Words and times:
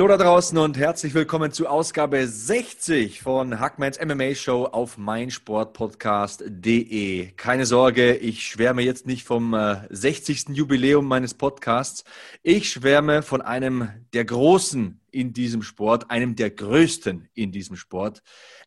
Hallo 0.00 0.08
da 0.08 0.16
draußen 0.16 0.56
und 0.56 0.78
herzlich 0.78 1.12
willkommen 1.12 1.52
zu 1.52 1.66
Ausgabe 1.66 2.26
60 2.26 3.20
von 3.20 3.60
Hackmans 3.60 4.00
MMA 4.02 4.34
Show 4.34 4.64
auf 4.64 4.96
meinsportpodcast.de. 4.96 7.32
Keine 7.32 7.66
Sorge, 7.66 8.16
ich 8.16 8.46
schwärme 8.46 8.80
jetzt 8.80 9.06
nicht 9.06 9.26
vom 9.26 9.52
äh, 9.52 9.76
60. 9.90 10.52
Jubiläum 10.52 11.04
meines 11.04 11.34
Podcasts. 11.34 12.04
Ich 12.42 12.70
schwärme 12.70 13.20
von 13.20 13.42
einem 13.42 13.90
der 14.14 14.24
Großen 14.24 14.99
in 15.12 15.32
diesem 15.32 15.62
Sport, 15.62 16.10
einem 16.10 16.36
der 16.36 16.50
Größten 16.50 17.28
in 17.34 17.52
diesem 17.52 17.76
Sport. 17.76 18.22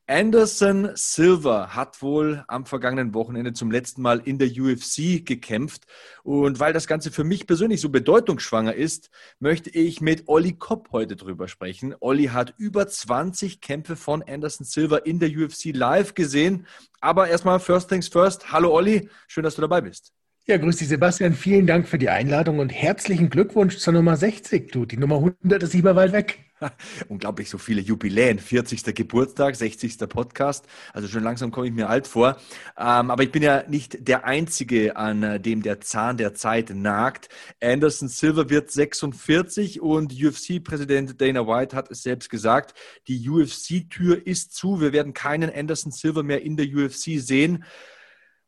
Anderson 0.05 0.91
Silver 0.95 1.75
hat 1.75 2.01
wohl 2.01 2.43
am 2.47 2.65
vergangenen 2.65 3.13
Wochenende 3.13 3.53
zum 3.53 3.71
letzten 3.71 4.01
Mal 4.01 4.19
in 4.19 4.37
der 4.37 4.49
UFC 4.49 5.25
gekämpft. 5.25 5.85
Und 6.23 6.59
weil 6.59 6.73
das 6.73 6.87
Ganze 6.87 7.11
für 7.11 7.23
mich 7.23 7.47
persönlich 7.47 7.79
so 7.79 7.89
bedeutungsschwanger 7.89 8.73
ist, 8.73 9.09
möchte 9.39 9.69
ich 9.69 10.01
mit 10.01 10.27
Olli 10.27 10.53
Kopp 10.53 10.89
heute 10.91 11.15
drüber 11.15 11.47
sprechen. 11.47 11.95
Olli 11.99 12.25
hat 12.25 12.53
über 12.57 12.87
20 12.87 13.61
Kämpfe 13.61 13.95
von 13.95 14.23
Anderson 14.23 14.65
Silver 14.65 15.05
in 15.05 15.19
der 15.19 15.29
UFC 15.29 15.73
live 15.73 16.13
gesehen. 16.13 16.67
Aber 16.99 17.29
erstmal, 17.29 17.59
first 17.59 17.89
things 17.89 18.07
first. 18.07 18.51
Hallo 18.51 18.73
Olli, 18.73 19.09
schön, 19.27 19.43
dass 19.43 19.55
du 19.55 19.61
dabei 19.61 19.81
bist. 19.81 20.13
Ja, 20.45 20.57
grüß 20.57 20.75
dich, 20.75 20.89
Sebastian. 20.89 21.35
Vielen 21.35 21.67
Dank 21.67 21.87
für 21.87 21.97
die 21.97 22.09
Einladung 22.09 22.59
und 22.59 22.67
herzlichen 22.67 23.29
Glückwunsch 23.29 23.77
zur 23.77 23.93
Nummer 23.93 24.17
60. 24.17 24.73
Du, 24.73 24.85
die 24.85 24.97
Nummer 24.97 25.15
100 25.15 25.63
ist 25.63 25.73
nicht 25.73 25.85
weit 25.85 26.11
weg. 26.11 26.39
Unglaublich 27.07 27.49
so 27.49 27.57
viele 27.57 27.79
Jubiläen. 27.79 28.39
40. 28.39 28.93
Geburtstag, 28.93 29.55
60. 29.55 29.99
Podcast. 30.09 30.65
Also 30.91 31.07
schon 31.07 31.23
langsam 31.23 31.49
komme 31.51 31.67
ich 31.67 31.73
mir 31.73 31.87
alt 31.87 32.07
vor. 32.07 32.35
Ähm, 32.77 33.09
aber 33.09 33.23
ich 33.23 33.31
bin 33.31 33.41
ja 33.41 33.63
nicht 33.69 34.05
der 34.05 34.25
Einzige, 34.25 34.97
an 34.97 35.23
äh, 35.23 35.39
dem 35.39 35.61
der 35.61 35.79
Zahn 35.79 36.17
der 36.17 36.33
Zeit 36.33 36.71
nagt. 36.71 37.29
Anderson 37.61 38.09
Silver 38.09 38.49
wird 38.49 38.69
46 38.69 39.79
und 39.79 40.11
UFC-Präsident 40.11 41.21
Dana 41.21 41.47
White 41.47 41.73
hat 41.73 41.89
es 41.89 42.03
selbst 42.03 42.29
gesagt. 42.29 42.73
Die 43.07 43.29
UFC-Tür 43.29 44.27
ist 44.27 44.53
zu. 44.53 44.81
Wir 44.81 44.91
werden 44.91 45.13
keinen 45.13 45.49
Anderson 45.49 45.93
Silver 45.93 46.21
mehr 46.23 46.41
in 46.41 46.57
der 46.57 46.65
UFC 46.65 47.21
sehen. 47.21 47.63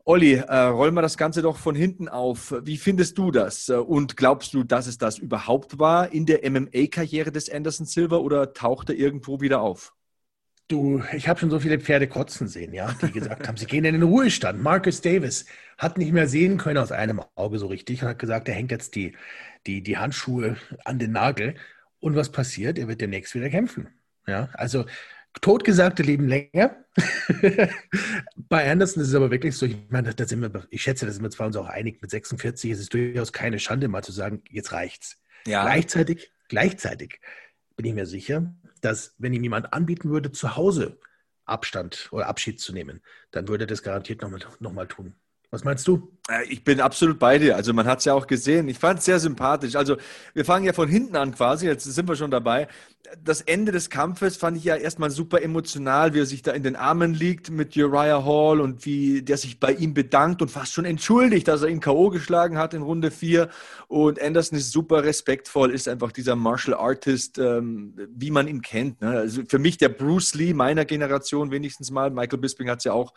Olli, 0.08 0.34
äh, 0.36 0.56
rollen 0.56 0.94
wir 0.94 1.02
das 1.02 1.18
Ganze 1.18 1.42
doch 1.42 1.58
von 1.58 1.74
hinten 1.74 2.08
auf. 2.08 2.54
Wie 2.62 2.78
findest 2.78 3.18
du 3.18 3.32
das? 3.32 3.70
Und 3.70 4.16
glaubst 4.16 4.54
du, 4.54 4.64
dass 4.64 4.86
es 4.86 5.00
das 5.00 5.18
überhaupt 5.18 5.80
war 5.80 6.14
in 6.14 6.28
der 6.28 6.48
MMA-Karriere 6.48 7.32
des 7.32 7.50
Anderson 7.50 7.88
Silver 7.88 8.22
oder 8.22 8.54
taucht 8.54 8.90
er 8.90 8.96
irgendwo 8.96 9.42
wieder 9.42 9.62
auf? 9.62 9.96
Du, 10.68 11.04
ich 11.14 11.28
habe 11.28 11.40
schon 11.40 11.50
so 11.50 11.60
viele 11.60 11.80
Pferde 11.80 12.08
kotzen 12.08 12.48
sehen, 12.48 12.72
ja, 12.74 12.94
die 13.02 13.12
gesagt 13.12 13.48
haben, 13.48 13.58
sie 13.58 13.66
gehen 13.66 13.84
in 13.84 13.94
den 13.94 14.04
Ruhestand. 14.04 14.62
Marcus 14.62 15.02
Davis 15.02 15.46
hat 15.78 15.98
nicht 15.98 16.12
mehr 16.12 16.28
sehen 16.28 16.58
können 16.58 16.78
aus 16.78 16.92
einem 16.92 17.22
Auge 17.34 17.58
so 17.58 17.66
richtig 17.66 18.04
und 18.04 18.10
hat 18.10 18.20
gesagt, 18.20 18.48
er 18.48 18.54
hängt 18.54 18.72
jetzt 18.72 18.96
die, 18.96 19.16
die, 19.66 19.82
die 19.82 19.98
Handschuhe 19.98 20.58
an 20.84 21.00
den 21.00 21.14
Nagel. 21.14 21.56
Und 22.00 22.16
was 22.16 22.32
passiert? 22.32 22.78
Er 22.78 22.88
wird 22.88 23.02
demnächst 23.02 23.34
wieder 23.34 23.50
kämpfen. 23.50 23.88
Ja, 24.28 24.50
also 24.54 24.86
Totgesagte 25.42 26.04
leben 26.04 26.28
länger. 26.28 26.86
Bei 28.36 28.72
Anderson 28.72 29.04
ist 29.04 29.10
es 29.10 29.16
aber 29.16 29.32
wirklich 29.32 29.56
so, 29.56 29.66
ich 29.66 29.78
meine, 29.90 30.14
da 30.14 30.26
sind 30.26 30.42
wir, 30.42 30.68
ich 30.70 30.82
schätze, 30.82 31.06
da 31.06 31.12
sind 31.12 31.24
wir 31.24 31.30
zwar 31.30 31.48
uns 31.48 31.58
auch 31.58 31.68
einig, 31.68 32.02
mit 32.02 32.12
46 32.12 32.72
ist 32.72 32.80
es 32.80 32.90
durchaus 32.90 33.34
keine 33.34 33.60
Schande, 33.60 33.88
mal 33.88 34.04
zu 34.04 34.12
sagen, 34.12 34.44
jetzt 34.50 34.72
reicht's. 34.72 35.22
Ja. 35.46 35.64
Gleichzeitig, 35.64 36.32
gleichzeitig 36.48 37.20
bin 37.76 37.86
ich 37.86 37.94
mir 37.94 38.06
sicher, 38.06 38.54
dass 38.82 39.16
wenn 39.18 39.34
ihm 39.34 39.44
jemand 39.44 39.74
anbieten 39.74 40.10
würde, 40.10 40.32
zu 40.32 40.56
Hause 40.56 41.00
Abstand 41.46 42.08
oder 42.12 42.28
Abschied 42.28 42.60
zu 42.60 42.74
nehmen, 42.74 43.02
dann 43.32 43.48
würde 43.48 43.66
er 43.66 43.68
das 43.68 43.84
garantiert 43.84 44.22
nochmal 44.22 44.42
noch 44.60 44.74
mal 44.74 44.88
tun. 44.88 45.16
Was 45.52 45.64
meinst 45.64 45.88
du? 45.88 46.12
Äh, 46.30 46.46
ich 46.46 46.64
bin 46.64 46.82
absolut 46.82 47.20
bei 47.20 47.38
dir. 47.38 47.56
Also 47.56 47.72
man 47.74 47.86
hat 47.86 48.00
es 48.00 48.06
ja 48.06 48.14
auch 48.14 48.28
gesehen. 48.28 48.68
Ich 48.68 48.80
fand 48.80 49.00
es 49.00 49.06
sehr 49.06 49.20
sympathisch. 49.20 49.76
Also 49.76 49.98
wir 50.34 50.44
fangen 50.44 50.66
ja 50.66 50.74
von 50.74 50.90
hinten 50.90 51.16
an 51.16 51.34
quasi. 51.34 51.68
Jetzt 51.68 51.86
sind 51.86 52.10
wir 52.10 52.16
schon 52.16 52.32
dabei 52.32 52.68
das 53.24 53.42
Ende 53.42 53.72
des 53.72 53.90
Kampfes 53.90 54.38
fand 54.38 54.58
ich 54.58 54.64
ja 54.64 54.76
erstmal 54.76 55.10
super 55.10 55.42
emotional, 55.42 56.14
wie 56.14 56.20
er 56.20 56.26
sich 56.26 56.42
da 56.42 56.52
in 56.52 56.64
den 56.64 56.76
Armen 56.76 57.14
liegt 57.14 57.50
mit 57.50 57.76
Uriah 57.76 58.24
Hall 58.24 58.62
und 58.62 58.86
wie 58.86 59.22
der 59.22 59.38
sich 59.38 59.60
bei 59.60 59.74
ihm 59.74 59.94
bedankt 59.94 60.42
und 60.42 60.50
fast 60.50 60.74
schon 60.74 60.86
entschuldigt, 60.86 61.48
dass 61.48 61.62
er 61.62 61.70
ihn 61.70 61.80
K.O. 61.80 62.10
geschlagen 62.10 62.58
hat 62.58 62.74
in 62.74 62.82
Runde 62.82 63.12
4. 63.12 63.50
Und 63.88 64.22
Anderson 64.22 64.58
ist 64.58 64.72
super 64.72 65.04
respektvoll, 65.04 65.72
ist 65.72 65.88
einfach 65.88 66.12
dieser 66.12 66.36
Martial 66.36 66.76
Artist, 66.78 67.38
ähm, 67.38 67.94
wie 68.10 68.32
man 68.32 68.48
ihn 68.48 68.62
kennt. 68.62 69.02
Ne? 69.02 69.10
Also 69.10 69.42
für 69.48 69.60
mich 69.60 69.78
der 69.78 69.90
Bruce 69.90 70.34
Lee 70.34 70.54
meiner 70.54 70.86
Generation 70.86 71.52
wenigstens 71.52 71.92
mal. 71.92 72.10
Michael 72.10 72.40
Bisping 72.40 72.70
hat 72.70 72.80
es 72.80 72.86
ja 72.86 72.94
auch 72.94 73.14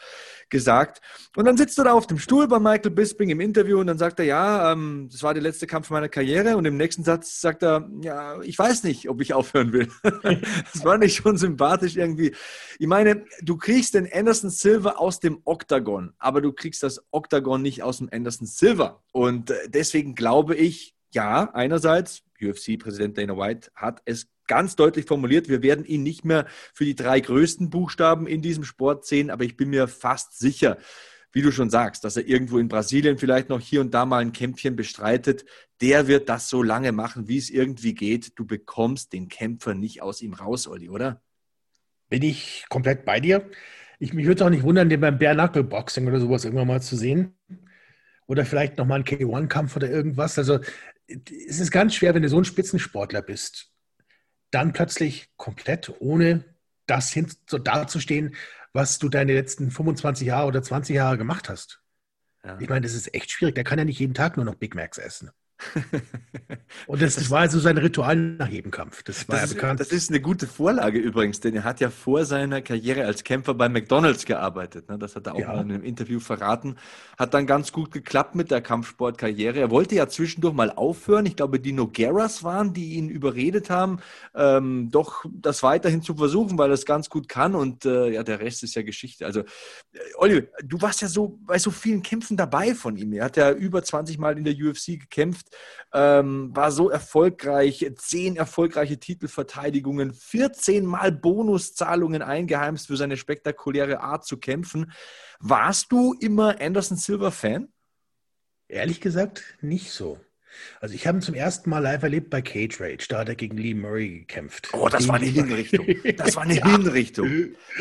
gesagt. 0.49 1.00
Und 1.37 1.47
dann 1.47 1.56
sitzt 1.56 1.78
er 1.78 1.84
da 1.84 1.93
auf 1.93 2.06
dem 2.06 2.19
Stuhl 2.19 2.49
bei 2.49 2.59
Michael 2.59 2.91
Bisping 2.91 3.31
im 3.31 3.41
Interview 3.41 3.81
und 3.81 3.87
dann 3.87 3.99
sagt 3.99 4.19
er, 4.19 4.26
ja, 4.26 4.72
ähm, 4.72 5.09
das 5.10 5.22
war 5.22 5.34
der 5.34 5.43
letzte 5.43 5.66
Kampf 5.66 5.91
meiner 5.91 6.09
Karriere. 6.09 6.56
Und 6.56 6.65
im 6.65 6.76
nächsten 6.76 7.05
Satz 7.05 7.41
sagt 7.41 7.62
er, 7.62 7.88
ja, 8.03 8.41
ich 8.43 8.59
weiß 8.59 8.82
nicht, 8.84 9.09
ob 9.09 9.20
ich 9.20 9.34
aufhören 9.34 9.72
will 9.72 9.78
will. 9.78 9.89
das 10.72 10.84
war 10.84 10.99
nicht 10.99 11.16
schon 11.16 11.37
sympathisch 11.37 11.97
irgendwie. 11.97 12.34
Ich 12.78 12.87
meine, 12.87 13.25
du 13.43 13.56
kriegst 13.56 13.94
den 13.94 14.09
Anderson 14.12 14.50
Silver 14.50 15.00
aus 15.00 15.21
dem 15.21 15.41
Oktagon, 15.44 16.12
aber 16.19 16.41
du 16.41 16.53
kriegst 16.53 16.83
das 16.83 17.03
Oktagon 17.11 17.62
nicht 17.62 17.83
aus 17.83 17.99
dem 17.99 18.09
Anderson 18.12 18.47
Silver. 18.47 19.03
Und 19.12 19.50
äh, 19.50 19.69
deswegen 19.69 20.15
glaube 20.15 20.55
ich, 20.55 20.94
ja, 21.11 21.50
einerseits, 21.55 22.22
UFC-Präsident 22.41 23.19
Dana 23.19 23.37
White 23.37 23.71
hat 23.75 24.03
es 24.05 24.28
ganz 24.47 24.77
deutlich 24.77 25.06
formuliert, 25.06 25.49
wir 25.49 25.62
werden 25.62 25.84
ihn 25.84 26.03
nicht 26.03 26.25
mehr 26.25 26.47
für 26.72 26.84
die 26.84 26.94
drei 26.94 27.21
größten 27.21 27.71
Buchstaben 27.71 28.27
in 28.27 28.43
diesem 28.43 28.65
Sport 28.65 29.06
sehen, 29.06 29.31
aber 29.31 29.44
ich 29.44 29.56
bin 29.56 29.71
mir 29.71 29.88
fast 29.88 30.38
sicher, 30.38 30.78
wie 31.33 31.43
du 31.43 31.53
schon 31.53 31.71
sagst, 31.71 32.05
dass 32.05 32.16
er 32.16 32.27
irgendwo 32.27 32.59
in 32.59 32.69
Brasilien 32.69 33.19
vielleicht 33.19 33.49
noch 33.49 33.61
hier 33.61 33.81
und 33.81 33.93
da 33.93 34.06
mal 34.06 34.19
ein 34.19 34.33
Kämpfchen 34.33 34.77
bestreitet, 34.77 35.44
der 35.81 36.06
wird 36.06 36.28
das 36.28 36.49
so 36.49 36.62
lange 36.62 36.93
machen, 36.93 37.28
wie 37.28 37.39
es 37.39 37.50
irgendwie 37.50 37.94
geht. 37.94 38.39
Du 38.39 38.47
bekommst 38.47 39.12
den 39.12 39.28
Kämpfer 39.28 39.75
nicht 39.75 40.03
aus 40.03 40.22
ihm 40.22 40.33
raus, 40.33 40.67
Olli, 40.67 40.88
oder? 40.88 41.22
Bin 42.09 42.22
ich 42.22 42.65
komplett 42.69 43.05
bei 43.05 43.21
dir. 43.21 43.50
Ich, 43.99 44.15
mich 44.15 44.27
würde 44.27 44.44
auch 44.44 44.50
nicht 44.50 44.62
wundern, 44.62 44.88
den 44.88 45.00
beim 45.00 45.19
Bare 45.19 45.34
Knuckle 45.34 45.65
Boxing 45.65 46.06
oder 46.06 46.21
sowas 46.21 46.44
irgendwann 46.44 46.69
mal 46.69 46.83
zu 46.83 46.97
sehen. 46.97 47.37
Oder 48.27 48.44
vielleicht 48.44 48.78
nochmal 48.78 49.00
ein 49.00 49.05
K1-Kampf 49.05 49.77
oder 49.77 49.91
irgendwas. 49.91 50.38
Also 50.38 50.61
es 51.06 51.61
ist 51.61 51.71
ganz 51.71 51.94
schwer, 51.94 52.15
wenn 52.15 52.22
du 52.22 52.28
so 52.28 52.38
ein 52.38 52.44
Spitzensportler 52.44 53.22
bist, 53.22 53.72
dann 54.50 54.72
plötzlich 54.72 55.28
komplett 55.37 55.93
ohne 56.00 56.44
das 56.87 57.12
hin 57.12 57.31
so 57.49 57.59
dazustehen, 57.59 58.34
was 58.73 58.99
du 58.99 59.09
deine 59.09 59.34
letzten 59.34 59.71
25 59.71 60.27
Jahre 60.27 60.47
oder 60.47 60.62
20 60.62 60.95
Jahre 60.95 61.19
gemacht 61.19 61.49
hast. 61.49 61.81
Ja. 62.45 62.59
Ich 62.61 62.69
meine, 62.69 62.83
das 62.83 62.95
ist 62.95 63.15
echt 63.15 63.31
schwierig. 63.31 63.55
Der 63.55 63.65
kann 63.65 63.79
ja 63.79 63.84
nicht 63.84 63.99
jeden 63.99 64.15
Tag 64.15 64.37
nur 64.37 64.47
noch 64.47 64.55
Big 64.55 64.75
Macs 64.75 64.99
essen. 64.99 65.31
Und 66.87 67.03
das, 67.03 67.17
das, 67.17 67.31
war 67.31 67.41
also 67.41 67.59
sein 67.59 67.79
Ritual 67.79 68.17
nach 68.17 68.49
jedem 68.49 68.71
Kampf. 68.71 69.03
Das 69.03 69.29
war 69.29 69.41
das 69.41 69.51
ja 69.51 69.55
bekannt. 69.55 69.81
Ist, 69.81 69.91
das 69.91 69.97
ist 69.97 70.11
eine 70.11 70.21
gute 70.21 70.47
Vorlage 70.47 70.99
übrigens, 70.99 71.41
denn 71.41 71.55
er 71.55 71.65
hat 71.65 71.81
ja 71.81 71.91
vor 71.91 72.25
seiner 72.25 72.63
Karriere 72.63 73.05
als 73.05 73.25
Kämpfer 73.25 73.55
bei 73.55 73.69
McDonalds 73.69 74.25
gearbeitet. 74.25 74.89
Ne? 74.89 74.99
Das 74.99 75.17
hat 75.17 75.27
er 75.27 75.35
auch 75.35 75.41
ja. 75.41 75.55
in 75.55 75.73
einem 75.73 75.83
Interview 75.83 76.21
verraten. 76.21 76.77
Hat 77.19 77.35
dann 77.35 77.47
ganz 77.47 77.73
gut 77.73 77.91
geklappt 77.91 78.37
mit 78.37 78.51
der 78.51 78.61
Kampfsportkarriere. 78.61 79.59
Er 79.59 79.71
wollte 79.71 79.97
ja 79.97 80.09
zwischendurch 80.09 80.55
mal 80.55 80.71
aufhören. 80.71 81.27
Ich 81.27 81.35
glaube, 81.35 81.59
die 81.59 81.73
Nogueras 81.73 82.45
waren, 82.45 82.73
die 82.73 82.95
ihn 82.95 83.09
überredet 83.09 83.69
haben, 83.69 83.99
ähm, 84.35 84.91
doch 84.91 85.25
das 85.32 85.62
weiterhin 85.65 86.03
zu 86.03 86.15
versuchen, 86.15 86.56
weil 86.56 86.71
er 86.71 86.75
es 86.75 86.87
ganz 86.87 87.11
gut 87.11 87.29
kann. 87.29 87.56
Und 87.56 87.85
äh, 87.85 88.11
ja, 88.11 88.23
der 88.23 88.41
Rest 88.41 88.62
ist 88.62 88.77
ja 88.77 88.82
Geschichte. 88.82 89.27
Also, 89.27 89.41
äh, 89.41 89.99
Olli, 90.19 90.47
du 90.62 90.81
warst 90.81 91.03
ja 91.03 91.09
so 91.09 91.38
bei 91.43 91.59
so 91.59 91.73
vielen 91.73 92.03
Kämpfen 92.03 92.37
dabei 92.37 92.75
von 92.77 92.97
ihm. 92.97 93.12
Er 93.12 93.25
hat 93.25 93.37
ja 93.37 93.50
über 93.50 93.82
20 93.82 94.19
Mal 94.19 94.38
in 94.38 94.44
der 94.44 94.55
UFC 94.55 95.00
gekämpft 95.00 95.48
ähm, 95.93 96.55
war 96.55 96.71
so 96.71 96.91
erfolgreich, 96.91 97.91
zehn 97.97 98.37
erfolgreiche 98.37 98.99
Titelverteidigungen, 98.99 100.12
14 100.12 100.85
Mal 100.85 101.12
Bonuszahlungen 101.12 102.23
eingeheimst 102.23 102.89
für 102.89 102.97
seine 102.97 103.17
spektakuläre 103.17 104.00
Art 104.00 104.25
zu 104.25 104.39
kämpfen. 104.39 104.93
Warst 105.41 105.93
du 105.93 106.15
immer 106.15 106.61
Anderson 106.61 106.97
Silver 106.97 107.31
Fan? 107.31 107.73
Ehrlich 108.69 109.00
gesagt, 109.00 109.43
nicht 109.61 109.91
so. 109.91 110.21
Also 110.81 110.95
ich 110.95 111.06
habe 111.06 111.19
ihn 111.19 111.23
zum 111.23 111.35
ersten 111.35 111.71
Mal 111.71 111.81
live 111.81 112.03
erlebt 112.03 112.31
bei 112.31 112.43
Cage 112.43 112.81
Rage. 112.81 113.06
Da 113.09 113.19
hat 113.19 113.29
er 113.29 113.35
gegen 113.35 113.56
Lee 113.56 113.75
Murray 113.75 114.21
gekämpft. 114.21 114.69
Oh, 114.73 114.89
das 114.89 115.09
war 115.09 115.17
eine 115.17 115.27
Hinrichtung. 115.27 115.87
Das 116.17 116.37
war 116.37 116.45
eine 116.45 116.55
ja. 116.59 116.67
Hinrichtung. 116.67 117.29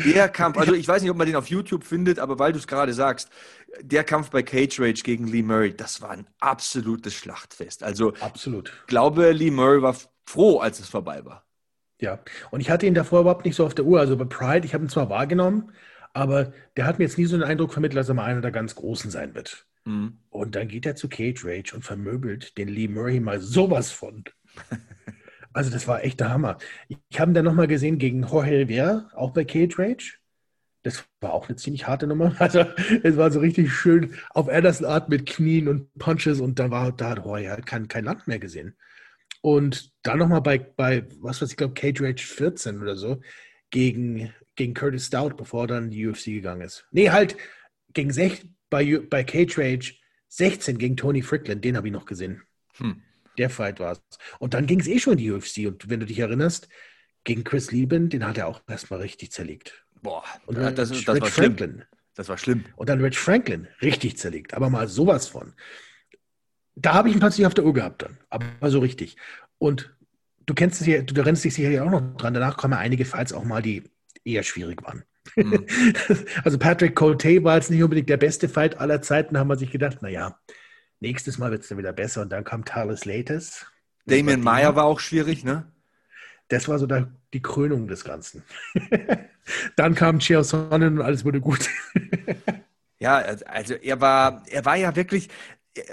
Der 0.04 0.28
Kampf, 0.28 0.58
also 0.58 0.74
ich 0.74 0.86
weiß 0.86 1.02
nicht, 1.02 1.10
ob 1.10 1.16
man 1.16 1.26
den 1.26 1.36
auf 1.36 1.48
YouTube 1.48 1.84
findet, 1.84 2.18
aber 2.18 2.38
weil 2.38 2.52
du 2.52 2.58
es 2.58 2.66
gerade 2.66 2.92
sagst, 2.92 3.30
der 3.80 4.04
Kampf 4.04 4.30
bei 4.30 4.42
Cage 4.42 4.80
Rage 4.80 5.02
gegen 5.02 5.26
Lee 5.26 5.42
Murray, 5.42 5.74
das 5.74 6.00
war 6.00 6.10
ein 6.10 6.26
absolutes 6.40 7.14
Schlachtfest. 7.14 7.82
Also 7.82 8.14
absolut. 8.20 8.72
Ich 8.82 8.86
glaube, 8.86 9.32
Lee 9.32 9.50
Murray 9.50 9.82
war 9.82 9.96
froh, 10.26 10.58
als 10.58 10.80
es 10.80 10.88
vorbei 10.88 11.24
war. 11.24 11.44
Ja, 12.00 12.20
und 12.50 12.60
ich 12.60 12.70
hatte 12.70 12.86
ihn 12.86 12.94
davor 12.94 13.20
überhaupt 13.20 13.44
nicht 13.44 13.56
so 13.56 13.66
auf 13.66 13.74
der 13.74 13.84
Uhr. 13.84 13.98
Also 13.98 14.16
bei 14.16 14.24
Pride, 14.24 14.66
ich 14.66 14.74
habe 14.74 14.84
ihn 14.84 14.88
zwar 14.88 15.10
wahrgenommen, 15.10 15.72
aber 16.12 16.52
der 16.76 16.86
hat 16.86 16.98
mir 16.98 17.04
jetzt 17.04 17.18
nie 17.18 17.24
so 17.26 17.36
den 17.36 17.44
Eindruck 17.44 17.72
vermittelt, 17.72 17.98
dass 17.98 18.08
er 18.08 18.14
mal 18.14 18.24
einer 18.24 18.40
der 18.40 18.52
ganz 18.52 18.74
Großen 18.74 19.10
sein 19.10 19.34
wird. 19.34 19.67
Mhm. 19.84 20.18
Und 20.30 20.54
dann 20.54 20.68
geht 20.68 20.86
er 20.86 20.96
zu 20.96 21.08
Cage 21.08 21.44
Rage 21.44 21.74
und 21.74 21.82
vermöbelt 21.82 22.56
den 22.58 22.68
Lee 22.68 22.88
Murray 22.88 23.20
mal 23.20 23.40
sowas 23.40 23.90
von. 23.90 24.24
also 25.52 25.70
das 25.70 25.88
war 25.88 26.04
echt 26.04 26.20
der 26.20 26.30
Hammer. 26.30 26.58
Ich 26.88 27.18
habe 27.18 27.30
ihn 27.30 27.34
dann 27.34 27.44
nochmal 27.44 27.68
gesehen 27.68 27.98
gegen 27.98 28.22
Jorge 28.22 28.50
Rivera, 28.50 29.10
auch 29.14 29.32
bei 29.32 29.44
Cage 29.44 29.78
Rage. 29.78 30.18
Das 30.82 31.04
war 31.20 31.32
auch 31.32 31.48
eine 31.48 31.56
ziemlich 31.56 31.86
harte 31.86 32.06
Nummer. 32.06 32.34
Also 32.40 32.64
es 33.02 33.16
war 33.16 33.30
so 33.30 33.40
richtig 33.40 33.72
schön 33.72 34.14
auf 34.30 34.48
Anderson 34.48 34.86
Art 34.86 35.08
mit 35.08 35.26
Knien 35.26 35.68
und 35.68 35.92
Punches 35.98 36.40
und 36.40 36.58
dann 36.58 36.70
war 36.70 36.92
da 36.92 37.10
hat 37.10 37.24
Jorge 37.24 37.50
halt 37.50 37.66
kein, 37.66 37.88
kein 37.88 38.04
Land 38.04 38.26
mehr 38.26 38.38
gesehen. 38.38 38.76
Und 39.40 39.92
dann 40.02 40.18
nochmal 40.18 40.40
bei, 40.40 40.58
bei, 40.58 41.06
was 41.20 41.40
weiß 41.40 41.50
ich, 41.50 41.56
glaube 41.56 41.74
Cage 41.74 42.02
Rage 42.02 42.24
14 42.24 42.80
oder 42.80 42.96
so, 42.96 43.20
gegen, 43.70 44.32
gegen 44.56 44.74
Curtis 44.74 45.06
Stout, 45.06 45.34
bevor 45.36 45.64
er 45.64 45.68
dann 45.68 45.84
in 45.84 45.90
die 45.90 46.06
UFC 46.06 46.26
gegangen 46.26 46.62
ist. 46.62 46.86
Nee, 46.90 47.10
halt 47.10 47.36
gegen 47.92 48.12
sech, 48.12 48.44
bei, 48.70 48.98
bei 48.98 49.24
Cage 49.24 49.58
Rage 49.58 49.94
16 50.28 50.78
gegen 50.78 50.96
Tony 50.96 51.22
Frickland, 51.22 51.64
den 51.64 51.76
habe 51.76 51.88
ich 51.88 51.92
noch 51.92 52.06
gesehen. 52.06 52.42
Hm. 52.76 53.02
Der 53.38 53.50
Fight 53.50 53.80
war 53.80 53.92
es. 53.92 54.00
Und 54.38 54.54
dann 54.54 54.66
ging 54.66 54.80
es 54.80 54.88
eh 54.88 54.98
schon 54.98 55.14
in 55.14 55.18
die 55.18 55.30
UFC. 55.30 55.66
Und 55.66 55.88
wenn 55.88 56.00
du 56.00 56.06
dich 56.06 56.18
erinnerst, 56.18 56.68
gegen 57.24 57.44
Chris 57.44 57.70
Lieben, 57.70 58.08
den 58.08 58.26
hat 58.26 58.38
er 58.38 58.46
auch 58.46 58.62
erstmal 58.66 59.00
richtig 59.00 59.32
zerlegt. 59.32 59.84
Boah, 60.02 60.24
und 60.46 60.56
dann 60.56 60.74
das, 60.74 60.88
das, 60.88 61.04
das 61.04 61.20
war 61.20 61.28
Franklin. 61.28 61.70
Schlimm. 61.70 61.84
Das 62.14 62.28
war 62.28 62.38
schlimm. 62.38 62.64
Und 62.74 62.88
dann 62.88 63.00
Rich 63.00 63.18
Franklin 63.18 63.68
richtig 63.80 64.18
zerlegt, 64.18 64.54
aber 64.54 64.70
mal 64.70 64.88
sowas 64.88 65.28
von. 65.28 65.54
Da 66.74 66.94
habe 66.94 67.08
ich 67.08 67.14
ihn 67.14 67.20
plötzlich 67.20 67.46
auf 67.46 67.54
der 67.54 67.64
Uhr 67.64 67.74
gehabt 67.74 68.02
dann, 68.02 68.18
aber 68.28 68.70
so 68.70 68.80
richtig. 68.80 69.16
Und 69.58 69.94
du 70.46 70.54
kennst 70.54 70.80
es 70.80 70.86
ja, 70.86 71.02
du 71.02 71.14
erinnerst 71.14 71.44
dich 71.44 71.54
sicherlich 71.54 71.80
auch 71.80 71.90
noch 71.90 72.16
dran, 72.16 72.34
danach 72.34 72.56
kommen 72.56 72.74
einige 72.74 73.04
Fights 73.04 73.32
auch 73.32 73.44
mal, 73.44 73.62
die 73.62 73.84
eher 74.24 74.42
schwierig 74.42 74.82
waren. 74.82 75.04
Mhm. 75.36 75.66
also 76.44 76.58
Patrick 76.58 76.94
Colte 76.94 77.42
war 77.44 77.56
jetzt 77.56 77.70
nicht 77.70 77.82
unbedingt 77.82 78.08
der 78.08 78.16
beste 78.16 78.48
Fight 78.48 78.78
aller 78.78 79.02
Zeiten, 79.02 79.34
da 79.34 79.40
haben 79.40 79.48
wir 79.48 79.56
sich 79.56 79.70
gedacht, 79.70 80.02
naja, 80.02 80.38
nächstes 81.00 81.38
Mal 81.38 81.50
wird 81.50 81.62
es 81.62 81.68
dann 81.68 81.78
wieder 81.78 81.92
besser. 81.92 82.22
Und 82.22 82.30
dann 82.30 82.44
kam 82.44 82.64
Talis 82.64 83.04
Lates. 83.04 83.66
Damien 84.06 84.40
Meyer 84.40 84.74
war 84.74 84.84
auch 84.84 85.00
schwierig, 85.00 85.44
ne? 85.44 85.70
Das 86.48 86.66
war 86.66 86.78
so 86.78 86.86
der, 86.86 87.12
die 87.34 87.42
Krönung 87.42 87.88
des 87.88 88.04
Ganzen. 88.04 88.42
dann 89.76 89.94
kam 89.94 90.18
Chael 90.18 90.44
Sonnen 90.44 90.98
und 90.98 91.04
alles 91.04 91.24
wurde 91.24 91.40
gut. 91.40 91.68
ja, 92.98 93.16
also 93.16 93.74
er 93.74 94.00
war, 94.00 94.44
er 94.48 94.64
war 94.64 94.76
ja 94.76 94.96
wirklich, 94.96 95.28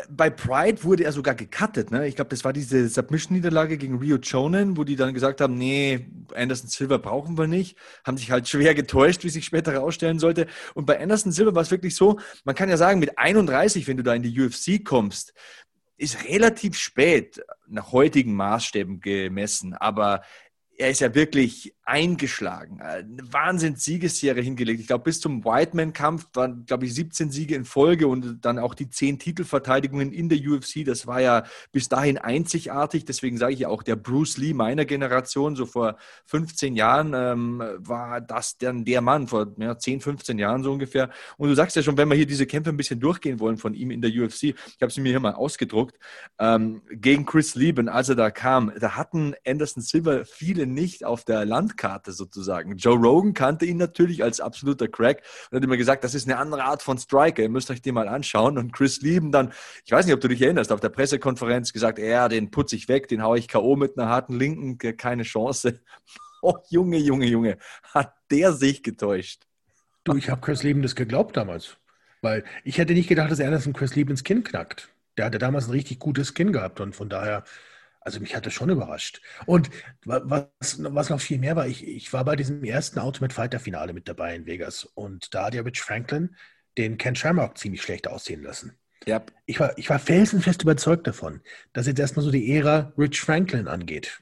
bei 0.09 0.29
Pride 0.29 0.83
wurde 0.83 1.03
er 1.03 1.11
sogar 1.11 1.35
gecuttet. 1.35 1.91
Ne? 1.91 2.07
Ich 2.07 2.15
glaube, 2.15 2.29
das 2.29 2.43
war 2.43 2.53
diese 2.53 2.87
Submission-Niederlage 2.87 3.77
gegen 3.77 3.97
Rio 3.97 4.17
Chonen, 4.19 4.77
wo 4.77 4.83
die 4.83 4.95
dann 4.95 5.13
gesagt 5.13 5.41
haben, 5.41 5.55
nee, 5.55 6.07
Anderson 6.33 6.69
Silver 6.69 6.99
brauchen 6.99 7.37
wir 7.37 7.47
nicht. 7.47 7.77
Haben 8.03 8.17
sich 8.17 8.31
halt 8.31 8.47
schwer 8.47 8.75
getäuscht, 8.75 9.23
wie 9.23 9.29
sich 9.29 9.45
später 9.45 9.71
herausstellen 9.71 10.19
sollte. 10.19 10.47
Und 10.73 10.85
bei 10.85 10.99
Anderson 10.99 11.31
Silver 11.31 11.55
war 11.55 11.61
es 11.61 11.71
wirklich 11.71 11.95
so, 11.95 12.19
man 12.43 12.55
kann 12.55 12.69
ja 12.69 12.77
sagen, 12.77 12.99
mit 12.99 13.17
31, 13.17 13.87
wenn 13.87 13.97
du 13.97 14.03
da 14.03 14.13
in 14.13 14.23
die 14.23 14.39
UFC 14.39 14.83
kommst, 14.83 15.33
ist 15.97 16.25
relativ 16.25 16.77
spät 16.77 17.41
nach 17.67 17.91
heutigen 17.91 18.33
Maßstäben 18.35 18.99
gemessen. 18.99 19.73
Aber 19.73 20.21
er 20.77 20.89
ist 20.89 20.99
ja 20.99 21.15
wirklich 21.15 21.73
eingeschlagen. 21.85 22.81
Eine 22.81 23.31
Wahnsinns-Siegesserie 23.31 24.41
hingelegt. 24.41 24.81
Ich 24.81 24.87
glaube, 24.87 25.03
bis 25.03 25.21
zum 25.21 25.45
Whiteman-Kampf 25.45 26.27
waren, 26.33 26.65
glaube 26.65 26.85
ich, 26.85 26.95
17 26.95 27.29
Siege 27.29 27.55
in 27.55 27.63
Folge 27.63 28.07
und 28.07 28.43
dann 28.43 28.57
auch 28.57 28.73
die 28.73 28.89
10 28.89 29.19
Titelverteidigungen 29.19 30.11
in 30.11 30.27
der 30.27 30.39
UFC. 30.39 30.83
Das 30.83 31.05
war 31.05 31.21
ja 31.21 31.43
bis 31.71 31.87
dahin 31.87 32.17
einzigartig. 32.17 33.05
Deswegen 33.05 33.37
sage 33.37 33.53
ich 33.53 33.59
ja 33.59 33.69
auch, 33.69 33.83
der 33.83 33.95
Bruce 33.95 34.37
Lee 34.37 34.53
meiner 34.53 34.85
Generation, 34.85 35.55
so 35.55 35.65
vor 35.65 35.97
15 36.25 36.75
Jahren, 36.75 37.13
ähm, 37.15 37.63
war 37.77 38.19
das 38.19 38.57
dann 38.57 38.83
der 38.83 39.01
Mann, 39.01 39.27
vor 39.27 39.53
ja, 39.57 39.77
10, 39.77 40.01
15 40.01 40.39
Jahren 40.39 40.63
so 40.63 40.71
ungefähr. 40.71 41.11
Und 41.37 41.49
du 41.49 41.55
sagst 41.55 41.75
ja 41.75 41.83
schon, 41.83 41.97
wenn 41.97 42.09
wir 42.09 42.15
hier 42.15 42.25
diese 42.25 42.47
Kämpfe 42.47 42.71
ein 42.71 42.77
bisschen 42.77 42.99
durchgehen 42.99 43.39
wollen 43.39 43.57
von 43.57 43.75
ihm 43.75 43.91
in 43.91 44.01
der 44.01 44.11
UFC, 44.11 44.43
ich 44.43 44.81
habe 44.81 44.91
sie 44.91 45.01
mir 45.01 45.09
hier 45.09 45.19
mal 45.19 45.33
ausgedruckt, 45.35 45.99
ähm, 46.39 46.81
gegen 46.89 47.25
Chris 47.25 47.53
Lieben, 47.53 47.89
als 47.89 48.09
er 48.09 48.15
da 48.15 48.31
kam, 48.31 48.73
da 48.79 48.95
hatten 48.95 49.35
Anderson 49.45 49.83
Silver 49.83 50.25
viele 50.25 50.64
nicht 50.65 51.05
auf 51.05 51.23
der 51.23 51.45
Land 51.45 51.65
Landkarte 51.65 52.11
sozusagen. 52.11 52.77
Joe 52.77 52.95
Rogan 52.95 53.33
kannte 53.33 53.65
ihn 53.65 53.77
natürlich 53.77 54.23
als 54.23 54.39
absoluter 54.39 54.87
Crack 54.87 55.23
und 55.49 55.57
hat 55.57 55.63
immer 55.63 55.77
gesagt, 55.77 56.03
das 56.03 56.13
ist 56.13 56.27
eine 56.27 56.37
andere 56.37 56.63
Art 56.63 56.83
von 56.83 56.97
Striker, 56.97 57.41
ihr 57.41 57.49
müsst 57.49 57.71
euch 57.71 57.81
den 57.81 57.95
mal 57.95 58.07
anschauen. 58.07 58.57
Und 58.57 58.71
Chris 58.71 59.01
Lieben 59.01 59.31
dann, 59.31 59.51
ich 59.83 59.91
weiß 59.91 60.05
nicht, 60.05 60.13
ob 60.13 60.21
du 60.21 60.27
dich 60.27 60.41
erinnerst, 60.41 60.71
auf 60.71 60.79
der 60.79 60.89
Pressekonferenz 60.89 61.73
gesagt, 61.73 61.97
ja, 61.99 62.29
den 62.29 62.51
putze 62.51 62.75
ich 62.75 62.87
weg, 62.87 63.07
den 63.07 63.23
haue 63.23 63.39
ich 63.39 63.47
K.O. 63.47 63.75
mit 63.75 63.97
einer 63.97 64.09
harten 64.09 64.37
Linken, 64.37 64.77
keine 64.97 65.23
Chance. 65.23 65.81
Oh, 66.41 66.57
Junge, 66.69 66.97
Junge, 66.99 67.25
Junge, 67.25 67.57
hat 67.81 68.13
der 68.29 68.53
sich 68.53 68.83
getäuscht. 68.83 69.47
Du, 70.03 70.15
ich 70.15 70.29
habe 70.29 70.41
Chris 70.41 70.61
Lieben 70.61 70.83
das 70.83 70.93
geglaubt 70.93 71.35
damals. 71.35 71.77
Weil 72.21 72.43
ich 72.63 72.77
hätte 72.77 72.93
nicht 72.93 73.09
gedacht, 73.09 73.31
dass 73.31 73.39
er 73.39 73.49
das 73.49 73.65
in 73.65 73.73
Chris 73.73 73.95
Liebens 73.95 74.23
Kinn 74.23 74.43
knackt. 74.43 74.89
Der 75.17 75.25
hatte 75.25 75.39
damals 75.39 75.65
ein 75.65 75.71
richtig 75.71 75.97
gutes 75.97 76.35
Kinn 76.35 76.53
gehabt 76.53 76.81
und 76.81 76.95
von 76.95 77.09
daher 77.09 77.45
also 78.05 78.19
mich 78.19 78.35
hat 78.35 78.45
das 78.45 78.53
schon 78.53 78.69
überrascht. 78.69 79.19
Und 79.47 79.69
was, 80.05 80.77
was 80.79 81.09
noch 81.09 81.19
viel 81.19 81.39
mehr 81.39 81.55
war, 81.55 81.67
ich, 81.67 81.85
ich 81.85 82.13
war 82.13 82.23
bei 82.23 82.35
diesem 82.35 82.63
ersten 82.63 82.99
Ultimate 82.99 83.33
Fighter 83.33 83.59
Finale 83.59 83.93
mit 83.93 84.07
dabei 84.07 84.35
in 84.35 84.45
Vegas 84.45 84.85
und 84.85 85.33
da 85.33 85.45
hat 85.45 85.55
ja 85.55 85.63
Rich 85.63 85.81
Franklin 85.81 86.35
den 86.77 86.97
Ken 86.97 87.15
Shamrock 87.15 87.57
ziemlich 87.57 87.81
schlecht 87.81 88.07
aussehen 88.07 88.43
lassen. 88.43 88.77
Yep. 89.07 89.33
Ich, 89.45 89.59
war, 89.59 89.77
ich 89.77 89.89
war 89.89 89.99
felsenfest 89.99 90.61
überzeugt 90.61 91.07
davon, 91.07 91.41
dass 91.73 91.87
jetzt 91.87 91.99
erstmal 91.99 92.23
so 92.23 92.31
die 92.31 92.55
Ära 92.55 92.93
Rich 92.97 93.21
Franklin 93.21 93.67
angeht. 93.67 94.21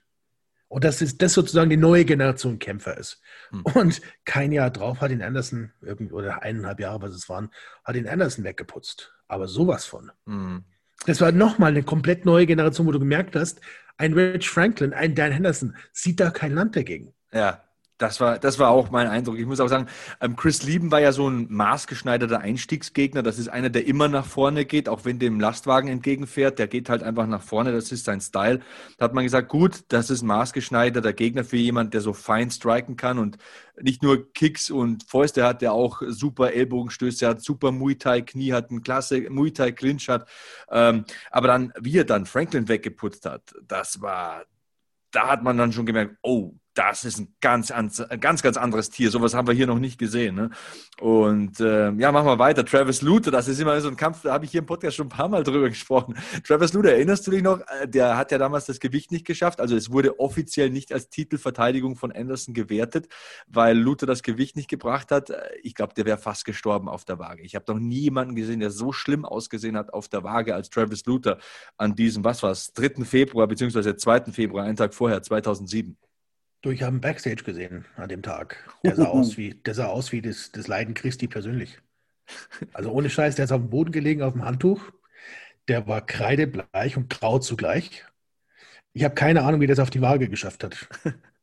Und 0.70 0.86
dass 0.86 1.02
es, 1.02 1.18
das 1.18 1.34
sozusagen 1.34 1.70
die 1.70 1.78
neue 1.78 2.06
Generation 2.06 2.60
Kämpfer 2.60 2.98
ist. 2.98 3.22
Hm. 3.50 3.62
Und 3.76 4.02
kein 4.26 4.52
Jahr 4.52 4.72
drauf 4.72 5.02
hat 5.02 5.12
ihn 5.12 5.22
Anderson, 5.22 5.72
oder 6.12 6.42
eineinhalb 6.42 6.80
Jahre, 6.80 7.02
was 7.02 7.14
es 7.14 7.30
waren, 7.30 7.52
hat 7.84 7.96
ihn 7.96 8.08
Anderson 8.08 8.44
weggeputzt. 8.44 9.14
Aber 9.28 9.48
sowas 9.48 9.86
von. 9.86 10.12
Hm. 10.26 10.64
Das 11.06 11.22
war 11.22 11.32
nochmal 11.32 11.72
eine 11.72 11.84
komplett 11.84 12.26
neue 12.26 12.46
Generation, 12.46 12.88
wo 12.88 12.92
du 12.92 13.00
gemerkt 13.00 13.36
hast, 13.36 13.60
ein 13.98 14.14
Rich 14.14 14.50
Franklin, 14.50 14.94
ein 14.94 15.16
Dan 15.16 15.32
Henderson 15.32 15.76
sieht 15.92 16.20
da 16.20 16.30
kein 16.32 16.54
Land 16.54 16.76
dagegen. 16.76 17.14
Ja, 17.32 17.64
das 17.98 18.20
war, 18.20 18.40
das 18.40 18.60
war 18.60 18.70
auch 18.70 18.90
mein 18.90 19.08
Eindruck. 19.08 19.38
Ich 19.38 19.46
muss 19.46 19.60
auch 19.60 19.68
sagen, 19.68 19.88
ähm, 20.20 20.36
Chris 20.36 20.64
Lieben 20.64 20.92
war 20.92 21.00
ja 21.00 21.12
so 21.12 21.30
ein 21.30 21.48
maßgeschneiderter 21.50 22.40
Einstiegsgegner. 22.40 23.22
Das 23.22 23.38
ist 23.38 23.50
einer, 23.50 23.70
der 23.70 23.86
immer 23.86 24.08
nach 24.08 24.26
vorne 24.26 24.66
geht, 24.66 24.90
auch 24.90 25.06
wenn 25.06 25.20
dem 25.20 25.40
Lastwagen 25.40 25.90
entgegenfährt. 25.90 26.60
Der 26.60 26.68
geht 26.68 26.90
halt 26.90 27.04
einfach 27.04 27.28
nach 27.28 27.44
vorne. 27.44 27.72
Das 27.72 27.92
ist 27.92 28.06
sein 28.06 28.20
Style. 28.20 28.62
Da 28.98 29.06
hat 29.06 29.14
man 29.14 29.24
gesagt, 29.24 29.48
gut, 29.48 29.84
das 29.90 30.10
ist 30.10 30.24
ein 30.24 30.28
maßgeschneiderter 30.28 31.14
Gegner 31.14 31.44
für 31.44 31.58
jemanden, 31.58 31.92
der 31.92 32.02
so 32.02 32.14
fein 32.14 32.50
striken 32.50 32.98
kann 32.98 33.20
und 33.20 33.38
nicht 33.82 34.04
nur 34.04 34.32
Kicks 34.34 34.70
und 34.70 35.04
Fäuste 35.04 35.44
hat, 35.46 35.62
der 35.62 35.74
auch 35.74 36.02
super 36.08 36.52
Ellbogenstöße 36.52 37.28
hat, 37.28 37.42
super 37.42 37.72
Muay 37.72 37.96
Thai 37.96 38.22
Knie 38.22 38.54
hat, 38.54 38.72
ein 38.72 38.82
klasse 38.84 39.30
Muay 39.30 39.52
Thai 39.52 39.72
Clinch 39.72 40.10
hat. 40.10 40.28
Ähm, 40.70 41.06
aber 41.32 41.48
dann, 41.48 41.74
wie 41.80 41.98
er 41.98 42.06
dann 42.06 42.26
Franklin 42.26 42.68
weggeputzt 42.68 43.26
hat, 43.26 43.54
das 43.68 44.02
war, 44.02 44.46
da 45.12 45.28
hat 45.30 45.44
man 45.44 45.58
dann 45.58 45.72
schon 45.72 45.86
gemerkt, 45.86 46.18
oh, 46.22 46.54
das 46.74 47.06
ist 47.06 47.20
ein 47.20 47.36
ganz, 47.40 47.72
ganz, 48.20 48.42
ganz 48.42 48.58
anderes 48.58 48.90
Tier. 48.90 49.12
Sowas 49.12 49.34
haben 49.34 49.48
wir 49.48 49.54
hier 49.54 49.68
noch 49.68 49.80
nicht 49.80 50.00
gesehen. 50.00 50.36
Ne? 50.36 50.50
Und 51.00 51.60
äh, 51.60 51.92
ja, 51.92 52.12
machen 52.12 52.26
wir 52.26 52.40
weiter. 52.40 52.66
Travis 52.66 53.02
Luther, 53.02 53.32
das 53.32 53.48
ist 53.48 53.60
immer 53.60 53.80
so 53.82 53.90
ein 53.90 53.96
Kampf, 53.96 54.22
da 54.24 54.34
habe 54.34 54.46
ich 54.46 54.52
hier 54.52 54.62
im 54.62 54.66
Podcast 54.66 54.96
schon 54.96 55.08
ein 55.08 55.10
paar 55.10 55.28
Mal 55.28 55.44
drüber 55.44 55.70
gesprochen. 55.70 56.16
Travis 56.44 56.74
Luther, 56.74 56.94
erinnerst 56.94 57.28
du 57.28 57.32
dich 57.32 57.44
noch? 57.44 57.60
Äh, 57.60 57.88
der 57.88 58.18
hat 58.18 58.32
ja 58.32 58.38
damals 58.38 58.66
das 58.66 58.80
Gewicht 58.80 59.12
nicht 59.12 59.26
geschafft. 59.26 59.62
Also 59.62 59.76
es 59.76 59.92
wurde 59.92 60.20
offiziell 60.20 60.70
nicht 60.70 60.92
als 60.92 61.10
Titelverteidigung 61.10 61.96
von 61.96 62.12
Anderson 62.12 62.54
gewertet, 62.54 63.08
weil 63.48 63.78
Luther 63.78 64.08
das 64.08 64.24
Gewicht 64.24 64.56
nicht 64.56 64.70
gebracht 64.70 65.12
hat. 65.12 65.30
Äh, 65.30 65.42
ich 65.62 65.76
glaube, 65.76 65.94
der 65.94 66.06
wäre 66.06 66.18
fast 66.18 66.46
gestorben 66.46 66.90
auf 66.90 67.06
der 67.06 67.20
Waage. 67.20 67.44
Ich 67.44 67.56
habe 67.56 67.72
noch 67.72 67.80
nie 67.80 68.00
jemanden 68.00 68.36
gesehen, 68.36 68.60
der 68.60 68.72
so 68.72 68.92
schlimm 68.92 69.26
ausgesehen 69.26 69.78
hat 69.78 69.94
auf 69.94 70.08
der 70.08 70.24
Waage 70.24 70.56
als 70.56 70.70
Travis 70.70 71.06
Luther 71.06 71.38
an 71.78 71.96
diesem, 71.96 72.24
was 72.24 72.42
war 72.42 72.52
es, 72.52 72.74
3. 72.74 73.06
Februar, 73.06 73.48
beziehungsweise 73.48 73.96
2. 73.96 74.32
Februar, 74.32 74.66
einen 74.66 74.76
Tag 74.76 74.94
vorher, 74.94 75.22
2007. 75.22 75.98
Du, 76.64 76.72
ich 76.72 76.82
habe 76.82 76.92
einen 76.92 77.02
Backstage 77.02 77.44
gesehen 77.44 77.86
an 77.98 78.08
dem 78.08 78.22
Tag. 78.22 78.58
Der 78.86 78.96
sah 78.96 79.06
aus 79.06 79.38
wie, 79.38 79.54
der 79.54 79.74
sah 79.76 79.88
aus 79.88 80.14
wie 80.14 80.22
das, 80.22 80.52
das 80.52 80.68
Leiden 80.68 80.94
Christi 80.94 81.28
persönlich. 81.28 81.78
Also 82.72 82.90
ohne 82.90 83.10
Scheiß, 83.10 83.36
der 83.36 83.46
ist 83.46 83.52
auf 83.52 83.62
dem 83.62 83.70
Boden 83.70 83.92
gelegen, 83.92 84.22
auf 84.22 84.32
dem 84.32 84.46
Handtuch. 84.46 84.82
Der 85.68 85.88
war 85.88 86.06
kreidebleich 86.06 86.96
und 86.96 87.10
grau 87.10 87.38
zugleich. 87.40 88.06
Ich 88.94 89.04
habe 89.04 89.14
keine 89.14 89.44
Ahnung, 89.44 89.60
wie 89.60 89.68
das 89.68 89.80
auf 89.80 89.90
die 89.90 90.02
Waage 90.02 90.30
geschafft 90.30 90.64
hat. 90.64 90.88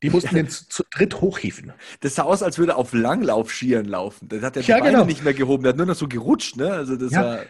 Die 0.03 0.09
mussten 0.09 0.35
den 0.35 0.49
zu, 0.49 0.67
zu 0.67 0.85
dritt 0.91 1.21
hochhieven. 1.21 1.75
Das 2.01 2.15
sah 2.15 2.23
aus, 2.23 2.43
als 2.43 2.57
würde 2.57 2.73
er 2.73 2.79
auf 2.79 2.95
Langlaufschieren 2.95 3.85
laufen. 3.85 4.29
Das 4.29 4.43
hat 4.43 4.57
der 4.57 4.63
ja, 4.63 4.79
Beine 4.79 4.93
genau. 4.93 5.05
nicht 5.05 5.23
mehr 5.23 5.35
gehoben. 5.35 5.65
Der 5.65 5.71
hat 5.71 5.77
nur 5.77 5.85
noch 5.85 5.95
so 5.95 6.09
gerutscht. 6.09 6.57
Ne? 6.57 6.73
Also 6.73 6.97
das 6.97 7.13
ja. 7.13 7.23
war 7.23 7.43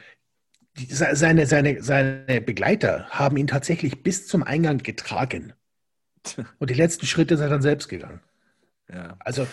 seine, 0.89 1.47
seine, 1.47 1.81
seine 1.81 2.41
Begleiter 2.41 3.07
haben 3.11 3.37
ihn 3.37 3.47
tatsächlich 3.47 4.03
bis 4.03 4.27
zum 4.27 4.43
Eingang 4.43 4.79
getragen. 4.79 5.53
Und 6.59 6.71
die 6.71 6.75
letzten 6.75 7.07
Schritte 7.07 7.35
ist 7.35 7.41
er 7.41 7.49
dann 7.49 7.63
selbst 7.63 7.89
gegangen. 7.89 8.21
Ja. 8.93 9.17
Also, 9.21 9.47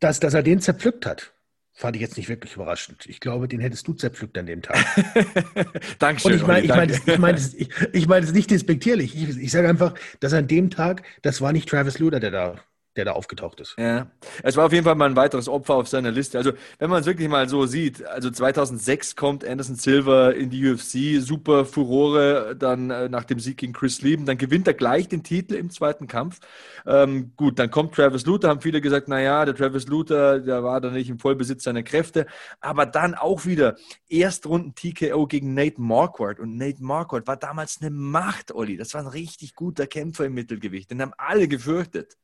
dass, 0.00 0.20
dass 0.20 0.34
er 0.34 0.42
den 0.42 0.60
zerpflückt 0.60 1.06
hat, 1.06 1.32
fand 1.72 1.96
ich 1.96 2.02
jetzt 2.02 2.16
nicht 2.16 2.28
wirklich 2.28 2.54
überraschend. 2.54 3.06
Ich 3.06 3.20
glaube, 3.20 3.48
den 3.48 3.60
hättest 3.60 3.86
du 3.86 3.94
zerpflückt 3.94 4.38
an 4.38 4.46
dem 4.46 4.62
Tag. 4.62 4.76
Dankeschön. 5.98 6.32
Und 6.32 6.38
ich 6.38 6.46
meine, 6.46 6.64
ich 6.64 6.68
meine, 6.68 6.92
danke. 6.92 7.12
ich 7.12 7.18
meine, 7.18 7.38
ich, 7.38 7.68
ich 7.92 8.06
meine 8.06 8.24
es 8.24 8.32
nicht 8.32 8.50
despektierlich. 8.50 9.14
Ich, 9.16 9.36
ich 9.36 9.50
sage 9.50 9.68
einfach, 9.68 9.94
dass 10.20 10.32
an 10.32 10.46
dem 10.46 10.70
Tag, 10.70 11.02
das 11.22 11.40
war 11.40 11.52
nicht 11.52 11.68
Travis 11.68 11.98
Luder, 11.98 12.20
der 12.20 12.30
da, 12.30 12.60
der 12.96 13.04
da 13.04 13.12
aufgetaucht 13.12 13.60
ist. 13.60 13.74
Ja, 13.78 14.06
es 14.42 14.56
war 14.56 14.66
auf 14.66 14.72
jeden 14.72 14.84
Fall 14.84 14.94
mal 14.94 15.08
ein 15.08 15.16
weiteres 15.16 15.48
Opfer 15.48 15.74
auf 15.74 15.88
seiner 15.88 16.10
Liste. 16.10 16.38
Also, 16.38 16.52
wenn 16.78 16.90
man 16.90 17.00
es 17.00 17.06
wirklich 17.06 17.28
mal 17.28 17.48
so 17.48 17.66
sieht, 17.66 18.04
also 18.06 18.30
2006 18.30 19.16
kommt 19.16 19.44
Anderson 19.44 19.76
Silva 19.76 20.30
in 20.30 20.50
die 20.50 20.68
UFC, 20.68 21.20
super 21.20 21.64
Furore, 21.64 22.54
dann 22.56 22.90
äh, 22.90 23.08
nach 23.08 23.24
dem 23.24 23.40
Sieg 23.40 23.58
gegen 23.58 23.72
Chris 23.72 24.02
Lieben, 24.02 24.26
dann 24.26 24.38
gewinnt 24.38 24.66
er 24.66 24.74
gleich 24.74 25.08
den 25.08 25.22
Titel 25.22 25.54
im 25.54 25.70
zweiten 25.70 26.06
Kampf. 26.06 26.40
Ähm, 26.86 27.32
gut, 27.36 27.58
dann 27.58 27.70
kommt 27.70 27.94
Travis 27.94 28.26
Luther, 28.26 28.48
haben 28.48 28.60
viele 28.60 28.80
gesagt, 28.80 29.08
naja, 29.08 29.44
der 29.44 29.54
Travis 29.54 29.86
Luther, 29.86 30.40
der 30.40 30.62
war 30.62 30.80
da 30.80 30.90
nicht 30.90 31.10
im 31.10 31.18
Vollbesitz 31.18 31.64
seiner 31.64 31.82
Kräfte, 31.82 32.26
aber 32.60 32.86
dann 32.86 33.14
auch 33.14 33.46
wieder 33.46 33.76
Erstrunden 34.08 34.74
TKO 34.74 35.26
gegen 35.26 35.54
Nate 35.54 35.80
Marquardt 35.80 36.38
und 36.40 36.56
Nate 36.56 36.82
Marquardt 36.82 37.26
war 37.26 37.36
damals 37.36 37.78
eine 37.80 37.90
Macht, 37.90 38.54
Olli. 38.54 38.76
Das 38.76 38.94
war 38.94 39.00
ein 39.00 39.06
richtig 39.06 39.54
guter 39.54 39.86
Kämpfer 39.86 40.26
im 40.26 40.34
Mittelgewicht, 40.34 40.90
den 40.90 41.02
haben 41.02 41.12
alle 41.16 41.48
gefürchtet. 41.48 42.16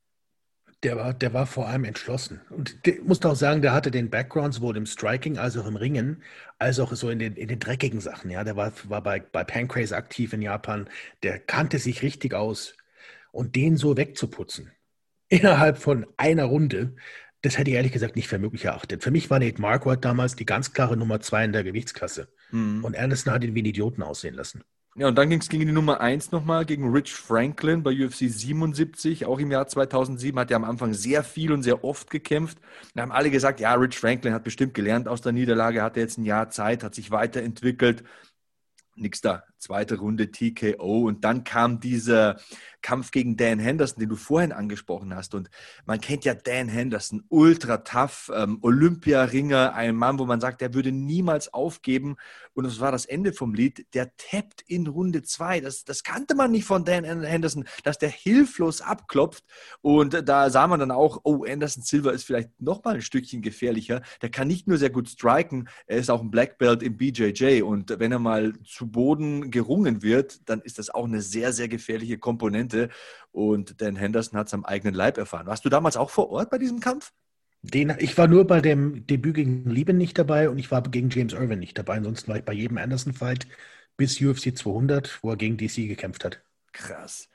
Der 0.82 0.96
war, 0.96 1.12
der 1.12 1.34
war 1.34 1.46
vor 1.46 1.68
allem 1.68 1.84
entschlossen. 1.84 2.40
Und 2.48 2.86
der, 2.86 3.02
musste 3.02 3.28
auch 3.28 3.36
sagen, 3.36 3.60
der 3.60 3.74
hatte 3.74 3.90
den 3.90 4.08
Background 4.08 4.54
sowohl 4.54 4.78
im 4.78 4.86
Striking 4.86 5.36
als 5.36 5.56
auch 5.58 5.66
im 5.66 5.76
Ringen, 5.76 6.22
als 6.58 6.80
auch 6.80 6.94
so 6.94 7.10
in 7.10 7.18
den, 7.18 7.36
in 7.36 7.48
den 7.48 7.58
dreckigen 7.58 8.00
Sachen. 8.00 8.30
Ja, 8.30 8.44
der 8.44 8.56
war, 8.56 8.72
war 8.84 9.02
bei, 9.02 9.20
bei 9.20 9.44
Pancrase 9.44 9.94
aktiv 9.94 10.32
in 10.32 10.40
Japan. 10.40 10.88
Der 11.22 11.38
kannte 11.38 11.78
sich 11.78 12.02
richtig 12.02 12.32
aus. 12.34 12.74
Und 13.32 13.56
den 13.56 13.76
so 13.76 13.96
wegzuputzen, 13.96 14.72
innerhalb 15.28 15.78
von 15.78 16.06
einer 16.16 16.44
Runde, 16.44 16.96
das 17.42 17.56
hätte 17.56 17.70
ich 17.70 17.76
ehrlich 17.76 17.92
gesagt 17.92 18.16
nicht 18.16 18.28
für 18.28 18.38
möglich 18.38 18.64
erachtet. 18.64 19.02
Für 19.02 19.10
mich 19.10 19.30
war 19.30 19.38
Nate 19.38 19.60
Marquardt 19.60 20.04
damals 20.04 20.36
die 20.36 20.44
ganz 20.44 20.72
klare 20.72 20.96
Nummer 20.96 21.20
zwei 21.20 21.44
in 21.44 21.52
der 21.52 21.64
Gewichtsklasse. 21.64 22.28
Mhm. 22.50 22.84
Und 22.84 22.96
Anderson 22.96 23.32
hat 23.32 23.44
ihn 23.44 23.54
wie 23.54 23.60
einen 23.60 23.68
Idioten 23.68 24.02
aussehen 24.02 24.34
lassen. 24.34 24.62
Ja, 24.96 25.06
und 25.06 25.14
dann 25.16 25.30
ging 25.30 25.40
es 25.40 25.48
gegen 25.48 25.66
die 25.66 25.72
Nummer 25.72 26.00
1 26.00 26.32
nochmal, 26.32 26.66
gegen 26.66 26.90
Rich 26.90 27.14
Franklin 27.14 27.82
bei 27.84 27.92
UFC 27.92 28.28
77, 28.28 29.24
auch 29.24 29.38
im 29.38 29.50
Jahr 29.52 29.68
2007, 29.68 30.38
hat 30.38 30.50
er 30.50 30.56
am 30.56 30.64
Anfang 30.64 30.94
sehr 30.94 31.22
viel 31.22 31.52
und 31.52 31.62
sehr 31.62 31.84
oft 31.84 32.10
gekämpft. 32.10 32.58
Da 32.94 33.02
haben 33.02 33.12
alle 33.12 33.30
gesagt, 33.30 33.60
ja, 33.60 33.72
Rich 33.74 33.98
Franklin 33.98 34.34
hat 34.34 34.42
bestimmt 34.42 34.74
gelernt 34.74 35.06
aus 35.06 35.20
der 35.20 35.32
Niederlage, 35.32 35.82
hat 35.82 35.96
er 35.96 36.02
jetzt 36.02 36.18
ein 36.18 36.24
Jahr 36.24 36.50
Zeit, 36.50 36.82
hat 36.82 36.94
sich 36.96 37.12
weiterentwickelt. 37.12 38.02
Nix 38.96 39.20
da, 39.20 39.44
zweite 39.60 39.98
Runde 39.98 40.30
TKO 40.30 41.06
und 41.06 41.24
dann 41.24 41.44
kam 41.44 41.80
dieser 41.80 42.40
Kampf 42.82 43.10
gegen 43.10 43.36
Dan 43.36 43.58
Henderson, 43.58 44.00
den 44.00 44.08
du 44.08 44.16
vorhin 44.16 44.52
angesprochen 44.52 45.14
hast. 45.14 45.34
Und 45.34 45.50
man 45.84 46.00
kennt 46.00 46.24
ja 46.24 46.34
Dan 46.34 46.68
Henderson, 46.68 47.24
ultra 47.28 47.78
tough, 47.78 48.30
ähm, 48.34 48.58
Olympiaringer, 48.62 49.74
ein 49.74 49.96
Mann, 49.96 50.18
wo 50.18 50.24
man 50.24 50.40
sagt, 50.40 50.60
der 50.60 50.74
würde 50.74 50.92
niemals 50.92 51.52
aufgeben. 51.52 52.16
Und 52.52 52.64
das 52.64 52.80
war 52.80 52.92
das 52.92 53.04
Ende 53.04 53.32
vom 53.32 53.54
Lied. 53.54 53.86
Der 53.94 54.16
tappt 54.16 54.62
in 54.66 54.86
Runde 54.86 55.22
zwei. 55.22 55.60
Das, 55.60 55.84
das 55.84 56.02
kannte 56.02 56.34
man 56.34 56.50
nicht 56.50 56.64
von 56.64 56.84
Dan 56.84 57.04
Henderson, 57.04 57.66
dass 57.84 57.98
der 57.98 58.08
hilflos 58.08 58.80
abklopft. 58.80 59.44
Und 59.82 60.28
da 60.28 60.50
sah 60.50 60.66
man 60.66 60.80
dann 60.80 60.90
auch, 60.90 61.20
oh, 61.24 61.44
Anderson 61.44 61.82
Silva 61.82 62.10
ist 62.10 62.24
vielleicht 62.24 62.60
nochmal 62.60 62.96
ein 62.96 63.02
Stückchen 63.02 63.42
gefährlicher. 63.42 64.02
Der 64.22 64.30
kann 64.30 64.48
nicht 64.48 64.66
nur 64.66 64.78
sehr 64.78 64.90
gut 64.90 65.08
striken, 65.08 65.68
er 65.86 65.98
ist 65.98 66.10
auch 66.10 66.20
ein 66.20 66.30
Black 66.30 66.58
Belt 66.58 66.82
im 66.82 66.96
BJJ. 66.96 67.62
Und 67.62 67.98
wenn 67.98 68.12
er 68.12 68.18
mal 68.18 68.52
zu 68.64 68.90
Boden 68.90 69.49
gerungen 69.50 70.02
wird, 70.02 70.48
dann 70.48 70.60
ist 70.60 70.78
das 70.78 70.90
auch 70.90 71.04
eine 71.04 71.20
sehr, 71.20 71.52
sehr 71.52 71.68
gefährliche 71.68 72.18
Komponente. 72.18 72.88
Und 73.32 73.80
Dan 73.80 73.96
Henderson 73.96 74.38
hat 74.38 74.48
es 74.48 74.54
am 74.54 74.64
eigenen 74.64 74.94
Leib 74.94 75.18
erfahren. 75.18 75.46
Warst 75.46 75.64
du 75.64 75.68
damals 75.68 75.96
auch 75.96 76.10
vor 76.10 76.30
Ort 76.30 76.50
bei 76.50 76.58
diesem 76.58 76.80
Kampf? 76.80 77.12
Den, 77.62 77.94
ich 77.98 78.16
war 78.16 78.26
nur 78.26 78.46
bei 78.46 78.60
dem 78.60 79.06
Debüt 79.06 79.34
gegen 79.34 79.68
Lieben 79.68 79.98
nicht 79.98 80.18
dabei 80.18 80.48
und 80.48 80.58
ich 80.58 80.70
war 80.70 80.82
gegen 80.82 81.10
James 81.10 81.34
Irwin 81.34 81.58
nicht 81.58 81.76
dabei. 81.76 81.96
Ansonsten 81.96 82.28
war 82.28 82.38
ich 82.38 82.44
bei 82.44 82.54
jedem 82.54 82.78
Anderson-Fight 82.78 83.46
bis 83.96 84.20
UFC 84.20 84.56
200, 84.56 85.18
wo 85.22 85.30
er 85.30 85.36
gegen 85.36 85.58
DC 85.58 85.86
gekämpft 85.88 86.24
hat. 86.24 86.40
Krass. 86.72 87.28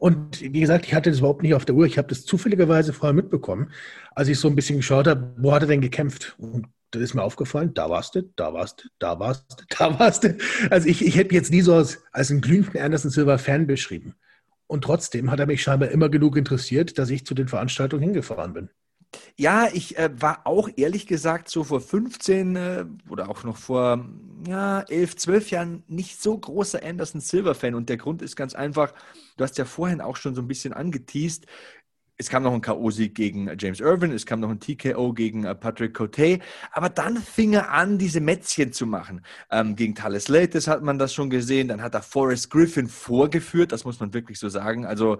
Und 0.00 0.40
wie 0.40 0.60
gesagt, 0.60 0.86
ich 0.86 0.94
hatte 0.94 1.10
das 1.10 1.18
überhaupt 1.18 1.42
nicht 1.42 1.54
auf 1.54 1.66
der 1.66 1.74
Uhr. 1.74 1.86
Ich 1.86 1.98
habe 1.98 2.08
das 2.08 2.24
zufälligerweise 2.24 2.92
vorher 2.92 3.12
mitbekommen, 3.12 3.70
als 4.14 4.28
ich 4.28 4.40
so 4.40 4.48
ein 4.48 4.56
bisschen 4.56 4.78
geschaut 4.78 5.06
habe, 5.06 5.34
wo 5.36 5.52
hat 5.52 5.62
er 5.62 5.68
denn 5.68 5.82
gekämpft? 5.82 6.34
Und 6.38 6.66
das 6.90 7.02
ist 7.02 7.14
mir 7.14 7.22
aufgefallen, 7.22 7.74
da 7.74 7.88
warst 7.88 8.14
du, 8.14 8.22
da 8.36 8.52
warst 8.52 8.84
du, 8.84 8.88
da 8.98 9.18
warst 9.18 9.60
du, 9.60 9.64
da 9.78 9.98
warst 9.98 10.24
du. 10.24 10.36
Also 10.70 10.88
ich, 10.88 11.04
ich 11.04 11.16
hätte 11.16 11.34
jetzt 11.34 11.50
nie 11.50 11.62
so 11.62 11.74
als, 11.74 12.02
als 12.12 12.30
einen 12.30 12.40
glühenden 12.40 12.80
Anderson 12.80 13.10
Silver 13.10 13.38
Fan 13.38 13.66
beschrieben. 13.66 14.14
Und 14.66 14.84
trotzdem 14.84 15.30
hat 15.30 15.40
er 15.40 15.46
mich 15.46 15.62
scheinbar 15.62 15.90
immer 15.90 16.08
genug 16.08 16.36
interessiert, 16.36 16.98
dass 16.98 17.10
ich 17.10 17.26
zu 17.26 17.34
den 17.34 17.48
Veranstaltungen 17.48 18.02
hingefahren 18.02 18.52
bin. 18.52 18.70
Ja, 19.36 19.68
ich 19.72 19.98
äh, 19.98 20.10
war 20.20 20.46
auch 20.46 20.68
ehrlich 20.76 21.06
gesagt 21.06 21.48
so 21.48 21.64
vor 21.64 21.80
15 21.80 22.56
äh, 22.56 22.84
oder 23.08 23.28
auch 23.28 23.42
noch 23.42 23.56
vor 23.56 24.06
ja, 24.46 24.82
11, 24.82 25.16
12 25.16 25.50
Jahren 25.50 25.82
nicht 25.88 26.22
so 26.22 26.38
großer 26.38 26.82
Anderson 26.84 27.20
Silver-Fan. 27.20 27.74
Und 27.74 27.88
der 27.88 27.96
Grund 27.96 28.22
ist 28.22 28.36
ganz 28.36 28.54
einfach, 28.54 28.94
du 29.36 29.44
hast 29.44 29.58
ja 29.58 29.64
vorhin 29.64 30.00
auch 30.00 30.16
schon 30.16 30.34
so 30.34 30.42
ein 30.42 30.48
bisschen 30.48 30.72
angeteased. 30.72 31.46
Es 32.20 32.28
kam 32.28 32.42
noch 32.42 32.52
ein 32.52 32.60
K.O.-Sieg 32.60 33.14
gegen 33.14 33.50
James 33.58 33.80
Irvin, 33.80 34.12
es 34.12 34.26
kam 34.26 34.40
noch 34.40 34.50
ein 34.50 34.60
TKO 34.60 35.14
gegen 35.14 35.44
äh, 35.44 35.54
Patrick 35.54 35.94
Cote, 35.94 36.38
aber 36.70 36.90
dann 36.90 37.16
fing 37.16 37.54
er 37.54 37.70
an, 37.70 37.96
diese 37.96 38.20
Mätzchen 38.20 38.74
zu 38.74 38.84
machen. 38.84 39.22
Ähm, 39.50 39.74
gegen 39.74 39.94
Thales 39.94 40.28
Lates 40.28 40.68
hat 40.68 40.82
man 40.82 40.98
das 40.98 41.14
schon 41.14 41.30
gesehen, 41.30 41.68
dann 41.68 41.80
hat 41.80 41.94
er 41.94 42.02
Forrest 42.02 42.50
Griffin 42.50 42.88
vorgeführt, 42.88 43.72
das 43.72 43.86
muss 43.86 44.00
man 44.00 44.12
wirklich 44.12 44.38
so 44.38 44.50
sagen. 44.50 44.84
Also 44.84 45.16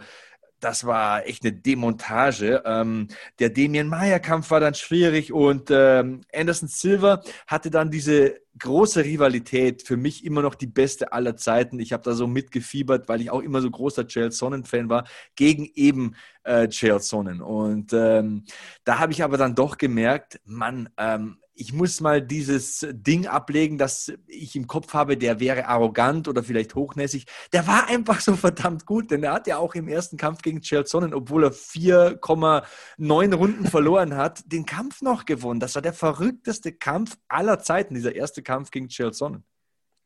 das 0.60 0.84
war 0.84 1.26
echt 1.26 1.44
eine 1.44 1.52
Demontage. 1.52 2.62
Ähm, 2.64 3.08
der 3.38 3.50
Damien 3.50 3.88
Meyer-Kampf 3.88 4.50
war 4.50 4.60
dann 4.60 4.74
schwierig 4.74 5.32
und 5.32 5.70
ähm, 5.70 6.22
Anderson 6.32 6.68
Silva 6.68 7.22
hatte 7.46 7.70
dann 7.70 7.90
diese 7.90 8.40
große 8.58 9.04
Rivalität, 9.04 9.82
für 9.82 9.96
mich 9.96 10.24
immer 10.24 10.42
noch 10.42 10.54
die 10.54 10.66
beste 10.66 11.12
aller 11.12 11.36
Zeiten. 11.36 11.80
Ich 11.80 11.92
habe 11.92 12.02
da 12.02 12.12
so 12.12 12.26
mitgefiebert, 12.26 13.08
weil 13.08 13.20
ich 13.20 13.30
auch 13.30 13.40
immer 13.40 13.60
so 13.60 13.70
großer 13.70 14.06
Chael 14.06 14.32
Sonnen-Fan 14.32 14.88
war, 14.88 15.04
gegen 15.34 15.70
eben 15.74 16.14
äh, 16.44 16.68
Chael 16.68 17.00
Sonnen. 17.00 17.40
Und 17.40 17.92
ähm, 17.92 18.44
da 18.84 18.98
habe 18.98 19.12
ich 19.12 19.22
aber 19.22 19.38
dann 19.38 19.54
doch 19.54 19.78
gemerkt, 19.78 20.40
Mann, 20.44 20.90
ähm, 20.98 21.38
ich 21.60 21.74
muss 21.74 22.00
mal 22.00 22.22
dieses 22.22 22.86
Ding 22.90 23.26
ablegen, 23.26 23.76
das 23.76 24.10
ich 24.26 24.56
im 24.56 24.66
Kopf 24.66 24.94
habe, 24.94 25.18
der 25.18 25.40
wäre 25.40 25.66
arrogant 25.66 26.26
oder 26.26 26.42
vielleicht 26.42 26.74
hochnäsig. 26.74 27.26
Der 27.52 27.66
war 27.66 27.86
einfach 27.88 28.20
so 28.20 28.34
verdammt 28.34 28.86
gut, 28.86 29.10
denn 29.10 29.22
er 29.22 29.34
hat 29.34 29.46
ja 29.46 29.58
auch 29.58 29.74
im 29.74 29.86
ersten 29.86 30.16
Kampf 30.16 30.40
gegen 30.40 30.62
Chael 30.62 30.86
Sonnen, 30.86 31.12
obwohl 31.12 31.44
er 31.44 31.52
4,9 31.52 33.34
Runden 33.34 33.66
verloren 33.70 34.16
hat, 34.16 34.40
den 34.50 34.64
Kampf 34.64 35.02
noch 35.02 35.26
gewonnen. 35.26 35.60
Das 35.60 35.74
war 35.74 35.82
der 35.82 35.92
verrückteste 35.92 36.72
Kampf 36.72 37.18
aller 37.28 37.58
Zeiten, 37.58 37.94
dieser 37.94 38.14
erste 38.14 38.42
Kampf 38.42 38.70
gegen 38.70 38.88
Chael 38.88 39.12
Sonnen. 39.12 39.44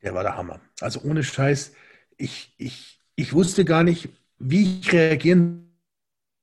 Der 0.03 0.13
war 0.13 0.23
der 0.23 0.35
Hammer. 0.35 0.59
Also 0.81 0.99
ohne 1.03 1.23
Scheiß, 1.23 1.71
ich, 2.17 2.53
ich, 2.57 3.01
ich 3.15 3.31
wusste 3.31 3.63
gar 3.63 3.83
nicht, 3.83 4.09
wie 4.39 4.79
ich 4.81 4.91
reagieren 4.91 5.73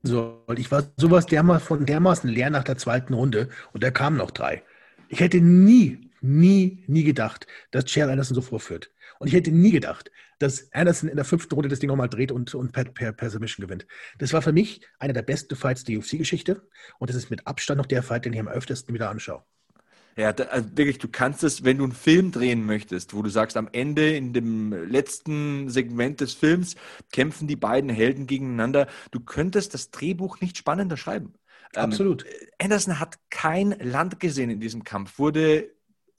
soll. 0.03 0.41
Ich 0.57 0.71
war 0.71 0.85
sowas 0.97 1.27
dermaßen 1.27 2.31
leer 2.31 2.49
nach 2.49 2.65
der 2.65 2.79
zweiten 2.79 3.13
Runde 3.13 3.51
und 3.75 3.83
da 3.83 3.91
kamen 3.91 4.17
noch 4.17 4.31
drei. 4.31 4.63
Ich 5.13 5.21
hätte 5.21 5.43
nie, 5.43 6.11
nie, 6.23 6.85
nie 6.87 7.05
gedacht, 7.05 7.47
dass 7.71 7.85
Chael 7.85 8.09
Anderson 8.09 8.35
so 8.35 8.41
vorführt. 8.41 8.91
Und 9.19 9.29
ich 9.29 9.35
hätte 9.35 9.53
nie 9.53 9.71
gedacht, 9.71 10.11
dass 10.39 10.73
Anderson 10.73 11.11
in 11.11 11.17
der 11.17 11.27
fünften 11.27 11.55
Runde 11.55 11.69
das 11.69 11.81
Ding 11.81 11.89
nochmal 11.89 12.09
dreht 12.09 12.33
und, 12.33 12.55
und 12.55 12.73
per, 12.73 12.85
per, 12.85 13.13
per 13.13 13.29
Submission 13.29 13.67
gewinnt. 13.67 13.87
Das 14.17 14.33
war 14.33 14.41
für 14.41 14.55
mich 14.55 14.81
einer 14.99 15.13
der 15.13 15.21
besten 15.21 15.55
Fights 15.55 15.85
der 15.85 15.99
UFC-Geschichte. 15.99 16.67
Und 16.99 17.11
das 17.11 17.17
ist 17.17 17.29
mit 17.29 17.47
Abstand 17.47 17.77
noch 17.77 17.85
der 17.85 18.03
Fight, 18.03 18.25
den 18.25 18.33
ich 18.33 18.41
am 18.41 18.49
öftesten 18.49 18.95
wieder 18.95 19.11
anschaue. 19.11 19.45
Ja, 20.17 20.33
da, 20.33 20.45
also 20.45 20.67
wirklich, 20.77 20.99
du 20.99 21.09
kannst 21.09 21.45
es, 21.45 21.63
wenn 21.63 21.77
du 21.77 21.85
einen 21.85 21.93
Film 21.93 22.33
drehen 22.33 22.65
möchtest, 22.65 23.13
wo 23.13 23.21
du 23.21 23.29
sagst, 23.29 23.59
am 23.59 23.69
Ende, 23.71 24.17
in 24.17 24.33
dem 24.33 24.73
letzten 24.73 25.69
Segment 25.69 26.23
des 26.23 26.33
Films, 26.33 26.75
kämpfen 27.13 27.49
die 27.49 27.57
beiden 27.57 27.91
Helden 27.91 28.27
gegeneinander. 28.27 28.87
Du 29.11 29.21
könntest 29.21 29.75
das 29.75 29.91
Drehbuch 29.91 30.41
nicht 30.41 30.57
spannender 30.57 30.97
schreiben. 30.97 31.35
Absolut. 31.75 32.25
Ähm, 32.25 32.49
Anderson 32.59 33.01
hat 33.01 33.19
kein 33.31 33.71
Land 33.81 34.21
gesehen 34.21 34.51
in 34.51 34.61
diesem 34.61 34.85
Kampf, 34.85 35.19
wurde 35.19 35.71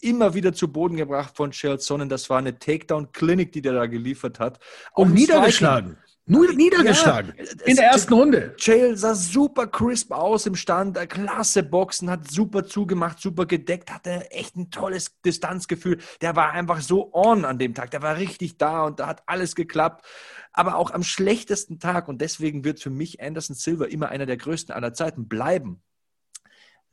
immer 0.01 0.33
wieder 0.33 0.53
zu 0.53 0.72
Boden 0.72 0.98
gebracht 0.98 1.36
von 1.36 1.51
Chael 1.51 1.79
Sonnen. 1.79 2.10
Das 2.10 2.29
war 2.29 2.38
eine 2.38 2.60
Takedown-Klinik, 2.60 3.51
die 3.53 3.62
der 3.62 3.74
da 3.74 3.86
geliefert 3.86 4.39
hat. 4.39 4.60
Und 4.93 5.12
Auch 5.12 5.13
niedergeschlagen. 5.13 5.98
Nur 6.25 6.53
niedergeschlagen. 6.53 7.34
Ja, 7.38 7.44
in 7.65 7.75
der 7.75 7.88
ersten 7.88 8.13
Runde. 8.13 8.56
Chael 8.58 8.96
sah 8.96 9.13
super 9.13 9.68
crisp 9.68 10.13
aus 10.13 10.46
im 10.46 10.56
Stand, 10.56 10.96
äh, 10.98 11.06
klasse 11.06 11.63
Boxen, 11.63 12.10
hat 12.10 12.32
super 12.32 12.65
zugemacht, 12.65 13.20
super 13.20 13.46
gedeckt, 13.46 13.92
hatte 13.92 14.32
echt 14.32 14.56
ein 14.56 14.72
tolles 14.72 15.20
Distanzgefühl. 15.25 16.00
Der 16.22 16.38
war 16.38 16.51
einfach 16.51 16.80
so 16.80 17.13
on 17.13 17.44
an 17.44 17.60
dem 17.60 17.74
Tag, 17.74 17.92
der 17.92 18.01
war 18.01 18.15
richtig 18.15 18.58
da 18.58 18.86
und 18.86 19.01
da 19.01 19.08
hat 19.08 19.24
alles 19.25 19.53
geklappt. 19.53 20.06
Aber 20.53 20.77
auch 20.77 20.92
am 20.92 21.03
schlechtesten 21.03 21.80
Tag, 21.80 22.08
und 22.08 22.22
deswegen 22.22 22.63
wird 22.63 22.80
für 22.80 22.92
mich 22.92 23.22
Anderson 23.22 23.56
Silva 23.56 23.86
immer 23.86 24.08
einer 24.10 24.25
der 24.25 24.38
größten 24.38 24.74
aller 24.74 24.94
Zeiten 24.94 25.27
bleiben, 25.27 25.82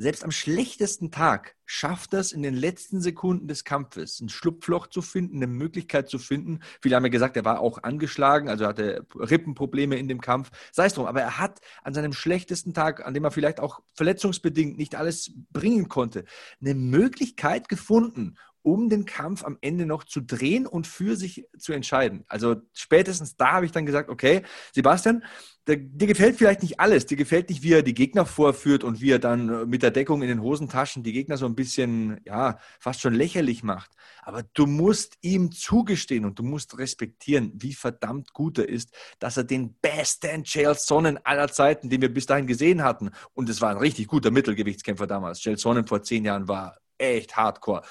selbst 0.01 0.25
am 0.25 0.31
schlechtesten 0.31 1.11
Tag 1.11 1.57
schafft 1.67 2.15
das 2.15 2.33
in 2.33 2.43
den 2.43 2.55
letzten 2.55 3.03
Sekunden 3.03 3.49
des 3.49 3.65
Kampfes, 3.65 4.19
ein 4.21 4.31
Schlupfloch 4.31 4.87
zu 4.87 5.03
finden, 5.03 5.37
eine 5.37 5.47
Möglichkeit 5.47 6.09
zu 6.09 6.19
finden. 6.19 6.61
Viele 6.81 6.97
haben 6.97 7.05
ja 7.05 7.11
gesagt, 7.11 7.37
er 7.37 7.45
war 7.45 7.61
auch 7.61 7.83
angeschlagen, 7.83 8.49
also 8.49 8.67
hatte 8.67 9.07
Rippenprobleme 9.15 9.97
in 9.97 10.09
dem 10.09 10.23
Kampf. 10.23 10.51
Sei 10.73 10.87
es 10.87 10.95
drum, 10.95 11.05
aber 11.05 11.21
er 11.21 11.39
hat 11.39 11.61
an 11.83 11.93
seinem 11.93 12.15
schlechtesten 12.15 12.73
Tag, 12.73 13.07
an 13.07 13.13
dem 13.13 13.25
er 13.25 13.31
vielleicht 13.31 13.61
auch 13.61 13.81
verletzungsbedingt 13.93 14.79
nicht 14.79 14.95
alles 14.95 15.33
bringen 15.53 15.91
konnte, 15.91 16.25
eine 16.63 16.75
Möglichkeit 16.75 17.69
gefunden, 17.69 18.39
um 18.63 18.89
den 18.89 19.05
Kampf 19.05 19.45
am 19.45 19.59
Ende 19.61 19.87
noch 19.87 20.05
zu 20.05 20.21
drehen 20.21 20.67
und 20.67 20.87
für 20.87 21.17
sich 21.17 21.47
zu 21.59 21.73
entscheiden. 21.73 22.25
Also 22.29 22.57
spätestens 22.73 23.37
da 23.37 23.53
habe 23.53 23.67
ich 23.67 23.73
dann 23.73 23.87
gesagt, 23.87 24.11
okay, 24.11 24.43
Sebastian, 24.73 25.25
dir, 25.67 25.79
dir 25.79 26.07
gefällt 26.07 26.37
vielleicht 26.37 26.63
nicht 26.63 26.81
alles, 26.81 27.07
dir 27.07 27.17
gefällt 27.17 27.49
nicht, 27.49 27.63
wie 27.63 27.73
er 27.73 27.83
die 27.83 27.95
Gegner 27.95 28.27
vorführt 28.27 28.85
und 28.85 29.01
wie 29.01 29.13
er 29.13 29.19
dann 29.19 29.49
äh, 29.49 29.67
mit 29.67 29.83
der 29.83 29.91
Deckung 29.91 30.23
in 30.23 30.29
den 30.29 30.43
Hosentaschen 30.43 31.03
die 31.03 31.13
Gegner 31.13 31.37
so 31.37 31.47
ein 31.47 31.55
bisschen, 31.55 32.21
ja, 32.25 32.59
fast 32.79 33.01
schon 33.01 33.15
lächerlich 33.15 33.63
macht. 33.63 33.93
Aber 34.23 34.43
du 34.55 34.67
musst 34.67 35.17
ihm 35.23 35.53
zugestehen 35.53 36.25
und 36.25 36.39
du 36.39 36.43
musst 36.43 36.79
respektieren, 36.79 37.53
wie 37.55 37.73
verdammt 37.73 38.33
gut 38.33 38.59
er 38.59 38.69
ist, 38.69 38.95
dass 39.19 39.37
er 39.37 39.45
den 39.45 39.75
besten 39.81 40.45
Chael 40.45 40.75
Sonnen 40.75 41.19
aller 41.25 41.49
Zeiten, 41.49 41.89
den 41.89 42.03
wir 42.03 42.13
bis 42.13 42.27
dahin 42.27 42.47
gesehen 42.47 42.83
hatten, 42.83 43.11
und 43.33 43.49
es 43.49 43.61
war 43.61 43.71
ein 43.71 43.79
richtig 43.79 44.09
guter 44.09 44.31
Mittelgewichtskämpfer 44.31 45.07
damals. 45.07 45.41
Chael 45.41 45.59
Sonnen 45.59 45.87
vor 45.87 46.03
zehn 46.03 46.25
Jahren 46.25 46.49
war 46.49 46.77
echt 46.99 47.37
hardcore 47.37 47.83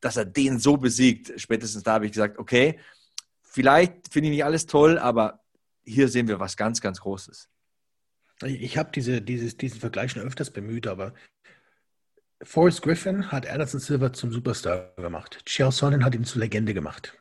dass 0.00 0.16
er 0.16 0.24
den 0.24 0.58
so 0.58 0.76
besiegt. 0.76 1.40
Spätestens 1.40 1.82
da 1.82 1.94
habe 1.94 2.06
ich 2.06 2.12
gesagt, 2.12 2.38
okay, 2.38 2.78
vielleicht 3.42 4.12
finde 4.12 4.28
ich 4.28 4.36
nicht 4.36 4.44
alles 4.44 4.66
toll, 4.66 4.98
aber 4.98 5.40
hier 5.84 6.08
sehen 6.08 6.28
wir 6.28 6.40
was 6.40 6.56
ganz, 6.56 6.80
ganz 6.80 7.00
Großes. 7.00 7.48
Ich 8.44 8.78
habe 8.78 8.90
diese, 8.94 9.20
dieses, 9.20 9.56
diesen 9.56 9.80
Vergleich 9.80 10.12
schon 10.12 10.22
öfters 10.22 10.50
bemüht, 10.50 10.86
aber 10.86 11.14
Forrest 12.42 12.82
Griffin 12.82 13.32
hat 13.32 13.48
Anderson 13.48 13.80
Silver 13.80 14.12
zum 14.12 14.32
Superstar 14.32 14.92
gemacht. 14.96 15.42
Chael 15.44 15.72
Sonnen 15.72 16.04
hat 16.04 16.14
ihn 16.14 16.24
zur 16.24 16.40
Legende 16.40 16.72
gemacht. 16.72 17.18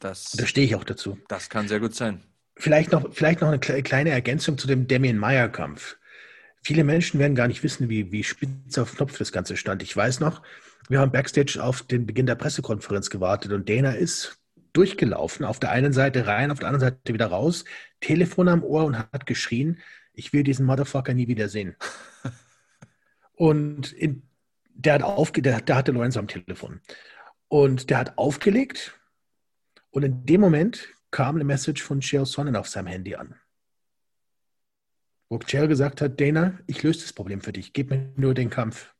Das, 0.00 0.32
da 0.32 0.46
stehe 0.46 0.66
ich 0.66 0.74
auch 0.74 0.84
dazu. 0.84 1.18
Das 1.28 1.48
kann 1.48 1.68
sehr 1.68 1.78
gut 1.78 1.94
sein. 1.94 2.24
Vielleicht 2.56 2.90
noch, 2.90 3.14
vielleicht 3.14 3.40
noch 3.40 3.48
eine 3.48 3.58
kleine 3.58 4.10
Ergänzung 4.10 4.58
zu 4.58 4.66
dem 4.66 4.88
Damien 4.88 5.18
Meyer-Kampf. 5.18 5.96
Viele 6.62 6.84
Menschen 6.84 7.20
werden 7.20 7.34
gar 7.34 7.48
nicht 7.48 7.62
wissen, 7.62 7.88
wie, 7.88 8.10
wie 8.10 8.24
spitz 8.24 8.76
auf 8.78 8.96
Knopf 8.96 9.16
das 9.16 9.32
Ganze 9.32 9.56
stand. 9.56 9.82
Ich 9.82 9.96
weiß 9.96 10.20
noch, 10.20 10.42
wir 10.90 10.98
haben 10.98 11.12
backstage 11.12 11.62
auf 11.62 11.82
den 11.82 12.04
Beginn 12.04 12.26
der 12.26 12.34
Pressekonferenz 12.34 13.10
gewartet 13.10 13.52
und 13.52 13.68
Dana 13.68 13.92
ist 13.92 14.40
durchgelaufen, 14.72 15.46
auf 15.46 15.60
der 15.60 15.70
einen 15.70 15.92
Seite 15.92 16.26
rein, 16.26 16.50
auf 16.50 16.58
der 16.58 16.68
anderen 16.68 16.90
Seite 16.90 17.14
wieder 17.14 17.26
raus, 17.26 17.64
Telefon 18.00 18.48
am 18.48 18.64
Ohr 18.64 18.84
und 18.84 18.98
hat 18.98 19.24
geschrien, 19.24 19.78
ich 20.12 20.32
will 20.32 20.42
diesen 20.42 20.66
Motherfucker 20.66 21.14
nie 21.14 21.28
wieder 21.28 21.48
sehen. 21.48 21.76
und 23.36 23.92
in, 23.92 24.22
der, 24.74 24.94
hat 24.94 25.02
aufge, 25.02 25.42
der, 25.42 25.60
der 25.60 25.76
hatte 25.76 25.92
Lorenzo 25.92 26.18
am 26.18 26.26
Telefon. 26.26 26.80
Und 27.46 27.88
der 27.88 27.98
hat 27.98 28.18
aufgelegt 28.18 28.98
und 29.90 30.02
in 30.02 30.26
dem 30.26 30.40
Moment 30.40 30.88
kam 31.12 31.36
eine 31.36 31.44
Message 31.44 31.82
von 31.82 32.00
Chael 32.00 32.26
Sonnen 32.26 32.56
auf 32.56 32.68
seinem 32.68 32.88
Handy 32.88 33.14
an. 33.14 33.36
Wo 35.28 35.38
Chael 35.38 35.68
gesagt 35.68 36.00
hat, 36.00 36.20
Dana, 36.20 36.58
ich 36.66 36.82
löse 36.82 37.02
das 37.02 37.12
Problem 37.12 37.40
für 37.40 37.52
dich, 37.52 37.72
gib 37.72 37.90
mir 37.90 38.12
nur 38.16 38.34
den 38.34 38.50
Kampf. 38.50 38.92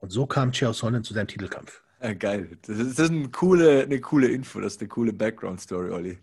Und 0.00 0.10
so 0.10 0.26
kam 0.26 0.52
Chael 0.52 0.74
Sonnen 0.74 1.04
zu 1.04 1.14
seinem 1.14 1.28
Titelkampf. 1.28 1.82
Ja, 2.02 2.14
geil. 2.14 2.58
Das 2.62 2.78
ist, 2.78 2.98
das 2.98 3.06
ist 3.06 3.12
eine, 3.12 3.28
coole, 3.28 3.82
eine 3.82 4.00
coole 4.00 4.28
Info, 4.28 4.60
das 4.60 4.74
ist 4.74 4.80
eine 4.80 4.88
coole 4.88 5.12
Background-Story, 5.12 5.90
Olli. 5.90 6.18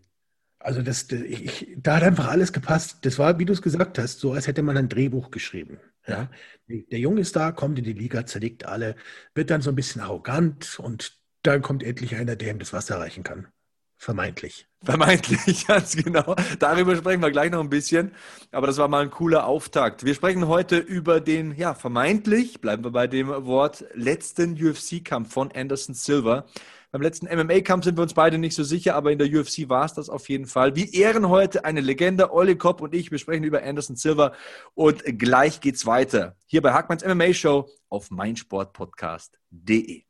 Also 0.60 0.82
das, 0.82 1.08
das 1.08 1.22
ich, 1.22 1.78
da 1.78 1.98
hat 1.98 2.04
einfach 2.04 2.28
alles 2.28 2.52
gepasst. 2.52 2.98
Das 3.04 3.20
war, 3.20 3.38
wie 3.38 3.46
du 3.46 3.54
es 3.54 3.62
gesagt 3.62 4.00
hast, 4.00 4.20
so 4.20 4.34
als 4.34 4.48
hätte 4.48 4.64
man 4.64 4.76
ein 4.76 4.90
Drehbuch 4.90 5.30
geschrieben. 5.30 5.80
Ja? 6.08 6.30
Der 6.68 7.00
Junge 7.00 7.22
ist 7.22 7.36
da, 7.36 7.52
kommt 7.52 7.78
in 7.78 7.86
die 7.86 7.94
Liga, 7.94 8.26
zerlegt 8.26 8.66
alle, 8.66 8.96
wird 9.36 9.52
dann 9.52 9.62
so 9.62 9.70
ein 9.70 9.76
bisschen 9.76 10.02
arrogant 10.02 10.80
und 10.80 11.18
dann 11.44 11.62
kommt 11.62 11.84
endlich 11.84 12.16
einer, 12.16 12.36
der 12.36 12.52
ihm 12.52 12.60
das 12.60 12.74
Wasser 12.74 12.98
reichen 13.00 13.24
kann. 13.24 13.48
Vermeintlich. 13.98 14.68
Vermeintlich, 14.84 15.66
ganz 15.68 15.96
genau. 15.96 16.36
Darüber 16.60 16.96
sprechen 16.96 17.22
wir 17.22 17.32
gleich 17.32 17.50
noch 17.52 17.62
ein 17.62 17.70
bisschen. 17.70 18.12
Aber 18.52 18.68
das 18.68 18.78
war 18.78 18.88
mal 18.88 19.02
ein 19.02 19.10
cooler 19.10 19.48
Auftakt. 19.48 20.06
Wir 20.06 20.14
sprechen 20.14 20.48
heute 20.48 20.78
über 20.78 21.20
den, 21.20 21.56
ja, 21.56 21.74
vermeintlich, 21.74 22.62
bleiben 22.62 22.84
wir 22.84 22.92
bei 22.92 23.08
dem 23.08 23.28
Wort, 23.28 23.86
letzten 23.96 24.54
UFC-Kampf 24.54 25.34
von 25.34 25.52
Anderson 25.52 25.96
Silva. 25.96 26.46
Beim 26.92 27.02
letzten 27.02 27.26
MMA-Kampf 27.26 27.84
sind 27.84 27.98
wir 27.98 28.04
uns 28.04 28.14
beide 28.14 28.38
nicht 28.38 28.56
so 28.56 28.64
sicher, 28.64 28.96
aber 28.96 29.12
in 29.12 29.18
der 29.20 29.28
UFC 29.28 29.68
war 29.68 29.84
es 29.86 29.94
das 29.94 30.10
auf 30.10 30.30
jeden 30.30 30.46
Fall. 30.46 30.76
Wir 30.76 30.94
ehren 30.94 31.28
heute 31.28 31.66
eine 31.66 31.82
Legende. 31.82 32.32
Olli 32.32 32.56
Kopp 32.56 32.80
und 32.82 32.94
ich, 32.94 33.12
wir 33.12 33.18
sprechen 33.18 33.44
über 33.44 33.62
Anderson 33.64 33.98
Silva. 33.98 34.34
Und 34.74 35.04
gleich 35.20 35.60
geht's 35.60 35.86
weiter. 35.86 36.38
Hier 36.46 36.62
bei 36.62 36.72
Hackmanns 36.72 37.04
MMA-Show 37.04 37.68
auf 37.90 38.10
meinsportpodcast.de. 38.12 40.04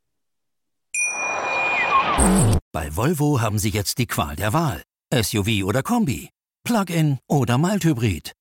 Bei 2.77 2.95
Volvo 2.95 3.41
haben 3.41 3.57
Sie 3.57 3.69
jetzt 3.69 3.97
die 3.97 4.05
Qual 4.05 4.35
der 4.35 4.53
Wahl. 4.53 4.83
SUV 5.11 5.63
oder 5.63 5.81
Kombi, 5.81 6.29
Plug-in 6.63 7.17
oder 7.27 7.57
Mild-Hybrid, 7.57 8.33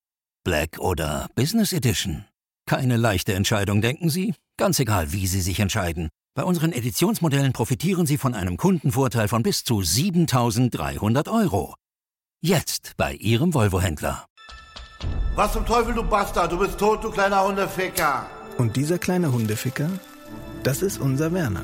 Black 0.43 0.77
oder 0.77 1.27
Business 1.33 1.73
Edition. 1.73 2.23
Keine 2.67 2.97
leichte 2.97 3.33
Entscheidung, 3.33 3.81
denken 3.81 4.11
Sie? 4.11 4.35
Ganz 4.59 4.79
egal, 4.79 5.11
wie 5.11 5.25
Sie 5.25 5.41
sich 5.41 5.59
entscheiden. 5.59 6.09
Bei 6.35 6.43
unseren 6.43 6.71
Editionsmodellen 6.71 7.51
profitieren 7.51 8.05
Sie 8.05 8.19
von 8.19 8.35
einem 8.35 8.57
Kundenvorteil 8.57 9.27
von 9.27 9.41
bis 9.41 9.63
zu 9.63 9.81
7300 9.81 11.27
Euro. 11.29 11.73
Jetzt 12.39 12.93
bei 12.95 13.15
Ihrem 13.15 13.55
Volvo-Händler. 13.55 14.27
Was 15.33 15.53
zum 15.53 15.65
Teufel, 15.65 15.95
du 15.95 16.03
Bastard? 16.03 16.51
Du 16.51 16.59
bist 16.59 16.77
tot, 16.77 17.03
du 17.03 17.09
kleiner 17.09 17.43
Hundeficker. 17.43 18.29
Und 18.59 18.75
dieser 18.75 18.99
kleine 18.99 19.31
Hundeficker, 19.31 19.89
das 20.61 20.83
ist 20.83 20.99
unser 20.99 21.33
Werner. 21.33 21.63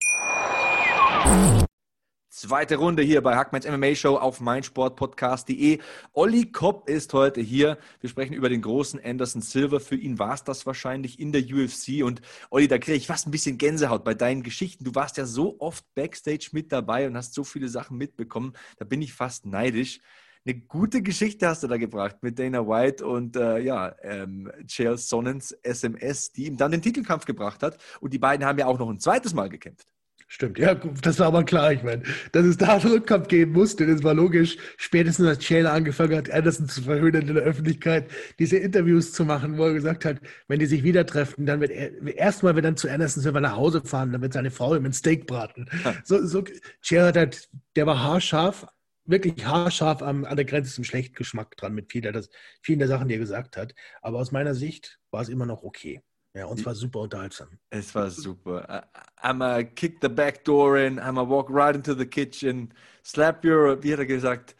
Zweite 2.33 2.77
Runde 2.77 3.03
hier 3.03 3.21
bei 3.21 3.35
Hackmans 3.35 3.67
MMA 3.67 3.93
Show 3.93 4.15
auf 4.15 4.39
meinsportpodcast.de. 4.39 5.79
Olli 6.13 6.49
Kopp 6.49 6.87
ist 6.87 7.11
heute 7.11 7.41
hier. 7.41 7.77
Wir 7.99 8.09
sprechen 8.09 8.31
über 8.31 8.47
den 8.47 8.61
großen 8.61 9.03
Anderson 9.03 9.41
Silver. 9.41 9.81
Für 9.81 9.97
ihn 9.97 10.17
war 10.17 10.33
es 10.33 10.45
das 10.45 10.65
wahrscheinlich 10.65 11.19
in 11.19 11.33
der 11.33 11.41
UFC. 11.41 12.05
Und 12.05 12.21
Olli, 12.49 12.69
da 12.69 12.77
kriege 12.77 12.95
ich 12.95 13.05
fast 13.05 13.27
ein 13.27 13.31
bisschen 13.31 13.57
Gänsehaut 13.57 14.05
bei 14.05 14.13
deinen 14.13 14.43
Geschichten. 14.43 14.85
Du 14.85 14.95
warst 14.95 15.17
ja 15.17 15.25
so 15.25 15.59
oft 15.59 15.83
backstage 15.93 16.51
mit 16.53 16.71
dabei 16.71 17.05
und 17.05 17.17
hast 17.17 17.33
so 17.33 17.43
viele 17.43 17.67
Sachen 17.67 17.97
mitbekommen. 17.97 18.53
Da 18.77 18.85
bin 18.85 19.01
ich 19.01 19.11
fast 19.11 19.45
neidisch. 19.45 19.99
Eine 20.45 20.55
gute 20.55 21.01
Geschichte 21.01 21.49
hast 21.49 21.63
du 21.63 21.67
da 21.67 21.75
gebracht 21.75 22.23
mit 22.23 22.39
Dana 22.39 22.65
White 22.65 23.05
und 23.05 23.35
äh, 23.35 23.59
ja, 23.59 23.93
ähm, 24.03 24.49
Chael 24.67 24.97
Sonnens 24.97 25.51
SMS, 25.51 26.31
die 26.31 26.45
ihm 26.45 26.55
dann 26.55 26.71
den 26.71 26.81
Titelkampf 26.81 27.25
gebracht 27.25 27.61
hat. 27.61 27.77
Und 27.99 28.13
die 28.13 28.19
beiden 28.19 28.45
haben 28.45 28.57
ja 28.57 28.67
auch 28.67 28.79
noch 28.79 28.89
ein 28.89 29.01
zweites 29.01 29.33
Mal 29.33 29.49
gekämpft. 29.49 29.89
Stimmt, 30.33 30.59
ja, 30.59 30.75
das 30.75 31.19
war 31.19 31.27
aber 31.27 31.43
klar. 31.43 31.73
Ich 31.73 31.83
meine, 31.83 32.03
dass 32.31 32.45
es 32.45 32.55
da 32.55 32.67
einen 32.77 32.89
Rückkampf 32.89 33.27
geben 33.27 33.51
musste, 33.51 33.85
das 33.85 34.01
war 34.01 34.13
logisch. 34.13 34.55
Spätestens 34.77 35.27
als 35.27 35.43
Chael 35.43 35.67
angefangen 35.67 36.15
hat, 36.15 36.31
Anderson 36.31 36.69
zu 36.69 36.83
verhöhnen 36.83 37.27
in 37.27 37.35
der 37.35 37.43
Öffentlichkeit, 37.43 38.09
diese 38.39 38.55
Interviews 38.55 39.11
zu 39.11 39.25
machen, 39.25 39.57
wo 39.57 39.65
er 39.65 39.73
gesagt 39.73 40.05
hat, 40.05 40.21
wenn 40.47 40.59
die 40.59 40.67
sich 40.67 40.85
wieder 40.85 41.05
treffen, 41.05 41.45
dann 41.45 41.59
wird 41.59 41.71
er, 41.71 42.01
erstmal 42.15 42.55
wird 42.55 42.63
dann 42.63 42.77
zu 42.77 42.89
Anderson 42.89 43.21
Silver 43.21 43.41
nach 43.41 43.57
Hause 43.57 43.81
fahren, 43.83 44.13
dann 44.13 44.21
wird 44.21 44.31
seine 44.31 44.51
Frau 44.51 44.73
ihm 44.73 44.85
ein 44.85 44.93
Steak 44.93 45.27
braten. 45.27 45.69
So, 46.05 46.25
so, 46.25 46.45
Chael 46.81 47.07
hat 47.07 47.17
halt, 47.17 47.49
der 47.75 47.85
war 47.85 48.01
haarscharf, 48.01 48.67
wirklich 49.03 49.45
haarscharf 49.45 50.01
am, 50.01 50.23
an 50.23 50.37
der 50.37 50.45
Grenze 50.45 50.73
zum 50.73 50.85
schlechten 50.85 51.15
Geschmack 51.15 51.57
dran 51.57 51.73
mit 51.73 51.91
vielen 51.91 52.13
der, 52.13 52.23
vielen 52.61 52.79
der 52.79 52.87
Sachen, 52.87 53.09
die 53.09 53.15
er 53.15 53.19
gesagt 53.19 53.57
hat. 53.57 53.75
Aber 54.01 54.19
aus 54.19 54.31
meiner 54.31 54.55
Sicht 54.55 54.97
war 55.11 55.21
es 55.21 55.27
immer 55.27 55.45
noch 55.45 55.63
okay. 55.63 56.01
Ja, 56.33 56.45
und 56.45 56.59
es 56.59 56.65
war 56.65 56.75
super 56.75 56.99
unterhaltsam. 56.99 57.49
Es 57.69 57.93
war 57.93 58.09
super. 58.09 58.87
I'm 59.21 59.43
a 59.43 59.63
kick 59.63 59.97
the 60.01 60.07
back 60.07 60.45
door 60.45 60.77
in, 60.77 60.97
I'm 60.97 61.19
a 61.19 61.27
walk 61.27 61.49
right 61.49 61.75
into 61.75 61.93
the 61.93 62.05
kitchen, 62.05 62.73
slap 63.03 63.43
your, 63.43 63.81
wie 63.83 63.91
hat 63.91 63.99
er 63.99 64.05
gesagt? 64.05 64.55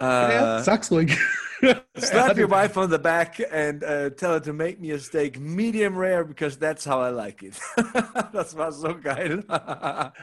ja, 0.00 0.62
sag's 0.62 0.90
ruhig. 0.90 1.16
Slap 1.96 2.36
your 2.36 2.48
wife 2.50 2.76
on 2.76 2.90
the 2.90 2.98
back 2.98 3.40
and 3.50 3.82
uh, 3.84 4.10
tell 4.10 4.32
her 4.32 4.40
to 4.40 4.52
make 4.52 4.80
me 4.80 4.90
a 4.90 4.98
steak 4.98 5.38
medium 5.38 5.96
rare 5.96 6.24
because 6.24 6.58
that's 6.58 6.84
how 6.84 7.00
I 7.00 7.10
like 7.10 7.42
it. 7.42 7.54
das 8.32 8.56
war 8.56 8.72
so 8.72 8.94
geil. 8.94 9.44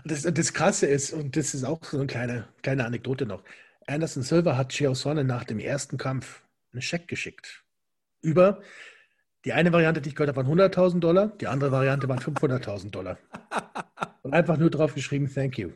das, 0.05 0.23
das 0.23 0.53
Krasse 0.53 0.85
ist, 0.87 1.13
und 1.13 1.35
das 1.35 1.53
ist 1.53 1.63
auch 1.63 1.83
so 1.83 1.97
eine 1.97 2.07
kleine, 2.07 2.47
kleine 2.61 2.85
Anekdote 2.85 3.25
noch, 3.25 3.43
Anderson 3.87 4.23
Silva 4.23 4.55
hat 4.55 4.71
Chael 4.71 4.93
Sonnen 4.93 5.25
nach 5.25 5.43
dem 5.43 5.59
ersten 5.59 5.97
Kampf 5.97 6.43
einen 6.73 6.81
Scheck 6.81 7.07
geschickt. 7.07 7.63
Über 8.21 8.61
die 9.45 9.53
eine 9.53 9.73
Variante, 9.73 10.01
die 10.01 10.09
ich 10.09 10.15
gehört 10.15 10.35
habe, 10.35 10.47
waren 10.47 10.59
100.000 10.59 10.99
Dollar, 10.99 11.27
die 11.27 11.47
andere 11.47 11.71
Variante 11.71 12.07
waren 12.07 12.19
500.000 12.19 12.91
Dollar. 12.91 13.17
Und 14.21 14.33
einfach 14.33 14.57
nur 14.57 14.69
drauf 14.69 14.93
geschrieben, 14.93 15.31
thank 15.33 15.57
you. 15.57 15.71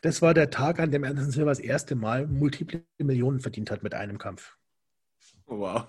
Das 0.00 0.22
war 0.22 0.32
der 0.32 0.50
Tag, 0.50 0.80
an 0.80 0.90
dem 0.90 1.04
Anderson 1.04 1.30
Silva 1.30 1.50
das 1.50 1.58
erste 1.58 1.94
Mal 1.94 2.26
multiple 2.26 2.82
Millionen 2.98 3.40
verdient 3.40 3.70
hat 3.70 3.82
mit 3.82 3.94
einem 3.94 4.16
Kampf. 4.16 4.56
Wow. 5.46 5.86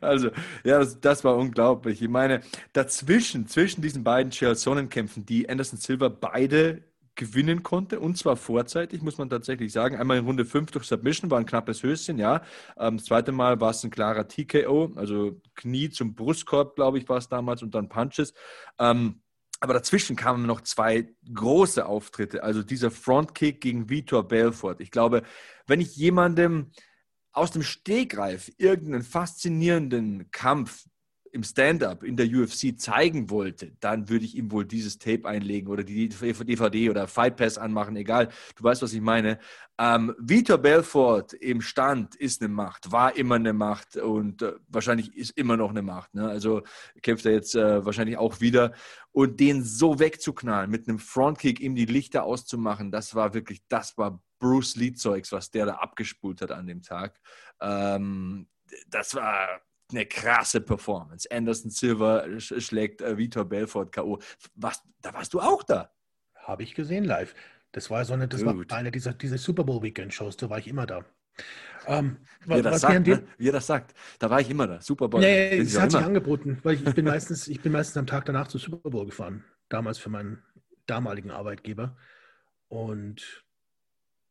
Also, 0.00 0.30
ja, 0.64 0.78
das, 0.78 1.00
das, 1.00 1.24
war 1.24 1.36
unglaublich. 1.36 2.02
Ich 2.02 2.08
meine, 2.08 2.40
dazwischen, 2.72 3.46
zwischen 3.46 3.82
diesen 3.82 4.02
beiden 4.02 4.32
Chael-Sonnen-Kämpfen, 4.32 5.26
die 5.26 5.48
Anderson 5.48 5.78
Silva 5.78 6.08
beide 6.08 6.82
gewinnen 7.14 7.62
konnte 7.62 8.00
und 8.00 8.16
zwar 8.16 8.36
vorzeitig, 8.36 9.02
muss 9.02 9.18
man 9.18 9.28
tatsächlich 9.28 9.72
sagen. 9.72 9.96
Einmal 9.96 10.18
in 10.18 10.24
Runde 10.24 10.44
5 10.44 10.70
durch 10.70 10.86
Submission, 10.86 11.30
war 11.30 11.38
ein 11.38 11.46
knappes 11.46 11.82
Höschen, 11.82 12.18
ja. 12.18 12.42
Ähm, 12.78 12.96
das 12.96 13.06
zweite 13.06 13.32
Mal 13.32 13.60
war 13.60 13.70
es 13.70 13.84
ein 13.84 13.90
klarer 13.90 14.26
TKO, 14.26 14.92
also 14.96 15.40
Knie 15.54 15.90
zum 15.90 16.14
Brustkorb, 16.14 16.76
glaube 16.76 16.98
ich, 16.98 17.08
war 17.08 17.18
es 17.18 17.28
damals 17.28 17.62
und 17.62 17.74
dann 17.74 17.88
Punches. 17.88 18.32
Ähm, 18.78 19.20
aber 19.60 19.74
dazwischen 19.74 20.16
kamen 20.16 20.46
noch 20.46 20.62
zwei 20.62 21.14
große 21.32 21.84
Auftritte. 21.84 22.42
Also 22.42 22.62
dieser 22.62 22.90
Frontkick 22.90 23.60
gegen 23.60 23.90
Vitor 23.90 24.26
Belfort. 24.26 24.76
Ich 24.80 24.90
glaube, 24.90 25.22
wenn 25.66 25.82
ich 25.82 25.96
jemandem 25.96 26.70
aus 27.32 27.50
dem 27.50 27.62
Stegreif 27.62 28.50
irgendeinen 28.56 29.02
faszinierenden 29.02 30.30
Kampf 30.30 30.86
im 31.32 31.42
Stand-up 31.42 32.02
in 32.02 32.16
der 32.16 32.26
UFC 32.26 32.78
zeigen 32.78 33.30
wollte, 33.30 33.72
dann 33.80 34.08
würde 34.08 34.24
ich 34.24 34.36
ihm 34.36 34.50
wohl 34.50 34.64
dieses 34.64 34.98
Tape 34.98 35.28
einlegen 35.28 35.68
oder 35.68 35.84
die 35.84 36.08
DVD 36.08 36.90
oder 36.90 37.06
Fight 37.06 37.36
Pass 37.36 37.58
anmachen, 37.58 37.96
egal. 37.96 38.28
Du 38.56 38.64
weißt, 38.64 38.82
was 38.82 38.92
ich 38.92 39.00
meine. 39.00 39.38
Ähm, 39.78 40.14
Vitor 40.18 40.58
Belfort 40.58 41.32
im 41.32 41.62
Stand 41.62 42.14
ist 42.14 42.42
eine 42.42 42.52
Macht, 42.52 42.92
war 42.92 43.16
immer 43.16 43.36
eine 43.36 43.52
Macht 43.52 43.96
und 43.96 44.42
äh, 44.42 44.54
wahrscheinlich 44.68 45.16
ist 45.16 45.30
immer 45.38 45.56
noch 45.56 45.70
eine 45.70 45.82
Macht. 45.82 46.14
Ne? 46.14 46.28
Also 46.28 46.62
kämpft 47.00 47.24
er 47.24 47.32
jetzt 47.32 47.54
äh, 47.54 47.84
wahrscheinlich 47.84 48.18
auch 48.18 48.40
wieder. 48.40 48.74
Und 49.12 49.40
den 49.40 49.64
so 49.64 49.98
wegzuknallen, 49.98 50.70
mit 50.70 50.88
einem 50.88 50.98
Frontkick 50.98 51.60
ihm 51.60 51.74
die 51.74 51.86
Lichter 51.86 52.24
auszumachen, 52.24 52.90
das 52.90 53.14
war 53.14 53.32
wirklich, 53.34 53.62
das 53.68 53.96
war 53.96 54.22
Bruce 54.38 54.76
Lee-Zeugs, 54.76 55.32
was 55.32 55.50
der 55.50 55.66
da 55.66 55.74
abgespult 55.74 56.42
hat 56.42 56.50
an 56.50 56.66
dem 56.66 56.82
Tag. 56.82 57.20
Ähm, 57.60 58.48
das 58.88 59.14
war 59.14 59.60
eine 59.90 60.06
krasse 60.06 60.60
Performance. 60.60 61.28
Anderson 61.30 61.70
Silva 61.70 62.24
schlägt 62.38 63.02
äh, 63.02 63.16
Vitor 63.16 63.44
Belfort 63.44 63.92
K.O. 63.92 64.18
Was, 64.54 64.82
da 65.02 65.12
warst 65.14 65.34
du 65.34 65.40
auch 65.40 65.62
da. 65.62 65.90
Habe 66.34 66.62
ich 66.62 66.74
gesehen 66.74 67.04
live. 67.04 67.34
Das 67.72 67.90
war 67.90 68.04
so 68.04 68.14
eine, 68.14 68.26
das 68.26 68.42
Gut. 68.42 68.70
war 68.70 68.78
eine 68.78 68.90
dieser, 68.90 69.12
dieser 69.12 69.38
Super 69.38 69.64
Bowl 69.64 69.82
Weekend 69.82 70.12
Shows, 70.12 70.36
da 70.36 70.50
war 70.50 70.58
ich 70.58 70.66
immer 70.66 70.86
da. 70.86 71.04
Ähm, 71.86 72.18
wie, 72.46 72.54
er 72.54 72.62
das 72.62 72.80
sagt, 72.80 73.06
ne? 73.06 73.22
wie 73.38 73.48
er 73.48 73.52
das 73.52 73.66
sagt, 73.66 73.94
da 74.18 74.28
war 74.28 74.40
ich 74.40 74.50
immer 74.50 74.66
da. 74.66 74.80
Super 74.80 75.08
Bowl. 75.08 75.20
Nee, 75.20 75.58
es 75.58 75.78
hat 75.78 75.92
sich 75.92 76.00
angeboten, 76.00 76.58
weil 76.62 76.74
ich, 76.74 76.86
ich, 76.86 76.94
bin 76.94 77.04
meistens, 77.06 77.48
ich 77.48 77.60
bin 77.60 77.72
meistens 77.72 77.96
am 77.96 78.06
Tag 78.06 78.24
danach 78.26 78.48
zu 78.48 78.58
Super 78.58 78.90
Bowl 78.90 79.06
gefahren. 79.06 79.44
Damals 79.68 79.98
für 79.98 80.10
meinen 80.10 80.42
damaligen 80.86 81.30
Arbeitgeber. 81.30 81.96
Und 82.68 83.44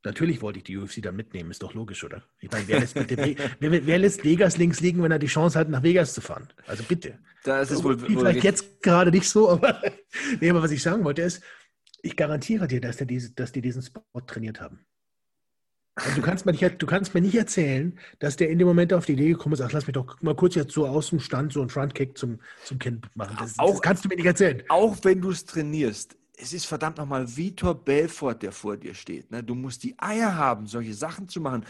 Natürlich 0.03 0.41
wollte 0.41 0.59
ich 0.59 0.63
die 0.63 0.77
UFC 0.77 1.01
da 1.01 1.11
mitnehmen, 1.11 1.51
ist 1.51 1.61
doch 1.61 1.73
logisch, 1.73 2.03
oder? 2.05 2.23
Ich 2.39 2.49
meine, 2.49 2.67
wer 2.67 2.79
lässt, 2.79 2.93
bitte, 2.93 3.17
wer, 3.59 3.85
wer, 3.85 3.97
lässt 3.97 4.23
Vegas 4.23 4.57
links 4.57 4.79
liegen, 4.79 5.03
wenn 5.03 5.11
er 5.11 5.19
die 5.19 5.27
Chance 5.27 5.59
hat, 5.59 5.69
nach 5.69 5.83
Vegas 5.83 6.13
zu 6.13 6.21
fahren? 6.21 6.47
Also 6.67 6.83
bitte. 6.83 7.19
Das 7.43 7.69
ist 7.69 7.83
wohl, 7.83 7.99
wohl 8.01 8.07
vielleicht 8.07 8.43
jetzt 8.43 8.81
gerade 8.81 9.11
nicht 9.11 9.27
so, 9.27 9.49
aber, 9.49 9.81
nee, 10.39 10.49
aber 10.49 10.61
was 10.61 10.71
ich 10.71 10.81
sagen 10.81 11.03
wollte 11.03 11.21
ist, 11.21 11.43
ich 12.01 12.15
garantiere 12.15 12.67
dir, 12.67 12.79
dass, 12.79 12.97
diese, 12.97 13.31
dass 13.31 13.51
die 13.51 13.61
diesen 13.61 13.81
Spot 13.81 14.21
trainiert 14.25 14.61
haben. 14.61 14.85
Also 15.95 16.15
du, 16.15 16.21
kannst 16.21 16.45
mir 16.45 16.53
nicht, 16.53 16.81
du 16.81 16.85
kannst 16.85 17.13
mir 17.13 17.19
nicht 17.19 17.35
erzählen, 17.35 17.99
dass 18.19 18.37
der 18.37 18.49
in 18.49 18.57
dem 18.57 18.67
Moment 18.67 18.93
auf 18.93 19.05
die 19.05 19.13
Idee 19.13 19.29
gekommen 19.29 19.53
ist, 19.53 19.61
ach, 19.61 19.71
lass 19.73 19.85
mich 19.85 19.93
doch 19.93 20.21
mal 20.21 20.35
kurz 20.35 20.55
jetzt 20.55 20.73
so 20.73 20.87
aus 20.87 21.09
dem 21.09 21.19
Stand 21.19 21.51
so 21.51 21.59
einen 21.59 21.69
Frontkick 21.69 22.17
zum, 22.17 22.39
zum 22.63 22.79
Kind 22.79 23.13
machen. 23.15 23.35
Das, 23.37 23.59
auch, 23.59 23.71
das 23.71 23.81
kannst 23.81 24.05
du 24.05 24.09
mir 24.09 24.15
nicht 24.15 24.25
erzählen. 24.25 24.63
Auch 24.69 24.95
wenn 25.03 25.19
du 25.19 25.31
es 25.31 25.43
trainierst, 25.43 26.15
es 26.41 26.53
ist 26.53 26.65
verdammt 26.65 26.97
nochmal 26.97 27.35
Vitor 27.35 27.75
Belfort, 27.75 28.35
der 28.35 28.51
vor 28.51 28.77
dir 28.77 28.93
steht. 28.93 29.29
Ne? 29.29 29.43
Du 29.43 29.55
musst 29.55 29.83
die 29.83 29.95
Eier 29.99 30.35
haben, 30.35 30.67
solche 30.67 30.93
Sachen 30.93 31.27
zu 31.27 31.41
machen. 31.41 31.65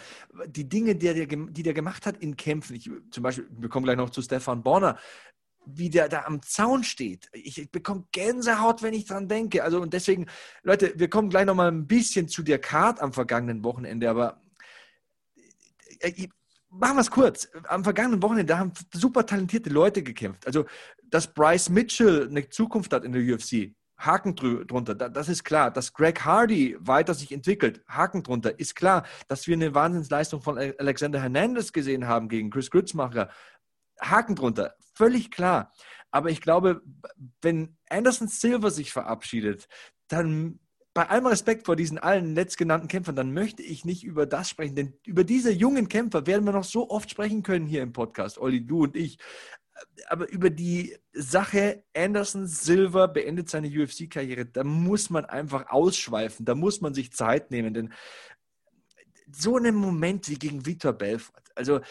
Die 0.47 0.67
Dinge, 0.67 0.95
die 0.95 1.13
der, 1.13 1.25
die 1.25 1.63
der 1.63 1.73
gemacht 1.73 2.05
hat 2.05 2.17
in 2.17 2.38
Kämpfen, 2.38 2.75
ich, 2.75 2.89
zum 3.12 3.23
Beispiel, 3.23 3.47
wir 3.49 3.69
kommen 3.69 3.86
gleich 3.86 3.97
noch 3.97 4.12
zu 4.12 4.21
Stefan 4.21 4.62
Borner, 4.62 4.97
wie 5.65 5.89
der 5.89 6.08
da 6.08 6.23
am 6.25 6.41
Zaun 6.41 6.84
steht. 6.84 7.29
Ich, 7.34 7.60
ich 7.60 7.71
bekomme 7.71 8.05
Gänsehaut, 8.12 8.82
wenn 8.84 8.93
ich 8.93 9.05
dran 9.05 9.27
denke. 9.27 9.63
Also 9.63 9.82
und 9.82 9.93
deswegen, 9.93 10.27
Leute, 10.63 10.93
wir 10.95 11.10
kommen 11.10 11.29
gleich 11.29 11.45
nochmal 11.45 11.71
ein 11.71 11.88
bisschen 11.88 12.27
zu 12.27 12.43
der 12.43 12.60
Card 12.60 13.01
am 13.01 13.13
vergangenen 13.13 13.63
Wochenende, 13.63 14.10
aber 14.10 14.41
äh, 15.99 16.13
ich, 16.15 16.29
machen 16.69 16.97
wir 16.97 17.01
es 17.01 17.12
kurz. 17.12 17.49
Am 17.67 17.84
vergangenen 17.84 18.21
Wochenende 18.21 18.58
haben 18.58 18.71
super 18.93 19.25
talentierte 19.25 19.69
Leute 19.69 20.03
gekämpft. 20.03 20.45
Also, 20.45 20.65
dass 21.03 21.34
Bryce 21.34 21.69
Mitchell 21.69 22.27
eine 22.29 22.47
Zukunft 22.49 22.93
hat 22.93 23.03
in 23.03 23.12
der 23.12 23.21
UFC, 23.21 23.73
Haken 23.99 24.35
drunter, 24.35 24.95
das 24.95 25.29
ist 25.29 25.43
klar. 25.43 25.71
Dass 25.71 25.93
Greg 25.93 26.23
Hardy 26.25 26.77
weiter 26.79 27.13
sich 27.13 27.31
entwickelt, 27.31 27.83
Haken 27.88 28.23
drunter, 28.23 28.59
ist 28.59 28.75
klar. 28.75 29.05
Dass 29.27 29.45
wir 29.45 29.55
eine 29.55 29.75
Wahnsinnsleistung 29.75 30.41
von 30.41 30.57
Alexander 30.57 31.21
Hernandez 31.21 31.73
gesehen 31.73 32.07
haben 32.07 32.29
gegen 32.29 32.49
Chris 32.49 32.71
Grützmacher, 32.71 33.29
Haken 34.01 34.35
drunter, 34.35 34.75
völlig 34.95 35.31
klar. 35.31 35.71
Aber 36.12 36.29
ich 36.29 36.41
glaube, 36.41 36.81
wenn 37.41 37.77
Anderson 37.89 38.27
Silver 38.27 38.71
sich 38.71 38.91
verabschiedet, 38.91 39.67
dann 40.07 40.59
bei 40.93 41.07
allem 41.07 41.27
Respekt 41.27 41.65
vor 41.65 41.75
diesen 41.75 41.97
allen 41.99 42.33
letztgenannten 42.33 42.88
Kämpfern, 42.88 43.15
dann 43.15 43.31
möchte 43.31 43.62
ich 43.62 43.85
nicht 43.85 44.03
über 44.03 44.25
das 44.25 44.49
sprechen, 44.49 44.75
denn 44.75 44.93
über 45.05 45.23
diese 45.23 45.51
jungen 45.51 45.88
Kämpfer 45.88 46.25
werden 46.25 46.45
wir 46.45 46.51
noch 46.51 46.63
so 46.63 46.89
oft 46.89 47.09
sprechen 47.09 47.43
können 47.43 47.67
hier 47.67 47.83
im 47.83 47.93
Podcast, 47.93 48.39
Olli, 48.39 48.65
du 48.65 48.83
und 48.83 48.95
ich 48.95 49.19
aber 50.08 50.30
über 50.30 50.50
die 50.50 50.98
Sache 51.13 51.84
Anderson 51.96 52.48
Silver 52.48 53.08
beendet 53.08 53.50
seine 53.50 53.68
UFC-Karriere, 53.68 54.46
da 54.46 54.63
muss 54.63 55.10
man 55.10 55.26
einfach 55.26 55.70
ausschweifen, 55.70 56.46
da 56.46 56.56
muss 56.56 56.82
man 56.82 56.94
sich 56.94 57.13
Zeit 57.13 57.52
nehmen, 57.52 57.74
denn 57.74 57.94
so 59.32 59.58
einen 59.58 59.76
Moment 59.76 60.28
wie 60.30 60.39
gegen 60.39 60.65
Vitor 60.65 60.94
Belfort, 60.94 61.44
also 61.56 61.82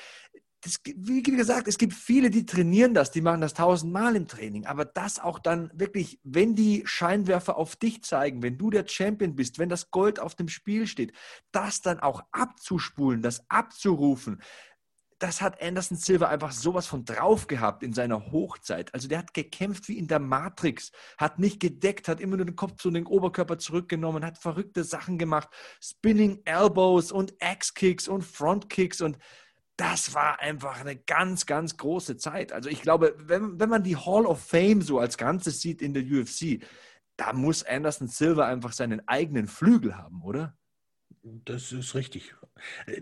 das, 0.63 0.81
wie 0.85 1.23
gesagt, 1.23 1.69
es 1.69 1.79
gibt 1.79 1.95
viele, 1.95 2.31
die 2.31 2.45
trainieren 2.45 2.93
das, 2.93 3.13
die 3.13 3.21
machen 3.21 3.41
das 3.41 3.55
tausendmal 3.55 4.17
im 4.17 4.27
Training, 4.27 4.67
aber 4.67 4.85
das 4.85 5.21
auch 5.21 5.39
dann 5.39 5.71
wirklich, 5.73 6.19
wenn 6.25 6.57
die 6.57 6.83
Scheinwerfer 6.85 7.57
auf 7.57 7.77
dich 7.77 8.03
zeigen, 8.03 8.43
wenn 8.43 8.59
du 8.59 8.71
der 8.71 8.87
Champion 8.87 9.37
bist, 9.37 9.59
wenn 9.59 9.69
das 9.69 9.91
Gold 9.91 10.19
auf 10.19 10.35
dem 10.35 10.49
Spiel 10.49 10.89
steht, 10.89 11.13
das 11.53 11.81
dann 11.81 12.01
auch 12.01 12.23
abzuspulen, 12.33 13.23
das 13.23 13.49
abzurufen, 13.49 14.43
das 15.19 15.41
hat 15.41 15.61
Anderson 15.61 15.97
Silva 15.97 16.29
einfach 16.29 16.53
sowas 16.53 16.87
von 16.87 17.05
drauf 17.05 17.49
gehabt 17.49 17.83
in 17.83 17.93
seiner 17.93 18.31
Hochzeit. 18.31 18.95
Also 18.95 19.09
der 19.09 19.19
hat 19.19 19.35
gekämpft 19.35 19.89
wie 19.89 19.99
in 19.99 20.07
der 20.07 20.21
Matrix, 20.21 20.93
hat 21.17 21.39
nicht 21.39 21.59
gedeckt, 21.59 22.09
hat 22.09 22.21
immer 22.21 22.37
nur 22.37 22.47
den 22.47 22.57
Kopf 22.57 22.77
zu 22.77 22.91
den 22.91 23.07
Oberkörper 23.07 23.59
zurückgenommen, 23.59 24.25
hat 24.25 24.39
verrückte 24.39 24.85
Sachen 24.85 25.19
gemacht, 25.19 25.49
Spinning 25.83 26.41
Elbows 26.45 27.11
und 27.11 27.35
Axe-Kicks 27.41 28.07
und 28.07 28.23
Front-Kicks 28.23 29.01
und 29.01 29.19
das 29.77 30.13
war 30.13 30.41
einfach 30.41 30.81
eine 30.81 30.97
ganz, 30.97 31.47
ganz 31.47 31.77
große 31.77 32.17
Zeit. 32.17 32.53
Also 32.53 32.69
ich 32.69 32.83
glaube, 32.83 33.15
wenn, 33.19 33.61
wenn 33.61 33.69
man 33.69 33.85
die 33.85 33.97
Hall 33.97 34.27
of 34.27 34.45
Fame 34.45 34.83
so 34.83 34.99
als 34.99 35.17
Ganzes 35.17 35.61
sieht 35.61 35.83
in 35.83 35.95
der 35.95 36.03
UFC, 36.03 36.61
da 37.17 37.33
muss 37.33 37.65
Anderson 37.65 38.09
Silva 38.09 38.47
einfach 38.47 38.73
seinen 38.73 39.07
eigenen 39.09 39.47
Flügel 39.47 39.97
haben, 39.97 40.23
oder? 40.23 40.57
Das 41.23 41.73
ist 41.73 41.95
richtig. 41.95 42.35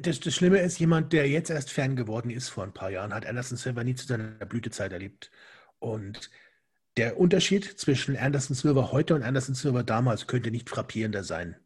Das, 0.01 0.21
das 0.21 0.35
Schlimme 0.35 0.59
ist, 0.59 0.79
jemand, 0.79 1.13
der 1.13 1.29
jetzt 1.29 1.51
erst 1.51 1.71
Fan 1.71 1.97
geworden 1.97 2.31
ist 2.31 2.49
vor 2.49 2.65
ein 2.65 2.75
paar 2.75 2.91
Jahren, 2.91 3.15
hat 3.15 3.27
Anderson 3.27 3.57
Silva 3.57 3.85
nie 3.85 3.95
zu 3.95 4.07
seiner 4.07 4.45
Blütezeit 4.47 4.93
erlebt. 4.93 5.31
Und 5.79 6.31
der 6.97 7.19
Unterschied 7.19 7.79
zwischen 7.79 8.17
Anderson 8.17 8.57
Silva 8.57 8.91
heute 8.91 9.15
und 9.15 9.23
Anderson 9.23 9.55
Silva 9.55 9.83
damals 9.83 10.27
könnte 10.27 10.51
nicht 10.51 10.71
frappierender 10.71 11.25
sein. 11.25 11.57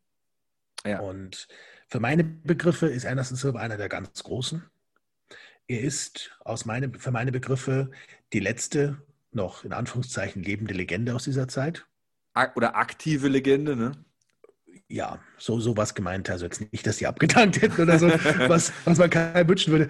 Ja. 0.84 1.00
Und 1.00 1.48
für 1.88 2.00
meine 2.00 2.24
Begriffe 2.24 2.86
ist 2.86 3.06
Anderson 3.06 3.36
Silva 3.36 3.60
einer 3.60 3.76
der 3.76 3.88
ganz 3.88 4.22
Großen. 4.22 4.64
Er 5.68 5.80
ist 5.80 6.36
aus 6.40 6.64
meine, 6.64 6.92
für 6.98 7.12
meine 7.12 7.30
Begriffe 7.30 7.90
die 8.32 8.40
letzte 8.40 9.02
noch 9.32 9.64
in 9.64 9.72
Anführungszeichen 9.72 10.42
lebende 10.42 10.74
Legende 10.74 11.14
aus 11.14 11.24
dieser 11.24 11.46
Zeit. 11.46 11.86
Oder 12.56 12.76
aktive 12.76 13.28
Legende, 13.28 13.76
ne? 13.76 13.92
Ja, 14.90 15.20
so, 15.38 15.60
so 15.60 15.76
was 15.76 15.94
gemeint. 15.94 16.28
Also 16.28 16.44
jetzt 16.44 16.60
nicht, 16.72 16.86
dass 16.86 16.98
sie 16.98 17.06
abgedankt 17.06 17.62
hätten 17.62 17.80
oder 17.80 17.98
so, 17.98 18.08
was, 18.48 18.72
was 18.84 18.98
man 18.98 19.08
keinem 19.08 19.48
wünschen 19.48 19.72
würde. 19.72 19.88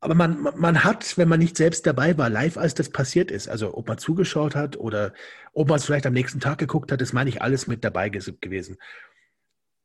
Aber 0.00 0.14
man, 0.14 0.48
man 0.56 0.84
hat, 0.84 1.18
wenn 1.18 1.28
man 1.28 1.40
nicht 1.40 1.56
selbst 1.56 1.86
dabei 1.86 2.16
war, 2.16 2.30
live, 2.30 2.56
als 2.56 2.74
das 2.74 2.90
passiert 2.90 3.30
ist, 3.30 3.48
also 3.48 3.76
ob 3.76 3.88
man 3.88 3.98
zugeschaut 3.98 4.54
hat 4.54 4.78
oder 4.78 5.12
ob 5.52 5.68
man 5.68 5.76
es 5.76 5.84
vielleicht 5.84 6.06
am 6.06 6.14
nächsten 6.14 6.40
Tag 6.40 6.58
geguckt 6.58 6.92
hat, 6.92 7.02
ist, 7.02 7.12
meine 7.12 7.28
ich, 7.28 7.42
alles 7.42 7.66
mit 7.66 7.84
dabei 7.84 8.08
gewesen. 8.08 8.78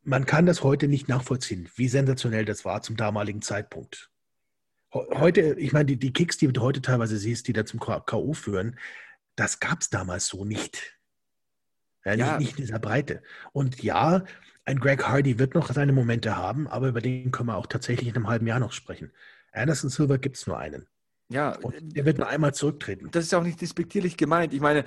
man 0.03 0.25
kann 0.25 0.45
das 0.45 0.63
heute 0.63 0.87
nicht 0.87 1.09
nachvollziehen, 1.09 1.67
wie 1.75 1.87
sensationell 1.89 2.45
das 2.45 2.63
war 2.63 2.81
zum 2.81 2.95
damaligen 2.95 3.41
Zeitpunkt. 3.41 4.09
Heute, 4.93 5.55
ich 5.59 5.73
meine, 5.73 5.85
die, 5.85 5.97
die 5.97 6.13
Kicks, 6.13 6.37
die 6.37 6.47
du 6.47 6.61
heute 6.61 6.81
teilweise 6.81 7.17
siehst, 7.17 7.47
die 7.49 7.53
da 7.53 7.65
zum 7.65 7.81
K.O. 7.81 8.33
führen, 8.33 8.79
das 9.35 9.59
gab 9.59 9.81
es 9.81 9.89
damals 9.89 10.27
so 10.27 10.45
nicht. 10.45 10.95
Ja, 12.05 12.13
ja. 12.13 12.37
Nicht, 12.37 12.39
nicht, 12.39 12.59
in 12.59 12.65
dieser 12.65 12.79
Breite. 12.79 13.21
Und 13.51 13.81
ja, 13.83 14.23
ein 14.63 14.79
Greg 14.79 15.03
Hardy 15.03 15.39
wird 15.39 15.55
noch 15.55 15.71
seine 15.71 15.91
Momente 15.91 16.37
haben, 16.37 16.67
aber 16.67 16.87
über 16.87 17.01
den 17.01 17.31
können 17.31 17.49
wir 17.49 17.57
auch 17.57 17.67
tatsächlich 17.67 18.09
in 18.09 18.15
einem 18.15 18.27
halben 18.27 18.47
Jahr 18.47 18.59
noch 18.59 18.71
sprechen. 18.71 19.11
Anderson 19.51 19.89
Silver 19.89 20.17
gibt 20.17 20.37
es 20.37 20.47
nur 20.47 20.57
einen. 20.57 20.87
Ja, 21.29 21.57
und 21.57 21.95
der 21.95 22.05
wird 22.05 22.19
nur 22.19 22.27
einmal 22.27 22.53
zurücktreten. 22.53 23.09
Das 23.11 23.25
ist 23.25 23.33
auch 23.33 23.43
nicht 23.43 23.59
despektierlich 23.59 24.17
gemeint. 24.17 24.53
Ich 24.53 24.61
meine, 24.61 24.85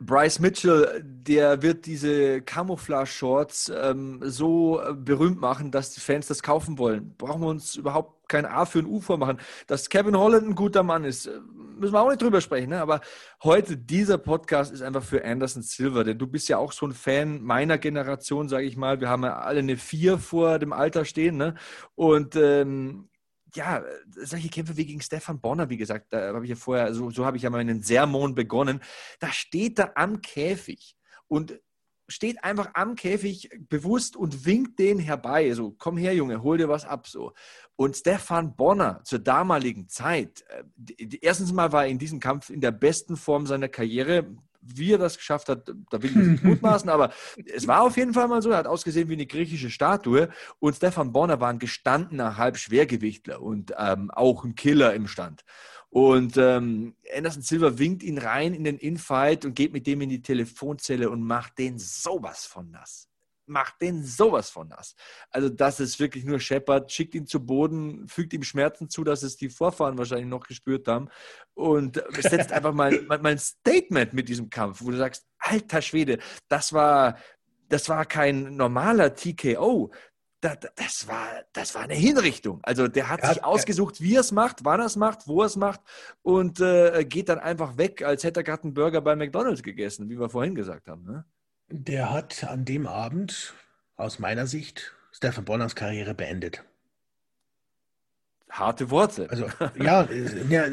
Bryce 0.00 0.38
Mitchell, 0.38 1.02
der 1.04 1.62
wird 1.62 1.86
diese 1.86 2.42
Camouflage-Shorts 2.42 3.72
ähm, 3.74 4.20
so 4.22 4.80
äh, 4.80 4.92
berühmt 4.94 5.40
machen, 5.40 5.70
dass 5.70 5.92
die 5.92 6.00
Fans 6.00 6.26
das 6.26 6.42
kaufen 6.42 6.78
wollen. 6.78 7.14
Brauchen 7.16 7.40
wir 7.40 7.48
uns 7.48 7.74
überhaupt 7.74 8.28
kein 8.28 8.44
A 8.44 8.66
für 8.66 8.80
ein 8.80 8.86
U 8.86 9.00
vormachen. 9.00 9.40
Dass 9.66 9.88
Kevin 9.88 10.16
Holland 10.16 10.46
ein 10.46 10.54
guter 10.54 10.82
Mann 10.82 11.04
ist, 11.04 11.26
äh, 11.26 11.40
müssen 11.78 11.94
wir 11.94 12.00
auch 12.00 12.10
nicht 12.10 12.22
drüber 12.22 12.40
sprechen. 12.40 12.70
Ne? 12.70 12.80
Aber 12.80 13.00
heute, 13.42 13.76
dieser 13.76 14.18
Podcast 14.18 14.72
ist 14.72 14.82
einfach 14.82 15.02
für 15.02 15.24
Anderson 15.24 15.62
Silver, 15.62 16.04
denn 16.04 16.18
du 16.18 16.26
bist 16.26 16.48
ja 16.48 16.58
auch 16.58 16.72
so 16.72 16.86
ein 16.86 16.92
Fan 16.92 17.42
meiner 17.42 17.78
Generation, 17.78 18.48
sage 18.48 18.66
ich 18.66 18.76
mal. 18.76 19.00
Wir 19.00 19.08
haben 19.08 19.24
ja 19.24 19.38
alle 19.38 19.60
eine 19.60 19.76
Vier 19.76 20.18
vor 20.18 20.58
dem 20.58 20.72
Alter 20.72 21.04
stehen. 21.06 21.38
Ne? 21.38 21.54
Und 21.94 22.36
ähm, 22.36 23.08
ja, 23.54 23.82
solche 24.16 24.48
Kämpfe 24.48 24.76
wie 24.76 24.86
gegen 24.86 25.00
Stefan 25.00 25.40
Bonner, 25.40 25.68
wie 25.70 25.76
gesagt, 25.76 26.06
da 26.10 26.34
habe 26.34 26.44
ich 26.44 26.50
ja 26.50 26.56
vorher, 26.56 26.94
so, 26.94 27.10
so 27.10 27.24
habe 27.24 27.36
ich 27.36 27.42
ja 27.42 27.50
meinen 27.50 27.82
Sermon 27.82 28.34
begonnen. 28.34 28.80
Da 29.20 29.32
steht 29.32 29.78
er 29.78 29.96
am 29.96 30.20
Käfig 30.20 30.96
und 31.28 31.60
steht 32.08 32.42
einfach 32.42 32.70
am 32.74 32.94
Käfig 32.94 33.50
bewusst 33.68 34.16
und 34.16 34.46
winkt 34.46 34.78
den 34.78 34.98
herbei. 34.98 35.52
So, 35.52 35.72
komm 35.72 35.98
her, 35.98 36.14
Junge, 36.14 36.42
hol 36.42 36.56
dir 36.56 36.68
was 36.68 36.86
ab. 36.86 37.06
So. 37.06 37.32
Und 37.76 37.96
Stefan 37.96 38.56
Bonner 38.56 39.02
zur 39.04 39.18
damaligen 39.18 39.88
Zeit, 39.88 40.44
äh, 40.48 41.18
erstens 41.20 41.52
mal 41.52 41.70
war 41.70 41.84
er 41.84 41.90
in 41.90 41.98
diesem 41.98 42.18
Kampf 42.18 42.50
in 42.50 42.60
der 42.60 42.72
besten 42.72 43.16
Form 43.16 43.46
seiner 43.46 43.68
Karriere. 43.68 44.34
Wie 44.60 44.92
er 44.92 44.98
das 44.98 45.16
geschafft 45.16 45.48
hat, 45.48 45.72
da 45.90 46.02
will 46.02 46.10
ich 46.10 46.16
nicht 46.16 46.44
mutmaßen, 46.44 46.88
aber 46.90 47.12
es 47.54 47.66
war 47.66 47.82
auf 47.82 47.96
jeden 47.96 48.14
Fall 48.14 48.28
mal 48.28 48.42
so. 48.42 48.50
Er 48.50 48.58
hat 48.58 48.66
ausgesehen 48.66 49.08
wie 49.08 49.14
eine 49.14 49.26
griechische 49.26 49.70
Statue. 49.70 50.28
Und 50.58 50.76
Stefan 50.76 51.12
Bonner 51.12 51.40
war 51.40 51.50
ein 51.50 51.58
gestandener 51.58 52.36
Halbschwergewichtler 52.36 53.40
und 53.40 53.72
ähm, 53.78 54.10
auch 54.10 54.44
ein 54.44 54.54
Killer 54.54 54.94
im 54.94 55.08
Stand. 55.08 55.44
Und 55.90 56.36
ähm, 56.36 56.96
Anderson 57.16 57.42
Silver 57.42 57.78
winkt 57.78 58.02
ihn 58.02 58.18
rein 58.18 58.52
in 58.52 58.64
den 58.64 58.76
Infight 58.76 59.44
und 59.44 59.54
geht 59.54 59.72
mit 59.72 59.86
dem 59.86 60.02
in 60.02 60.10
die 60.10 60.22
Telefonzelle 60.22 61.08
und 61.08 61.22
macht 61.22 61.58
den 61.58 61.78
sowas 61.78 62.44
von 62.44 62.70
nass 62.70 63.07
macht 63.48 63.80
den 63.80 64.04
sowas 64.04 64.50
von 64.50 64.68
nass. 64.68 64.94
Also 65.30 65.48
das 65.48 65.80
ist 65.80 65.98
wirklich 66.00 66.24
nur 66.24 66.40
Shepard, 66.40 66.90
schickt 66.92 67.14
ihn 67.14 67.26
zu 67.26 67.44
Boden, 67.44 68.06
fügt 68.08 68.32
ihm 68.32 68.42
Schmerzen 68.42 68.88
zu, 68.88 69.04
dass 69.04 69.22
es 69.22 69.36
die 69.36 69.48
Vorfahren 69.48 69.98
wahrscheinlich 69.98 70.28
noch 70.28 70.46
gespürt 70.46 70.88
haben 70.88 71.08
und 71.54 72.02
setzt 72.18 72.52
einfach 72.52 72.72
mal, 72.72 72.90
mal, 73.08 73.18
mal 73.18 73.32
ein 73.32 73.38
Statement 73.38 74.12
mit 74.12 74.28
diesem 74.28 74.50
Kampf, 74.50 74.82
wo 74.82 74.90
du 74.90 74.96
sagst, 74.96 75.26
alter 75.38 75.82
Schwede, 75.82 76.18
das 76.48 76.72
war, 76.72 77.18
das 77.68 77.88
war 77.88 78.06
kein 78.06 78.56
normaler 78.56 79.14
TKO, 79.14 79.92
das, 80.40 81.08
war, 81.08 81.28
das 81.52 81.74
war 81.74 81.82
eine 81.82 81.94
Hinrichtung. 81.94 82.60
Also 82.62 82.86
der 82.86 83.08
hat 83.08 83.22
ja, 83.22 83.34
sich 83.34 83.44
ausgesucht, 83.44 84.00
wie 84.00 84.14
er 84.14 84.20
es 84.20 84.32
macht, 84.32 84.64
wann 84.64 84.80
er 84.80 84.86
es 84.86 84.96
macht, 84.96 85.26
wo 85.26 85.42
er 85.42 85.46
es 85.46 85.56
macht 85.56 85.80
und 86.22 86.60
äh, 86.60 87.04
geht 87.04 87.28
dann 87.28 87.38
einfach 87.38 87.76
weg, 87.76 88.02
als 88.02 88.22
hätte 88.22 88.40
er 88.40 88.44
gerade 88.44 88.64
einen 88.64 88.74
Burger 88.74 89.00
bei 89.00 89.16
McDonalds 89.16 89.62
gegessen, 89.62 90.08
wie 90.08 90.18
wir 90.18 90.28
vorhin 90.28 90.54
gesagt 90.54 90.88
haben. 90.88 91.04
Ne? 91.04 91.24
Der 91.70 92.10
hat 92.10 92.44
an 92.44 92.64
dem 92.64 92.86
Abend, 92.86 93.54
aus 93.96 94.18
meiner 94.18 94.46
Sicht, 94.46 94.94
Stefan 95.12 95.44
Bonners 95.44 95.74
Karriere 95.74 96.14
beendet. 96.14 96.64
Harte 98.48 98.90
Worte. 98.90 99.28
Also, 99.30 99.46
ja, 99.78 100.08
ja, 100.48 100.64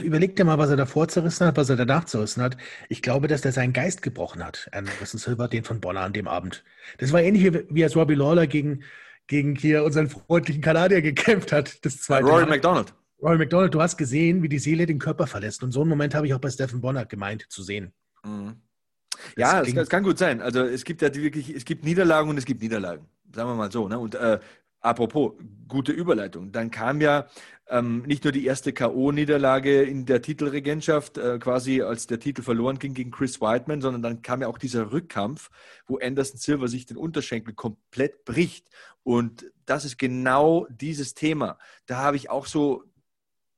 überleg 0.00 0.36
dir 0.36 0.44
mal, 0.44 0.58
was 0.58 0.70
er 0.70 0.76
davor 0.76 1.08
zerrissen 1.08 1.46
hat, 1.46 1.56
was 1.56 1.68
er 1.68 1.76
danach 1.76 2.04
zerrissen 2.04 2.42
hat. 2.42 2.56
Ich 2.88 3.02
glaube, 3.02 3.26
dass 3.26 3.40
der 3.40 3.50
seinen 3.50 3.72
Geist 3.72 4.02
gebrochen 4.02 4.44
hat, 4.44 4.68
Anderson 4.72 5.18
Silver, 5.18 5.48
den 5.48 5.64
von 5.64 5.80
Bonner 5.80 6.02
an 6.02 6.12
dem 6.12 6.28
Abend. 6.28 6.62
Das 6.98 7.12
war 7.12 7.20
ähnlich 7.20 7.44
wie, 7.44 7.66
wie 7.70 7.82
als 7.82 7.96
Robbie 7.96 8.14
Lawler 8.14 8.46
gegen, 8.46 8.84
gegen 9.26 9.56
hier 9.56 9.82
unseren 9.82 10.08
freundlichen 10.08 10.62
Kanadier 10.62 11.02
gekämpft 11.02 11.50
hat. 11.50 11.84
Das 11.84 12.00
zweite 12.00 12.26
Rory 12.26 12.46
McDonald. 12.46 12.94
Rory 13.20 13.38
McDonald, 13.38 13.74
du 13.74 13.82
hast 13.82 13.96
gesehen, 13.96 14.42
wie 14.44 14.48
die 14.48 14.60
Seele 14.60 14.86
den 14.86 15.00
Körper 15.00 15.26
verlässt. 15.26 15.64
Und 15.64 15.72
so 15.72 15.80
einen 15.80 15.90
Moment 15.90 16.14
habe 16.14 16.28
ich 16.28 16.34
auch 16.34 16.40
bei 16.40 16.50
Stephen 16.50 16.80
Bonner 16.80 17.04
gemeint 17.04 17.46
zu 17.48 17.64
sehen. 17.64 17.92
Mhm. 18.24 18.62
Ja, 19.36 19.60
es, 19.60 19.74
es, 19.74 19.88
kann 19.88 20.02
gut 20.02 20.18
sein. 20.18 20.40
Also 20.40 20.60
es 20.60 20.84
gibt 20.84 21.02
ja 21.02 21.14
wirklich, 21.14 21.50
es 21.50 21.64
gibt 21.64 21.84
Niederlagen 21.84 22.30
und 22.30 22.38
es 22.38 22.44
gibt 22.44 22.62
Niederlagen. 22.62 23.06
Sagen 23.34 23.50
wir 23.50 23.54
mal 23.54 23.72
so. 23.72 23.88
Ne? 23.88 23.98
Und 23.98 24.14
äh, 24.14 24.38
apropos, 24.80 25.32
gute 25.66 25.92
Überleitung. 25.92 26.52
Dann 26.52 26.70
kam 26.70 27.00
ja 27.00 27.26
ähm, 27.68 28.02
nicht 28.06 28.24
nur 28.24 28.32
die 28.32 28.46
erste 28.46 28.72
K.O.-Niederlage 28.72 29.82
in 29.82 30.06
der 30.06 30.22
Titelregentschaft, 30.22 31.18
äh, 31.18 31.38
quasi 31.38 31.82
als 31.82 32.06
der 32.06 32.18
Titel 32.18 32.42
verloren 32.42 32.78
ging 32.78 32.94
gegen 32.94 33.10
Chris 33.10 33.40
Whiteman, 33.40 33.80
sondern 33.80 34.02
dann 34.02 34.22
kam 34.22 34.40
ja 34.40 34.48
auch 34.48 34.58
dieser 34.58 34.92
Rückkampf, 34.92 35.50
wo 35.86 35.98
Anderson 35.98 36.38
Silver 36.38 36.68
sich 36.68 36.86
den 36.86 36.96
Unterschenkel 36.96 37.54
komplett 37.54 38.24
bricht. 38.24 38.68
Und 39.02 39.46
das 39.66 39.84
ist 39.84 39.98
genau 39.98 40.66
dieses 40.70 41.14
Thema. 41.14 41.58
Da 41.86 41.98
habe 41.98 42.16
ich 42.16 42.30
auch 42.30 42.46
so 42.46 42.84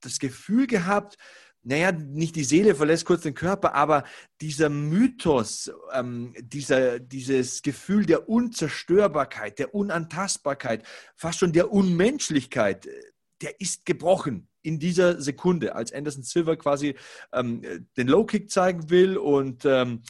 das 0.01 0.18
Gefühl 0.18 0.66
gehabt, 0.66 1.16
naja, 1.62 1.92
nicht 1.92 2.37
die 2.37 2.44
Seele 2.44 2.75
verlässt 2.75 3.05
kurz 3.05 3.23
den 3.23 3.35
Körper, 3.35 3.75
aber 3.75 4.05
dieser 4.40 4.70
Mythos, 4.70 5.70
ähm, 5.92 6.35
dieser, 6.40 6.99
dieses 6.99 7.62
Gefühl 7.62 8.07
der 8.07 8.29
Unzerstörbarkeit, 8.29 9.59
der 9.59 9.75
Unantastbarkeit, 9.75 10.85
fast 11.16 11.38
schon 11.38 11.53
der 11.53 11.70
Unmenschlichkeit, 11.70 12.87
äh, 12.87 12.90
der 13.42 13.61
ist 13.61 13.85
gebrochen 13.85 14.49
in 14.62 14.79
dieser 14.79 15.20
Sekunde, 15.20 15.75
als 15.75 15.92
Anderson 15.92 16.23
Silver 16.23 16.57
quasi 16.57 16.94
ähm, 17.33 17.62
den 17.96 18.09
Low 18.09 18.25
Kick 18.25 18.51
zeigen 18.51 18.90
will 18.90 19.16
und 19.16 19.64
ähm, 19.64 20.03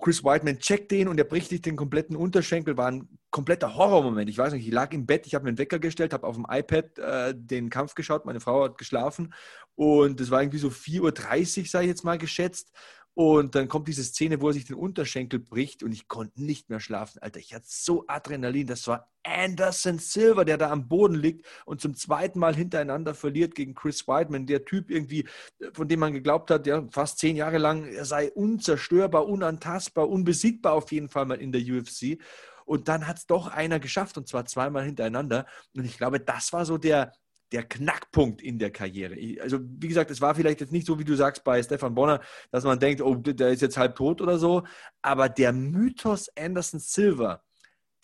Chris 0.00 0.24
Whiteman 0.24 0.58
checkt 0.58 0.90
den 0.90 1.08
und 1.08 1.18
er 1.18 1.24
bricht 1.24 1.50
sich 1.50 1.62
den 1.62 1.76
kompletten 1.76 2.16
Unterschenkel. 2.16 2.76
War 2.76 2.90
ein 2.90 3.08
kompletter 3.30 3.76
Horrormoment. 3.76 4.28
Ich 4.28 4.38
weiß 4.38 4.52
nicht, 4.52 4.66
ich 4.66 4.72
lag 4.72 4.92
im 4.92 5.06
Bett, 5.06 5.26
ich 5.26 5.34
habe 5.34 5.44
mir 5.44 5.50
einen 5.50 5.58
Wecker 5.58 5.78
gestellt, 5.78 6.12
habe 6.12 6.26
auf 6.26 6.36
dem 6.36 6.46
iPad 6.48 6.98
äh, 6.98 7.34
den 7.36 7.70
Kampf 7.70 7.94
geschaut. 7.94 8.24
Meine 8.24 8.40
Frau 8.40 8.64
hat 8.64 8.78
geschlafen 8.78 9.32
und 9.74 10.20
es 10.20 10.30
war 10.30 10.42
irgendwie 10.42 10.58
so 10.58 10.68
4.30 10.68 11.60
Uhr, 11.60 11.66
sei 11.66 11.82
ich 11.82 11.88
jetzt 11.88 12.04
mal 12.04 12.18
geschätzt. 12.18 12.72
Und 13.18 13.54
dann 13.54 13.66
kommt 13.66 13.88
diese 13.88 14.04
Szene, 14.04 14.42
wo 14.42 14.48
er 14.48 14.52
sich 14.52 14.66
den 14.66 14.76
Unterschenkel 14.76 15.40
bricht 15.40 15.82
und 15.82 15.90
ich 15.90 16.06
konnte 16.06 16.42
nicht 16.42 16.68
mehr 16.68 16.80
schlafen. 16.80 17.18
Alter, 17.22 17.40
ich 17.40 17.54
hatte 17.54 17.64
so 17.66 18.04
Adrenalin. 18.08 18.66
Das 18.66 18.86
war 18.88 19.10
Anderson 19.22 19.98
Silver, 19.98 20.44
der 20.44 20.58
da 20.58 20.70
am 20.70 20.86
Boden 20.86 21.14
liegt 21.14 21.46
und 21.64 21.80
zum 21.80 21.94
zweiten 21.94 22.38
Mal 22.38 22.54
hintereinander 22.54 23.14
verliert 23.14 23.54
gegen 23.54 23.74
Chris 23.74 24.06
Whiteman. 24.06 24.44
Der 24.44 24.66
Typ 24.66 24.90
irgendwie, 24.90 25.26
von 25.72 25.88
dem 25.88 26.00
man 26.00 26.12
geglaubt 26.12 26.50
hat, 26.50 26.66
ja, 26.66 26.86
fast 26.90 27.18
zehn 27.18 27.36
Jahre 27.36 27.56
lang, 27.56 27.86
er 27.86 28.04
sei 28.04 28.30
unzerstörbar, 28.30 29.26
unantastbar, 29.26 30.10
unbesiegbar 30.10 30.74
auf 30.74 30.92
jeden 30.92 31.08
Fall 31.08 31.24
mal 31.24 31.40
in 31.40 31.52
der 31.52 31.62
UFC. 31.62 32.18
Und 32.66 32.88
dann 32.88 33.06
hat 33.06 33.16
es 33.16 33.26
doch 33.26 33.46
einer 33.46 33.80
geschafft 33.80 34.18
und 34.18 34.28
zwar 34.28 34.44
zweimal 34.44 34.84
hintereinander. 34.84 35.46
Und 35.74 35.86
ich 35.86 35.96
glaube, 35.96 36.20
das 36.20 36.52
war 36.52 36.66
so 36.66 36.76
der, 36.76 37.12
der 37.52 37.62
Knackpunkt 37.62 38.42
in 38.42 38.58
der 38.58 38.70
Karriere. 38.70 39.16
Also, 39.40 39.60
wie 39.62 39.88
gesagt, 39.88 40.10
es 40.10 40.20
war 40.20 40.34
vielleicht 40.34 40.60
jetzt 40.60 40.72
nicht 40.72 40.86
so, 40.86 40.98
wie 40.98 41.04
du 41.04 41.14
sagst, 41.14 41.44
bei 41.44 41.62
Stefan 41.62 41.94
Bonner, 41.94 42.20
dass 42.50 42.64
man 42.64 42.80
denkt, 42.80 43.00
oh, 43.00 43.14
der 43.14 43.50
ist 43.50 43.62
jetzt 43.62 43.76
halb 43.76 43.96
tot 43.96 44.20
oder 44.20 44.38
so. 44.38 44.64
Aber 45.02 45.28
der 45.28 45.52
Mythos 45.52 46.28
Anderson 46.36 46.80
Silver, 46.80 47.44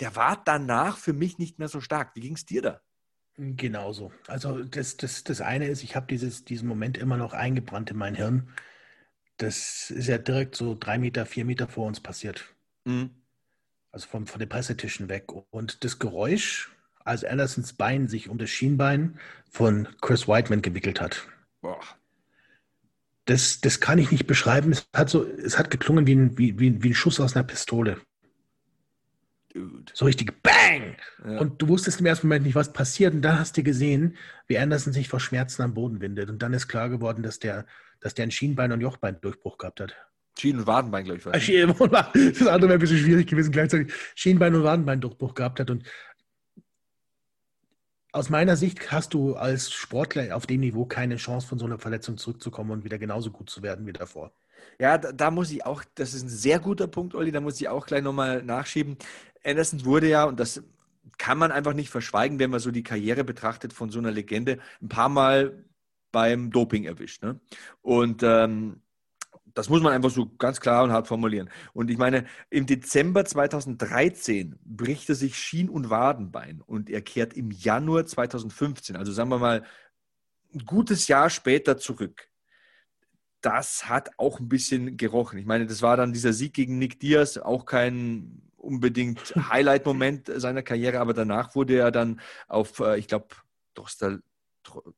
der 0.01 0.15
war 0.17 0.41
danach 0.45 0.97
für 0.97 1.13
mich 1.13 1.39
nicht 1.39 1.59
mehr 1.59 1.69
so 1.69 1.81
stark. 1.81 2.15
Wie 2.15 2.21
ging 2.21 2.35
es 2.35 2.47
dir 2.47 2.63
da? 2.63 2.81
Genauso. 3.37 4.13
Also, 4.29 4.63
das, 4.63 4.97
das, 4.97 5.25
das 5.25 5.41
eine 5.41 5.67
ist, 5.67 5.83
ich 5.83 5.97
habe 5.97 6.07
diesen 6.07 6.69
Moment 6.69 6.99
immer 6.99 7.17
noch 7.17 7.33
eingebrannt 7.33 7.91
in 7.91 7.97
mein 7.97 8.15
Hirn. 8.15 8.53
Das 9.39 9.91
ist 9.91 10.07
ja 10.07 10.19
direkt 10.19 10.55
so 10.55 10.77
drei 10.79 10.99
Meter, 10.99 11.27
vier 11.27 11.45
Meter 11.45 11.67
vor 11.67 11.87
uns 11.87 12.01
passiert. 12.01 12.55
Mhm. 12.85 13.11
Also 13.91 14.07
von, 14.07 14.27
von 14.27 14.39
den 14.39 14.49
Pressetischen 14.49 15.09
weg. 15.09 15.33
Und 15.51 15.85
das 15.85 15.99
Geräusch, 15.99 16.71
als 17.05 17.25
Andersons 17.25 17.73
Bein 17.73 18.09
sich 18.09 18.29
um 18.29 18.39
das 18.39 18.51
Schienbein 18.51 19.19
von 19.51 19.89
Chris 20.01 20.29
Whiteman 20.29 20.63
gewickelt 20.63 21.01
hat. 21.01 21.27
Boah. 21.61 21.81
Das, 23.25 23.61
das 23.61 23.81
kann 23.81 23.99
ich 23.99 24.11
nicht 24.11 24.27
beschreiben. 24.27 24.73
Es 24.73 24.89
hat, 24.95 25.09
so, 25.09 25.25
es 25.25 25.59
hat 25.59 25.71
geklungen 25.71 26.07
wie 26.07 26.15
ein, 26.15 26.39
wie, 26.39 26.59
wie, 26.59 26.83
wie 26.83 26.91
ein 26.91 26.95
Schuss 26.95 27.21
aus 27.21 27.37
einer 27.37 27.45
Pistole. 27.45 27.99
Dude. 29.53 29.93
So 29.93 30.07
richtig 30.07 30.43
Bang! 30.43 30.97
Ja. 31.25 31.39
Und 31.39 31.61
du 31.61 31.69
wusstest 31.69 32.01
im 32.01 32.07
ersten 32.07 32.27
Moment 32.27 32.47
nicht, 32.47 32.55
was 32.55 32.73
passiert. 32.73 33.15
Und 33.15 33.23
dann 33.23 33.39
hast 33.39 33.57
du 33.57 33.63
gesehen, 33.63 34.17
wie 34.47 34.59
Anderson 34.59 34.93
sich 34.93 35.09
vor 35.09 35.21
Schmerzen 35.21 35.63
am 35.63 35.75
Boden 35.75 36.01
windet. 36.01 36.31
Und 36.31 36.43
dann 36.43 36.55
ist 36.55 36.69
klar 36.69 36.89
geworden, 36.89 37.23
dass 37.23 37.39
der, 37.39 37.67
dass 38.01 38.15
der 38.15 38.25
einen 38.25 38.33
Schienbein- 38.33 38.73
und 38.73 38.81
Jochbein-Durchbruch 38.81 39.59
gehabt 39.59 39.81
hat. 39.81 39.95
Schienen- 40.39 40.61
und 40.61 40.67
Wadenbein, 40.67 41.05
glaube 41.05 41.19
ich. 41.19 41.27
War 41.27 41.33
das 42.15 42.47
andere 42.47 42.71
wäre 42.71 42.79
ein 42.79 42.81
bisschen 42.81 42.99
schwierig 42.99 43.27
gewesen, 43.27 43.53
gleichzeitig 43.53 43.93
Schienbein- 44.15 44.55
und 44.55 44.65
Wadenbein-Durchbruch 44.65 45.35
gehabt 45.35 45.61
hat. 45.61 45.71
Und 45.71 45.85
aus 48.13 48.29
meiner 48.29 48.57
Sicht 48.57 48.93
hast 48.93 49.15
du 49.15 49.35
als 49.35 49.73
Sportler 49.73 50.37
auf 50.37 50.47
dem 50.47 50.61
Niveau 50.61 50.85
keine 50.85 51.17
Chance, 51.17 51.47
von 51.47 51.59
so 51.59 51.65
einer 51.65 51.79
Verletzung 51.79 52.19
zurückzukommen 52.19 52.71
und 52.71 52.85
wieder 52.85 52.99
genauso 52.99 53.31
gut 53.31 53.49
zu 53.49 53.63
werden 53.63 53.87
wie 53.87 53.93
davor. 53.93 54.33
Ja, 54.79 54.99
da, 54.99 55.13
da, 55.13 55.31
muss 55.31 55.51
ich 55.51 55.65
auch, 55.65 55.83
das 55.95 56.15
ist 56.15 56.23
ein 56.23 56.29
sehr 56.29 56.61
guter 56.61 56.87
Punkt, 56.87 57.15
Olli, 57.15 57.33
da 57.33 57.41
muss 57.41 57.61
ich 57.61 57.69
auch 57.69 57.87
gleich 57.87 58.03
nochmal 58.03 58.43
nachschieben. 58.43 58.97
Anderson 59.45 59.85
wurde 59.85 60.09
ja, 60.09 60.25
und 60.25 60.39
das 60.39 60.63
kann 61.19 61.39
man 61.39 61.51
einfach 61.51 61.73
nicht 61.73 61.91
verschweigen, 61.91 62.39
wenn 62.39 62.51
man 62.51 62.61
so 62.61 62.71
die 62.71 62.83
Karriere 62.83 63.25
betrachtet 63.25 63.73
von 63.73 63.91
so 63.91 63.99
einer 63.99 64.13
Legende, 64.13 64.59
ein 64.81 64.89
paar 64.89 65.09
Mal 65.09 65.65
beim 66.13 66.51
Doping 66.51 66.85
erwischt. 66.85 67.23
Ne? 67.23 67.41
Und 67.81 68.23
ähm, 68.23 68.83
das 69.55 69.69
muss 69.69 69.83
man 69.83 69.93
einfach 69.93 70.11
so 70.11 70.27
ganz 70.39 70.61
klar 70.61 70.85
und 70.85 70.93
hart 70.93 71.09
formulieren. 71.09 71.51
Und 71.73 71.91
ich 71.91 71.99
meine, 71.99 72.27
im 72.51 72.67
Dezember 72.67 73.25
2013 73.25 74.59
bricht 74.65 75.09
er 75.09 75.15
sich 75.15 75.37
Schien- 75.37 75.69
und 75.69 75.91
Wadenbein 75.91 76.63
und 76.63 76.91
er 76.91 77.03
kehrt 77.03 77.35
im 77.35 77.51
Januar 77.51 78.07
2015, 78.07 78.97
also 78.97 79.13
sagen 79.13 79.31
wir 79.31 79.39
mal 79.39 79.65
ein 80.55 80.65
gutes 80.65 81.09
Jahr 81.09 81.31
später 81.31 81.79
zurück. 81.79 82.29
Das 83.41 83.89
hat 83.89 84.11
auch 84.19 84.39
ein 84.39 84.49
bisschen 84.49 84.97
gerochen. 84.97 85.39
Ich 85.39 85.47
meine, 85.47 85.67
das 85.67 85.83
war 85.83 85.97
dann 85.97 86.13
dieser 86.13 86.33
Sieg 86.33 86.55
gegen 86.55 86.79
Nick 86.79 87.01
Diaz, 87.01 87.39
auch 87.39 87.65
kein 87.65 88.43
unbedingt 88.57 89.35
Highlight-Moment 89.51 90.31
seiner 90.37 90.63
Karriere, 90.63 91.01
aber 91.01 91.15
danach 91.15 91.55
wurde 91.55 91.77
er 91.77 91.91
dann 91.91 92.21
auf, 92.49 92.79
äh, 92.81 92.99
ich 92.99 93.09
glaube, 93.09 93.29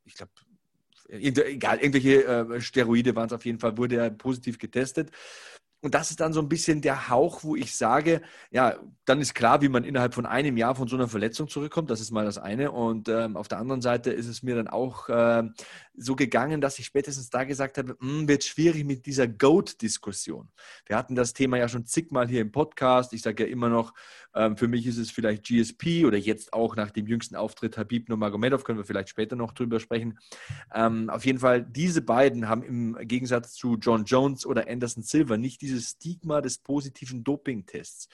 ich 0.03 0.15
glaube, 0.15 0.31
egal, 1.09 1.79
irgendwelche 1.79 2.25
äh, 2.25 2.61
Steroide 2.61 3.15
waren 3.15 3.27
es 3.27 3.33
auf 3.33 3.45
jeden 3.45 3.59
Fall, 3.59 3.77
wurde 3.77 3.97
er 3.97 4.09
positiv 4.09 4.57
getestet. 4.57 5.11
Und 5.85 5.93
das 5.93 6.09
ist 6.09 6.19
dann 6.19 6.33
so 6.33 6.41
ein 6.41 6.49
bisschen 6.49 6.81
der 6.81 7.09
Hauch, 7.09 7.43
wo 7.43 7.55
ich 7.55 7.75
sage, 7.75 8.23
ja, 8.49 8.75
dann 9.05 9.21
ist 9.21 9.35
klar, 9.35 9.61
wie 9.61 9.69
man 9.69 9.83
innerhalb 9.83 10.15
von 10.15 10.25
einem 10.25 10.57
Jahr 10.57 10.73
von 10.73 10.87
so 10.87 10.95
einer 10.95 11.07
Verletzung 11.07 11.47
zurückkommt. 11.47 11.91
Das 11.91 12.01
ist 12.01 12.09
mal 12.09 12.25
das 12.25 12.39
eine. 12.39 12.71
Und 12.71 13.07
ähm, 13.07 13.37
auf 13.37 13.47
der 13.47 13.59
anderen 13.59 13.81
Seite 13.83 14.09
ist 14.09 14.27
es 14.27 14.41
mir 14.41 14.55
dann 14.55 14.67
auch 14.67 15.09
äh, 15.09 15.43
so 15.95 16.15
gegangen, 16.15 16.59
dass 16.59 16.79
ich 16.79 16.87
spätestens 16.87 17.29
da 17.29 17.43
gesagt 17.43 17.77
habe, 17.77 17.95
hm, 17.99 18.27
wird 18.27 18.43
schwierig 18.43 18.83
mit 18.83 19.05
dieser 19.05 19.27
Goat-Diskussion. 19.27 20.49
Wir 20.87 20.97
hatten 20.97 21.13
das 21.13 21.33
Thema 21.33 21.57
ja 21.57 21.69
schon 21.69 21.85
zigmal 21.85 22.27
hier 22.27 22.41
im 22.41 22.51
Podcast. 22.51 23.13
Ich 23.13 23.21
sage 23.21 23.43
ja 23.43 23.49
immer 23.49 23.69
noch, 23.69 23.93
ähm, 24.33 24.57
für 24.57 24.67
mich 24.67 24.85
ist 24.85 24.97
es 24.97 25.11
vielleicht 25.11 25.45
GSP 25.45 26.05
oder 26.05 26.17
jetzt 26.17 26.53
auch 26.53 26.75
nach 26.75 26.91
dem 26.91 27.07
jüngsten 27.07 27.35
Auftritt 27.35 27.77
Habib 27.77 28.09
Nurmagomedov, 28.09 28.63
können 28.63 28.77
wir 28.77 28.85
vielleicht 28.85 29.09
später 29.09 29.35
noch 29.35 29.53
drüber 29.53 29.79
sprechen. 29.79 30.19
Ähm, 30.73 31.09
auf 31.09 31.25
jeden 31.25 31.39
Fall, 31.39 31.63
diese 31.63 32.01
beiden 32.01 32.49
haben 32.49 32.63
im 32.63 32.97
Gegensatz 33.07 33.53
zu 33.53 33.77
John 33.77 34.03
Jones 34.03 34.45
oder 34.45 34.67
Anderson 34.67 35.03
Silva 35.03 35.37
nicht 35.37 35.61
dieses 35.75 35.91
Stigma 35.91 36.41
des 36.41 36.57
positiven 36.57 37.23
Doping-Tests. 37.23 38.07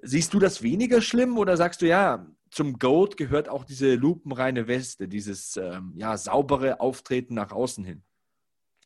Siehst 0.00 0.32
du 0.32 0.38
das 0.38 0.62
weniger 0.62 1.02
schlimm 1.02 1.36
oder 1.38 1.56
sagst 1.56 1.82
du, 1.82 1.86
ja, 1.86 2.26
zum 2.50 2.78
Goat 2.78 3.16
gehört 3.16 3.48
auch 3.48 3.64
diese 3.64 3.94
lupenreine 3.94 4.66
Weste, 4.66 5.08
dieses 5.08 5.56
ähm, 5.56 5.92
ja, 5.96 6.16
saubere 6.16 6.80
Auftreten 6.80 7.34
nach 7.34 7.52
außen 7.52 7.84
hin? 7.84 8.02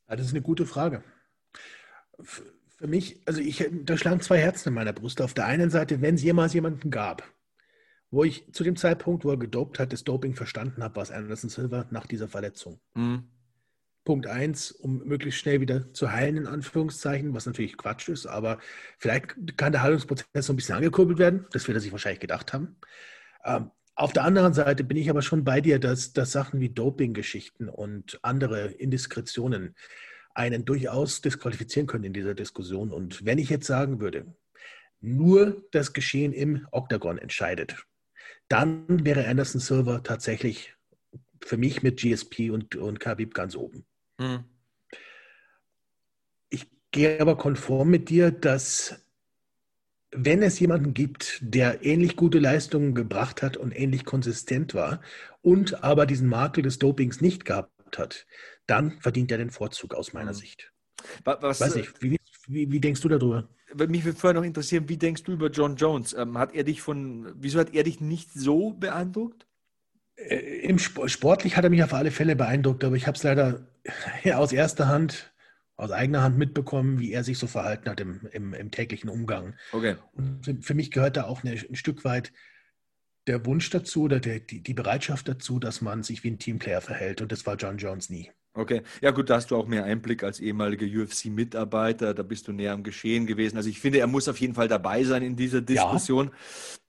Ja, 0.08 0.16
das 0.16 0.26
ist 0.26 0.32
eine 0.32 0.42
gute 0.42 0.66
Frage. 0.66 1.02
Für 2.20 2.86
mich, 2.86 3.20
also 3.26 3.40
ich, 3.40 3.64
da 3.84 3.96
schlagen 3.96 4.20
zwei 4.20 4.38
Herzen 4.38 4.68
in 4.68 4.74
meiner 4.74 4.92
Brust. 4.92 5.20
Auf 5.22 5.34
der 5.34 5.46
einen 5.46 5.70
Seite, 5.70 6.02
wenn 6.02 6.16
es 6.16 6.22
jemals 6.22 6.52
jemanden 6.52 6.90
gab, 6.90 7.22
wo 8.10 8.24
ich 8.24 8.52
zu 8.52 8.62
dem 8.64 8.76
Zeitpunkt, 8.76 9.24
wo 9.24 9.30
er 9.30 9.38
gedopt 9.38 9.78
hat, 9.78 9.92
das 9.92 10.04
Doping 10.04 10.34
verstanden 10.34 10.82
habe, 10.82 10.96
war 10.96 11.02
es 11.02 11.10
Anderson 11.10 11.50
Silver 11.50 11.86
nach 11.90 12.06
dieser 12.06 12.28
Verletzung. 12.28 12.80
Mhm. 12.94 13.24
Punkt 14.04 14.26
eins, 14.26 14.70
um 14.70 15.02
möglichst 15.04 15.40
schnell 15.40 15.60
wieder 15.60 15.92
zu 15.92 16.12
heilen, 16.12 16.36
in 16.36 16.46
Anführungszeichen, 16.46 17.32
was 17.34 17.46
natürlich 17.46 17.76
Quatsch 17.76 18.08
ist, 18.08 18.26
aber 18.26 18.58
vielleicht 18.98 19.56
kann 19.56 19.72
der 19.72 19.82
Heilungsprozess 19.82 20.46
so 20.46 20.52
ein 20.52 20.56
bisschen 20.56 20.74
angekurbelt 20.74 21.18
werden. 21.18 21.46
Das 21.52 21.66
wird 21.66 21.76
er 21.76 21.80
sich 21.80 21.92
wahrscheinlich 21.92 22.20
gedacht 22.20 22.52
haben. 22.52 22.76
Ähm, 23.44 23.70
auf 23.94 24.12
der 24.12 24.24
anderen 24.24 24.52
Seite 24.52 24.84
bin 24.84 24.96
ich 24.96 25.08
aber 25.08 25.22
schon 25.22 25.44
bei 25.44 25.60
dir, 25.60 25.78
dass, 25.78 26.12
dass 26.12 26.32
Sachen 26.32 26.60
wie 26.60 26.68
Doping-Geschichten 26.68 27.68
und 27.68 28.18
andere 28.22 28.66
Indiskretionen 28.72 29.74
einen 30.34 30.64
durchaus 30.64 31.20
disqualifizieren 31.20 31.86
können 31.86 32.04
in 32.04 32.12
dieser 32.12 32.34
Diskussion. 32.34 32.90
Und 32.90 33.24
wenn 33.24 33.38
ich 33.38 33.50
jetzt 33.50 33.66
sagen 33.66 34.00
würde, 34.00 34.34
nur 35.00 35.64
das 35.70 35.92
Geschehen 35.92 36.32
im 36.32 36.66
Oktagon 36.72 37.18
entscheidet, 37.18 37.84
dann 38.48 39.04
wäre 39.04 39.26
Anderson 39.26 39.60
Silver 39.60 40.02
tatsächlich 40.02 40.74
für 41.40 41.56
mich 41.56 41.82
mit 41.82 42.00
GSP 42.00 42.50
und, 42.50 42.74
und 42.74 43.00
Khabib 43.00 43.32
ganz 43.32 43.54
oben. 43.54 43.86
Mhm. 44.18 44.44
Ich 46.50 46.66
gehe 46.90 47.20
aber 47.20 47.36
konform 47.36 47.90
mit 47.90 48.08
dir, 48.08 48.30
dass 48.30 49.04
wenn 50.16 50.42
es 50.42 50.60
jemanden 50.60 50.94
gibt, 50.94 51.38
der 51.42 51.84
ähnlich 51.84 52.16
gute 52.16 52.38
Leistungen 52.38 52.94
gebracht 52.94 53.42
hat 53.42 53.56
und 53.56 53.72
ähnlich 53.72 54.04
konsistent 54.04 54.74
war 54.74 55.00
und 55.42 55.82
aber 55.82 56.06
diesen 56.06 56.28
Makel 56.28 56.62
des 56.62 56.78
Dopings 56.78 57.20
nicht 57.20 57.44
gehabt 57.44 57.98
hat, 57.98 58.26
dann 58.66 59.00
verdient 59.00 59.32
er 59.32 59.38
den 59.38 59.50
Vorzug 59.50 59.94
aus 59.94 60.12
meiner 60.12 60.32
mhm. 60.32 60.36
Sicht. 60.36 60.72
Was, 61.24 61.60
Weiß 61.60 61.76
ich, 61.76 61.90
wie, 62.00 62.16
wie, 62.46 62.70
wie, 62.70 62.80
denkst 62.80 63.00
du 63.00 63.08
darüber? 63.08 63.48
Mich 63.74 64.04
würde 64.04 64.18
vorher 64.18 64.40
noch 64.40 64.46
interessieren, 64.46 64.88
wie 64.88 64.96
denkst 64.96 65.24
du 65.24 65.32
über 65.32 65.50
John 65.50 65.76
Jones? 65.76 66.14
Ähm, 66.14 66.38
hat 66.38 66.54
er 66.54 66.64
dich 66.64 66.80
von, 66.80 67.34
wieso 67.36 67.58
hat 67.58 67.74
er 67.74 67.82
dich 67.82 68.00
nicht 68.00 68.32
so 68.32 68.70
beeindruckt? 68.70 69.46
Äh, 70.16 70.60
Im 70.60 70.78
Sport, 70.78 71.10
sportlich 71.10 71.56
hat 71.56 71.64
er 71.64 71.70
mich 71.70 71.82
auf 71.82 71.92
alle 71.92 72.10
Fälle 72.10 72.36
beeindruckt, 72.36 72.84
aber 72.84 72.96
ich 72.96 73.06
habe 73.06 73.16
es 73.16 73.22
leider 73.22 73.66
aus 74.34 74.52
erster 74.52 74.88
Hand, 74.88 75.32
aus 75.76 75.90
eigener 75.90 76.22
Hand 76.22 76.38
mitbekommen, 76.38 77.00
wie 77.00 77.12
er 77.12 77.24
sich 77.24 77.38
so 77.38 77.46
verhalten 77.46 77.90
hat 77.90 78.00
im, 78.00 78.28
im, 78.32 78.54
im 78.54 78.70
täglichen 78.70 79.10
Umgang. 79.10 79.54
Okay. 79.72 79.96
Und 80.12 80.44
für, 80.44 80.54
für 80.60 80.74
mich 80.74 80.90
gehört 80.90 81.16
da 81.16 81.24
auch 81.24 81.42
eine, 81.42 81.52
ein 81.52 81.74
Stück 81.74 82.04
weit 82.04 82.32
der 83.26 83.44
Wunsch 83.46 83.70
dazu 83.70 84.02
oder 84.02 84.20
der, 84.20 84.40
die, 84.40 84.62
die 84.62 84.74
Bereitschaft 84.74 85.28
dazu, 85.28 85.58
dass 85.58 85.80
man 85.80 86.02
sich 86.02 86.24
wie 86.24 86.30
ein 86.30 86.38
Teamplayer 86.38 86.80
verhält. 86.80 87.22
Und 87.22 87.32
das 87.32 87.46
war 87.46 87.56
John 87.56 87.78
Jones 87.78 88.10
nie. 88.10 88.30
Okay, 88.56 88.82
ja 89.00 89.10
gut, 89.10 89.30
da 89.30 89.36
hast 89.36 89.50
du 89.50 89.56
auch 89.56 89.66
mehr 89.66 89.84
Einblick 89.84 90.22
als 90.22 90.38
ehemaliger 90.38 90.86
UFC-Mitarbeiter, 90.86 92.14
da 92.14 92.22
bist 92.22 92.46
du 92.46 92.52
näher 92.52 92.72
am 92.72 92.84
Geschehen 92.84 93.26
gewesen. 93.26 93.56
Also 93.56 93.68
ich 93.68 93.80
finde, 93.80 93.98
er 93.98 94.06
muss 94.06 94.28
auf 94.28 94.38
jeden 94.38 94.54
Fall 94.54 94.68
dabei 94.68 95.02
sein 95.02 95.24
in 95.24 95.34
dieser 95.34 95.60
Diskussion. 95.60 96.30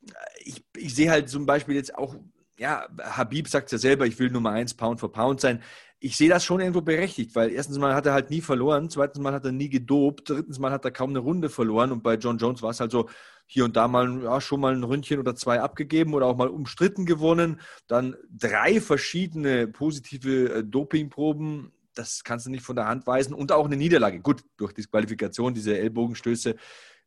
Ja. 0.04 0.14
Ich, 0.44 0.64
ich 0.78 0.94
sehe 0.94 1.10
halt 1.10 1.28
zum 1.28 1.48
Beispiel 1.48 1.74
jetzt 1.74 1.98
auch 1.98 2.16
ja, 2.58 2.88
Habib 3.02 3.48
sagt 3.48 3.72
ja 3.72 3.78
selber, 3.78 4.06
ich 4.06 4.18
will 4.18 4.30
Nummer 4.30 4.52
eins 4.52 4.74
Pound 4.74 5.00
for 5.00 5.12
Pound 5.12 5.42
sein. 5.42 5.62
Ich 6.06 6.18
sehe 6.18 6.30
das 6.30 6.46
schon 6.46 6.60
irgendwo 6.60 6.82
berechtigt, 6.82 7.34
weil 7.34 7.50
erstens 7.50 7.80
mal 7.80 7.96
hat 7.96 8.06
er 8.06 8.14
halt 8.14 8.30
nie 8.30 8.42
verloren, 8.42 8.92
zweitens 8.92 9.24
mal 9.24 9.34
hat 9.34 9.44
er 9.44 9.52
nie 9.52 9.70
gedopt, 9.70 10.30
drittens 10.30 10.60
mal 10.60 10.70
hat 10.70 10.86
er 10.86 10.92
kaum 10.92 11.10
eine 11.10 11.18
Runde 11.18 11.50
verloren 11.50 11.92
und 11.92 12.04
bei 12.04 12.14
John 12.14 12.38
Jones 12.38 12.62
war 12.62 12.70
es 12.70 12.80
halt 12.80 12.92
so, 12.92 13.10
hier 13.48 13.66
und 13.66 13.76
da 13.76 13.88
mal 13.88 14.22
ja, 14.22 14.40
schon 14.40 14.60
mal 14.60 14.76
ein 14.76 14.84
Ründchen 14.84 15.18
oder 15.18 15.36
zwei 15.36 15.62
abgegeben 15.62 16.14
oder 16.14 16.28
auch 16.28 16.38
mal 16.38 16.48
umstritten 16.48 17.08
gewonnen. 17.08 17.60
Dann 17.88 18.16
drei 18.30 18.82
verschiedene 18.82 19.68
positive 19.68 20.54
äh, 20.54 20.64
Dopingproben, 20.64 21.72
das 21.96 22.24
kannst 22.24 22.46
du 22.46 22.52
nicht 22.52 22.64
von 22.64 22.76
der 22.76 22.88
Hand 22.88 23.08
weisen 23.08 23.34
und 23.34 23.52
auch 23.52 23.66
eine 23.66 23.76
Niederlage. 23.76 24.20
Gut, 24.20 24.44
durch 24.58 24.74
Disqualifikation, 24.74 25.56
diese 25.56 25.76
Ellbogenstöße 25.76 26.56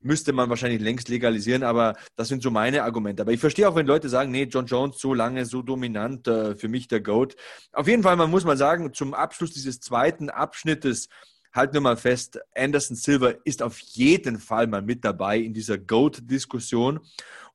müsste 0.01 0.33
man 0.33 0.49
wahrscheinlich 0.49 0.81
längst 0.81 1.09
legalisieren, 1.09 1.63
aber 1.63 1.97
das 2.17 2.29
sind 2.29 2.43
so 2.43 2.51
meine 2.51 2.85
Argumente. 2.85 3.23
Aber 3.23 3.33
ich 3.33 3.41
verstehe 3.41 3.69
auch, 3.69 3.75
wenn 3.75 3.87
Leute 3.87 4.09
sagen, 4.09 4.31
nee, 4.31 4.45
John 4.45 4.67
Jones 4.67 4.99
so 4.99 5.15
lange, 5.15 5.45
so 5.45 5.63
dominant, 5.63 6.29
äh, 6.29 6.55
für 6.57 6.69
mich 6.69 6.89
der 6.89 7.01
GOAT. 7.01 7.37
Auf 7.73 7.89
jeden 7.89 8.03
Fall, 8.03 8.17
man 8.17 8.31
muss 8.31 8.45
mal 8.45 8.57
sagen, 8.57 8.93
zum 8.95 9.15
Abschluss 9.15 9.53
dieses 9.53 9.81
zweiten 9.81 10.31
Abschnittes, 10.31 11.09
halten 11.53 11.75
wir 11.75 11.81
mal 11.81 11.97
fest, 11.97 12.39
Anderson 12.55 12.97
Silver 12.97 13.35
ist 13.45 13.63
auf 13.63 13.79
jeden 13.79 14.39
Fall 14.39 14.67
mal 14.67 14.83
mit 14.83 15.05
dabei 15.05 15.39
in 15.39 15.55
dieser 15.55 15.79
GOAT-Diskussion. 15.79 17.01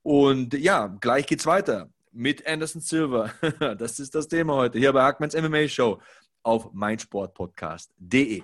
Und 0.01 0.53
ja, 0.53 0.88
gleich 0.88 1.25
geht's 1.27 1.45
weiter 1.45 1.89
mit 2.12 2.45
Anderson 2.45 2.82
Silver. 2.82 3.34
Das 3.77 3.99
ist 3.99 4.15
das 4.15 4.27
Thema 4.27 4.56
heute 4.56 4.79
hier 4.79 4.93
bei 4.93 5.01
Hackmans 5.01 5.36
MMA 5.36 5.67
Show 5.67 5.99
auf 6.43 6.73
meinsportpodcast.de. 6.73 8.43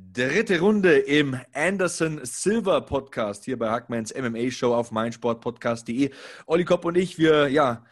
Dritte 0.00 0.60
Runde 0.60 0.96
im 0.96 1.36
Anderson 1.52 2.20
Silver 2.22 2.82
Podcast 2.82 3.44
hier 3.44 3.58
bei 3.58 3.68
Hackmans 3.68 4.14
MMA 4.14 4.50
Show 4.50 4.72
auf 4.72 4.92
meinsportpodcast.de. 4.92 6.10
Olli 6.46 6.64
Kopp 6.64 6.84
und 6.84 6.96
ich, 6.96 7.18
wir 7.18 7.48
ja, 7.48 7.84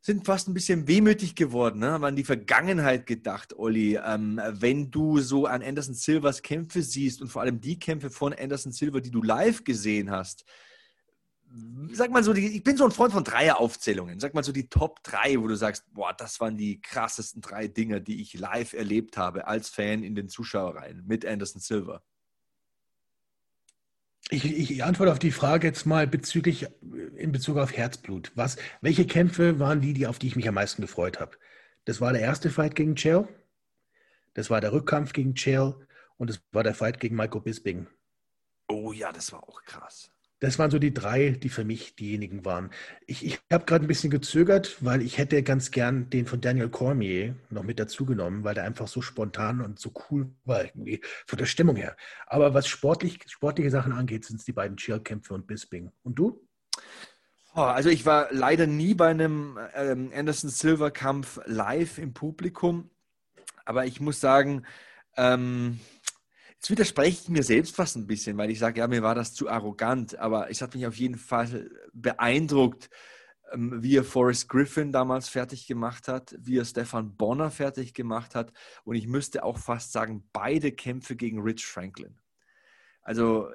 sind 0.00 0.24
fast 0.24 0.46
ein 0.46 0.54
bisschen 0.54 0.86
wehmütig 0.86 1.34
geworden, 1.34 1.80
ne? 1.80 1.90
haben 1.90 2.04
an 2.04 2.14
die 2.14 2.22
Vergangenheit 2.22 3.06
gedacht, 3.06 3.58
Olli. 3.58 3.96
Ähm, 3.96 4.40
wenn 4.50 4.92
du 4.92 5.18
so 5.18 5.46
an 5.46 5.64
Anderson 5.64 5.94
Silvers 5.94 6.42
Kämpfe 6.42 6.82
siehst 6.82 7.20
und 7.20 7.28
vor 7.28 7.42
allem 7.42 7.60
die 7.60 7.78
Kämpfe 7.80 8.10
von 8.10 8.32
Anderson 8.32 8.70
Silver, 8.70 9.00
die 9.00 9.10
du 9.10 9.20
live 9.20 9.64
gesehen 9.64 10.12
hast, 10.12 10.44
sag 11.92 12.10
mal 12.10 12.22
so, 12.22 12.32
die, 12.32 12.56
ich 12.56 12.62
bin 12.62 12.76
so 12.76 12.84
ein 12.84 12.90
Freund 12.90 13.12
von 13.12 13.24
Dreieraufzählungen. 13.24 14.20
Sag 14.20 14.34
mal 14.34 14.44
so 14.44 14.52
die 14.52 14.68
Top 14.68 15.02
3, 15.04 15.40
wo 15.40 15.48
du 15.48 15.56
sagst, 15.56 15.84
boah, 15.92 16.12
das 16.12 16.40
waren 16.40 16.56
die 16.56 16.80
krassesten 16.80 17.40
drei 17.40 17.68
Dinge, 17.68 18.00
die 18.00 18.20
ich 18.20 18.34
live 18.34 18.72
erlebt 18.72 19.16
habe 19.16 19.46
als 19.46 19.68
Fan 19.68 20.02
in 20.02 20.14
den 20.14 20.28
Zuschauerreihen 20.28 21.04
mit 21.06 21.24
Anderson 21.24 21.60
Silver. 21.60 22.02
Ich, 24.28 24.44
ich, 24.44 24.82
antworte 24.82 25.12
auf 25.12 25.20
die 25.20 25.30
Frage 25.30 25.68
jetzt 25.68 25.86
mal 25.86 26.08
bezüglich, 26.08 26.66
in 27.14 27.30
Bezug 27.30 27.58
auf 27.58 27.76
Herzblut. 27.76 28.32
Was, 28.34 28.56
welche 28.80 29.06
Kämpfe 29.06 29.60
waren 29.60 29.80
die, 29.80 29.92
die, 29.92 30.08
auf 30.08 30.18
die 30.18 30.26
ich 30.26 30.36
mich 30.36 30.48
am 30.48 30.54
meisten 30.54 30.82
gefreut 30.82 31.20
habe? 31.20 31.36
Das 31.84 32.00
war 32.00 32.12
der 32.12 32.22
erste 32.22 32.50
Fight 32.50 32.74
gegen 32.74 32.96
Chael, 32.96 33.28
das 34.34 34.50
war 34.50 34.60
der 34.60 34.72
Rückkampf 34.72 35.12
gegen 35.12 35.34
Chael 35.34 35.76
und 36.16 36.28
das 36.28 36.40
war 36.50 36.64
der 36.64 36.74
Fight 36.74 36.98
gegen 36.98 37.14
Michael 37.14 37.40
Bisping. 37.40 37.86
Oh 38.68 38.92
ja, 38.92 39.12
das 39.12 39.32
war 39.32 39.48
auch 39.48 39.62
krass. 39.62 40.10
Das 40.38 40.58
waren 40.58 40.70
so 40.70 40.78
die 40.78 40.92
drei, 40.92 41.30
die 41.30 41.48
für 41.48 41.64
mich 41.64 41.96
diejenigen 41.96 42.44
waren. 42.44 42.70
Ich, 43.06 43.24
ich 43.24 43.40
habe 43.50 43.64
gerade 43.64 43.86
ein 43.86 43.88
bisschen 43.88 44.10
gezögert, 44.10 44.76
weil 44.80 45.00
ich 45.00 45.16
hätte 45.16 45.42
ganz 45.42 45.70
gern 45.70 46.10
den 46.10 46.26
von 46.26 46.42
Daniel 46.42 46.68
Cormier 46.68 47.36
noch 47.48 47.62
mit 47.62 47.80
dazugenommen, 47.80 48.44
weil 48.44 48.54
der 48.54 48.64
einfach 48.64 48.86
so 48.86 49.00
spontan 49.00 49.62
und 49.62 49.78
so 49.78 49.92
cool 50.10 50.30
war 50.44 50.64
irgendwie 50.64 51.00
von 51.26 51.38
der 51.38 51.46
Stimmung 51.46 51.76
her. 51.76 51.96
Aber 52.26 52.52
was 52.52 52.66
sportlich, 52.66 53.20
sportliche 53.28 53.70
Sachen 53.70 53.92
angeht, 53.92 54.26
sind 54.26 54.40
es 54.40 54.44
die 54.44 54.52
beiden 54.52 54.76
Chill-Kämpfe 54.76 55.32
und 55.32 55.46
Bisping. 55.46 55.90
Und 56.02 56.18
du? 56.18 56.46
Oh, 57.54 57.62
also 57.62 57.88
ich 57.88 58.04
war 58.04 58.28
leider 58.32 58.66
nie 58.66 58.92
bei 58.92 59.08
einem 59.08 59.58
ähm, 59.74 60.12
Anderson 60.14 60.50
Silver 60.50 60.90
Kampf 60.90 61.40
live 61.46 61.96
im 61.96 62.12
Publikum, 62.12 62.90
aber 63.64 63.86
ich 63.86 63.98
muss 63.98 64.20
sagen, 64.20 64.66
ähm, 65.16 65.80
Jetzt 66.66 66.72
widerspreche 66.72 67.22
ich 67.22 67.28
mir 67.28 67.44
selbst 67.44 67.76
fast 67.76 67.94
ein 67.94 68.08
bisschen, 68.08 68.36
weil 68.38 68.50
ich 68.50 68.58
sage, 68.58 68.80
ja, 68.80 68.88
mir 68.88 69.00
war 69.00 69.14
das 69.14 69.32
zu 69.32 69.48
arrogant, 69.48 70.18
aber 70.18 70.50
es 70.50 70.60
hat 70.60 70.74
mich 70.74 70.84
auf 70.84 70.96
jeden 70.96 71.16
Fall 71.16 71.70
beeindruckt, 71.92 72.90
ähm, 73.52 73.84
wie 73.84 73.96
er 73.96 74.02
Forrest 74.02 74.48
Griffin 74.48 74.90
damals 74.90 75.28
fertig 75.28 75.68
gemacht 75.68 76.08
hat, 76.08 76.34
wie 76.40 76.58
er 76.58 76.64
Stefan 76.64 77.16
Bonner 77.16 77.52
fertig 77.52 77.94
gemacht 77.94 78.34
hat 78.34 78.52
und 78.82 78.96
ich 78.96 79.06
müsste 79.06 79.44
auch 79.44 79.58
fast 79.58 79.92
sagen, 79.92 80.28
beide 80.32 80.72
Kämpfe 80.72 81.14
gegen 81.14 81.40
Rich 81.40 81.64
Franklin. 81.64 82.18
Also 83.00 83.48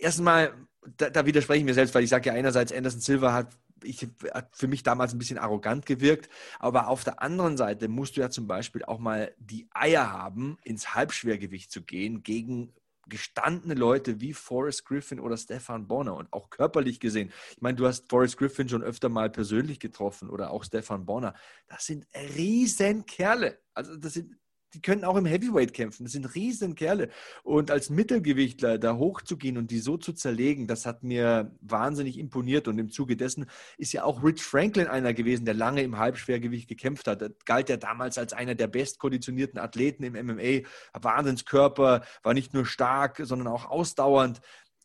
erstmal, 0.00 0.54
da, 0.96 1.10
da 1.10 1.26
widerspreche 1.26 1.60
ich 1.60 1.64
mir 1.64 1.74
selbst, 1.74 1.94
weil 1.94 2.02
ich 2.02 2.10
sage 2.10 2.30
ja 2.30 2.34
einerseits, 2.34 2.72
Anderson 2.72 3.00
Silva 3.00 3.32
hat 3.32 3.56
ich, 3.84 4.06
hat 4.32 4.56
für 4.56 4.68
mich 4.68 4.82
damals 4.82 5.12
ein 5.12 5.18
bisschen 5.18 5.38
arrogant 5.38 5.86
gewirkt. 5.86 6.28
Aber 6.58 6.88
auf 6.88 7.04
der 7.04 7.22
anderen 7.22 7.56
Seite 7.56 7.88
musst 7.88 8.16
du 8.16 8.20
ja 8.20 8.30
zum 8.30 8.46
Beispiel 8.46 8.84
auch 8.84 8.98
mal 8.98 9.34
die 9.38 9.68
Eier 9.72 10.12
haben, 10.12 10.58
ins 10.64 10.94
Halbschwergewicht 10.94 11.70
zu 11.70 11.82
gehen 11.82 12.22
gegen 12.22 12.72
gestandene 13.08 13.74
Leute 13.74 14.20
wie 14.20 14.34
Forrest 14.34 14.84
Griffin 14.84 15.20
oder 15.20 15.36
Stefan 15.36 15.88
Bonner 15.88 16.14
und 16.14 16.32
auch 16.32 16.50
körperlich 16.50 17.00
gesehen. 17.00 17.32
Ich 17.52 17.62
meine, 17.62 17.76
du 17.76 17.86
hast 17.86 18.08
Forrest 18.08 18.36
Griffin 18.36 18.68
schon 18.68 18.82
öfter 18.82 19.08
mal 19.08 19.30
persönlich 19.30 19.80
getroffen 19.80 20.28
oder 20.30 20.50
auch 20.50 20.64
Stefan 20.64 21.06
Bonner. 21.06 21.34
Das 21.66 21.86
sind 21.86 22.06
riesen 22.36 23.06
Kerle. 23.06 23.58
Also 23.74 23.96
das 23.96 24.14
sind 24.14 24.36
die 24.74 24.82
können 24.82 25.04
auch 25.04 25.16
im 25.16 25.24
Heavyweight 25.24 25.72
kämpfen. 25.72 26.04
Das 26.04 26.12
sind 26.12 26.34
riesen 26.34 26.74
Kerle. 26.74 27.08
Und 27.42 27.70
als 27.70 27.90
Mittelgewichtler 27.90 28.78
da 28.78 28.96
hochzugehen 28.96 29.56
und 29.56 29.70
die 29.70 29.78
so 29.78 29.96
zu 29.96 30.12
zerlegen, 30.12 30.66
das 30.66 30.86
hat 30.86 31.02
mir 31.02 31.54
wahnsinnig 31.60 32.18
imponiert. 32.18 32.68
Und 32.68 32.78
im 32.78 32.90
Zuge 32.90 33.16
dessen 33.16 33.46
ist 33.78 33.92
ja 33.92 34.04
auch 34.04 34.22
Rich 34.22 34.42
Franklin 34.42 34.86
einer 34.86 35.14
gewesen, 35.14 35.44
der 35.44 35.54
lange 35.54 35.82
im 35.82 35.98
Halbschwergewicht 35.98 36.68
gekämpft 36.68 37.06
hat. 37.06 37.22
Das 37.22 37.32
galt 37.44 37.68
ja 37.68 37.76
damals 37.76 38.18
als 38.18 38.32
einer 38.32 38.54
der 38.54 38.66
bestkonditionierten 38.66 39.58
Athleten 39.58 40.02
im 40.04 40.14
MMA. 40.14 40.66
Wahnsinnskörper, 40.92 42.02
war 42.22 42.34
nicht 42.34 42.52
nur 42.52 42.66
stark, 42.66 43.20
sondern 43.22 43.48
auch 43.48 43.66
ausdauernd 43.66 44.40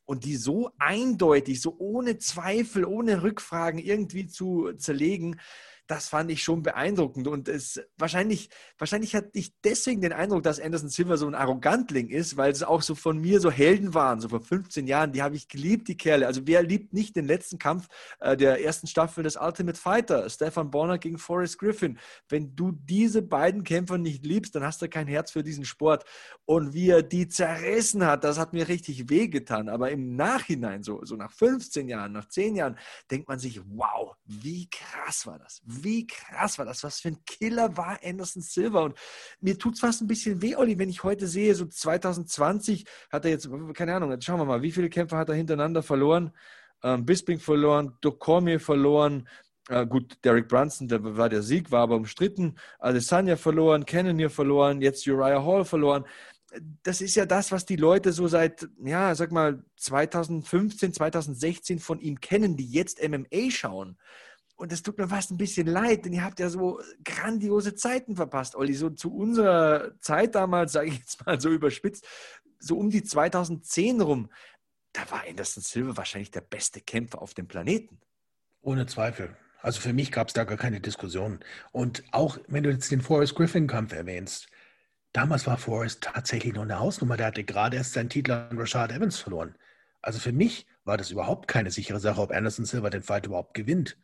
und 0.05 0.25
die 0.25 0.35
so 0.35 0.71
eindeutig, 0.79 1.61
so 1.61 1.75
ohne 1.77 2.17
Zweifel, 2.17 2.85
ohne 2.85 3.23
Rückfragen 3.23 3.79
irgendwie 3.79 4.27
zu 4.27 4.73
zerlegen, 4.73 5.39
das 5.87 6.07
fand 6.07 6.31
ich 6.31 6.43
schon 6.43 6.63
beeindruckend. 6.63 7.27
Und 7.27 7.47
es 7.49 7.81
wahrscheinlich, 7.97 8.49
wahrscheinlich 8.77 9.15
hatte 9.15 9.29
ich 9.33 9.53
deswegen 9.63 10.01
den 10.01 10.13
Eindruck, 10.13 10.43
dass 10.43 10.59
Anderson 10.59 10.89
Silver 10.89 11.17
so 11.17 11.27
ein 11.27 11.35
Arrogantling 11.35 12.09
ist, 12.09 12.37
weil 12.37 12.51
es 12.51 12.63
auch 12.63 12.81
so 12.81 12.95
von 12.95 13.19
mir 13.19 13.39
so 13.39 13.51
Helden 13.51 13.93
waren, 13.93 14.21
so 14.21 14.29
vor 14.29 14.41
15 14.41 14.87
Jahren. 14.87 15.11
Die 15.11 15.21
habe 15.21 15.35
ich 15.35 15.47
geliebt, 15.47 15.87
die 15.87 15.97
Kerle. 15.97 16.27
Also 16.27 16.41
wer 16.45 16.63
liebt 16.63 16.93
nicht 16.93 17.15
den 17.15 17.25
letzten 17.25 17.59
Kampf 17.59 17.87
äh, 18.19 18.37
der 18.37 18.63
ersten 18.63 18.87
Staffel 18.87 19.23
des 19.23 19.35
Ultimate 19.35 19.77
Fighter, 19.77 20.29
Stefan 20.29 20.71
Bonner 20.71 20.97
gegen 20.97 21.17
Forrest 21.17 21.59
Griffin? 21.59 21.99
Wenn 22.29 22.55
du 22.55 22.71
diese 22.71 23.21
beiden 23.21 23.63
Kämpfer 23.63 23.97
nicht 23.97 24.25
liebst, 24.25 24.55
dann 24.55 24.63
hast 24.63 24.81
du 24.81 24.87
kein 24.87 25.07
Herz 25.07 25.31
für 25.31 25.43
diesen 25.43 25.65
Sport. 25.65 26.05
Und 26.45 26.73
wie 26.73 26.89
er 26.89 27.03
die 27.03 27.27
zerrissen 27.27 28.05
hat, 28.05 28.23
das 28.23 28.39
hat 28.39 28.53
mir 28.53 28.67
richtig 28.67 29.09
wehgetan. 29.09 29.67
Aber 29.69 29.91
im 29.91 30.15
Nachhinein, 30.15 30.83
so, 30.83 31.03
so 31.03 31.15
nach 31.15 31.31
15 31.31 31.89
Jahren, 31.89 32.13
nach 32.13 32.27
10 32.27 32.55
Jahren, 32.55 32.77
denkt 33.11 33.27
man 33.27 33.39
sich, 33.39 33.59
wow, 33.65 34.15
wie 34.25 34.69
krass 34.69 35.25
war 35.25 35.39
das? 35.39 35.61
Wie 35.81 36.07
krass 36.07 36.57
war 36.57 36.65
das? 36.65 36.83
Was 36.83 36.99
für 36.99 37.09
ein 37.09 37.23
Killer 37.25 37.75
war 37.77 37.99
Anderson 38.03 38.41
Silva? 38.41 38.81
Und 38.81 38.97
mir 39.41 39.57
tut 39.57 39.75
es 39.75 39.79
fast 39.79 40.01
ein 40.01 40.07
bisschen 40.07 40.41
weh, 40.41 40.55
Olli, 40.55 40.77
wenn 40.77 40.89
ich 40.89 41.03
heute 41.03 41.27
sehe, 41.27 41.55
so 41.55 41.65
2020 41.65 42.85
hat 43.11 43.25
er 43.25 43.31
jetzt, 43.31 43.49
keine 43.73 43.95
Ahnung, 43.95 44.11
jetzt 44.11 44.25
schauen 44.25 44.39
wir 44.39 44.45
mal, 44.45 44.61
wie 44.61 44.71
viele 44.71 44.89
Kämpfe 44.89 45.17
hat 45.17 45.29
er 45.29 45.35
hintereinander 45.35 45.83
verloren? 45.83 46.31
Ähm, 46.83 47.05
Bisping 47.05 47.39
verloren, 47.39 47.97
Dokormir 48.01 48.59
verloren, 48.59 49.27
äh, 49.69 49.85
gut, 49.85 50.17
Derek 50.23 50.47
Brunson, 50.47 50.87
der 50.87 51.03
war 51.17 51.29
der 51.29 51.41
Sieg, 51.41 51.71
war 51.71 51.83
aber 51.83 51.95
umstritten. 51.95 52.55
Adesanya 52.79 53.37
verloren, 53.37 53.85
Cannonier 53.85 54.29
verloren, 54.29 54.81
jetzt 54.81 55.07
Uriah 55.07 55.43
Hall 55.43 55.63
verloren. 55.63 56.05
Das 56.83 57.01
ist 57.01 57.15
ja 57.15 57.25
das, 57.25 57.51
was 57.51 57.65
die 57.65 57.77
Leute 57.77 58.11
so 58.11 58.27
seit, 58.27 58.67
ja, 58.83 59.15
sag 59.15 59.31
mal, 59.31 59.63
2015, 59.77 60.93
2016 60.93 61.79
von 61.79 61.99
ihm 61.99 62.19
kennen, 62.19 62.57
die 62.57 62.69
jetzt 62.69 63.01
MMA 63.01 63.49
schauen. 63.49 63.97
Und 64.63 64.71
es 64.71 64.81
tut 64.81 64.97
mir 64.97 65.09
fast 65.09 65.29
ein 65.29 65.35
bisschen 65.35 65.67
leid, 65.67 66.05
denn 66.05 66.13
ihr 66.13 66.23
habt 66.23 66.39
ja 66.39 66.47
so 66.47 66.79
grandiose 67.03 67.75
Zeiten 67.75 68.15
verpasst, 68.15 68.55
Olli. 68.55 68.73
So 68.75 68.89
zu 68.91 69.13
unserer 69.13 69.91
Zeit 69.99 70.35
damals, 70.35 70.71
sage 70.71 70.87
ich 70.87 70.99
jetzt 70.99 71.25
mal 71.25 71.37
so 71.37 71.49
überspitzt, 71.49 72.07
so 72.59 72.77
um 72.77 72.89
die 72.89 73.03
2010 73.03 73.99
rum, 73.99 74.29
da 74.93 75.01
war 75.11 75.25
Anderson 75.27 75.61
Silva 75.61 75.97
wahrscheinlich 75.97 76.31
der 76.31 76.39
beste 76.39 76.79
Kämpfer 76.79 77.21
auf 77.21 77.33
dem 77.33 77.45
Planeten. 77.45 77.99
Ohne 78.61 78.85
Zweifel. 78.85 79.35
Also 79.61 79.81
für 79.81 79.91
mich 79.91 80.13
gab 80.13 80.29
es 80.29 80.33
da 80.33 80.45
gar 80.45 80.55
keine 80.55 80.79
Diskussion. 80.79 81.41
Und 81.73 82.05
auch 82.13 82.37
wenn 82.47 82.63
du 82.63 82.69
jetzt 82.69 82.89
den 82.89 83.01
Forrest 83.01 83.35
Griffin-Kampf 83.35 83.91
erwähnst, 83.91 84.47
damals 85.11 85.45
war 85.45 85.57
Forrest 85.57 86.03
tatsächlich 86.03 86.53
noch 86.53 86.61
eine 86.61 86.79
Hausnummer. 86.79 87.17
Der 87.17 87.25
hatte 87.25 87.43
gerade 87.43 87.75
erst 87.75 87.91
seinen 87.91 88.07
Titel 88.07 88.31
an 88.31 88.57
Rashad 88.57 88.93
Evans 88.93 89.19
verloren. 89.19 89.57
Also 90.01 90.19
für 90.19 90.31
mich 90.31 90.67
war 90.85 90.95
das 90.95 91.11
überhaupt 91.11 91.49
keine 91.49 91.69
sichere 91.69 91.99
Sache, 91.99 92.21
ob 92.21 92.31
Anderson 92.31 92.63
Silva 92.63 92.89
den 92.89 93.03
Fight 93.03 93.25
überhaupt 93.25 93.55
gewinnt 93.55 93.97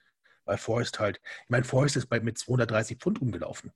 bei 0.50 0.58
Forrest 0.58 1.00
halt. 1.00 1.22
Ich 1.44 1.50
meine, 1.50 1.64
Forrest 1.64 1.96
ist 1.96 2.08
bei, 2.08 2.20
mit 2.20 2.38
230 2.40 2.98
Pfund 2.98 3.22
umgelaufen 3.22 3.72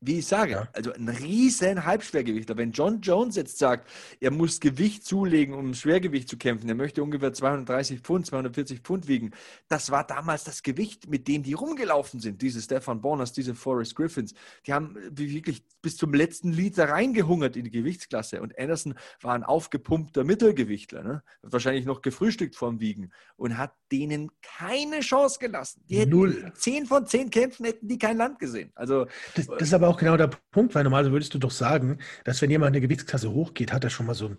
wie 0.00 0.20
ich 0.20 0.26
sage, 0.26 0.52
ja. 0.52 0.68
also 0.72 0.92
ein 0.92 1.08
riesen 1.08 1.84
Halbschwergewichter. 1.84 2.56
Wenn 2.56 2.70
John 2.70 3.00
Jones 3.00 3.34
jetzt 3.34 3.58
sagt, 3.58 3.88
er 4.20 4.30
muss 4.30 4.60
Gewicht 4.60 5.04
zulegen, 5.04 5.54
um 5.54 5.74
Schwergewicht 5.74 6.28
zu 6.28 6.36
kämpfen, 6.36 6.68
er 6.68 6.76
möchte 6.76 7.02
ungefähr 7.02 7.32
230 7.32 8.00
Pfund, 8.00 8.26
240 8.26 8.80
Pfund 8.80 9.08
wiegen, 9.08 9.32
das 9.68 9.90
war 9.90 10.06
damals 10.06 10.44
das 10.44 10.62
Gewicht, 10.62 11.08
mit 11.08 11.26
dem 11.26 11.42
die 11.42 11.54
rumgelaufen 11.54 12.20
sind, 12.20 12.42
diese 12.42 12.60
Stefan 12.60 13.00
Borners, 13.00 13.32
diese 13.32 13.56
Forrest 13.56 13.96
Griffins. 13.96 14.34
Die 14.66 14.72
haben 14.72 14.94
wirklich 15.10 15.64
bis 15.82 15.96
zum 15.96 16.14
letzten 16.14 16.52
Liter 16.52 16.88
reingehungert 16.88 17.56
in 17.56 17.64
die 17.64 17.70
Gewichtsklasse 17.70 18.40
und 18.40 18.56
Anderson 18.58 18.94
war 19.20 19.34
ein 19.34 19.42
aufgepumpter 19.42 20.22
Mittelgewichtler, 20.22 21.02
ne? 21.02 21.22
hat 21.42 21.52
wahrscheinlich 21.52 21.86
noch 21.86 22.02
gefrühstückt 22.02 22.54
vorm 22.54 22.78
Wiegen 22.78 23.10
und 23.36 23.58
hat 23.58 23.72
denen 23.90 24.30
keine 24.42 25.00
Chance 25.00 25.38
gelassen. 25.40 25.82
Die 25.88 26.06
Null. 26.06 26.52
Zehn 26.54 26.86
von 26.86 27.06
zehn 27.06 27.30
Kämpfen 27.30 27.64
hätten 27.66 27.88
die 27.88 27.98
kein 27.98 28.16
Land 28.16 28.38
gesehen. 28.38 28.70
Also, 28.74 29.06
das, 29.34 29.46
das 29.46 29.62
ist 29.62 29.74
aber 29.88 29.94
auch 29.94 29.98
genau 29.98 30.16
der 30.16 30.30
Punkt, 30.50 30.74
weil 30.74 30.84
normalerweise 30.84 31.12
würdest 31.12 31.34
du 31.34 31.38
doch 31.38 31.50
sagen, 31.50 31.98
dass 32.24 32.42
wenn 32.42 32.50
jemand 32.50 32.68
eine 32.68 32.80
Gewichtsklasse 32.80 33.32
hochgeht, 33.32 33.72
hat 33.72 33.84
er 33.84 33.90
schon 33.90 34.06
mal 34.06 34.14
so 34.14 34.26
einen, 34.26 34.36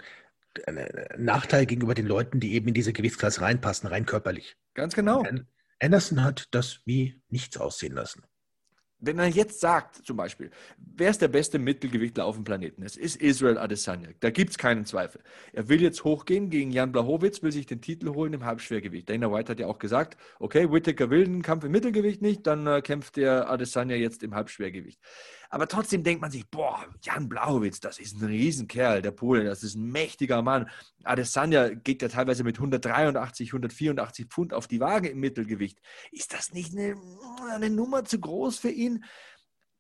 einen 0.68 0.88
Nachteil 1.18 1.66
gegenüber 1.66 1.96
den 1.96 2.06
Leuten, 2.06 2.40
die 2.40 2.54
eben 2.54 2.68
in 2.68 2.74
diese 2.76 2.94
Gewichtsklasse 2.94 3.42
reinpassen, 3.42 3.90
rein 3.90 4.06
körperlich. 4.06 4.58
Ganz 4.76 4.96
genau. 4.96 5.26
Anderson 5.80 6.24
hat 6.24 6.48
das 6.52 6.82
wie 6.86 7.22
nichts 7.30 7.58
aussehen 7.58 7.94
lassen 7.94 8.24
wenn 9.02 9.16
man 9.16 9.32
jetzt 9.32 9.60
sagt, 9.60 10.06
zum 10.06 10.18
Beispiel, 10.18 10.52
wer 10.78 11.10
ist 11.10 11.22
der 11.22 11.30
beste 11.30 11.58
Mittelgewichtler 11.58 12.26
auf 12.26 12.36
dem 12.36 12.44
Planeten? 12.44 12.84
Es 12.84 12.98
ist 12.98 13.16
Israel 13.16 13.58
Adesanya. 13.58 14.10
Da 14.20 14.30
gibt 14.30 14.52
es 14.52 14.58
keinen 14.58 14.86
Zweifel. 14.86 15.22
Er 15.54 15.70
will 15.70 15.82
jetzt 15.82 16.04
hochgehen 16.04 16.50
gegen 16.50 16.72
Jan 16.72 16.92
Blachowitz, 16.92 17.42
will 17.42 17.52
sich 17.52 17.66
den 17.66 17.82
Titel 17.82 18.10
holen 18.10 18.34
im 18.34 18.46
Halbschwergewicht. 18.46 19.10
Dana 19.10 19.32
White 19.32 19.52
hat 19.52 19.60
ja 19.60 19.68
auch 19.68 19.80
gesagt, 19.80 20.18
okay, 20.40 20.72
Whittaker 20.72 21.10
will 21.10 21.24
den 21.24 21.42
Kampf 21.42 21.64
im 21.64 21.72
Mittelgewicht 21.72 22.22
nicht, 22.22 22.46
dann 22.46 22.68
äh, 22.68 22.82
kämpft 22.82 23.16
der 23.16 23.50
Adesanya 23.50 23.96
jetzt 23.96 24.22
im 24.22 24.36
Halbschwergewicht. 24.36 25.00
Aber 25.50 25.68
trotzdem 25.68 26.04
denkt 26.04 26.22
man 26.22 26.30
sich, 26.30 26.48
boah, 26.48 26.86
Jan 27.02 27.28
Blachowitz, 27.28 27.80
das 27.80 28.00
ist 28.00 28.22
ein 28.22 28.26
Riesenkerl, 28.26 29.02
der 29.02 29.12
Pole, 29.12 29.44
das 29.44 29.64
ist 29.64 29.76
ein 29.76 29.92
mächtiger 29.92 30.44
Mann. 30.44 30.70
Adesanya 31.04 31.70
geht 31.70 32.04
ja 32.04 32.08
teilweise 32.08 32.44
mit 32.44 32.58
183, 32.58 33.50
184 33.50 34.28
Pfund 34.28 34.54
auf 34.54 34.68
die 34.68 34.80
Waage 34.80 35.10
im 35.10 35.20
Mittelgewicht. 35.20 35.80
Ist 36.12 36.34
das 36.34 36.54
nicht 36.54 36.78
eine, 36.78 36.96
eine 37.52 37.72
Nummer 37.72 38.06
zu 38.06 38.20
groß 38.20 38.60
für 38.60 38.70
ihn? 38.70 39.04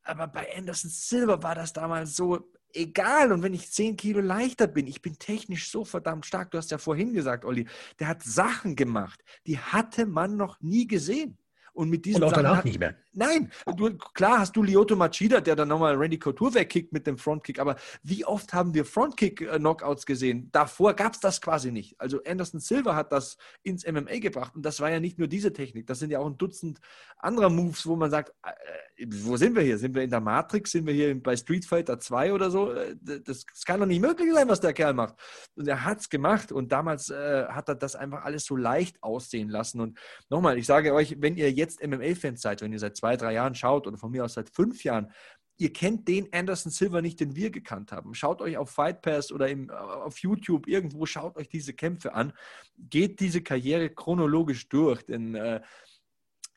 Aber 0.01 0.27
bei 0.27 0.55
Anderson 0.57 0.89
Silver 0.89 1.43
war 1.43 1.53
das 1.53 1.71
damals 1.71 2.15
so, 2.15 2.51
egal. 2.73 3.31
Und 3.31 3.43
wenn 3.43 3.53
ich 3.53 3.71
10 3.71 3.95
Kilo 3.95 4.21
leichter 4.21 4.65
bin, 4.65 4.87
ich 4.87 5.03
bin 5.03 5.19
technisch 5.19 5.69
so 5.69 5.85
verdammt 5.85 6.25
stark. 6.25 6.49
Du 6.49 6.57
hast 6.57 6.71
ja 6.71 6.79
vorhin 6.79 7.13
gesagt, 7.13 7.45
Olli, 7.45 7.67
der 7.99 8.07
hat 8.07 8.23
Sachen 8.23 8.75
gemacht, 8.75 9.23
die 9.45 9.59
hatte 9.59 10.07
man 10.07 10.35
noch 10.35 10.59
nie 10.61 10.87
gesehen. 10.87 11.37
Und 11.73 11.89
mit 11.89 12.05
diesen 12.05 12.23
Und 12.23 12.27
auch 12.27 12.29
Sachen 12.31 12.43
danach 12.43 12.57
hat- 12.59 12.65
nicht 12.65 12.79
mehr. 12.79 12.95
Nein, 13.13 13.51
du, 13.75 13.97
klar 14.13 14.39
hast 14.39 14.55
du 14.55 14.63
Lyoto 14.63 14.95
Machida, 14.95 15.41
der 15.41 15.55
dann 15.55 15.67
nochmal 15.67 15.95
Randy 15.95 16.17
Couture 16.19 16.53
wegkickt 16.53 16.93
mit 16.93 17.05
dem 17.07 17.17
Frontkick, 17.17 17.59
aber 17.59 17.75
wie 18.03 18.23
oft 18.25 18.53
haben 18.53 18.73
wir 18.73 18.85
Frontkick-Knockouts 18.85 20.05
gesehen? 20.05 20.49
Davor 20.51 20.93
gab 20.93 21.13
es 21.13 21.19
das 21.19 21.41
quasi 21.41 21.71
nicht. 21.71 21.99
Also 21.99 22.21
Anderson 22.23 22.59
Silva 22.59 22.95
hat 22.95 23.11
das 23.11 23.37
ins 23.63 23.85
MMA 23.85 24.19
gebracht 24.19 24.55
und 24.55 24.63
das 24.63 24.79
war 24.79 24.89
ja 24.91 24.99
nicht 24.99 25.17
nur 25.19 25.27
diese 25.27 25.51
Technik, 25.53 25.87
das 25.87 25.99
sind 25.99 26.11
ja 26.11 26.19
auch 26.19 26.27
ein 26.27 26.37
Dutzend 26.37 26.79
anderer 27.17 27.49
Moves, 27.49 27.85
wo 27.85 27.95
man 27.95 28.09
sagt, 28.11 28.33
äh, 28.43 29.05
wo 29.11 29.35
sind 29.37 29.55
wir 29.55 29.63
hier? 29.63 29.77
Sind 29.77 29.95
wir 29.95 30.03
in 30.03 30.09
der 30.09 30.21
Matrix? 30.21 30.71
Sind 30.71 30.85
wir 30.85 30.93
hier 30.93 31.21
bei 31.21 31.35
Street 31.35 31.65
Fighter 31.65 31.99
2 31.99 32.33
oder 32.33 32.51
so? 32.51 32.71
Äh, 32.73 32.95
Das, 33.01 33.45
das 33.45 33.65
kann 33.65 33.79
doch 33.79 33.85
nicht 33.87 34.01
möglich 34.01 34.31
sein, 34.33 34.47
was 34.47 34.59
der 34.61 34.73
Kerl 34.73 34.93
macht. 34.93 35.15
Und 35.55 35.67
er 35.67 35.83
hat 35.83 35.99
es 35.99 36.09
gemacht 36.09 36.51
und 36.51 36.71
damals 36.71 37.09
äh, 37.09 37.45
hat 37.47 37.67
er 37.69 37.75
das 37.75 37.95
einfach 37.95 38.23
alles 38.23 38.45
so 38.45 38.55
leicht 38.55 39.01
aussehen 39.03 39.49
lassen. 39.49 39.81
Und 39.81 39.97
nochmal, 40.29 40.57
ich 40.57 40.65
sage 40.65 40.93
euch, 40.93 41.15
wenn 41.19 41.35
ihr 41.35 41.51
jetzt 41.59 41.85
MMA-Fans 41.85 42.41
seid, 42.41 42.61
wenn 42.61 42.73
ihr 42.73 42.79
seit 42.79 42.97
zwei, 42.97 43.15
drei 43.15 43.33
Jahren 43.33 43.55
schaut 43.55 43.85
oder 43.87 43.97
von 43.97 44.11
mir 44.11 44.25
aus 44.25 44.33
seit 44.33 44.49
fünf 44.49 44.83
Jahren, 44.83 45.11
ihr 45.57 45.73
kennt 45.73 46.07
den 46.07 46.31
Anderson 46.33 46.71
Silva 46.71 47.01
nicht, 47.01 47.19
den 47.19 47.35
wir 47.35 47.51
gekannt 47.51 47.91
haben. 47.91 48.15
Schaut 48.15 48.41
euch 48.41 48.57
auf 48.57 48.71
Fight 48.71 49.01
Pass 49.01 49.31
oder 49.31 49.49
im, 49.49 49.69
auf 49.69 50.17
YouTube 50.19 50.67
irgendwo, 50.67 51.05
schaut 51.05 51.35
euch 51.35 51.49
diese 51.49 51.73
Kämpfe 51.73 52.13
an. 52.13 52.33
Geht 52.77 53.19
diese 53.19 53.41
Karriere 53.41 53.89
chronologisch 53.89 54.69
durch, 54.69 55.05
denn 55.05 55.35
äh, 55.35 55.61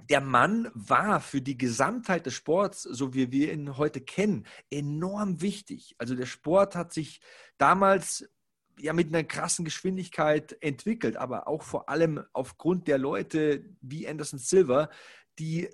der 0.08 0.20
Mann 0.20 0.70
war 0.74 1.20
für 1.20 1.40
die 1.40 1.58
Gesamtheit 1.58 2.26
des 2.26 2.34
Sports, 2.34 2.82
so 2.82 3.14
wie 3.14 3.30
wir 3.30 3.52
ihn 3.52 3.76
heute 3.76 4.00
kennen, 4.00 4.46
enorm 4.70 5.40
wichtig. 5.40 5.94
Also 5.98 6.14
der 6.14 6.26
Sport 6.26 6.74
hat 6.74 6.92
sich 6.92 7.20
damals 7.58 8.28
ja 8.78 8.92
mit 8.92 9.08
einer 9.08 9.24
krassen 9.24 9.64
Geschwindigkeit 9.64 10.56
entwickelt, 10.60 11.16
aber 11.16 11.48
auch 11.48 11.62
vor 11.62 11.88
allem 11.88 12.24
aufgrund 12.32 12.88
der 12.88 12.98
Leute 12.98 13.64
wie 13.80 14.08
Anderson 14.08 14.38
Silva, 14.38 14.90
die 15.38 15.68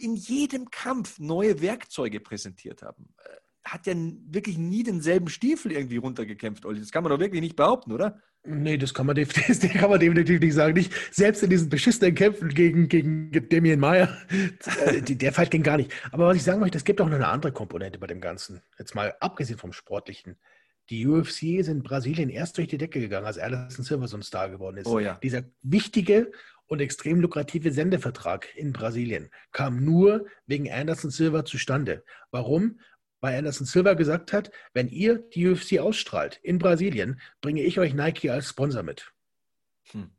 in 0.00 0.16
jedem 0.16 0.70
Kampf 0.70 1.18
neue 1.18 1.60
Werkzeuge 1.60 2.20
präsentiert 2.20 2.82
haben. 2.82 3.14
Äh, 3.18 3.68
Hat 3.68 3.86
ja 3.86 3.94
wirklich 4.26 4.58
nie 4.58 4.82
denselben 4.82 5.28
Stiefel 5.28 5.72
irgendwie 5.72 5.96
runtergekämpft, 5.96 6.66
Olli. 6.66 6.80
Das 6.80 6.90
kann 6.90 7.04
man 7.04 7.10
doch 7.10 7.20
wirklich 7.20 7.40
nicht 7.40 7.56
behaupten, 7.56 7.92
oder? 7.92 8.20
Nee, 8.46 8.76
das 8.76 8.92
kann 8.92 9.06
man, 9.06 9.16
definitiv, 9.16 9.60
das 9.60 9.70
kann 9.72 9.90
man 9.90 10.00
definitiv 10.00 10.40
nicht 10.40 10.54
sagen. 10.54 10.74
Nicht, 10.74 10.92
selbst 11.10 11.42
in 11.42 11.50
diesen 11.50 11.70
beschissenen 11.70 12.14
Kämpfen 12.14 12.50
gegen, 12.50 12.88
gegen 12.88 13.30
Damien 13.48 13.80
Meyer, 13.80 14.14
äh, 14.84 15.00
der 15.00 15.32
Fight 15.32 15.50
ging 15.50 15.62
gar 15.62 15.78
nicht. 15.78 15.92
Aber 16.12 16.26
was 16.26 16.36
ich 16.36 16.42
sagen 16.42 16.60
möchte, 16.60 16.76
es 16.76 16.84
gibt 16.84 17.00
auch 17.00 17.06
noch 17.06 17.14
eine 17.14 17.28
andere 17.28 17.52
Komponente 17.52 17.98
bei 17.98 18.06
dem 18.06 18.20
Ganzen. 18.20 18.60
Jetzt 18.78 18.94
mal 18.94 19.14
abgesehen 19.20 19.58
vom 19.58 19.72
Sportlichen. 19.72 20.36
Die 20.90 21.06
UFC 21.06 21.42
ist 21.58 21.68
in 21.68 21.82
Brasilien 21.82 22.28
erst 22.28 22.58
durch 22.58 22.68
die 22.68 22.78
Decke 22.78 23.00
gegangen, 23.00 23.26
als 23.26 23.38
Anderson 23.38 23.84
Silva 23.84 24.06
so 24.06 24.16
ein 24.16 24.22
Star 24.22 24.50
geworden 24.50 24.76
ist. 24.76 24.86
Oh 24.86 24.98
ja. 24.98 25.18
Dieser 25.22 25.44
wichtige 25.62 26.30
und 26.66 26.80
extrem 26.80 27.20
lukrative 27.20 27.72
Sendevertrag 27.72 28.54
in 28.56 28.72
Brasilien 28.72 29.30
kam 29.52 29.84
nur 29.84 30.26
wegen 30.46 30.70
Anderson 30.70 31.10
Silva 31.10 31.44
zustande. 31.44 32.04
Warum? 32.30 32.80
Weil 33.20 33.38
Anderson 33.38 33.66
Silva 33.66 33.94
gesagt 33.94 34.32
hat, 34.34 34.50
wenn 34.74 34.88
ihr 34.88 35.18
die 35.18 35.48
UFC 35.48 35.78
ausstrahlt 35.78 36.40
in 36.42 36.58
Brasilien, 36.58 37.20
bringe 37.40 37.62
ich 37.62 37.78
euch 37.78 37.94
Nike 37.94 38.28
als 38.28 38.50
Sponsor 38.50 38.82
mit. 38.82 39.12
Hm. 39.92 40.10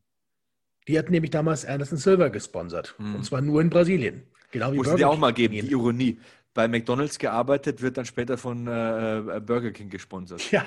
Die 0.88 0.98
hat 0.98 1.10
nämlich 1.10 1.32
damals 1.32 1.66
Anderson 1.66 1.98
Silva 1.98 2.30
gesponsert. 2.30 2.96
Hm. 2.98 3.16
Und 3.16 3.24
zwar 3.24 3.42
nur 3.42 3.62
in 3.62 3.70
Brasilien. 3.70 4.24
Genau 4.52 4.72
wie 4.72 4.78
Muss 4.78 4.88
es 4.88 5.00
ja 5.00 5.08
auch 5.08 5.18
mal 5.18 5.34
geben, 5.34 5.54
die 5.54 5.72
Ironie. 5.72 6.20
Bei 6.56 6.68
McDonalds 6.68 7.20
gearbeitet, 7.20 7.82
wird 7.82 7.98
dann 7.98 8.06
später 8.06 8.38
von 8.38 8.66
äh, 8.66 9.42
Burger 9.46 9.72
King 9.72 9.90
gesponsert. 9.90 10.52
Ja. 10.52 10.66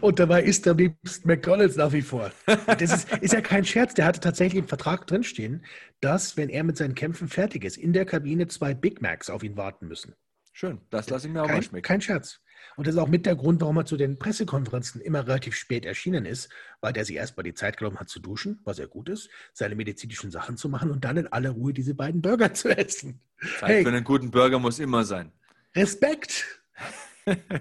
Und 0.00 0.18
dabei 0.18 0.42
ist 0.42 0.66
er 0.66 0.72
am 0.72 0.78
liebsten 0.78 1.28
McDonalds 1.28 1.76
nach 1.76 1.92
wie 1.92 2.02
vor. 2.02 2.32
Das 2.66 2.92
ist, 2.92 3.12
ist 3.18 3.32
ja 3.34 3.40
kein 3.40 3.64
Scherz. 3.64 3.94
Der 3.94 4.06
hatte 4.06 4.20
tatsächlich 4.20 4.58
im 4.60 4.68
Vertrag 4.68 5.06
drinstehen, 5.06 5.64
dass, 6.00 6.36
wenn 6.36 6.48
er 6.48 6.64
mit 6.64 6.76
seinen 6.76 6.94
Kämpfen 6.94 7.28
fertig 7.28 7.64
ist, 7.64 7.76
in 7.76 7.92
der 7.92 8.06
Kabine 8.06 8.48
zwei 8.48 8.74
Big 8.74 9.00
Macs 9.00 9.30
auf 9.30 9.44
ihn 9.44 9.56
warten 9.56 9.86
müssen. 9.86 10.14
Schön, 10.52 10.80
das 10.90 11.08
lasse 11.10 11.28
ich 11.28 11.32
mir 11.32 11.42
auch 11.42 11.46
mal 11.46 11.52
Kein, 11.52 11.62
schmecken. 11.62 11.84
kein 11.84 12.00
Scherz. 12.00 12.40
Und 12.76 12.86
das 12.86 12.94
ist 12.94 13.00
auch 13.00 13.08
mit 13.08 13.26
der 13.26 13.36
Grund, 13.36 13.60
warum 13.60 13.76
er 13.76 13.84
zu 13.84 13.96
den 13.96 14.18
Pressekonferenzen 14.18 15.00
immer 15.00 15.26
relativ 15.26 15.54
spät 15.54 15.84
erschienen 15.84 16.24
ist, 16.24 16.48
weil 16.80 16.92
der 16.92 17.04
sich 17.04 17.16
erstmal 17.16 17.44
die 17.44 17.54
Zeit 17.54 17.76
genommen 17.76 17.98
hat 17.98 18.08
zu 18.08 18.20
duschen, 18.20 18.60
was 18.64 18.78
ja 18.78 18.86
gut 18.86 19.08
ist, 19.08 19.30
seine 19.52 19.74
medizinischen 19.74 20.30
Sachen 20.30 20.56
zu 20.56 20.68
machen 20.68 20.90
und 20.90 21.04
dann 21.04 21.16
in 21.16 21.26
aller 21.28 21.50
Ruhe 21.50 21.72
diese 21.72 21.94
beiden 21.94 22.22
Burger 22.22 22.54
zu 22.54 22.68
essen. 22.68 23.20
Zeit 23.58 23.68
Hey, 23.68 23.82
für 23.82 23.88
einen 23.88 24.04
guten 24.04 24.30
Burger 24.30 24.58
muss 24.58 24.78
immer 24.78 25.04
sein. 25.04 25.32
Respekt! 25.74 26.44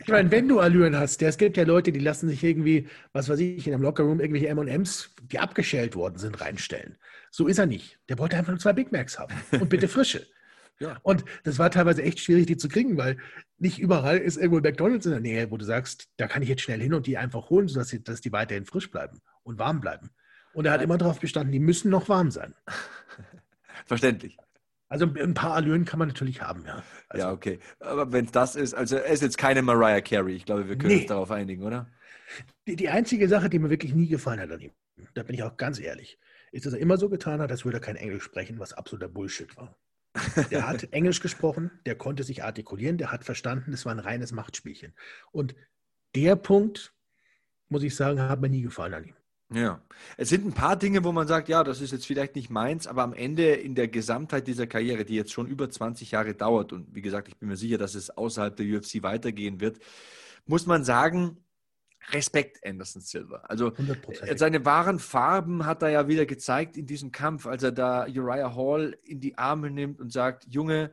Ich 0.01 0.07
meine, 0.07 0.31
wenn 0.31 0.47
du 0.47 0.59
Allüren 0.59 0.95
hast, 0.95 1.21
es 1.21 1.37
gibt 1.37 1.57
ja 1.57 1.63
Leute, 1.63 1.91
die 1.91 1.99
lassen 1.99 2.29
sich 2.29 2.43
irgendwie, 2.43 2.87
was 3.11 3.27
weiß 3.27 3.39
ich, 3.39 3.67
in 3.67 3.73
einem 3.73 3.83
Lockerroom 3.83 4.21
irgendwelche 4.21 4.47
M&M's, 4.47 5.13
die 5.23 5.39
abgeschält 5.39 5.95
worden 5.95 6.17
sind, 6.17 6.39
reinstellen. 6.39 6.97
So 7.31 7.47
ist 7.47 7.57
er 7.57 7.65
nicht. 7.65 7.99
Der 8.07 8.17
wollte 8.17 8.37
einfach 8.37 8.51
nur 8.51 8.59
zwei 8.59 8.73
Big 8.73 8.91
Macs 8.91 9.19
haben 9.19 9.33
und 9.51 9.69
bitte 9.69 9.87
frische. 9.87 10.25
Ja. 10.79 10.97
Und 11.03 11.25
das 11.43 11.57
war 11.59 11.71
teilweise 11.71 12.03
echt 12.03 12.19
schwierig, 12.19 12.45
die 12.45 12.57
zu 12.57 12.69
kriegen, 12.69 12.97
weil 12.97 13.17
nicht 13.57 13.79
überall 13.79 14.17
ist 14.17 14.37
irgendwo 14.37 14.57
ein 14.57 14.63
McDonalds 14.63 15.05
in 15.05 15.11
der 15.11 15.21
Nähe, 15.21 15.49
wo 15.49 15.57
du 15.57 15.65
sagst, 15.65 16.07
da 16.17 16.27
kann 16.27 16.43
ich 16.43 16.49
jetzt 16.49 16.61
schnell 16.61 16.79
hin 16.81 16.93
und 16.93 17.07
die 17.07 17.17
einfach 17.17 17.49
holen, 17.49 17.67
sodass 17.67 17.87
die, 17.89 18.03
dass 18.03 18.21
die 18.21 18.31
weiterhin 18.31 18.65
frisch 18.65 18.91
bleiben 18.91 19.19
und 19.43 19.57
warm 19.57 19.79
bleiben. 19.81 20.11
Und 20.53 20.65
er 20.65 20.71
hat 20.73 20.81
immer 20.81 20.97
darauf 20.97 21.19
bestanden, 21.19 21.51
die 21.51 21.59
müssen 21.59 21.89
noch 21.89 22.09
warm 22.09 22.31
sein. 22.31 22.53
Verständlich. 23.85 24.37
Also 24.89 25.05
ein 25.05 25.33
paar 25.33 25.53
Allüren 25.53 25.83
kann 25.83 25.99
man 25.99 26.07
natürlich 26.07 26.41
haben, 26.41 26.63
ja. 26.65 26.81
Also, 27.09 27.25
ja, 27.25 27.31
okay. 27.33 27.59
Aber 27.79 28.13
wenn 28.13 28.25
es 28.25 28.31
das 28.31 28.55
ist, 28.55 28.73
also 28.73 28.95
er 28.95 29.05
ist 29.11 29.21
jetzt 29.21 29.37
keine 29.37 29.61
Mariah 29.61 30.01
Carey. 30.01 30.33
Ich 30.35 30.45
glaube, 30.45 30.69
wir 30.69 30.77
können 30.77 30.93
Nee. 30.93 30.99
uns 30.99 31.07
darauf 31.07 31.29
einigen, 31.31 31.63
oder? 31.63 31.91
Die, 32.67 32.75
die 32.75 32.89
einzige 32.89 33.27
Sache, 33.27 33.49
die 33.49 33.59
mir 33.59 33.69
wirklich 33.69 33.93
nie 33.93 34.07
gefallen 34.07 34.39
hat 34.39 34.51
an 34.51 34.61
ihm, 34.61 34.71
da 35.13 35.23
bin 35.23 35.35
ich 35.35 35.43
auch 35.43 35.57
ganz 35.57 35.79
ehrlich, 35.79 36.17
ist, 36.51 36.65
dass 36.65 36.73
er 36.73 36.79
immer 36.79 36.97
so 36.97 37.09
getan 37.09 37.41
hat, 37.41 37.51
als 37.51 37.65
würde 37.65 37.77
er 37.77 37.81
kein 37.81 37.97
Englisch 37.97 38.23
sprechen, 38.23 38.59
was 38.59 38.73
absoluter 38.73 39.09
Bullshit 39.09 39.55
war. 39.57 39.77
Der 40.51 40.67
hat 40.67 40.91
Englisch 40.91 41.19
gesprochen, 41.19 41.71
der 41.85 41.95
konnte 41.95 42.23
sich 42.23 42.43
artikulieren, 42.43 42.97
der 42.97 43.11
hat 43.11 43.23
verstanden, 43.23 43.71
das 43.71 43.85
war 43.85 43.91
ein 43.93 43.99
reines 43.99 44.31
Machtspielchen. 44.31 44.93
Und 45.31 45.55
der 46.15 46.35
Punkt, 46.35 46.93
muss 47.69 47.83
ich 47.83 47.95
sagen, 47.95 48.21
hat 48.21 48.41
mir 48.41 48.49
nie 48.49 48.61
gefallen 48.61 48.93
an 48.93 49.03
ihm. 49.05 49.15
Ja. 49.53 49.81
Es 50.17 50.29
sind 50.29 50.45
ein 50.45 50.53
paar 50.53 50.75
Dinge, 50.75 51.03
wo 51.03 51.11
man 51.11 51.27
sagt, 51.27 51.47
ja, 51.47 51.63
das 51.63 51.79
ist 51.79 51.91
jetzt 51.91 52.05
vielleicht 52.05 52.35
nicht 52.35 52.49
meins, 52.49 52.85
aber 52.85 53.03
am 53.03 53.13
Ende 53.13 53.53
in 53.53 53.75
der 53.75 53.87
Gesamtheit 53.87 54.45
dieser 54.47 54.67
Karriere, 54.67 55.05
die 55.05 55.15
jetzt 55.15 55.31
schon 55.31 55.47
über 55.47 55.69
20 55.69 56.11
Jahre 56.11 56.33
dauert, 56.33 56.73
und 56.73 56.93
wie 56.93 57.01
gesagt, 57.01 57.29
ich 57.29 57.37
bin 57.37 57.47
mir 57.49 57.55
sicher, 57.55 57.77
dass 57.77 57.95
es 57.95 58.09
außerhalb 58.09 58.55
der 58.55 58.65
UFC 58.65 59.03
weitergehen 59.03 59.61
wird, 59.61 59.79
muss 60.45 60.65
man 60.65 60.83
sagen, 60.83 61.37
Respekt 62.11 62.65
Anderson 62.65 63.01
Silva. 63.01 63.37
Also 63.47 63.67
100%. 63.69 64.37
seine 64.37 64.65
wahren 64.65 64.99
Farben 64.99 65.65
hat 65.65 65.81
er 65.81 65.89
ja 65.89 66.07
wieder 66.07 66.25
gezeigt 66.25 66.77
in 66.77 66.85
diesem 66.85 67.11
Kampf, 67.11 67.45
als 67.45 67.63
er 67.63 67.71
da 67.71 68.05
Uriah 68.07 68.55
Hall 68.55 68.97
in 69.03 69.19
die 69.19 69.37
Arme 69.37 69.69
nimmt 69.69 69.99
und 69.99 70.11
sagt, 70.11 70.45
Junge, 70.49 70.91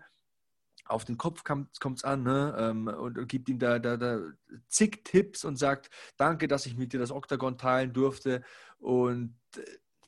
auf 0.87 1.05
den 1.05 1.17
Kopf 1.17 1.45
kommt 1.45 1.71
es 1.97 2.05
an 2.05 2.23
ne? 2.25 2.55
ähm, 2.59 2.89
und, 2.89 3.17
und 3.17 3.29
gibt 3.29 3.49
ihm 3.49 3.59
da, 3.59 3.79
da, 3.79 3.97
da 3.97 4.21
zig 4.69 5.03
Tipps 5.05 5.45
und 5.45 5.57
sagt, 5.57 5.89
danke, 6.17 6.47
dass 6.47 6.67
ich 6.67 6.77
mit 6.77 6.93
dir 6.93 7.01
das 7.01 7.11
Oktagon 7.11 7.57
teilen 7.57 7.93
durfte. 7.93 8.43
Und 8.79 9.35
äh, 9.57 9.63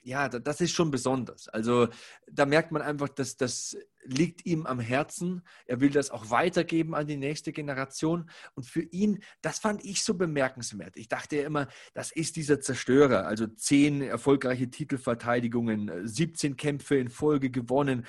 ja, 0.06 0.28
da, 0.28 0.38
das 0.38 0.60
ist 0.60 0.70
schon 0.70 0.92
besonders. 0.92 1.48
Also 1.48 1.88
da 2.30 2.46
merkt 2.46 2.70
man 2.70 2.80
einfach, 2.80 3.08
dass 3.08 3.36
das 3.36 3.76
liegt 4.04 4.46
ihm 4.46 4.64
am 4.64 4.78
Herzen. 4.78 5.42
Er 5.66 5.80
will 5.80 5.90
das 5.90 6.12
auch 6.12 6.30
weitergeben 6.30 6.94
an 6.94 7.08
die 7.08 7.16
nächste 7.16 7.52
Generation. 7.52 8.30
Und 8.54 8.66
für 8.66 8.82
ihn, 8.82 9.18
das 9.42 9.58
fand 9.58 9.84
ich 9.84 10.04
so 10.04 10.14
bemerkenswert. 10.14 10.96
Ich 10.96 11.08
dachte 11.08 11.38
ja 11.38 11.44
immer, 11.44 11.66
das 11.92 12.12
ist 12.12 12.36
dieser 12.36 12.60
Zerstörer. 12.60 13.26
Also 13.26 13.48
zehn 13.48 14.00
erfolgreiche 14.00 14.70
Titelverteidigungen, 14.70 15.88
äh, 15.88 16.06
17 16.06 16.56
Kämpfe 16.56 16.94
in 16.94 17.08
Folge 17.08 17.50
gewonnen. 17.50 18.06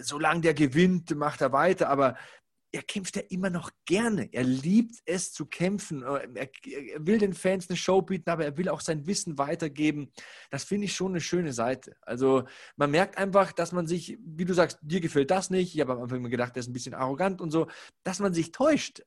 Solange 0.00 0.42
der 0.42 0.52
gewinnt, 0.52 1.16
macht 1.16 1.40
er 1.40 1.52
weiter. 1.52 1.88
Aber 1.88 2.14
er 2.70 2.82
kämpft 2.82 3.16
ja 3.16 3.22
immer 3.30 3.48
noch 3.48 3.70
gerne. 3.86 4.28
Er 4.32 4.44
liebt 4.44 4.96
es 5.06 5.32
zu 5.32 5.46
kämpfen. 5.46 6.02
Er, 6.02 6.28
er, 6.34 7.06
will 7.06 7.18
den 7.18 7.32
Fans 7.32 7.68
eine 7.68 7.76
Show 7.76 8.02
bieten, 8.02 8.28
aber 8.28 8.44
er 8.44 8.56
will 8.58 8.68
auch 8.68 8.82
sein 8.82 9.06
Wissen 9.06 9.38
weitergeben. 9.38 10.12
Das 10.50 10.64
finde 10.64 10.84
ich 10.84 10.94
schon 10.94 11.12
eine 11.12 11.20
schöne 11.20 11.52
Seite. 11.52 11.96
Also 12.02 12.44
man 12.76 12.90
merkt 12.90 13.16
einfach, 13.16 13.52
dass 13.52 13.72
man 13.72 13.86
sich, 13.86 14.18
wie 14.22 14.44
du 14.44 14.52
sagst, 14.52 14.78
dir 14.82 15.00
gefällt 15.00 15.30
das 15.30 15.48
nicht. 15.48 15.74
Ich 15.74 15.80
habe 15.80 15.92
am 15.92 16.02
Anfang 16.02 16.18
immer 16.18 16.28
gedacht, 16.28 16.56
der 16.56 16.60
ist 16.60 16.68
ein 16.68 16.74
bisschen 16.74 16.94
arrogant 16.94 17.40
und 17.40 17.50
so, 17.50 17.68
dass 18.04 18.18
man 18.18 18.34
sich 18.34 18.52
täuscht. 18.52 19.02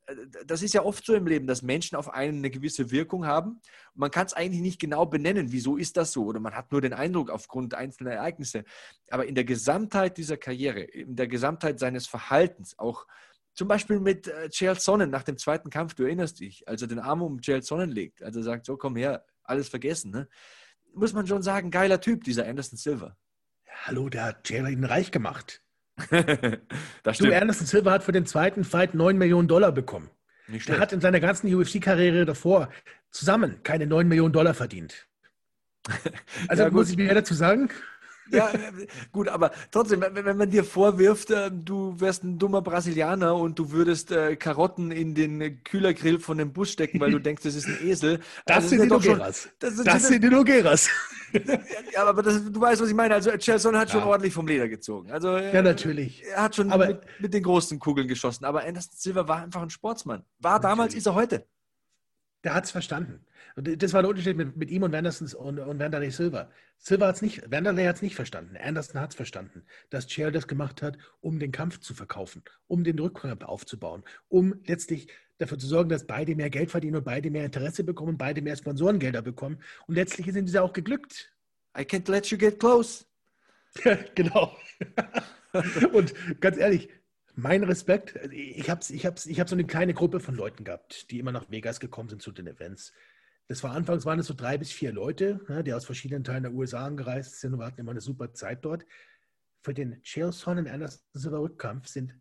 Das 0.46 0.64
ist 0.64 0.74
ja 0.74 0.84
oft 0.84 1.06
so 1.06 1.14
im 1.14 1.28
Leben, 1.28 1.46
dass 1.46 1.62
Menschen 1.62 1.96
auf 1.96 2.10
einen 2.10 2.40
eine 2.40 2.50
gewisse 2.50 2.90
Wirkung 2.90 3.26
haben. 3.28 3.62
Man 3.94 4.10
kann 4.10 4.26
es 4.26 4.34
eigentlich 4.34 4.62
nicht 4.62 4.80
genau 4.80 5.06
benennen, 5.06 5.52
wieso 5.52 5.78
ist 5.78 5.98
das 5.98 6.12
so? 6.12 6.26
Oder 6.26 6.40
man 6.40 6.56
hat 6.56 6.72
nur 6.72 6.82
den 6.82 6.94
Eindruck 6.94 7.30
aufgrund 7.30 7.76
einzelner 7.76 8.12
Ereignisse. 8.12 8.64
Aber 9.10 9.26
in 9.28 9.36
der 9.36 9.44
Gesamtheit 9.44 10.18
dieser 10.18 10.38
Karriere, 10.38 10.82
in 10.82 11.16
der 11.16 11.28
Gesamtheit 11.28 11.80
seines 11.80 12.08
Verhaltens, 12.08 12.80
auch 12.80 13.06
zum 13.62 13.68
Beispiel 13.68 14.00
mit 14.00 14.28
äh, 14.28 14.74
Sonnen 14.74 15.12
nach 15.12 15.22
dem 15.22 15.38
zweiten 15.38 15.70
Kampf, 15.70 15.94
du 15.94 16.02
erinnerst 16.02 16.40
dich, 16.40 16.68
als 16.68 16.82
er 16.82 16.88
den 16.88 16.98
Arm 16.98 17.22
um 17.22 17.40
Chael 17.42 17.62
Sonnen 17.62 17.92
legt, 17.92 18.24
also 18.24 18.42
sagt, 18.42 18.66
so 18.66 18.76
komm 18.76 18.96
her, 18.96 19.24
alles 19.44 19.70
vergessen. 19.70 20.10
Ne? 20.10 20.28
Muss 20.96 21.14
man 21.14 21.28
schon 21.28 21.44
sagen, 21.44 21.70
geiler 21.70 22.02
Typ, 22.02 22.24
dieser 22.24 22.48
Anderson 22.48 22.80
Silva. 22.80 23.16
Hallo, 23.84 24.10
der 24.10 24.24
hat 24.24 24.50
Jalen 24.50 24.74
ihn 24.80 24.84
reich 24.84 25.12
gemacht. 25.12 25.62
das 26.10 26.10
Du, 27.04 27.14
stimmt. 27.14 27.34
Anderson 27.34 27.68
Silva 27.68 27.92
hat 27.92 28.04
für 28.04 28.12
den 28.14 28.26
zweiten 28.26 28.64
Fight 28.64 28.96
9 28.96 29.16
Millionen 29.16 29.48
Dollar 29.48 29.72
bekommen. 29.72 30.10
Nicht 30.48 30.68
Der 30.68 30.74
schlecht. 30.74 30.80
hat 30.82 30.94
in 30.94 31.02
seiner 31.02 31.20
ganzen 31.20 31.54
UFC-Karriere 31.54 32.26
davor 32.26 32.72
zusammen 33.12 33.62
keine 33.62 33.86
9 33.86 34.08
Millionen 34.08 34.34
Dollar 34.34 34.56
verdient. 34.56 35.08
Also 36.48 36.64
Ja, 36.64 36.72
muss 36.72 36.90
ich 36.90 36.98
mir 36.98 37.14
dazu 37.14 37.36
sagen, 37.36 37.70
Ja, 38.32 38.50
äh, 38.50 38.88
gut, 39.12 39.28
aber 39.28 39.52
trotzdem, 39.72 40.02
wenn, 40.02 40.38
man 40.38 40.50
dir 40.50 40.64
vorwirft, 40.64 41.32
äh, 41.32 41.52
du 41.52 42.00
wärst 42.00 42.24
ein 42.24 42.40
dummer 42.40 42.62
Brasilianer 42.62 43.36
und 43.36 43.60
du 43.60 43.72
würdest 43.72 44.12
äh, 44.12 44.36
Karotten 44.36 44.92
in 44.92 45.14
den 45.16 45.64
Kühlergrill 45.64 46.20
von 46.20 46.38
dem 46.38 46.54
Bus 46.54 46.72
stecken, 46.72 47.00
weil 47.00 47.12
du 47.12 47.20
denkst, 47.22 47.44
das 47.44 47.56
ist 47.56 47.68
ein 47.68 47.78
Esel. 47.88 48.20
Das, 48.46 48.58
also 48.58 48.70
sind 48.70 48.84
die 48.84 48.88
schon- 48.90 48.98
Nogueras. 48.98 49.50
das 49.60 49.76
sind- 49.76 49.88
Das 49.88 50.08
sind 50.08 50.24
die 50.24 50.30
Nogueras. 50.30 50.90
Ja, 51.94 52.04
aber 52.08 52.24
das, 52.24 52.44
du 52.52 52.60
weißt, 52.60 52.82
was 52.82 52.90
ich 52.90 52.94
meine. 52.94 53.14
Also 53.14 53.32
Chelsea 53.38 53.72
hat 53.72 53.90
schon 53.90 54.02
Ja. 54.02 54.06
ordentlich 54.06 54.34
vom 54.34 54.46
Leder 54.48 54.68
gezogen. 54.68 55.12
Also 55.12 55.30
äh, 55.38 55.54
Ja, 55.56 55.62
natürlich. 55.62 56.26
er 56.26 56.44
hat 56.44 56.58
schon 56.58 56.70
Aber- 56.74 56.88
mit, 56.88 57.00
mit 57.20 57.34
den 57.34 57.42
großen 57.44 57.80
Kugeln 57.80 58.10
geschossen. 58.10 58.44
Aber 58.44 58.66
Anderson 58.66 58.92
Silva 58.98 59.26
war 59.30 59.42
einfach 59.42 59.62
ein 59.62 59.70
Sportsmann. 59.70 60.24
War 60.40 60.60
damals, 60.60 60.94
ist 60.94 61.06
er 61.06 61.16
heute. 61.16 61.46
Der 62.44 62.54
hat 62.56 62.66
es 62.66 62.72
verstanden. 62.72 63.26
Und 63.56 63.82
das 63.84 63.94
war 63.94 64.02
der 64.02 64.10
Unterschied 64.10 64.38
mit, 64.38 64.56
mit 64.56 64.72
ihm 64.72 64.84
und 64.84 64.92
Wanderson 64.92 65.28
und, 65.34 65.60
und 65.60 65.80
Wanderlei 65.80 66.10
Silva. 66.10 66.50
Silva 66.78 67.08
hat 67.08 67.16
es 67.16 67.22
nicht, 67.22 67.52
Wanderlei 67.52 67.86
hat 67.86 67.98
es 67.98 68.02
nicht 68.02 68.16
verstanden. 68.16 68.58
Anderson 68.58 69.00
hat 69.00 69.12
es 69.12 69.16
verstanden, 69.16 69.64
dass 69.90 70.08
Chair 70.08 70.32
das 70.32 70.48
gemacht 70.48 70.82
hat, 70.82 70.98
um 71.20 71.40
den 71.40 71.52
Kampf 71.52 71.80
zu 71.80 71.94
verkaufen, 71.94 72.44
um 72.68 72.84
den 72.84 72.98
Rückkampf 72.98 73.44
aufzubauen, 73.44 74.04
um 74.30 74.56
letztlich 74.66 75.08
dafür 75.38 75.60
zu 75.60 75.68
sorgen, 75.68 75.90
dass 75.90 76.08
beide 76.08 76.36
mehr 76.36 76.50
Geld 76.50 76.72
verdienen 76.72 76.98
und 76.98 77.04
beide 77.04 77.30
mehr 77.30 77.46
Interesse 77.46 77.84
bekommen, 77.84 78.18
beide 78.18 78.42
mehr 78.42 78.56
Sponsorengelder 78.56 79.22
bekommen. 79.22 79.60
Und 79.88 79.96
letztlich 79.96 80.32
sind 80.32 80.46
diese 80.46 80.62
auch 80.62 80.74
geglückt. 80.74 81.34
I 81.78 81.82
can't 81.82 82.10
let 82.10 82.28
you 82.28 82.38
get 82.38 82.60
close. 82.60 83.06
Genau. 84.16 84.56
und 85.94 86.14
ganz 86.42 86.58
ehrlich, 86.58 86.90
mein 87.36 87.64
Respekt, 87.64 88.16
ich 88.32 88.70
habe 88.70 88.82
ich 88.90 89.06
hab's, 89.06 89.26
ich 89.26 89.40
hab 89.40 89.50
so 89.50 89.56
eine 89.56 89.66
kleine 89.66 89.94
Gruppe 89.94 90.20
von 90.20 90.36
Leuten 90.36 90.64
gehabt, 90.64 91.12
die 91.12 91.20
immer 91.20 91.32
nach 91.32 91.50
Vegas 91.50 91.80
gekommen 91.80 92.10
sind 92.10 92.22
zu 92.22 92.32
den 92.32 92.48
Events. 92.48 92.94
Das 93.48 93.64
war 93.64 93.72
anfangs 93.72 94.06
waren 94.06 94.20
es 94.20 94.28
so 94.28 94.34
drei 94.34 94.58
bis 94.58 94.72
vier 94.72 94.94
Leute, 94.94 95.42
ne, 95.50 95.64
die 95.64 95.74
aus 95.74 95.86
verschiedenen 95.86 96.24
Teilen 96.24 96.44
der 96.44 96.54
USA 96.54 96.86
angereist 96.86 97.42
sind 97.42 97.54
und 97.54 97.60
wir 97.60 97.66
hatten 97.66 97.82
immer 97.82 97.92
eine 97.92 98.00
super 98.00 98.34
Zeit 98.34 98.64
dort. 98.64 98.86
Für 99.62 99.74
den 99.74 100.02
Chaelson 100.04 100.60
und 100.60 100.68
Anderson 100.70 101.02
Silva 101.14 101.40
Rückkampf 101.40 101.88
sind 101.88 102.16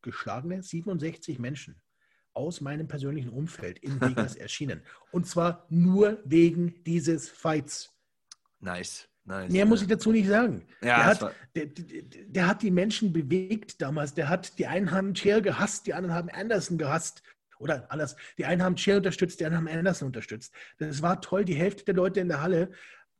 geschlagene 0.00 0.62
67 0.62 1.38
Menschen 1.38 1.82
aus 2.32 2.62
meinem 2.62 2.88
persönlichen 2.88 3.28
Umfeld 3.28 3.78
in 3.80 4.00
Vegas 4.00 4.36
erschienen. 4.36 4.82
Und 5.10 5.26
zwar 5.26 5.66
nur 5.68 6.22
wegen 6.24 6.82
dieses 6.84 7.28
Fights. 7.28 7.92
Nice, 8.60 9.09
nice. 9.30 9.50
Mehr 9.52 9.64
muss 9.66 9.80
ich 9.82 9.88
dazu 9.88 10.12
nicht 10.12 10.28
sagen. 10.28 10.66
Ja, 10.82 10.96
der, 10.96 11.04
hat, 11.06 11.22
war- 11.22 11.32
der, 11.56 11.66
der, 11.66 12.02
der 12.26 12.46
hat 12.46 12.62
die 12.62 12.70
Menschen 12.70 13.12
bewegt 13.12 13.80
damals. 13.80 14.14
Der 14.14 14.28
hat, 14.28 14.58
die 14.58 14.66
einen 14.66 14.90
haben 14.90 15.14
Chair 15.14 15.40
gehasst, 15.40 15.86
die 15.86 15.94
anderen 15.94 16.14
haben 16.14 16.28
Anderson 16.30 16.76
gehasst. 16.76 17.22
Oder 17.58 17.90
anders, 17.92 18.16
die 18.38 18.44
einen 18.46 18.62
haben 18.62 18.76
Chair 18.76 18.96
unterstützt, 18.98 19.38
die 19.40 19.44
anderen 19.44 19.68
haben 19.68 19.78
Anderson 19.78 20.06
unterstützt. 20.06 20.52
Das 20.78 21.02
war 21.02 21.20
toll. 21.20 21.44
Die 21.44 21.54
Hälfte 21.54 21.84
der 21.84 21.94
Leute 21.94 22.20
in 22.20 22.28
der 22.28 22.42
Halle 22.42 22.70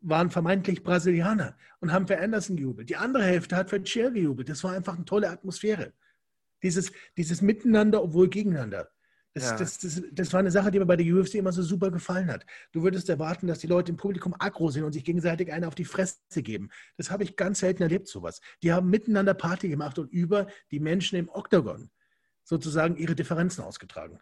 waren 0.00 0.30
vermeintlich 0.30 0.82
Brasilianer 0.82 1.56
und 1.80 1.92
haben 1.92 2.06
für 2.06 2.18
Anderson 2.18 2.56
gejubelt. 2.56 2.88
Die 2.88 2.96
andere 2.96 3.24
Hälfte 3.24 3.54
hat 3.56 3.68
für 3.68 3.82
Chair 3.82 4.10
gejubelt. 4.10 4.48
Das 4.48 4.64
war 4.64 4.72
einfach 4.72 4.96
eine 4.96 5.04
tolle 5.04 5.28
Atmosphäre. 5.28 5.92
Dieses, 6.62 6.92
dieses 7.18 7.42
Miteinander, 7.42 8.02
obwohl 8.02 8.28
gegeneinander. 8.30 8.88
Das, 9.34 9.44
Ja. 9.44 9.56
das, 9.56 9.78
das, 9.78 10.02
das 10.10 10.32
war 10.32 10.40
eine 10.40 10.50
Sache, 10.50 10.70
die 10.70 10.78
mir 10.80 10.86
bei 10.86 10.96
der 10.96 11.06
UFC 11.06 11.34
immer 11.36 11.52
so 11.52 11.62
super 11.62 11.90
gefallen 11.90 12.28
hat. 12.28 12.44
Du 12.72 12.82
würdest 12.82 13.08
erwarten, 13.08 13.46
dass 13.46 13.60
die 13.60 13.68
Leute 13.68 13.92
im 13.92 13.96
Publikum 13.96 14.34
aggro 14.38 14.70
sind 14.70 14.84
und 14.84 14.92
sich 14.92 15.04
gegenseitig 15.04 15.52
eine 15.52 15.68
auf 15.68 15.76
die 15.76 15.84
Fresse 15.84 16.18
geben. 16.42 16.70
Das 16.96 17.10
habe 17.10 17.22
ich 17.22 17.36
ganz 17.36 17.60
selten 17.60 17.82
erlebt, 17.82 18.08
sowas. 18.08 18.40
Die 18.62 18.72
haben 18.72 18.90
miteinander 18.90 19.34
Party 19.34 19.68
gemacht 19.68 19.98
und 19.98 20.10
über 20.10 20.48
die 20.72 20.80
Menschen 20.80 21.16
im 21.16 21.28
Oktagon 21.28 21.90
sozusagen 22.42 22.96
ihre 22.96 23.14
Differenzen 23.14 23.62
ausgetragen. 23.62 24.18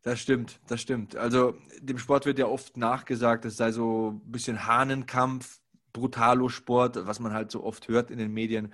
Das 0.00 0.18
stimmt, 0.18 0.60
das 0.66 0.80
stimmt. 0.80 1.14
Also 1.14 1.54
dem 1.80 1.98
Sport 1.98 2.26
wird 2.26 2.38
ja 2.38 2.46
oft 2.46 2.76
nachgesagt, 2.76 3.44
es 3.44 3.56
sei 3.56 3.70
so 3.70 4.12
ein 4.12 4.32
bisschen 4.32 4.66
Hahnenkampf, 4.66 5.60
Brutalo-Sport, 5.92 7.06
was 7.06 7.20
man 7.20 7.32
halt 7.32 7.50
so 7.50 7.62
oft 7.62 7.88
hört 7.88 8.10
in 8.10 8.18
den 8.18 8.32
Medien, 8.32 8.72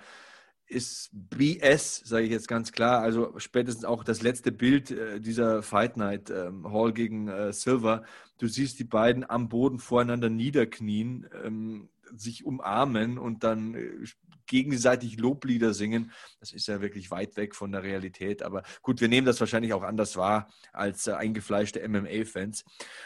ist 0.69 1.09
BS, 1.11 2.01
sage 2.05 2.25
ich 2.25 2.31
jetzt 2.31 2.47
ganz 2.47 2.71
klar. 2.71 3.01
Also 3.01 3.33
spätestens 3.37 3.85
auch 3.85 4.03
das 4.03 4.21
letzte 4.21 4.51
Bild 4.51 4.91
äh, 4.91 5.19
dieser 5.19 5.63
Fight 5.63 5.97
Night 5.97 6.29
ähm, 6.29 6.71
Hall 6.71 6.93
gegen 6.93 7.27
äh, 7.27 7.51
Silver. 7.51 8.03
Du 8.37 8.47
siehst 8.47 8.79
die 8.79 8.83
beiden 8.83 9.29
am 9.29 9.49
Boden 9.49 9.79
voreinander 9.79 10.29
niederknien, 10.29 11.27
ähm, 11.43 11.89
sich 12.15 12.45
umarmen 12.45 13.17
und 13.17 13.43
dann 13.43 13.73
äh, 13.73 14.05
gegenseitig 14.49 15.17
Loblieder 15.17 15.73
singen. 15.73 16.11
Das 16.41 16.51
ist 16.51 16.67
ja 16.67 16.81
wirklich 16.81 17.09
weit 17.11 17.37
weg 17.37 17.55
von 17.55 17.71
der 17.71 17.83
Realität. 17.83 18.43
Aber 18.43 18.63
gut, 18.81 18.99
wir 18.99 19.07
nehmen 19.07 19.25
das 19.25 19.39
wahrscheinlich 19.39 19.71
auch 19.73 19.83
anders 19.83 20.17
wahr 20.17 20.49
als 20.73 21.07
äh, 21.07 21.13
eingefleischte 21.13 21.87
MMA-Fans. 21.87 22.65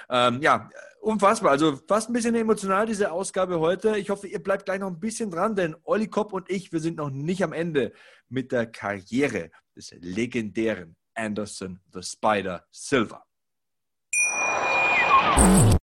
Ähm, 0.09 0.41
ja, 0.41 0.69
unfassbar. 1.01 1.51
Also 1.51 1.79
fast 1.87 2.09
ein 2.09 2.13
bisschen 2.13 2.33
emotional 2.33 2.87
diese 2.87 3.11
Ausgabe 3.11 3.59
heute. 3.59 3.97
Ich 3.97 4.09
hoffe, 4.09 4.27
ihr 4.27 4.41
bleibt 4.41 4.65
gleich 4.65 4.79
noch 4.79 4.87
ein 4.87 4.99
bisschen 4.99 5.29
dran, 5.29 5.55
denn 5.55 5.75
Olli 5.83 6.07
Kopp 6.07 6.33
und 6.33 6.49
ich, 6.49 6.71
wir 6.71 6.79
sind 6.79 6.97
noch 6.97 7.11
nicht 7.11 7.43
am 7.43 7.53
Ende 7.53 7.93
mit 8.29 8.51
der 8.51 8.65
Karriere 8.65 9.51
des 9.75 9.93
legendären 9.99 10.95
Anderson 11.13 11.79
the 11.93 12.01
Spider 12.01 12.65
Silver. 12.71 13.23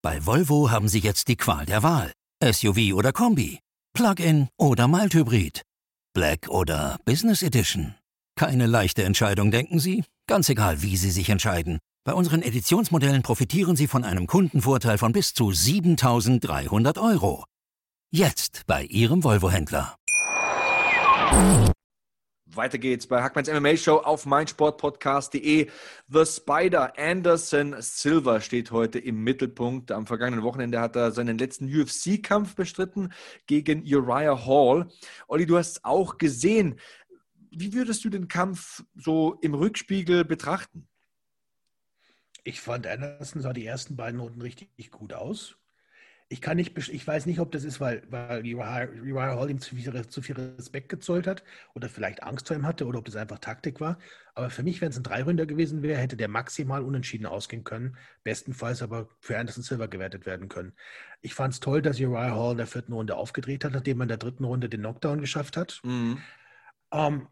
Bei 0.03 0.27
Volvo 0.27 0.71
haben 0.71 0.89
Sie 0.89 0.99
jetzt 0.99 1.29
die 1.29 1.37
Qual 1.37 1.65
der 1.65 1.83
Wahl. 1.83 2.13
SUV 2.43 2.93
oder 2.95 3.13
Kombi, 3.13 3.61
Plug-in 3.95 4.49
oder 4.59 4.89
Mild-Hybrid, 4.89 5.63
Black 6.15 6.49
oder 6.49 6.99
Business 7.05 7.43
Edition. 7.43 7.95
Keine 8.37 8.67
leichte 8.67 9.05
Entscheidung, 9.05 9.53
denken 9.53 9.79
Sie? 9.79 10.03
Ganz 10.27 10.49
egal, 10.49 10.83
wie 10.83 10.97
Sie 10.97 11.13
sich 11.13 11.29
entscheiden. 11.29 11.79
Bei 12.05 12.13
unseren 12.13 12.43
Editionsmodellen 12.43 13.23
profitieren 13.23 13.77
Sie 13.77 13.87
von 13.87 14.03
einem 14.03 14.27
Kundenvorteil 14.27 14.99
von 14.99 15.13
bis 15.13 15.33
zu 15.33 15.53
7300 15.53 16.99
Euro. 16.99 17.45
Jetzt 18.13 18.63
bei 18.67 18.83
Ihrem 18.85 19.23
Volvo-Händler. 19.23 19.97
Weiter 22.47 22.79
geht's 22.79 23.07
bei 23.07 23.23
Hackmanns 23.23 23.51
MMA 23.51 23.77
Show 23.77 23.97
auf 23.97 24.27
meinsportpodcast.de. 24.27 25.71
The 26.09 26.27
Spider 26.27 26.93
Anderson 26.99 27.75
Silver 27.81 28.41
steht 28.41 28.71
heute 28.71 28.99
im 28.99 29.25
Mittelpunkt. 29.25 29.91
Am 29.91 30.07
vergangenen 30.07 30.45
Wochenende 30.45 30.81
hat 30.81 30.95
er 30.95 31.11
seinen 31.11 31.39
letzten 31.39 31.67
UFC-Kampf 31.67 32.55
bestritten 32.55 33.13
gegen 33.47 33.83
Uriah 33.83 34.47
Hall. 34.47 34.89
Olli, 35.27 35.47
du 35.47 35.57
hast 35.57 35.71
es 35.71 35.85
auch 35.85 36.19
gesehen. 36.19 36.79
Wie 37.51 37.73
würdest 37.73 38.05
du 38.05 38.11
den 38.11 38.29
Kampf 38.29 38.85
so 38.95 39.39
im 39.41 39.55
Rückspiegel 39.55 40.25
betrachten? 40.25 40.87
Ich 42.45 42.61
fand 42.61 42.87
Anderson 42.87 43.41
sah 43.41 43.55
die 43.55 43.65
ersten 43.65 43.97
beiden 43.97 44.21
Runden 44.21 44.43
richtig 44.43 44.91
gut 44.91 45.15
aus. 45.15 45.57
Ich 46.29 46.41
kann 46.41 46.57
nicht, 46.57 46.77
ich 46.77 47.07
weiß 47.07 47.27
nicht, 47.27 47.39
ob 47.39 47.53
das 47.53 47.65
ist, 47.65 47.81
weil, 47.81 48.03
weil 48.09 48.41
Uriah 48.41 49.37
Hall 49.37 49.51
ihm 49.51 49.61
zu 49.61 49.77
viel, 49.77 50.09
zu 50.09 50.23
viel 50.23 50.35
Respekt 50.35 50.89
gezollt 50.89 51.27
hat 51.27 51.45
oder 51.75 51.89
vielleicht 51.89 52.23
Angst 52.23 52.49
vor 52.49 52.57
ihm 52.57 52.67
hatte 52.67 52.87
oder 52.87 52.99
ob 52.99 53.05
das 53.05 53.15
einfach 53.15 53.39
Taktik 53.39 53.79
war. 53.81 53.99
Aber 54.35 54.49
für 54.49 54.63
mich, 54.63 54.81
wenn 54.81 54.89
es 54.89 54.97
ein 54.97 55.03
Dreiründer 55.03 55.45
gewesen 55.47 55.83
wäre, 55.83 56.01
hätte 56.01 56.17
der 56.17 56.29
maximal 56.29 56.83
unentschieden 56.83 57.27
ausgehen 57.27 57.63
können. 57.63 57.97
Bestenfalls 58.25 58.83
aber 58.83 59.09
für 59.21 59.39
Anderson 59.39 59.63
Silva 59.63 59.87
gewertet 59.87 60.25
werden 60.25 60.49
können. 60.49 60.73
Ich 61.21 61.35
fand 61.35 61.53
es 61.55 61.61
toll, 61.61 61.83
dass 61.83 62.01
Uriah 62.01 62.35
Hall 62.35 62.53
in 62.53 62.59
der 62.59 62.67
vierten 62.67 62.95
Runde 62.95 63.17
aufgedreht 63.17 63.63
hat, 63.65 63.73
nachdem 63.73 64.01
er 64.01 64.05
in 64.05 64.09
der 64.09 64.17
dritten 64.17 64.45
Runde 64.45 64.69
den 64.71 64.81
Knockdown 64.81 65.21
geschafft 65.21 65.57
hat. 65.59 65.81
Ähm, 66.91 67.29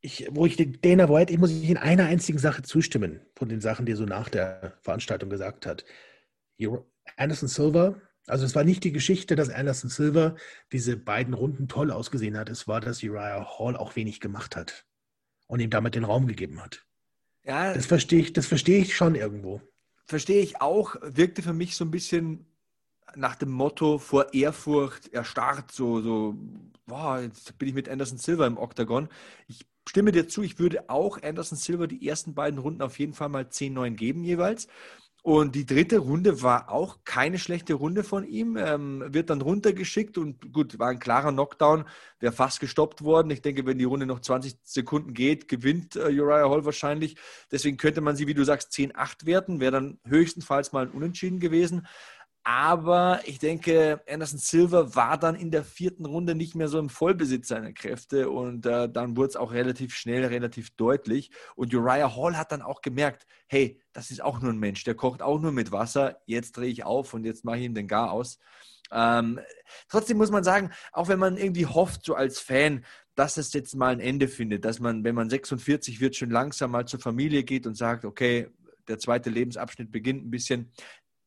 ich, 0.00 0.28
wo 0.30 0.46
ich 0.46 0.56
den 0.56 0.80
Dana 0.80 1.08
White, 1.08 1.32
ich 1.32 1.38
muss 1.38 1.50
in 1.50 1.76
einer 1.76 2.06
einzigen 2.06 2.38
Sache 2.38 2.62
zustimmen, 2.62 3.20
von 3.34 3.48
den 3.48 3.60
Sachen, 3.60 3.86
die 3.86 3.92
er 3.92 3.96
so 3.96 4.04
nach 4.04 4.28
der 4.28 4.78
Veranstaltung 4.82 5.30
gesagt 5.30 5.66
hat. 5.66 5.84
Ur- 6.60 6.86
Anderson 7.16 7.48
Silva, 7.48 8.00
also 8.26 8.44
es 8.44 8.54
war 8.54 8.64
nicht 8.64 8.84
die 8.84 8.92
Geschichte, 8.92 9.36
dass 9.36 9.50
Anderson 9.50 9.90
Silva 9.90 10.36
diese 10.72 10.96
beiden 10.96 11.34
Runden 11.34 11.68
toll 11.68 11.90
ausgesehen 11.90 12.36
hat, 12.36 12.48
es 12.50 12.66
war, 12.66 12.80
dass 12.80 13.02
Uriah 13.02 13.46
Hall 13.58 13.76
auch 13.76 13.96
wenig 13.96 14.20
gemacht 14.20 14.56
hat 14.56 14.84
und 15.46 15.60
ihm 15.60 15.70
damit 15.70 15.94
den 15.94 16.04
Raum 16.04 16.26
gegeben 16.26 16.60
hat. 16.62 16.84
Ja, 17.44 17.72
Das 17.74 17.86
verstehe 17.86 18.20
ich, 18.20 18.32
das 18.32 18.46
verstehe 18.46 18.80
ich 18.80 18.96
schon 18.96 19.14
irgendwo. 19.14 19.60
verstehe 20.06 20.42
ich 20.42 20.60
auch, 20.60 20.96
wirkte 21.02 21.42
für 21.42 21.52
mich 21.52 21.76
so 21.76 21.84
ein 21.84 21.90
bisschen 21.90 22.46
nach 23.14 23.36
dem 23.36 23.50
Motto 23.50 23.98
vor 23.98 24.34
Ehrfurcht 24.34 25.12
erstarrt, 25.12 25.70
so, 25.72 26.00
so, 26.00 26.36
boah, 26.86 27.20
jetzt 27.20 27.56
bin 27.58 27.68
ich 27.68 27.74
mit 27.74 27.88
Anderson 27.88 28.18
Silva 28.18 28.46
im 28.46 28.58
Oktagon. 28.58 29.08
Ich 29.46 29.66
stimme 29.88 30.12
dir 30.12 30.28
zu, 30.28 30.42
ich 30.42 30.58
würde 30.58 30.90
auch 30.90 31.22
Anderson 31.22 31.56
Silva 31.58 31.86
die 31.86 32.06
ersten 32.06 32.34
beiden 32.34 32.58
Runden 32.58 32.82
auf 32.82 32.98
jeden 32.98 33.14
Fall 33.14 33.28
mal 33.28 33.44
10-9 33.46 33.94
geben 33.94 34.24
jeweils. 34.24 34.66
Und 35.26 35.56
die 35.56 35.66
dritte 35.66 35.98
Runde 35.98 36.40
war 36.42 36.70
auch 36.70 36.98
keine 37.04 37.40
schlechte 37.40 37.74
Runde 37.74 38.04
von 38.04 38.22
ihm. 38.22 38.56
Ähm, 38.56 39.02
wird 39.08 39.28
dann 39.28 39.40
runtergeschickt 39.40 40.18
und 40.18 40.52
gut, 40.52 40.78
war 40.78 40.86
ein 40.86 41.00
klarer 41.00 41.32
Knockdown, 41.32 41.84
wäre 42.20 42.32
fast 42.32 42.60
gestoppt 42.60 43.02
worden. 43.02 43.32
Ich 43.32 43.42
denke, 43.42 43.66
wenn 43.66 43.76
die 43.76 43.86
Runde 43.86 44.06
noch 44.06 44.20
20 44.20 44.58
Sekunden 44.62 45.14
geht, 45.14 45.48
gewinnt 45.48 45.96
äh, 45.96 46.16
Uriah 46.16 46.48
Hall 46.48 46.64
wahrscheinlich. 46.64 47.16
Deswegen 47.50 47.76
könnte 47.76 48.02
man 48.02 48.14
sie, 48.14 48.28
wie 48.28 48.34
du 48.34 48.44
sagst, 48.44 48.70
10-8 48.72 49.26
werten. 49.26 49.58
Wäre 49.58 49.72
dann 49.72 49.98
höchstenfalls 50.04 50.70
mal 50.70 50.86
ein 50.86 50.92
Unentschieden 50.92 51.40
gewesen. 51.40 51.88
Aber 52.48 53.22
ich 53.24 53.40
denke, 53.40 54.00
Anderson 54.08 54.38
Silva 54.38 54.94
war 54.94 55.18
dann 55.18 55.34
in 55.34 55.50
der 55.50 55.64
vierten 55.64 56.06
Runde 56.06 56.36
nicht 56.36 56.54
mehr 56.54 56.68
so 56.68 56.78
im 56.78 56.88
Vollbesitz 56.88 57.48
seiner 57.48 57.72
Kräfte 57.72 58.30
und 58.30 58.64
äh, 58.66 58.88
dann 58.88 59.16
wurde 59.16 59.30
es 59.30 59.36
auch 59.36 59.50
relativ 59.50 59.96
schnell, 59.96 60.24
relativ 60.24 60.70
deutlich. 60.76 61.32
Und 61.56 61.74
Uriah 61.74 62.14
Hall 62.14 62.38
hat 62.38 62.52
dann 62.52 62.62
auch 62.62 62.82
gemerkt, 62.82 63.26
hey, 63.48 63.80
das 63.92 64.12
ist 64.12 64.22
auch 64.22 64.40
nur 64.40 64.52
ein 64.52 64.60
Mensch, 64.60 64.84
der 64.84 64.94
kocht 64.94 65.22
auch 65.22 65.40
nur 65.40 65.50
mit 65.50 65.72
Wasser. 65.72 66.20
Jetzt 66.26 66.56
drehe 66.56 66.70
ich 66.70 66.84
auf 66.84 67.14
und 67.14 67.24
jetzt 67.24 67.44
mache 67.44 67.58
ich 67.58 67.64
ihm 67.64 67.74
den 67.74 67.88
Gar 67.88 68.12
aus. 68.12 68.38
Ähm, 68.92 69.40
trotzdem 69.88 70.16
muss 70.16 70.30
man 70.30 70.44
sagen, 70.44 70.70
auch 70.92 71.08
wenn 71.08 71.18
man 71.18 71.38
irgendwie 71.38 71.66
hofft, 71.66 72.04
so 72.04 72.14
als 72.14 72.38
Fan, 72.38 72.84
dass 73.16 73.38
es 73.38 73.52
jetzt 73.54 73.74
mal 73.74 73.88
ein 73.88 73.98
Ende 73.98 74.28
findet, 74.28 74.64
dass 74.64 74.78
man, 74.78 75.02
wenn 75.02 75.16
man 75.16 75.28
46 75.28 76.00
wird, 76.00 76.14
schon 76.14 76.30
langsam 76.30 76.70
mal 76.70 76.86
zur 76.86 77.00
Familie 77.00 77.42
geht 77.42 77.66
und 77.66 77.74
sagt, 77.74 78.04
okay, 78.04 78.50
der 78.86 79.00
zweite 79.00 79.30
Lebensabschnitt 79.30 79.90
beginnt 79.90 80.24
ein 80.24 80.30
bisschen. 80.30 80.70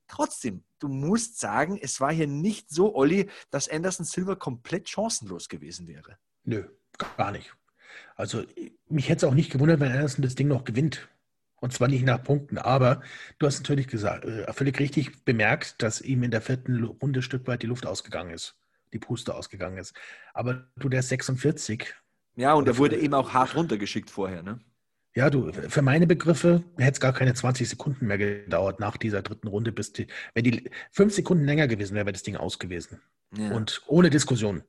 Trotzdem, 0.10 0.64
du 0.80 0.90
musst 0.90 1.40
sagen, 1.40 1.80
es 1.82 2.02
war 2.02 2.12
hier 2.12 2.28
nicht 2.28 2.70
so, 2.70 2.96
Olli, 2.96 3.30
dass 3.52 3.70
Anderson 3.70 4.06
Silver 4.06 4.36
komplett 4.36 4.90
chancenlos 4.90 5.48
gewesen 5.48 5.88
wäre. 5.88 6.18
Nö, 6.44 6.66
gar 6.98 7.32
nicht. 7.32 7.54
Also 8.16 8.44
mich 8.90 9.08
hätte 9.08 9.26
es 9.26 9.32
auch 9.32 9.36
nicht 9.36 9.52
gewundert, 9.52 9.80
wenn 9.80 9.92
Anderson 9.92 10.24
das 10.24 10.36
Ding 10.36 10.48
noch 10.48 10.66
gewinnt. 10.66 11.08
Und 11.62 11.74
zwar 11.74 11.88
nicht 11.88 12.06
nach 12.06 12.24
Punkten. 12.24 12.58
Aber 12.58 13.02
du 13.38 13.46
hast 13.46 13.60
natürlich 13.60 13.88
gesagt, 13.88 14.26
äh, 14.26 14.52
völlig 14.54 14.80
richtig 14.80 15.26
bemerkt, 15.26 15.82
dass 15.82 16.02
ihm 16.02 16.24
in 16.24 16.32
der 16.32 16.42
vierten 16.42 16.84
Runde 16.84 17.22
Stück 17.22 17.48
weit 17.48 17.62
die 17.62 17.68
Luft 17.68 17.86
ausgegangen 17.86 18.32
ist, 18.32 18.56
die 18.94 19.00
Puste 19.00 19.36
ausgegangen 19.36 19.78
ist. 19.78 19.94
Aber 20.34 20.68
du, 20.78 20.90
der 20.90 21.02
ist 21.02 21.10
46. 21.10 21.94
Ja, 22.36 22.54
und 22.54 22.68
er 22.68 22.78
wurde 22.78 22.98
eben 22.98 23.14
auch 23.14 23.34
hart 23.34 23.56
runtergeschickt 23.56 24.10
vorher, 24.10 24.42
ne? 24.42 24.60
Ja, 25.20 25.30
du, 25.30 25.52
für 25.52 25.82
meine 25.82 26.08
Begriffe 26.08 26.64
hätte 26.78 26.94
es 26.94 27.00
gar 27.02 27.12
keine 27.12 27.34
20 27.34 27.68
Sekunden 27.68 28.08
mehr 28.08 28.18
gedauert 28.18 28.80
nach 28.80 28.96
dieser 28.96 29.22
dritten 29.22 29.50
Runde, 29.50 29.74
bis 29.74 29.92
die, 29.92 30.08
wenn 30.34 30.46
die 30.46 30.72
fünf 30.92 31.14
Sekunden 31.14 31.44
länger 31.44 31.68
gewesen 31.68 31.94
wäre, 31.94 32.06
wäre 32.06 32.14
das 32.14 32.24
Ding 32.24 32.38
aus 32.38 32.58
gewesen. 32.58 33.02
Ja. 33.36 33.52
Und 33.52 33.82
ohne 33.88 34.10
Diskussion. 34.10 34.64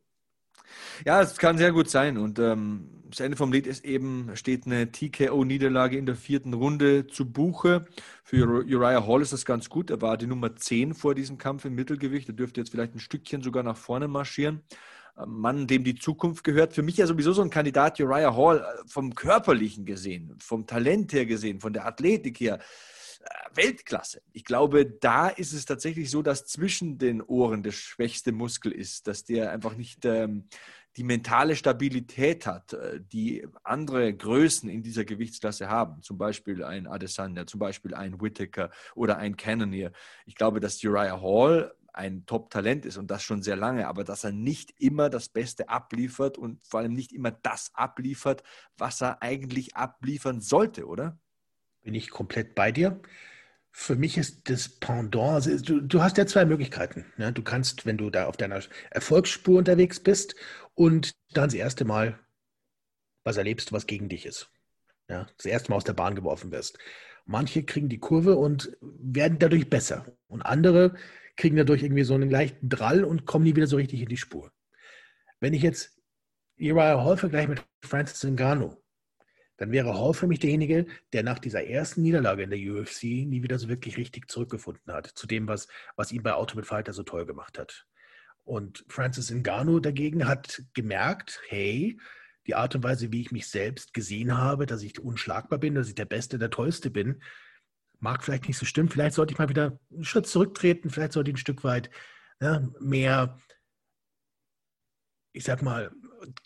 Ja, 1.04 1.22
es 1.22 1.36
kann 1.36 1.56
sehr 1.56 1.70
gut 1.70 1.88
sein. 1.88 2.18
Und 2.18 2.40
ähm, 2.40 3.04
das 3.10 3.20
Ende 3.20 3.36
vom 3.36 3.52
Lied 3.52 3.68
ist 3.68 3.84
eben, 3.84 4.30
steht 4.34 4.66
eine 4.66 4.90
TKO-Niederlage 4.90 5.96
in 5.96 6.06
der 6.06 6.16
vierten 6.16 6.52
Runde 6.52 7.06
zu 7.06 7.30
Buche. 7.30 7.86
Für 8.24 8.64
Uriah 8.64 9.06
Hall 9.06 9.22
ist 9.22 9.32
das 9.32 9.44
ganz 9.44 9.68
gut. 9.68 9.88
Er 9.90 10.02
war 10.02 10.16
die 10.16 10.26
Nummer 10.26 10.56
10 10.56 10.94
vor 10.94 11.14
diesem 11.14 11.38
Kampf 11.38 11.64
im 11.64 11.76
Mittelgewicht. 11.76 12.28
Er 12.28 12.34
dürfte 12.34 12.60
jetzt 12.60 12.70
vielleicht 12.70 12.96
ein 12.96 12.98
Stückchen 13.00 13.40
sogar 13.42 13.62
nach 13.62 13.76
vorne 13.76 14.08
marschieren. 14.08 14.62
Mann, 15.26 15.66
dem 15.66 15.84
die 15.84 15.94
Zukunft 15.94 16.44
gehört. 16.44 16.72
Für 16.72 16.82
mich 16.82 16.96
ja 16.96 17.06
sowieso 17.06 17.32
so 17.32 17.42
ein 17.42 17.50
Kandidat 17.50 18.00
Uriah 18.00 18.34
Hall 18.34 18.58
äh, 18.58 18.88
vom 18.88 19.14
Körperlichen 19.14 19.84
gesehen, 19.84 20.36
vom 20.40 20.66
Talent 20.66 21.12
her 21.12 21.26
gesehen, 21.26 21.60
von 21.60 21.72
der 21.72 21.86
Athletik 21.86 22.40
her. 22.40 22.58
Äh, 23.20 23.56
Weltklasse. 23.56 24.22
Ich 24.32 24.44
glaube, 24.44 24.86
da 24.86 25.28
ist 25.28 25.52
es 25.52 25.64
tatsächlich 25.64 26.10
so, 26.10 26.22
dass 26.22 26.46
zwischen 26.46 26.98
den 26.98 27.20
Ohren 27.20 27.62
der 27.62 27.72
schwächste 27.72 28.32
Muskel 28.32 28.72
ist, 28.72 29.06
dass 29.06 29.24
der 29.24 29.50
einfach 29.50 29.76
nicht 29.76 30.04
ähm, 30.04 30.44
die 30.96 31.04
mentale 31.04 31.54
Stabilität 31.54 32.46
hat, 32.46 32.72
äh, 32.72 33.00
die 33.00 33.46
andere 33.62 34.12
Größen 34.12 34.68
in 34.68 34.82
dieser 34.82 35.04
Gewichtsklasse 35.04 35.68
haben. 35.68 36.02
Zum 36.02 36.18
Beispiel 36.18 36.64
ein 36.64 36.86
Adesanya, 36.86 37.46
zum 37.46 37.60
Beispiel 37.60 37.94
ein 37.94 38.20
Whittaker 38.20 38.70
oder 38.94 39.18
ein 39.18 39.36
Cannonier. 39.36 39.92
Ich 40.26 40.34
glaube, 40.34 40.60
dass 40.60 40.82
Uriah 40.82 41.20
Hall 41.20 41.72
ein 41.94 42.26
Top-Talent 42.26 42.86
ist 42.86 42.96
und 42.96 43.10
das 43.10 43.22
schon 43.22 43.42
sehr 43.42 43.56
lange, 43.56 43.88
aber 43.88 44.04
dass 44.04 44.24
er 44.24 44.32
nicht 44.32 44.74
immer 44.78 45.10
das 45.10 45.28
Beste 45.28 45.68
abliefert 45.68 46.38
und 46.38 46.64
vor 46.66 46.80
allem 46.80 46.92
nicht 46.92 47.12
immer 47.12 47.30
das 47.30 47.70
abliefert, 47.74 48.42
was 48.76 49.00
er 49.00 49.22
eigentlich 49.22 49.76
abliefern 49.76 50.40
sollte, 50.40 50.86
oder? 50.86 51.18
Bin 51.82 51.94
ich 51.94 52.10
komplett 52.10 52.54
bei 52.54 52.72
dir. 52.72 53.00
Für 53.72 53.94
mich 53.94 54.18
ist 54.18 54.50
das 54.50 54.68
Pendant, 54.68 55.16
also 55.16 55.56
du, 55.56 55.80
du 55.80 56.02
hast 56.02 56.18
ja 56.18 56.26
zwei 56.26 56.44
Möglichkeiten. 56.44 57.06
Ne? 57.16 57.32
Du 57.32 57.42
kannst, 57.42 57.86
wenn 57.86 57.96
du 57.96 58.10
da 58.10 58.26
auf 58.26 58.36
deiner 58.36 58.60
Erfolgsspur 58.90 59.58
unterwegs 59.58 60.00
bist 60.00 60.34
und 60.74 61.12
dann 61.32 61.44
das 61.44 61.54
erste 61.54 61.84
Mal 61.84 62.18
was 63.22 63.36
erlebst, 63.36 63.72
was 63.72 63.86
gegen 63.86 64.08
dich 64.08 64.26
ist. 64.26 64.50
Ja? 65.08 65.26
Das 65.36 65.46
erste 65.46 65.70
Mal 65.70 65.76
aus 65.76 65.84
der 65.84 65.92
Bahn 65.92 66.14
geworfen 66.14 66.50
wirst. 66.50 66.78
Manche 67.26 67.62
kriegen 67.62 67.88
die 67.88 68.00
Kurve 68.00 68.36
und 68.36 68.76
werden 68.80 69.38
dadurch 69.38 69.70
besser. 69.70 70.06
Und 70.26 70.42
andere 70.42 70.96
kriegen 71.40 71.56
dadurch 71.56 71.82
irgendwie 71.82 72.04
so 72.04 72.14
einen 72.14 72.30
leichten 72.30 72.68
Drall 72.68 73.02
und 73.02 73.24
kommen 73.24 73.44
nie 73.44 73.56
wieder 73.56 73.66
so 73.66 73.76
richtig 73.76 74.02
in 74.02 74.08
die 74.08 74.18
Spur. 74.18 74.52
Wenn 75.40 75.54
ich 75.54 75.62
jetzt 75.62 75.98
Uriah 76.58 77.02
Hall 77.02 77.16
vergleiche 77.16 77.48
mit 77.48 77.64
Francis 77.82 78.22
Ngannou, 78.22 78.76
dann 79.56 79.72
wäre 79.72 79.98
Hall 79.98 80.12
für 80.12 80.26
mich 80.26 80.38
derjenige, 80.38 80.86
der 81.14 81.22
nach 81.22 81.38
dieser 81.38 81.64
ersten 81.64 82.02
Niederlage 82.02 82.42
in 82.42 82.50
der 82.50 82.58
UFC 82.58 83.04
nie 83.04 83.42
wieder 83.42 83.58
so 83.58 83.68
wirklich 83.68 83.96
richtig 83.96 84.30
zurückgefunden 84.30 84.92
hat 84.92 85.06
zu 85.06 85.26
dem, 85.26 85.48
was, 85.48 85.66
was 85.96 86.12
ihn 86.12 86.22
bei 86.22 86.34
Ultimate 86.34 86.66
Fighter 86.66 86.92
so 86.92 87.02
toll 87.02 87.24
gemacht 87.24 87.58
hat. 87.58 87.86
Und 88.44 88.84
Francis 88.88 89.30
Ngannou 89.30 89.80
dagegen 89.80 90.28
hat 90.28 90.62
gemerkt, 90.74 91.40
hey, 91.48 91.98
die 92.46 92.54
Art 92.54 92.74
und 92.74 92.82
Weise, 92.82 93.12
wie 93.12 93.22
ich 93.22 93.32
mich 93.32 93.48
selbst 93.48 93.94
gesehen 93.94 94.36
habe, 94.36 94.66
dass 94.66 94.82
ich 94.82 95.00
unschlagbar 95.00 95.58
bin, 95.58 95.74
dass 95.74 95.88
ich 95.88 95.94
der 95.94 96.04
Beste, 96.04 96.38
der 96.38 96.50
Tollste 96.50 96.90
bin, 96.90 97.22
mag 98.00 98.24
vielleicht 98.24 98.48
nicht 98.48 98.58
so 98.58 98.66
stimmen. 98.66 98.88
Vielleicht 98.88 99.14
sollte 99.14 99.32
ich 99.32 99.38
mal 99.38 99.48
wieder 99.48 99.78
einen 99.92 100.04
Schritt 100.04 100.26
zurücktreten. 100.26 100.90
Vielleicht 100.90 101.12
sollte 101.12 101.30
ich 101.30 101.34
ein 101.34 101.38
Stück 101.38 101.62
weit 101.64 101.90
ja, 102.40 102.66
mehr, 102.80 103.38
ich 105.32 105.44
sag 105.44 105.62
mal, 105.62 105.92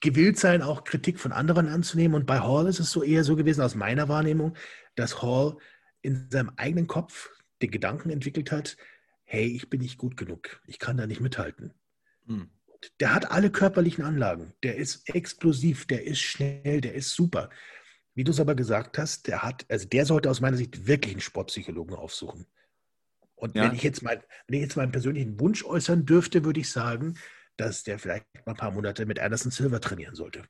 gewillt 0.01 0.39
sein, 0.39 0.63
auch 0.63 0.85
Kritik 0.85 1.19
von 1.19 1.33
anderen 1.33 1.69
anzunehmen. 1.69 2.15
Und 2.15 2.27
bei 2.27 2.41
Hall 2.41 2.69
ist 2.69 2.81
es 2.81 2.91
so 2.91 3.03
eher 3.03 3.25
so 3.25 3.37
gewesen, 3.37 3.63
aus 3.63 3.75
meiner 3.75 4.09
Wahrnehmung, 4.09 4.57
dass 4.97 5.23
Hall 5.23 5.57
in 6.03 6.29
seinem 6.31 6.53
eigenen 6.57 6.87
Kopf 6.87 7.31
den 7.63 7.71
Gedanken 7.71 8.11
entwickelt 8.11 8.53
hat, 8.53 8.77
hey, 9.25 9.47
ich 9.47 9.71
bin 9.71 9.81
nicht 9.81 9.99
gut 9.99 10.17
genug, 10.17 10.61
ich 10.67 10.79
kann 10.79 10.97
da 10.97 11.07
nicht 11.07 11.21
mithalten. 11.21 11.73
Hm. 12.27 12.51
Der 13.01 13.15
hat 13.15 13.31
alle 13.31 13.51
körperlichen 13.51 14.05
Anlagen, 14.05 14.53
der 14.63 14.77
ist 14.77 15.09
explosiv, 15.09 15.87
der 15.87 16.05
ist 16.05 16.21
schnell, 16.21 16.83
der 16.83 16.95
ist 16.95 17.15
super. 17.15 17.49
Wie 18.15 18.25
du 18.25 18.31
es 18.31 18.41
aber 18.41 18.55
gesagt 18.55 18.99
hast, 18.99 19.27
der 19.27 19.43
hat, 19.43 19.67
also 19.69 19.87
der 19.89 20.07
sollte 20.07 20.31
aus 20.31 20.41
meiner 20.41 20.57
Sicht 20.57 20.87
wirklich 20.87 21.15
einen 21.15 21.21
Sportpsychologen 21.21 21.97
aufsuchen. 21.97 22.47
Und 23.35 23.57
ja. 23.57 23.65
wenn 23.65 23.75
ich 23.75 23.83
jetzt 23.83 24.03
mal, 24.03 24.23
wenn 24.47 24.57
ich 24.57 24.63
jetzt 24.63 24.77
meinen 24.77 24.93
persönlichen 24.93 25.39
Wunsch 25.41 25.65
äußern 25.65 26.07
dürfte, 26.07 26.45
würde 26.45 26.61
ich 26.61 26.71
sagen, 26.71 27.19
dass 27.57 27.83
der 27.83 27.99
vielleicht 27.99 28.27
mal 28.47 28.53
ein 28.53 28.57
paar 28.57 28.71
Monate 28.71 29.07
mit 29.07 29.19
Anderson 29.19 29.51
Silver 29.51 29.81
trainieren 29.81 30.15
sollte. 30.15 30.45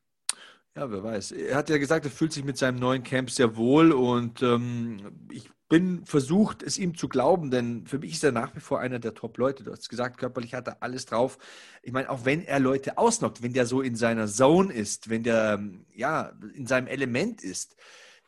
Ja, 0.76 0.90
wer 0.90 1.02
weiß. 1.02 1.32
Er 1.32 1.56
hat 1.56 1.70
ja 1.70 1.78
gesagt, 1.78 2.04
er 2.04 2.10
fühlt 2.10 2.32
sich 2.32 2.44
mit 2.44 2.58
seinem 2.58 2.78
neuen 2.78 3.02
Camp 3.02 3.30
sehr 3.30 3.56
wohl 3.56 3.92
und 3.92 4.42
ähm, 4.42 5.28
ich 5.30 5.48
bin 5.68 6.04
versucht, 6.04 6.62
es 6.62 6.78
ihm 6.78 6.96
zu 6.96 7.08
glauben, 7.08 7.50
denn 7.50 7.86
für 7.86 7.98
mich 7.98 8.12
ist 8.12 8.24
er 8.24 8.32
nach 8.32 8.54
wie 8.54 8.60
vor 8.60 8.80
einer 8.80 8.98
der 8.98 9.14
Top-Leute. 9.14 9.64
Du 9.64 9.72
hast 9.72 9.88
gesagt, 9.88 10.18
körperlich 10.18 10.54
hat 10.54 10.68
er 10.68 10.82
alles 10.82 11.06
drauf. 11.06 11.38
Ich 11.82 11.92
meine, 11.92 12.10
auch 12.10 12.24
wenn 12.24 12.44
er 12.44 12.60
Leute 12.60 12.98
ausnockt, 12.98 13.42
wenn 13.42 13.54
der 13.54 13.66
so 13.66 13.80
in 13.80 13.96
seiner 13.96 14.26
Zone 14.26 14.72
ist, 14.72 15.08
wenn 15.08 15.22
der 15.22 15.62
ja 15.94 16.32
in 16.54 16.66
seinem 16.66 16.86
Element 16.86 17.42
ist, 17.42 17.76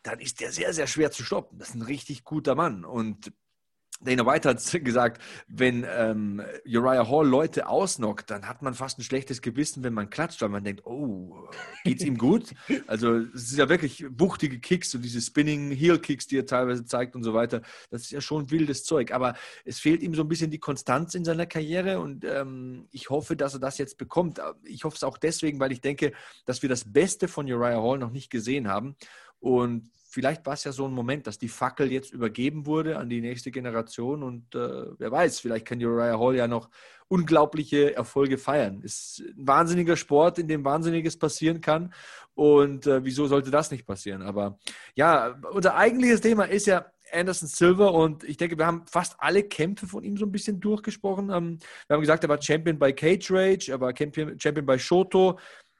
dann 0.03 0.19
ist 0.19 0.39
der 0.39 0.51
sehr, 0.51 0.73
sehr 0.73 0.87
schwer 0.87 1.11
zu 1.11 1.23
stoppen. 1.23 1.59
Das 1.59 1.69
ist 1.69 1.75
ein 1.75 1.81
richtig 1.83 2.23
guter 2.23 2.55
Mann. 2.55 2.85
Und 2.85 3.31
Dana 3.99 4.25
White 4.25 4.49
hat 4.49 4.83
gesagt, 4.83 5.21
wenn 5.47 5.85
ähm, 5.89 6.41
Uriah 6.65 7.07
Hall 7.07 7.27
Leute 7.27 7.67
ausnockt, 7.67 8.29
dann 8.29 8.47
hat 8.47 8.61
man 8.61 8.73
fast 8.73 8.99
ein 8.99 9.03
schlechtes 9.03 9.41
Gewissen, 9.41 9.83
wenn 9.83 9.93
man 9.93 10.09
klatscht, 10.09 10.41
weil 10.41 10.49
man 10.49 10.63
denkt, 10.63 10.85
oh, 10.85 11.47
geht's 11.83 12.03
ihm 12.03 12.17
gut? 12.17 12.53
Also 12.87 13.17
es 13.17 13.51
ist 13.51 13.57
ja 13.57 13.69
wirklich 13.69 14.05
wuchtige 14.17 14.59
Kicks 14.59 14.93
und 14.95 15.01
diese 15.01 15.19
Spinning 15.19 15.71
Heel 15.71 15.99
Kicks, 15.99 16.27
die 16.27 16.37
er 16.37 16.45
teilweise 16.45 16.85
zeigt 16.85 17.15
und 17.15 17.23
so 17.23 17.33
weiter. 17.33 17.61
Das 17.89 18.03
ist 18.03 18.11
ja 18.11 18.21
schon 18.21 18.49
wildes 18.51 18.83
Zeug. 18.83 19.11
Aber 19.11 19.35
es 19.65 19.79
fehlt 19.79 20.01
ihm 20.03 20.13
so 20.13 20.21
ein 20.21 20.27
bisschen 20.27 20.51
die 20.51 20.59
Konstanz 20.59 21.15
in 21.15 21.25
seiner 21.25 21.45
Karriere 21.45 21.99
und 21.99 22.23
ähm, 22.23 22.87
ich 22.91 23.09
hoffe, 23.09 23.35
dass 23.35 23.53
er 23.53 23.59
das 23.59 23.77
jetzt 23.77 23.97
bekommt. 23.97 24.39
Ich 24.63 24.83
hoffe 24.83 24.95
es 24.95 25.03
auch 25.03 25.17
deswegen, 25.17 25.59
weil 25.59 25.71
ich 25.71 25.81
denke, 25.81 26.13
dass 26.45 26.61
wir 26.61 26.69
das 26.69 26.91
Beste 26.91 27.27
von 27.27 27.51
Uriah 27.51 27.81
Hall 27.81 27.97
noch 27.97 28.11
nicht 28.11 28.29
gesehen 28.29 28.67
haben. 28.67 28.95
Und 29.39 29.91
vielleicht 30.17 30.47
war 30.47 30.53
es 30.55 30.63
ja 30.63 30.71
so 30.71 30.83
ein 30.87 30.93
Moment, 30.93 31.27
dass 31.27 31.37
die 31.37 31.47
Fackel 31.47 31.91
jetzt 31.91 32.11
übergeben 32.11 32.65
wurde 32.65 32.97
an 32.97 33.07
die 33.07 33.21
nächste 33.21 33.51
Generation 33.51 34.23
und 34.23 34.55
äh, 34.55 34.85
wer 34.97 35.11
weiß, 35.11 35.41
vielleicht 35.41 35.67
kann 35.67 35.77
Uriah 35.77 36.17
Hall 36.17 36.35
ja 36.35 36.47
noch 36.47 36.71
unglaubliche 37.07 37.95
Erfolge 37.95 38.39
feiern. 38.39 38.81
Ist 38.81 39.19
ein 39.19 39.47
wahnsinniger 39.47 39.95
Sport, 39.95 40.39
in 40.39 40.47
dem 40.47 40.65
Wahnsinniges 40.65 41.19
passieren 41.19 41.61
kann 41.61 41.93
und 42.33 42.87
äh, 42.87 43.05
wieso 43.05 43.27
sollte 43.27 43.51
das 43.51 43.69
nicht 43.69 43.85
passieren? 43.85 44.23
Aber 44.23 44.57
ja, 44.95 45.39
unser 45.51 45.75
eigentliches 45.75 46.21
Thema 46.21 46.45
ist 46.45 46.65
ja 46.65 46.87
Anderson 47.13 47.47
Silver 47.47 47.93
und 47.93 48.23
ich 48.23 48.37
denke, 48.37 48.57
wir 48.57 48.65
haben 48.65 48.87
fast 48.87 49.17
alle 49.19 49.43
Kämpfe 49.43 49.85
von 49.85 50.03
ihm 50.03 50.17
so 50.17 50.25
ein 50.25 50.31
bisschen 50.31 50.59
durchgesprochen. 50.59 51.29
Ähm, 51.29 51.59
wir 51.85 51.93
haben 51.93 52.01
gesagt, 52.01 52.23
er 52.23 52.29
war 52.29 52.41
Champion 52.41 52.79
bei 52.79 52.91
Cage 52.91 53.29
Rage, 53.29 53.71
er 53.71 53.79
war 53.79 53.93
Champion, 53.95 54.39
Champion 54.39 54.65
bei 54.65 54.79
Shoto, 54.79 55.37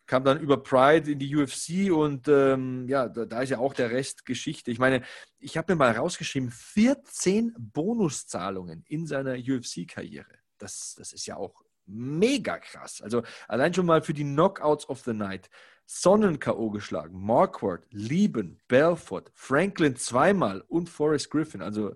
kam 0.08 0.24
dann 0.24 0.40
über 0.40 0.58
Pride 0.58 1.12
in 1.12 1.20
die 1.20 1.36
UFC 1.36 1.92
und 1.92 2.28
ähm, 2.28 2.88
ja, 2.88 3.08
da, 3.08 3.26
da, 3.26 3.42
ist 3.42 3.50
ja 3.50 3.60
auch 3.60 3.74
der 3.74 3.92
Rest 3.92 4.26
Geschichte. 4.26 4.72
Ich 4.72 4.80
meine, 4.80 5.04
ich 5.38 5.58
habe 5.58 5.74
mir 5.74 5.78
mal 5.78 5.92
rausgeschrieben, 5.92 6.50
14 6.50 7.54
Bonuszahlungen 7.58 8.84
in 8.88 9.06
seiner 9.06 9.34
UFC-Karriere. 9.34 10.34
Das, 10.58 10.96
das 10.98 11.14
ist 11.14 11.28
ja 11.28 11.36
auch 11.36 11.62
mega 11.86 12.58
krass. 12.58 13.02
Also 13.02 13.24
allein 13.48 13.74
schon 13.74 13.86
mal 13.86 14.02
für 14.02 14.14
die 14.14 14.24
Knockouts 14.24 14.90
of 14.90 15.02
the 15.02 15.14
Night. 15.14 15.50
Sonnen-K.O. 15.90 16.70
geschlagen, 16.70 17.18
Marquardt, 17.18 17.86
Lieben, 17.92 18.60
Belfort, 18.68 19.32
Franklin 19.34 19.96
zweimal 19.96 20.62
und 20.68 20.90
Forrest 20.90 21.30
Griffin. 21.32 21.62
Also 21.62 21.96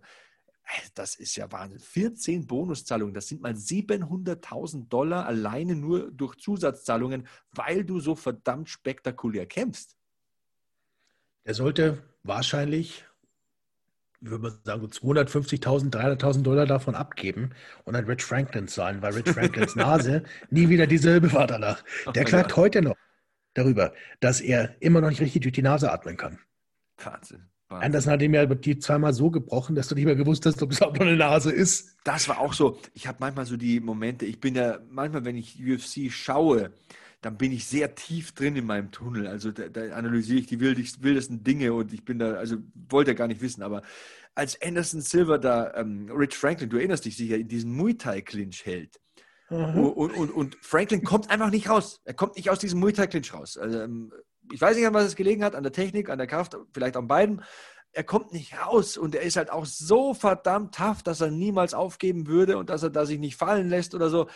das 0.96 1.16
ist 1.16 1.36
ja 1.36 1.52
Wahnsinn. 1.52 1.80
14 1.80 2.48
Bonuszahlungen, 2.48 3.14
das 3.14 3.28
sind 3.28 3.42
mal 3.42 3.54
700.000 3.54 4.88
Dollar 4.88 5.26
alleine 5.26 5.76
nur 5.76 6.12
durch 6.12 6.36
Zusatzzahlungen, 6.38 7.28
weil 7.52 7.84
du 7.84 8.00
so 8.00 8.16
verdammt 8.16 8.70
spektakulär 8.70 9.46
kämpfst. 9.46 9.96
Er 11.44 11.54
sollte 11.54 12.04
wahrscheinlich 12.24 13.06
würde 14.22 14.44
man 14.44 14.60
sagen, 14.64 14.82
so 14.82 14.88
250.000, 14.88 15.92
300.000 15.92 16.44
Dollar 16.44 16.66
davon 16.66 16.96
abgeben 16.96 17.52
und 17.86 17.96
an 17.96 18.06
Rich 18.06 18.24
Franklin 18.24 18.68
zahlen, 18.68 19.02
weil 19.02 19.14
Rich 19.14 19.34
Franklins 19.34 19.76
Nase 19.76 20.24
nie 20.50 20.70
wieder 20.70 20.88
dieselbe 20.88 21.34
war 21.34 21.48
danach. 21.48 21.84
Der 22.14 22.24
klagt 22.24 22.56
heute 22.56 22.82
noch 22.82 22.96
darüber, 23.56 23.94
dass 24.20 24.40
er 24.40 24.76
immer 24.80 25.02
noch 25.02 25.10
nicht 25.10 25.22
richtig 25.22 25.42
durch 25.42 25.54
die 25.54 25.64
Nase 25.64 25.92
atmen 25.92 26.18
kann. 26.18 26.40
Wahnsinn. 26.98 27.50
Anderson 27.80 28.14
hat 28.14 28.22
ihm 28.22 28.34
ja 28.34 28.46
die 28.46 28.80
zweimal 28.80 29.14
so 29.14 29.32
gebrochen, 29.32 29.76
dass 29.76 29.88
du 29.88 29.96
nicht 29.96 30.06
mehr 30.06 30.16
gewusst 30.16 30.46
hast, 30.46 30.62
ob 30.62 30.72
es 30.72 30.82
auch 30.82 30.94
noch 30.94 31.02
eine 31.02 31.16
Nase 31.16 31.52
ist. 31.52 31.96
Das 32.04 32.28
war 32.28 32.40
auch 32.40 32.54
so. 32.54 32.78
Ich 32.94 33.08
habe 33.08 33.18
manchmal 33.20 33.46
so 33.46 33.58
die 33.58 33.80
Momente, 33.80 34.26
ich 34.26 34.40
bin 34.40 34.56
ja, 34.56 34.80
manchmal, 34.90 35.26
wenn 35.26 35.38
ich 35.38 35.60
UFC 35.62 36.12
schaue, 36.12 36.72
dann 37.22 37.38
bin 37.38 37.52
ich 37.52 37.66
sehr 37.66 37.94
tief 37.96 38.32
drin 38.34 38.56
in 38.56 38.66
meinem 38.66 38.92
Tunnel. 38.92 39.28
Also 39.28 39.52
da, 39.52 39.70
da 39.70 39.94
analysiere 39.94 40.40
ich 40.40 40.48
die 40.48 40.60
wildesten 40.60 41.44
Dinge 41.44 41.74
und 41.74 41.94
ich 41.94 42.04
bin 42.04 42.20
da, 42.20 42.34
also 42.34 42.58
wollte 42.90 43.12
ja 43.12 43.16
gar 43.16 43.28
nicht 43.28 43.42
wissen, 43.42 43.62
aber 43.62 43.84
als 44.34 44.60
Anderson 44.62 45.02
Silver 45.02 45.38
da 45.38 45.74
ähm, 45.76 46.10
Rich 46.12 46.36
Franklin, 46.36 46.70
du 46.70 46.78
erinnerst 46.78 47.06
dich 47.06 47.18
sicher, 47.18 47.38
in 47.38 47.48
diesen 47.48 47.74
Muay 47.74 47.94
Thai-Clinch 47.94 48.66
hält. 48.66 49.00
Mhm. 49.50 49.80
Und, 49.80 50.12
und, 50.14 50.32
und, 50.32 50.58
Franklin 50.62 51.04
kommt 51.04 51.30
einfach 51.30 51.52
nicht 51.52 51.70
raus. 51.70 52.02
Er 52.06 52.14
kommt 52.14 52.38
nicht 52.38 52.50
aus 52.50 52.60
diesem 52.60 52.80
Muay 52.80 52.94
Thai-Clinch 52.94 53.34
raus. 53.34 53.58
Also, 53.58 53.82
ähm, 53.82 54.12
ich 54.52 54.62
weiß 54.62 54.76
nicht, 54.76 54.88
an 54.88 54.94
was 54.94 55.06
es 55.06 55.16
gelegen 55.16 55.44
hat, 55.44 55.56
an 55.56 55.64
der 55.64 55.72
Technik, 55.72 56.10
an 56.10 56.18
der 56.18 56.28
Kraft, 56.28 56.58
vielleicht 56.74 56.98
an 56.98 57.08
beiden. 57.08 57.44
Er 57.94 58.04
kommt 58.04 58.32
nicht 58.32 58.58
raus 58.58 58.98
und 58.98 59.16
er 59.16 59.22
ist 59.22 59.36
halt 59.36 59.52
auch 59.52 59.66
so 59.66 60.14
verdammt 60.14 60.76
tough, 60.76 61.04
dass 61.04 61.20
er 61.20 61.30
niemals 61.30 61.74
aufgeben 61.74 62.28
würde 62.28 62.58
und 62.58 62.70
dass 62.70 62.84
er 62.84 62.90
da 62.90 63.06
sich 63.06 63.20
nicht 63.20 63.36
fallen 63.36 63.70
lässt 63.70 63.94
oder 63.94 64.10
so 64.10 64.28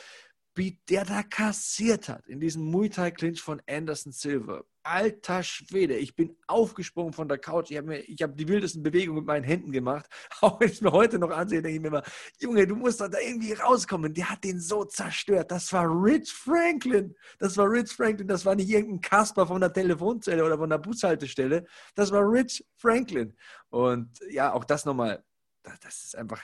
wie 0.55 0.79
der 0.89 1.05
da 1.05 1.21
kassiert 1.21 2.09
hat 2.09 2.27
in 2.27 2.39
diesem 2.39 2.63
Muay 2.63 2.89
Thai 2.89 3.11
Clinch 3.11 3.41
von 3.41 3.61
Anderson 3.67 4.11
Silver. 4.11 4.65
Alter 4.85 5.41
Schwede, 5.41 5.97
ich 5.97 6.15
bin 6.15 6.37
aufgesprungen 6.45 7.11
von 7.11 7.27
der 7.27 7.39
Couch. 7.39 7.71
Ich 7.71 7.77
habe 7.77 7.97
hab 7.97 8.37
die 8.37 8.47
wildesten 8.47 8.83
Bewegungen 8.83 9.17
mit 9.19 9.25
meinen 9.25 9.43
Händen 9.43 9.71
gemacht. 9.71 10.07
Auch 10.41 10.59
wenn 10.59 10.69
ich 10.69 10.79
mir 10.79 10.91
heute 10.91 11.17
noch 11.17 11.31
ansehe, 11.31 11.61
denke 11.61 11.75
ich 11.75 11.81
mir 11.81 11.87
immer, 11.87 12.03
Junge, 12.39 12.67
du 12.67 12.75
musst 12.75 13.01
da 13.01 13.07
irgendwie 13.07 13.53
rauskommen. 13.53 14.13
Der 14.13 14.29
hat 14.29 14.43
den 14.43 14.59
so 14.59 14.85
zerstört. 14.85 15.49
Das 15.49 15.73
war 15.73 15.85
Rich 15.85 16.31
Franklin. 16.31 17.15
Das 17.39 17.57
war 17.57 17.67
Rich 17.67 17.93
Franklin. 17.93 18.27
Das 18.27 18.45
war 18.45 18.53
nicht 18.53 18.69
irgendein 18.69 19.01
Kasper 19.01 19.47
von 19.47 19.59
der 19.59 19.73
Telefonzelle 19.73 20.45
oder 20.45 20.57
von 20.57 20.69
der 20.69 20.77
Bushaltestelle. 20.77 21.65
Das 21.95 22.11
war 22.11 22.21
Rich 22.21 22.63
Franklin. 22.77 23.35
Und 23.69 24.19
ja, 24.29 24.53
auch 24.53 24.65
das 24.65 24.85
nochmal, 24.85 25.23
das 25.63 26.05
ist 26.05 26.15
einfach 26.15 26.41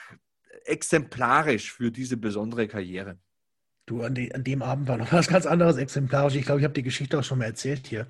exemplarisch 0.64 1.72
für 1.72 1.92
diese 1.92 2.16
besondere 2.16 2.66
Karriere. 2.66 3.18
Du, 3.86 4.02
an, 4.02 4.14
die, 4.14 4.34
an, 4.34 4.44
dem 4.44 4.62
Abend 4.62 4.88
war 4.88 4.96
noch 4.96 5.12
was 5.12 5.26
ganz 5.28 5.46
anderes 5.46 5.76
exemplarisch. 5.76 6.36
Ich 6.36 6.44
glaube, 6.44 6.60
ich 6.60 6.64
habe 6.64 6.74
die 6.74 6.82
Geschichte 6.82 7.18
auch 7.18 7.24
schon 7.24 7.38
mal 7.38 7.46
erzählt 7.46 7.86
hier. 7.86 8.06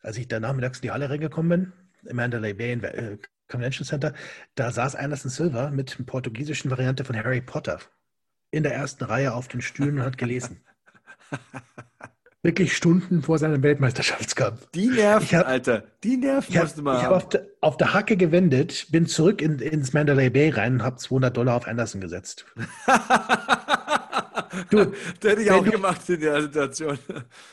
Als 0.00 0.16
ich 0.16 0.28
da 0.28 0.40
nachmittags 0.40 0.78
in 0.78 0.82
die 0.82 0.90
Halle 0.90 1.10
reingekommen 1.10 1.72
bin, 2.02 2.10
im 2.10 2.16
Mandalay 2.16 2.52
Bay 2.54 2.72
äh, 2.72 3.18
Convention 3.48 3.86
Center, 3.86 4.14
da 4.54 4.70
saß 4.70 4.96
Anderson 4.96 5.30
Silva 5.30 5.70
mit 5.70 5.96
einer 5.96 6.06
portugiesischen 6.06 6.70
Variante 6.70 7.04
von 7.04 7.16
Harry 7.16 7.40
Potter 7.40 7.78
in 8.50 8.62
der 8.62 8.74
ersten 8.74 9.04
Reihe 9.04 9.34
auf 9.34 9.48
den 9.48 9.60
Stühlen 9.60 9.98
und 9.98 10.04
hat 10.04 10.18
gelesen. 10.18 10.60
Wirklich 12.42 12.76
Stunden 12.76 13.22
vor 13.22 13.38
seinem 13.38 13.62
Weltmeisterschaftskampf. 13.62 14.68
Die 14.74 14.88
Nerven, 14.88 15.38
hab, 15.38 15.48
Alter. 15.48 15.84
Die 16.02 16.18
Nerven 16.18 16.58
musst 16.58 16.76
du 16.76 16.82
mal 16.82 16.98
Ich 16.98 17.04
habe 17.04 17.16
auf, 17.16 17.28
de, 17.30 17.40
auf, 17.62 17.78
der 17.78 17.94
Hacke 17.94 18.18
gewendet, 18.18 18.88
bin 18.90 19.06
zurück 19.06 19.40
in, 19.40 19.60
ins 19.60 19.94
Mandalay 19.94 20.28
Bay 20.28 20.50
rein 20.50 20.74
und 20.74 20.82
habe 20.82 20.96
200 20.96 21.34
Dollar 21.34 21.56
auf 21.56 21.66
Anderson 21.66 22.02
gesetzt. 22.02 22.44
Du, 24.70 24.84
das 25.20 25.32
hätte 25.32 25.42
ich 25.42 25.50
auch 25.50 25.64
du, 25.64 25.70
gemacht 25.70 26.08
in 26.08 26.20
der 26.20 26.42
Situation. 26.42 26.98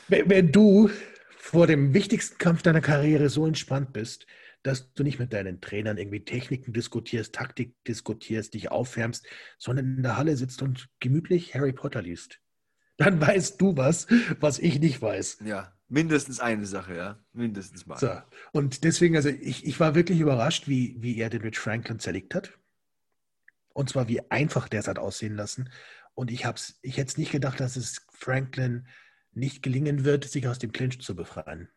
Wenn, 0.08 0.28
wenn 0.28 0.52
du 0.52 0.90
vor 1.38 1.66
dem 1.66 1.94
wichtigsten 1.94 2.38
Kampf 2.38 2.62
deiner 2.62 2.80
Karriere 2.80 3.28
so 3.28 3.46
entspannt 3.46 3.92
bist, 3.92 4.26
dass 4.62 4.92
du 4.94 5.02
nicht 5.02 5.18
mit 5.18 5.32
deinen 5.32 5.60
Trainern 5.60 5.98
irgendwie 5.98 6.24
Techniken 6.24 6.72
diskutierst, 6.72 7.34
Taktik 7.34 7.74
diskutierst, 7.84 8.54
dich 8.54 8.70
aufwärmst, 8.70 9.26
sondern 9.58 9.96
in 9.96 10.02
der 10.02 10.16
Halle 10.16 10.36
sitzt 10.36 10.62
und 10.62 10.88
gemütlich 11.00 11.54
Harry 11.54 11.72
Potter 11.72 12.02
liest. 12.02 12.38
Dann 12.96 13.20
weißt 13.20 13.60
du 13.60 13.76
was, 13.76 14.06
was 14.38 14.58
ich 14.58 14.78
nicht 14.78 15.02
weiß. 15.02 15.38
Ja, 15.44 15.72
mindestens 15.88 16.40
eine 16.40 16.66
Sache, 16.66 16.94
ja. 16.94 17.18
Mindestens 17.32 17.86
mal. 17.86 17.98
So. 17.98 18.10
Und 18.52 18.84
deswegen, 18.84 19.16
also 19.16 19.28
ich, 19.28 19.66
ich 19.66 19.80
war 19.80 19.94
wirklich 19.94 20.20
überrascht, 20.20 20.68
wie, 20.68 20.96
wie 21.00 21.18
er 21.18 21.30
den 21.30 21.42
Rich 21.42 21.58
Franklin 21.58 21.98
zerlegt 21.98 22.34
hat. 22.34 22.52
Und 23.74 23.88
zwar, 23.88 24.08
wie 24.08 24.30
einfach 24.30 24.68
der 24.68 24.80
es 24.80 24.88
hat 24.88 24.98
aussehen 24.98 25.34
lassen. 25.34 25.70
Und 26.14 26.30
ich, 26.30 26.44
hab's, 26.44 26.78
ich 26.82 26.96
hätte 26.96 27.08
es 27.08 27.18
nicht 27.18 27.32
gedacht, 27.32 27.60
dass 27.60 27.76
es 27.76 28.06
Franklin 28.12 28.86
nicht 29.32 29.62
gelingen 29.62 30.04
wird, 30.04 30.24
sich 30.24 30.46
aus 30.46 30.58
dem 30.58 30.72
Clinch 30.72 31.00
zu 31.00 31.16
befreien. 31.16 31.68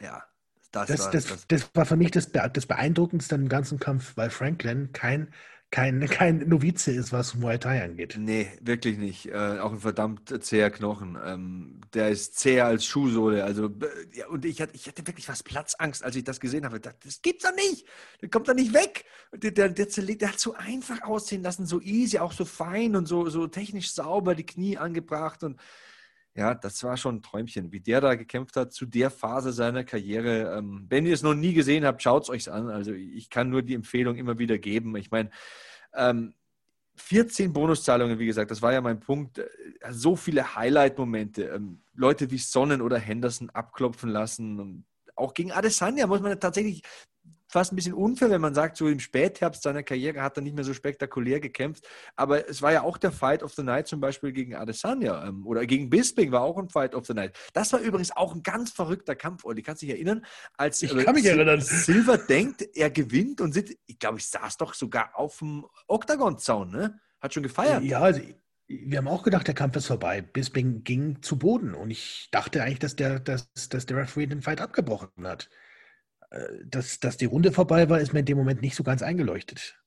Ja, 0.00 0.24
das, 0.72 0.88
das, 0.88 1.00
war, 1.00 1.10
das, 1.12 1.26
das, 1.26 1.46
das 1.46 1.70
war 1.74 1.86
für 1.86 1.96
mich 1.96 2.10
das, 2.10 2.30
das 2.32 2.66
Beeindruckendste 2.66 3.34
im 3.34 3.48
ganzen 3.48 3.78
Kampf, 3.78 4.16
weil 4.16 4.30
Franklin 4.30 4.92
kein 4.92 5.32
kein, 5.70 6.00
kein 6.08 6.48
Novize 6.48 6.92
ist, 6.92 7.12
was 7.12 7.34
Muay 7.34 7.58
Thai 7.58 7.82
angeht. 7.84 8.16
Nee, 8.18 8.48
wirklich 8.62 8.96
nicht. 8.96 9.26
Äh, 9.26 9.58
auch 9.60 9.72
ein 9.72 9.80
verdammt 9.80 10.32
zäher 10.42 10.70
Knochen. 10.70 11.18
Ähm, 11.22 11.80
der 11.92 12.08
ist 12.08 12.38
zäher 12.38 12.66
als 12.66 12.86
Schuhsohle. 12.86 13.44
Also, 13.44 13.70
ja, 14.14 14.28
und 14.28 14.46
ich 14.46 14.62
hatte, 14.62 14.74
ich 14.74 14.88
hatte 14.88 15.06
wirklich 15.06 15.28
was 15.28 15.42
Platzangst, 15.42 16.02
als 16.02 16.16
ich 16.16 16.24
das 16.24 16.40
gesehen 16.40 16.64
habe. 16.64 16.80
dachte, 16.80 17.00
das 17.04 17.20
gibt's 17.20 17.44
doch 17.44 17.54
nicht. 17.54 17.86
Der 18.22 18.30
kommt 18.30 18.48
doch 18.48 18.54
nicht 18.54 18.72
weg. 18.72 19.04
Der, 19.34 19.50
der, 19.50 19.68
der, 19.68 19.86
der, 19.86 20.28
hat 20.28 20.40
so 20.40 20.54
einfach 20.54 21.02
aussehen 21.02 21.42
lassen, 21.42 21.66
so 21.66 21.82
easy, 21.82 22.18
auch 22.18 22.32
so 22.32 22.46
fein 22.46 22.96
und 22.96 23.06
so, 23.06 23.28
so 23.28 23.46
technisch 23.46 23.92
sauber, 23.92 24.34
die 24.34 24.46
Knie 24.46 24.78
angebracht 24.78 25.42
und 25.42 25.60
ja, 26.38 26.54
das 26.54 26.84
war 26.84 26.96
schon 26.96 27.16
ein 27.16 27.22
Träumchen, 27.22 27.72
wie 27.72 27.80
der 27.80 28.00
da 28.00 28.14
gekämpft 28.14 28.54
hat 28.54 28.72
zu 28.72 28.86
der 28.86 29.10
Phase 29.10 29.52
seiner 29.52 29.82
Karriere. 29.82 30.56
Ähm, 30.56 30.86
wenn 30.88 31.04
ihr 31.04 31.12
es 31.12 31.24
noch 31.24 31.34
nie 31.34 31.52
gesehen 31.52 31.84
habt, 31.84 32.00
schaut 32.00 32.22
es 32.22 32.30
euch 32.30 32.48
an. 32.48 32.70
Also 32.70 32.92
ich 32.92 33.28
kann 33.28 33.50
nur 33.50 33.62
die 33.62 33.74
Empfehlung 33.74 34.14
immer 34.14 34.38
wieder 34.38 34.56
geben. 34.56 34.94
Ich 34.96 35.10
meine, 35.10 35.30
ähm, 35.94 36.34
14 36.94 37.52
Bonuszahlungen, 37.52 38.20
wie 38.20 38.26
gesagt, 38.26 38.52
das 38.52 38.62
war 38.62 38.72
ja 38.72 38.80
mein 38.80 39.00
Punkt. 39.00 39.38
Äh, 39.38 39.48
so 39.90 40.14
viele 40.14 40.54
Highlight-Momente. 40.54 41.42
Ähm, 41.42 41.82
Leute 41.94 42.30
wie 42.30 42.38
Sonnen 42.38 42.82
oder 42.82 43.00
Henderson 43.00 43.50
abklopfen 43.50 44.08
lassen. 44.08 44.60
Und 44.60 44.84
auch 45.16 45.34
gegen 45.34 45.50
Adesanya 45.50 46.06
muss 46.06 46.20
man 46.20 46.38
tatsächlich 46.38 46.82
fast 47.48 47.72
ein 47.72 47.76
bisschen 47.76 47.94
unfair, 47.94 48.30
wenn 48.30 48.40
man 48.40 48.54
sagt, 48.54 48.76
so 48.76 48.88
im 48.88 49.00
Spätherbst 49.00 49.62
seiner 49.62 49.82
Karriere 49.82 50.22
hat 50.22 50.36
er 50.36 50.42
nicht 50.42 50.54
mehr 50.54 50.64
so 50.64 50.74
spektakulär 50.74 51.40
gekämpft. 51.40 51.88
Aber 52.14 52.48
es 52.48 52.62
war 52.62 52.72
ja 52.72 52.82
auch 52.82 52.98
der 52.98 53.10
Fight 53.10 53.42
of 53.42 53.54
the 53.54 53.62
Night 53.62 53.88
zum 53.88 54.00
Beispiel 54.00 54.32
gegen 54.32 54.54
Adesanya 54.54 55.26
ähm, 55.26 55.46
oder 55.46 55.66
gegen 55.66 55.88
Bisping 55.90 56.30
war 56.30 56.42
auch 56.42 56.58
ein 56.58 56.68
Fight 56.68 56.94
of 56.94 57.06
the 57.06 57.14
Night. 57.14 57.36
Das 57.54 57.72
war 57.72 57.80
übrigens 57.80 58.14
auch 58.14 58.34
ein 58.34 58.42
ganz 58.42 58.70
verrückter 58.70 59.16
Kampf, 59.16 59.44
Olli. 59.44 59.62
Kannst 59.62 59.82
du 59.82 59.86
dich 59.86 59.94
erinnern? 59.94 60.24
Als 60.56 60.82
ich 60.82 60.96
kann 60.96 61.14
mich 61.14 61.24
erinnern. 61.24 61.60
Silver 61.60 62.18
denkt, 62.18 62.64
er 62.74 62.90
gewinnt 62.90 63.40
und 63.40 63.52
sitzt, 63.52 63.76
ich 63.86 63.98
glaube, 63.98 64.18
ich 64.18 64.28
saß 64.28 64.58
doch 64.58 64.74
sogar 64.74 65.10
auf 65.14 65.38
dem 65.38 65.64
Octagon-Zaun, 65.86 66.70
ne? 66.70 67.00
Hat 67.20 67.34
schon 67.34 67.42
gefeiert. 67.42 67.82
Ja, 67.82 68.00
also 68.00 68.20
wir 68.68 68.98
haben 68.98 69.08
auch 69.08 69.22
gedacht, 69.22 69.46
der 69.46 69.54
Kampf 69.54 69.76
ist 69.76 69.86
vorbei. 69.86 70.20
Bisping 70.20 70.84
ging 70.84 71.22
zu 71.22 71.38
Boden 71.38 71.74
und 71.74 71.90
ich 71.90 72.28
dachte 72.30 72.62
eigentlich, 72.62 72.78
dass 72.78 72.96
der, 72.96 73.18
dass, 73.18 73.50
dass 73.70 73.86
der 73.86 73.96
Referee 73.96 74.26
den 74.26 74.42
Fight 74.42 74.60
abgebrochen 74.60 75.26
hat. 75.26 75.48
Äh, 76.30 76.64
dass, 76.64 77.00
dass 77.00 77.16
die 77.16 77.26
Runde 77.26 77.52
vorbei 77.52 77.88
war, 77.88 78.00
ist 78.00 78.12
mir 78.12 78.20
in 78.20 78.26
dem 78.26 78.38
Moment 78.38 78.62
nicht 78.62 78.76
so 78.76 78.82
ganz 78.82 79.02
eingeleuchtet. 79.02 79.78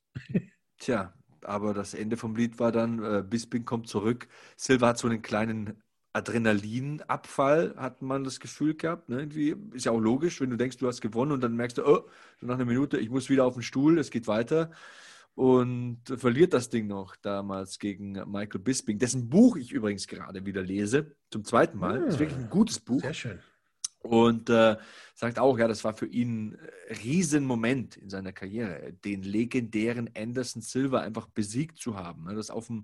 Tja, 0.79 1.13
aber 1.43 1.73
das 1.73 1.93
Ende 1.93 2.17
vom 2.17 2.35
Lied 2.35 2.59
war 2.59 2.71
dann, 2.71 3.03
äh, 3.03 3.23
Bisping 3.23 3.65
kommt 3.65 3.87
zurück. 3.87 4.27
Silva 4.57 4.89
hat 4.89 4.97
so 4.97 5.07
einen 5.07 5.21
kleinen 5.21 5.81
Adrenalinabfall, 6.13 7.75
hat 7.77 8.01
man 8.01 8.23
das 8.23 8.39
Gefühl 8.39 8.75
gehabt. 8.75 9.09
Ne? 9.09 9.19
Irgendwie 9.19 9.55
ist 9.73 9.85
ja 9.85 9.91
auch 9.91 9.99
logisch, 9.99 10.41
wenn 10.41 10.49
du 10.49 10.57
denkst, 10.57 10.77
du 10.77 10.87
hast 10.87 11.01
gewonnen 11.01 11.31
und 11.31 11.41
dann 11.41 11.55
merkst 11.55 11.77
du, 11.77 11.85
oh, 11.85 12.09
nach 12.41 12.55
einer 12.55 12.65
Minute, 12.65 12.97
ich 12.97 13.09
muss 13.09 13.29
wieder 13.29 13.45
auf 13.45 13.53
den 13.53 13.63
Stuhl, 13.63 13.97
es 13.97 14.11
geht 14.11 14.27
weiter. 14.27 14.71
Und 15.33 16.01
verliert 16.17 16.53
das 16.53 16.69
Ding 16.69 16.87
noch 16.87 17.15
damals 17.15 17.79
gegen 17.79 18.11
Michael 18.29 18.59
Bisping, 18.59 18.99
dessen 18.99 19.29
Buch 19.29 19.55
ich 19.55 19.71
übrigens 19.71 20.07
gerade 20.07 20.45
wieder 20.45 20.61
lese, 20.61 21.15
zum 21.29 21.45
zweiten 21.45 21.77
Mal. 21.77 22.01
Hm, 22.01 22.07
ist 22.07 22.19
wirklich 22.19 22.37
ein 22.37 22.49
gutes 22.49 22.79
Buch. 22.79 22.99
Sehr 22.99 23.13
schön. 23.13 23.39
Und 24.01 24.49
äh, 24.49 24.77
sagt 25.13 25.37
auch, 25.37 25.57
ja, 25.57 25.67
das 25.67 25.83
war 25.83 25.93
für 25.93 26.07
ihn 26.07 26.53
ein 26.53 26.97
Riesenmoment 27.03 27.97
in 27.97 28.09
seiner 28.09 28.31
Karriere, 28.31 28.93
den 29.05 29.21
legendären 29.23 30.09
Anderson 30.17 30.61
Silva 30.61 31.01
einfach 31.01 31.27
besiegt 31.27 31.77
zu 31.77 31.95
haben. 31.95 32.25
Ne? 32.25 32.33
Das 32.33 32.49
auf 32.49 32.67
dem 32.67 32.83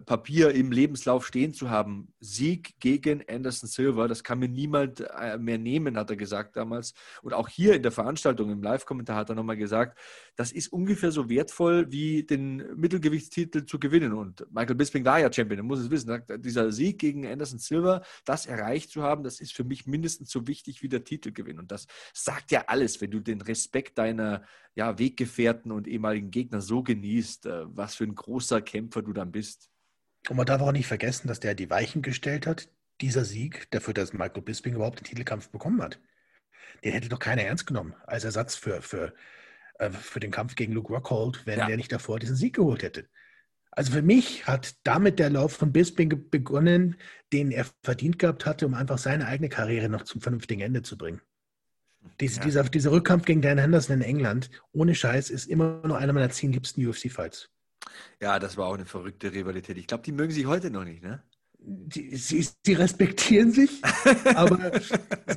Papier 0.00 0.50
im 0.50 0.72
Lebenslauf 0.72 1.26
stehen 1.26 1.54
zu 1.54 1.70
haben. 1.70 2.12
Sieg 2.20 2.74
gegen 2.80 3.22
Anderson 3.28 3.68
Silva, 3.68 4.08
das 4.08 4.24
kann 4.24 4.38
mir 4.38 4.48
niemand 4.48 5.00
äh, 5.00 5.38
mehr 5.38 5.58
nehmen, 5.58 5.96
hat 5.96 6.10
er 6.10 6.16
gesagt 6.16 6.56
damals. 6.56 6.94
Und 7.22 7.32
auch 7.32 7.48
hier 7.48 7.74
in 7.74 7.82
der 7.82 7.92
Veranstaltung, 7.92 8.50
im 8.50 8.62
Live-Kommentar 8.62 9.16
hat 9.16 9.28
er 9.28 9.34
nochmal 9.34 9.56
gesagt, 9.56 9.98
das 10.36 10.52
ist 10.52 10.72
ungefähr 10.72 11.10
so 11.10 11.28
wertvoll 11.28 11.90
wie 11.90 12.24
den 12.24 12.56
Mittelgewichtstitel 12.76 13.66
zu 13.66 13.78
gewinnen. 13.78 14.12
Und 14.12 14.46
Michael 14.50 14.74
Bisping 14.74 15.04
war 15.04 15.20
ja 15.20 15.32
Champion, 15.32 15.60
er 15.60 15.64
muss 15.64 15.80
es 15.80 15.90
wissen. 15.90 16.22
Dieser 16.38 16.72
Sieg 16.72 16.98
gegen 16.98 17.26
Anderson 17.26 17.58
Silva, 17.58 18.02
das 18.24 18.46
erreicht 18.46 18.90
zu 18.90 19.02
haben, 19.02 19.22
das 19.22 19.40
ist 19.40 19.52
für 19.52 19.64
mich 19.64 19.86
mindestens 19.86 20.30
so 20.30 20.46
wichtig 20.46 20.82
wie 20.82 20.88
der 20.88 21.04
Titelgewinn. 21.04 21.58
Und 21.58 21.70
das 21.70 21.86
sagt 22.12 22.50
ja 22.50 22.64
alles, 22.66 23.00
wenn 23.00 23.10
du 23.10 23.20
den 23.20 23.40
Respekt 23.40 23.98
deiner 23.98 24.42
ja, 24.74 24.98
Weggefährten 24.98 25.70
und 25.70 25.86
ehemaligen 25.86 26.30
Gegner 26.30 26.60
so 26.60 26.82
genießt, 26.82 27.46
äh, 27.46 27.64
was 27.66 27.94
für 27.94 28.04
ein 28.04 28.14
großer 28.14 28.60
Kämpfer 28.60 29.02
du 29.02 29.12
dann 29.12 29.30
bist. 29.30 29.70
Und 30.28 30.36
man 30.36 30.46
darf 30.46 30.62
auch 30.62 30.72
nicht 30.72 30.86
vergessen, 30.86 31.28
dass 31.28 31.40
der 31.40 31.54
die 31.54 31.70
Weichen 31.70 32.02
gestellt 32.02 32.46
hat, 32.46 32.68
dieser 33.00 33.24
Sieg, 33.24 33.70
dafür, 33.72 33.92
dass 33.94 34.12
Michael 34.12 34.42
Bisping 34.42 34.74
überhaupt 34.74 35.00
den 35.00 35.04
Titelkampf 35.04 35.48
bekommen 35.50 35.82
hat. 35.82 35.98
Den 36.82 36.92
hätte 36.92 37.08
doch 37.08 37.18
keiner 37.18 37.42
ernst 37.42 37.66
genommen 37.66 37.94
als 38.06 38.24
Ersatz 38.24 38.54
für, 38.56 38.80
für 38.82 39.14
äh, 39.78 39.90
für 39.90 40.20
den 40.20 40.30
Kampf 40.30 40.54
gegen 40.54 40.72
Luke 40.72 40.92
Rockhold, 40.92 41.46
wenn 41.46 41.58
Ja. 41.58 41.68
er 41.68 41.76
nicht 41.76 41.92
davor 41.92 42.18
diesen 42.18 42.36
Sieg 42.36 42.54
geholt 42.54 42.82
hätte. 42.82 43.08
Also 43.72 43.90
für 43.92 44.02
mich 44.02 44.46
hat 44.46 44.76
damit 44.84 45.18
der 45.18 45.30
Lauf 45.30 45.52
von 45.54 45.72
Bisping 45.72 46.30
begonnen, 46.30 46.96
den 47.32 47.50
er 47.50 47.66
verdient 47.82 48.20
gehabt 48.20 48.46
hatte, 48.46 48.66
um 48.66 48.74
einfach 48.74 48.98
seine 48.98 49.26
eigene 49.26 49.48
Karriere 49.48 49.88
noch 49.88 50.02
zum 50.02 50.20
vernünftigen 50.20 50.60
Ende 50.60 50.82
zu 50.82 50.96
bringen. 50.96 51.20
Dies, 52.20 52.36
Ja. 52.36 52.42
dieser, 52.44 52.62
dieser 52.64 52.92
Rückkampf 52.92 53.24
gegen 53.24 53.42
Dan 53.42 53.58
Henderson 53.58 53.96
in 53.96 54.02
England, 54.02 54.48
ohne 54.72 54.94
Scheiß, 54.94 55.30
ist 55.30 55.46
immer 55.46 55.82
noch 55.84 55.96
einer 55.96 56.12
meiner 56.12 56.30
zehn 56.30 56.52
liebsten 56.52 56.86
UFC-Fights. 56.86 57.50
Ja, 58.20 58.38
das 58.38 58.56
war 58.56 58.66
auch 58.66 58.74
eine 58.74 58.86
verrückte 58.86 59.32
Rivalität. 59.32 59.76
Ich 59.78 59.86
glaube, 59.86 60.02
die 60.02 60.12
mögen 60.12 60.32
sich 60.32 60.46
heute 60.46 60.70
noch 60.70 60.84
nicht, 60.84 61.02
ne? 61.02 61.22
Die, 61.66 62.14
sie, 62.16 62.46
sie 62.62 62.74
respektieren 62.74 63.50
sich, 63.50 63.80
aber 64.34 64.70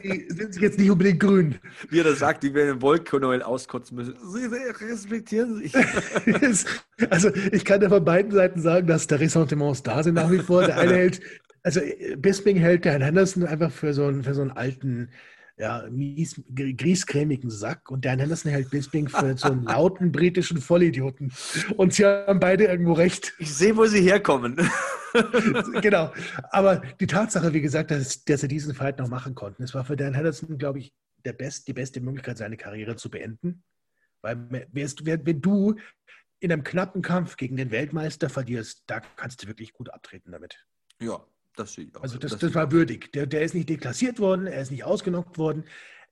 sie 0.01 0.27
sind 0.27 0.53
sich 0.53 0.61
jetzt 0.61 0.77
nicht 0.77 0.91
unbedingt 0.91 1.21
grün. 1.21 1.55
Wie 1.89 1.99
er 1.99 2.03
das 2.03 2.19
sagt, 2.19 2.43
die 2.43 2.53
werden 2.53 2.75
den 2.75 2.81
Wollknäuel 2.81 3.41
auskotzen 3.41 3.95
müssen. 3.95 4.15
Sie 4.33 4.45
respektieren 4.85 5.55
sich. 5.55 5.73
Also 7.09 7.33
ich 7.33 7.63
kann 7.63 7.81
ja 7.81 7.87
von 7.87 8.03
beiden 8.03 8.33
Seiten 8.33 8.61
sagen, 8.61 8.87
dass 8.87 9.07
da 9.07 9.15
Ressentiments 9.15 9.83
da 9.83 10.03
sind 10.03 10.15
nach 10.15 10.29
wie 10.29 10.39
vor. 10.39 10.65
Der 10.65 10.77
eine 10.77 10.93
hält, 10.95 11.21
also 11.63 11.79
Bisping 12.17 12.57
hält 12.57 12.83
der 12.83 12.93
Herrn 12.93 13.03
Henderson 13.03 13.45
einfach 13.45 13.71
für 13.71 13.93
so 13.93 14.05
einen, 14.07 14.23
für 14.23 14.33
so 14.33 14.41
einen 14.41 14.51
alten, 14.51 15.09
ja, 15.57 15.87
mies, 15.89 16.39
gr- 16.53 16.73
griescremigen 16.73 17.49
Sack 17.49 17.89
und 17.89 18.03
der 18.05 18.11
Herrn 18.11 18.19
Henderson 18.19 18.51
hält 18.51 18.69
Bisping 18.69 19.09
für 19.09 19.35
so 19.37 19.47
einen 19.49 19.63
lauten 19.63 20.11
britischen 20.11 20.59
Vollidioten. 20.61 21.31
Und 21.77 21.93
sie 21.93 22.05
haben 22.05 22.39
beide 22.39 22.65
irgendwo 22.65 22.93
recht. 22.93 23.33
Ich 23.39 23.53
sehe, 23.53 23.75
wo 23.75 23.85
sie 23.85 24.01
herkommen. 24.01 24.55
genau. 25.81 26.13
Aber 26.51 26.77
die 26.99 27.07
Tatsache, 27.07 27.53
wie 27.53 27.61
gesagt, 27.61 27.91
dass, 27.91 28.23
dass 28.23 28.41
sie 28.41 28.47
diesen 28.47 28.75
Fight 28.75 28.99
noch 28.99 29.09
machen 29.09 29.33
konnten, 29.35 29.63
es 29.63 29.73
war 29.73 29.83
für 29.85 29.95
Dan 29.95 30.13
Henderson, 30.13 30.57
glaube 30.57 30.79
ich, 30.79 30.93
der 31.25 31.33
best, 31.33 31.67
die 31.67 31.73
beste 31.73 32.01
Möglichkeit, 32.01 32.37
seine 32.37 32.57
Karriere 32.57 32.95
zu 32.95 33.09
beenden. 33.09 33.63
Weil 34.21 34.67
wärst, 34.71 35.05
wer- 35.05 35.25
wenn 35.25 35.41
du 35.41 35.75
in 36.39 36.51
einem 36.51 36.63
knappen 36.63 37.01
Kampf 37.01 37.35
gegen 37.35 37.57
den 37.57 37.71
Weltmeister 37.71 38.29
verlierst, 38.29 38.83
da 38.85 38.99
kannst 38.99 39.41
du 39.41 39.47
wirklich 39.47 39.73
gut 39.73 39.89
abtreten 39.91 40.31
damit. 40.31 40.63
Ja, 41.01 41.25
das 41.57 41.73
sehe 41.73 41.85
ich 41.85 41.95
auch. 41.95 42.03
Also 42.03 42.17
das, 42.17 42.37
das 42.37 42.49
ich 42.49 42.55
war 42.55 42.71
würdig. 42.71 43.11
Der, 43.13 43.25
der 43.25 43.41
ist 43.41 43.53
nicht 43.53 43.69
deklassiert 43.69 44.19
worden, 44.19 44.47
er 44.47 44.61
ist 44.61 44.71
nicht 44.71 44.83
ausgenockt 44.83 45.37
worden. 45.37 45.65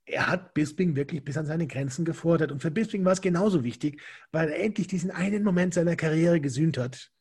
Er 0.05 0.27
hat 0.27 0.53
Bisping 0.53 0.95
wirklich 0.95 1.23
bis 1.23 1.37
an 1.37 1.45
seine 1.45 1.67
Grenzen 1.67 2.05
gefordert. 2.05 2.51
Und 2.51 2.61
für 2.61 2.71
Bisping 2.71 3.05
war 3.05 3.13
es 3.13 3.21
genauso 3.21 3.63
wichtig, 3.63 4.01
weil 4.31 4.49
er 4.49 4.59
endlich 4.59 4.87
diesen 4.87 5.11
einen 5.11 5.43
Moment 5.43 5.73
seiner 5.73 5.95
Karriere 5.95 6.39
gesühnt 6.39 6.77
hat, 6.77 7.11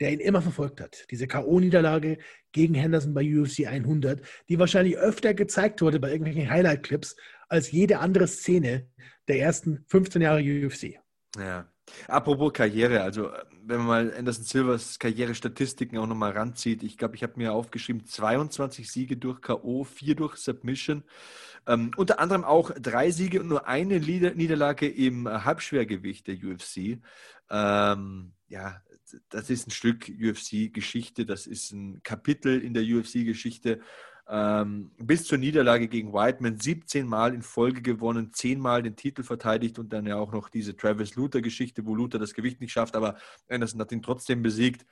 der 0.00 0.12
ihn 0.12 0.20
immer 0.20 0.40
verfolgt 0.40 0.80
hat. 0.80 1.06
Diese 1.10 1.26
K.O.-Niederlage 1.26 2.18
gegen 2.52 2.74
Henderson 2.74 3.12
bei 3.12 3.22
UFC 3.22 3.66
100, 3.66 4.22
die 4.48 4.58
wahrscheinlich 4.58 4.96
öfter 4.96 5.34
gezeigt 5.34 5.82
wurde 5.82 6.00
bei 6.00 6.10
irgendwelchen 6.10 6.50
Highlight-Clips 6.50 7.16
als 7.48 7.70
jede 7.70 7.98
andere 7.98 8.28
Szene 8.28 8.88
der 9.28 9.40
ersten 9.40 9.84
15 9.88 10.22
Jahre 10.22 10.40
UFC. 10.40 11.00
Ja. 11.36 11.69
Apropos 12.08 12.52
Karriere, 12.52 13.02
also 13.02 13.30
wenn 13.62 13.78
man 13.78 13.86
mal 13.86 14.14
Anderson 14.16 14.44
Silvers 14.44 14.98
Karrierestatistiken 14.98 15.98
auch 15.98 16.06
nochmal 16.06 16.32
ranzieht, 16.32 16.82
ich 16.82 16.96
glaube, 16.96 17.16
ich 17.16 17.22
habe 17.22 17.34
mir 17.36 17.52
aufgeschrieben, 17.52 18.04
22 18.04 18.90
Siege 18.90 19.16
durch 19.16 19.40
K.O., 19.40 19.84
4 19.84 20.14
durch 20.16 20.36
Submission, 20.36 21.04
ähm, 21.66 21.90
unter 21.96 22.18
anderem 22.20 22.44
auch 22.44 22.70
drei 22.80 23.10
Siege 23.10 23.40
und 23.40 23.48
nur 23.48 23.66
eine 23.68 23.98
Lieder 23.98 24.34
Niederlage 24.34 24.88
im 24.88 25.28
Halbschwergewicht 25.28 26.26
der 26.26 26.36
UFC. 26.36 27.00
Ähm, 27.50 28.32
ja, 28.48 28.82
das 29.28 29.50
ist 29.50 29.66
ein 29.66 29.70
Stück 29.70 30.08
UFC-Geschichte, 30.08 31.26
das 31.26 31.46
ist 31.46 31.72
ein 31.72 32.02
Kapitel 32.02 32.60
in 32.60 32.74
der 32.74 32.82
UFC-Geschichte. 32.82 33.80
Ähm, 34.32 34.92
bis 34.96 35.24
zur 35.24 35.38
Niederlage 35.38 35.88
gegen 35.88 36.12
Whiteman 36.12 36.60
17 36.60 37.04
Mal 37.04 37.34
in 37.34 37.42
Folge 37.42 37.82
gewonnen, 37.82 38.32
10 38.32 38.60
Mal 38.60 38.80
den 38.80 38.94
Titel 38.94 39.24
verteidigt 39.24 39.80
und 39.80 39.92
dann 39.92 40.06
ja 40.06 40.16
auch 40.16 40.30
noch 40.30 40.48
diese 40.48 40.76
Travis 40.76 41.16
Luther-Geschichte, 41.16 41.84
wo 41.84 41.96
Luther 41.96 42.20
das 42.20 42.32
Gewicht 42.32 42.60
nicht 42.60 42.70
schafft, 42.70 42.94
aber 42.94 43.16
Anderson 43.48 43.80
hat 43.80 43.90
ihn 43.90 44.02
trotzdem 44.02 44.40
besiegt. 44.40 44.86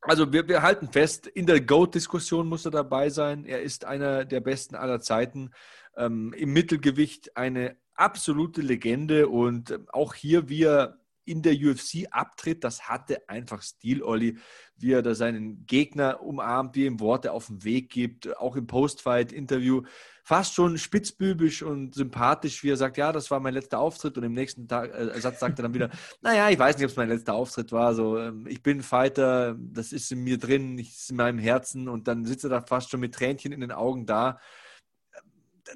Also 0.00 0.32
wir, 0.32 0.48
wir 0.48 0.62
halten 0.62 0.88
fest, 0.88 1.28
in 1.28 1.46
der 1.46 1.60
GOAT-Diskussion 1.60 2.48
muss 2.48 2.64
er 2.64 2.72
dabei 2.72 3.08
sein. 3.10 3.44
Er 3.44 3.62
ist 3.62 3.84
einer 3.84 4.24
der 4.24 4.40
besten 4.40 4.74
aller 4.74 5.00
Zeiten. 5.00 5.52
Ähm, 5.96 6.32
Im 6.32 6.52
Mittelgewicht 6.52 7.36
eine 7.36 7.76
absolute 7.94 8.62
Legende 8.62 9.28
und 9.28 9.78
auch 9.92 10.14
hier, 10.14 10.48
wie 10.48 10.64
er 10.64 10.99
in 11.30 11.42
der 11.42 11.54
UFC 11.54 12.06
abtritt, 12.10 12.64
das 12.64 12.88
hatte 12.88 13.28
einfach 13.28 13.62
Stil, 13.62 14.02
Olli, 14.02 14.38
wie 14.76 14.92
er 14.92 15.02
da 15.02 15.14
seinen 15.14 15.64
Gegner 15.66 16.22
umarmt, 16.22 16.74
wie 16.74 16.84
er 16.84 16.88
ihm 16.88 17.00
Worte 17.00 17.32
auf 17.32 17.46
den 17.46 17.62
Weg 17.62 17.90
gibt, 17.90 18.36
auch 18.38 18.56
im 18.56 18.66
Postfight-Interview, 18.66 19.82
fast 20.24 20.54
schon 20.54 20.78
spitzbübisch 20.78 21.62
und 21.62 21.94
sympathisch, 21.94 22.62
wie 22.62 22.70
er 22.70 22.76
sagt, 22.76 22.96
ja, 22.96 23.12
das 23.12 23.30
war 23.30 23.40
mein 23.40 23.54
letzter 23.54 23.78
Auftritt 23.78 24.16
und 24.16 24.24
im 24.24 24.32
nächsten 24.32 24.68
Tag, 24.68 24.92
äh, 24.94 25.20
Satz 25.20 25.40
sagt 25.40 25.58
er 25.58 25.64
dann 25.64 25.74
wieder, 25.74 25.90
naja, 26.20 26.50
ich 26.50 26.58
weiß 26.58 26.76
nicht, 26.76 26.84
ob 26.84 26.90
es 26.90 26.96
mein 26.96 27.08
letzter 27.08 27.34
Auftritt 27.34 27.72
war, 27.72 27.94
so, 27.94 28.18
ähm, 28.18 28.46
ich 28.48 28.62
bin 28.62 28.82
Fighter, 28.82 29.56
das 29.58 29.92
ist 29.92 30.10
in 30.12 30.24
mir 30.24 30.38
drin, 30.38 30.78
ich 30.78 30.90
ist 30.90 31.10
in 31.10 31.16
meinem 31.16 31.38
Herzen 31.38 31.88
und 31.88 32.08
dann 32.08 32.24
sitzt 32.24 32.44
er 32.44 32.50
da 32.50 32.60
fast 32.60 32.90
schon 32.90 33.00
mit 33.00 33.14
Tränchen 33.14 33.52
in 33.52 33.60
den 33.60 33.72
Augen 33.72 34.06
da. 34.06 34.40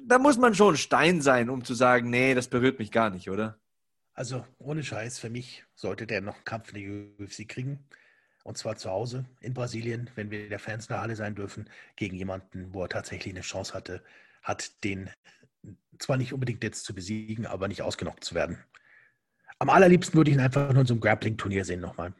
Da 0.03 0.19
muss 0.19 0.37
man 0.37 0.53
schon 0.53 0.75
Stein 0.77 1.21
sein, 1.21 1.49
um 1.49 1.63
zu 1.63 1.73
sagen, 1.73 2.09
nee, 2.09 2.33
das 2.33 2.47
berührt 2.49 2.79
mich 2.79 2.91
gar 2.91 3.09
nicht, 3.09 3.29
oder? 3.29 3.59
Also 4.15 4.45
ohne 4.59 4.83
Scheiß, 4.83 5.19
für 5.19 5.29
mich 5.29 5.65
sollte 5.75 6.07
der 6.07 6.21
noch 6.21 6.35
einen 6.35 6.45
Kampf 6.45 6.73
in 6.73 7.15
der 7.17 7.25
UFC 7.25 7.47
kriegen. 7.47 7.85
Und 8.43 8.57
zwar 8.57 8.77
zu 8.77 8.89
Hause 8.89 9.25
in 9.41 9.53
Brasilien, 9.53 10.09
wenn 10.15 10.31
wir 10.31 10.47
der 10.47 10.59
Fans 10.59 10.85
in 10.85 10.93
der 10.93 11.01
Halle 11.01 11.15
sein 11.15 11.35
dürfen, 11.35 11.69
gegen 11.95 12.15
jemanden, 12.15 12.73
wo 12.73 12.83
er 12.83 12.89
tatsächlich 12.89 13.33
eine 13.33 13.41
Chance 13.41 13.73
hatte, 13.73 14.03
hat 14.41 14.83
den 14.83 15.09
zwar 15.99 16.17
nicht 16.17 16.31
unbedingt 16.31 16.63
jetzt 16.63 16.85
zu 16.85 16.93
besiegen, 16.93 17.45
aber 17.45 17.67
nicht 17.67 17.81
ausgenockt 17.81 18.23
zu 18.23 18.35
werden. 18.35 18.57
Am 19.59 19.69
allerliebsten 19.69 20.15
würde 20.15 20.31
ich 20.31 20.37
ihn 20.37 20.43
einfach 20.43 20.71
nur 20.71 20.81
in 20.81 20.87
so 20.87 20.93
einem 20.93 21.01
Grappling-Turnier 21.01 21.65
sehen 21.65 21.81
nochmal. 21.81 22.13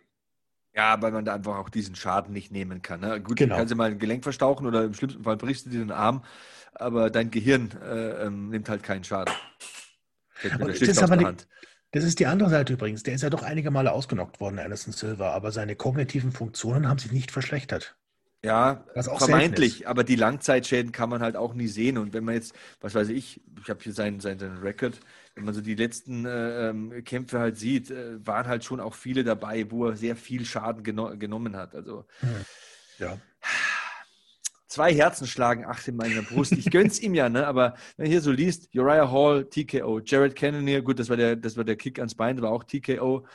Ja, 0.74 1.02
weil 1.02 1.12
man 1.12 1.24
da 1.24 1.36
einfach 1.36 1.58
auch 1.58 1.70
diesen 1.70 1.96
Schaden 1.96 2.34
nicht 2.34 2.52
nehmen 2.52 2.82
kann. 2.82 3.00
Ne? 3.00 3.22
Gut, 3.22 3.38
Genau. 3.38 3.56
du 3.56 3.60
kannst 3.60 3.72
ja 3.72 3.78
mal 3.78 3.92
ein 3.92 4.00
Gelenk 4.00 4.24
verstauchen 4.24 4.66
oder 4.66 4.84
im 4.84 4.94
schlimmsten 4.94 5.24
Fall 5.24 5.38
brichst 5.38 5.68
du 5.68 5.70
dir 5.70 5.80
den 5.80 5.92
Arm, 5.92 6.24
aber 6.74 7.10
dein 7.10 7.32
Gehirn 7.32 7.72
äh, 7.82 8.26
ähm, 8.26 8.50
nimmt 8.50 8.68
halt 8.68 8.84
keinen 8.84 9.04
Schaden. 9.04 9.34
Das 10.42 10.82
ist 10.82 11.02
aber 11.02 11.24
Hand. 11.24 11.48
Das 11.96 12.04
ist 12.04 12.20
die 12.20 12.26
andere 12.26 12.50
Seite 12.50 12.74
übrigens. 12.74 13.04
Der 13.04 13.16
ist 13.16 13.22
ja 13.22 13.30
doch 13.30 13.42
einige 13.42 13.72
Male 13.72 13.94
ausgenockt 13.94 14.42
worden, 14.42 14.60
Anderson 14.60 14.92
Silva, 14.92 15.32
aber 15.32 15.54
seine 15.54 15.78
kognitiven 15.78 16.34
Funktionen 16.34 16.90
haben 16.90 17.00
sich 17.00 17.14
nicht 17.14 17.32
verschlechtert. 17.32 17.96
Ja, 18.44 18.84
vermeintlich, 19.16 19.88
aber 19.88 20.04
die 20.04 20.18
Langzeitschäden 20.18 20.92
kann 20.92 21.10
man 21.10 21.22
halt 21.22 21.38
auch 21.38 21.54
nie 21.54 21.70
sehen. 21.70 21.98
Und 21.98 22.12
wenn 22.14 22.26
man 22.26 22.36
jetzt, 22.36 22.54
was 22.82 22.96
weiß 22.96 23.08
ich, 23.08 23.40
ich 23.64 23.70
habe 23.70 23.82
hier 23.82 23.94
seinen, 23.94 24.20
seinen, 24.20 24.40
seinen 24.40 24.58
Record, 24.58 25.00
wenn 25.36 25.46
man 25.46 25.54
so 25.54 25.62
die 25.62 25.76
letzten 25.76 26.26
äh, 26.26 26.70
ähm, 26.70 27.02
Kämpfe 27.06 27.40
halt 27.40 27.58
sieht, 27.58 27.90
äh, 27.92 28.28
waren 28.28 28.48
halt 28.48 28.66
schon 28.66 28.82
auch 28.82 28.94
viele 28.94 29.24
dabei, 29.24 29.72
wo 29.72 29.88
er 29.88 29.96
sehr 29.96 30.18
viel 30.18 30.44
Schaden 30.44 30.84
geno 30.84 31.18
genommen 31.18 31.56
hat. 31.56 31.76
Also 31.76 32.04
Ja. 33.00 33.18
Zwei 34.76 34.94
Herzen 34.94 35.26
schlagen 35.26 35.66
acht 35.66 35.88
in 35.88 35.96
meiner 35.96 36.22
Brust. 36.22 36.52
Ich 36.52 36.70
gönn's 36.70 37.00
ihm 37.00 37.14
ja, 37.14 37.30
ne? 37.30 37.48
Aber 37.48 37.76
wenn 37.96 38.06
du 38.06 38.12
hier 38.12 38.22
so 38.22 38.32
liest, 38.32 38.68
Uriah 38.76 39.10
Hall, 39.10 39.46
TKO, 39.46 40.02
Jared 40.02 40.36
Cannonier, 40.36 40.82
gut, 40.82 41.00
das 41.00 41.08
war 41.08 41.16
der, 41.16 41.38
das 41.38 41.56
war 41.56 41.64
der 41.64 41.78
Kick 41.78 41.98
ans 41.98 42.14
Bein, 42.14 42.36
das 42.36 42.44
war 42.44 42.52
auch 42.52 42.66
TKO. 42.66 43.26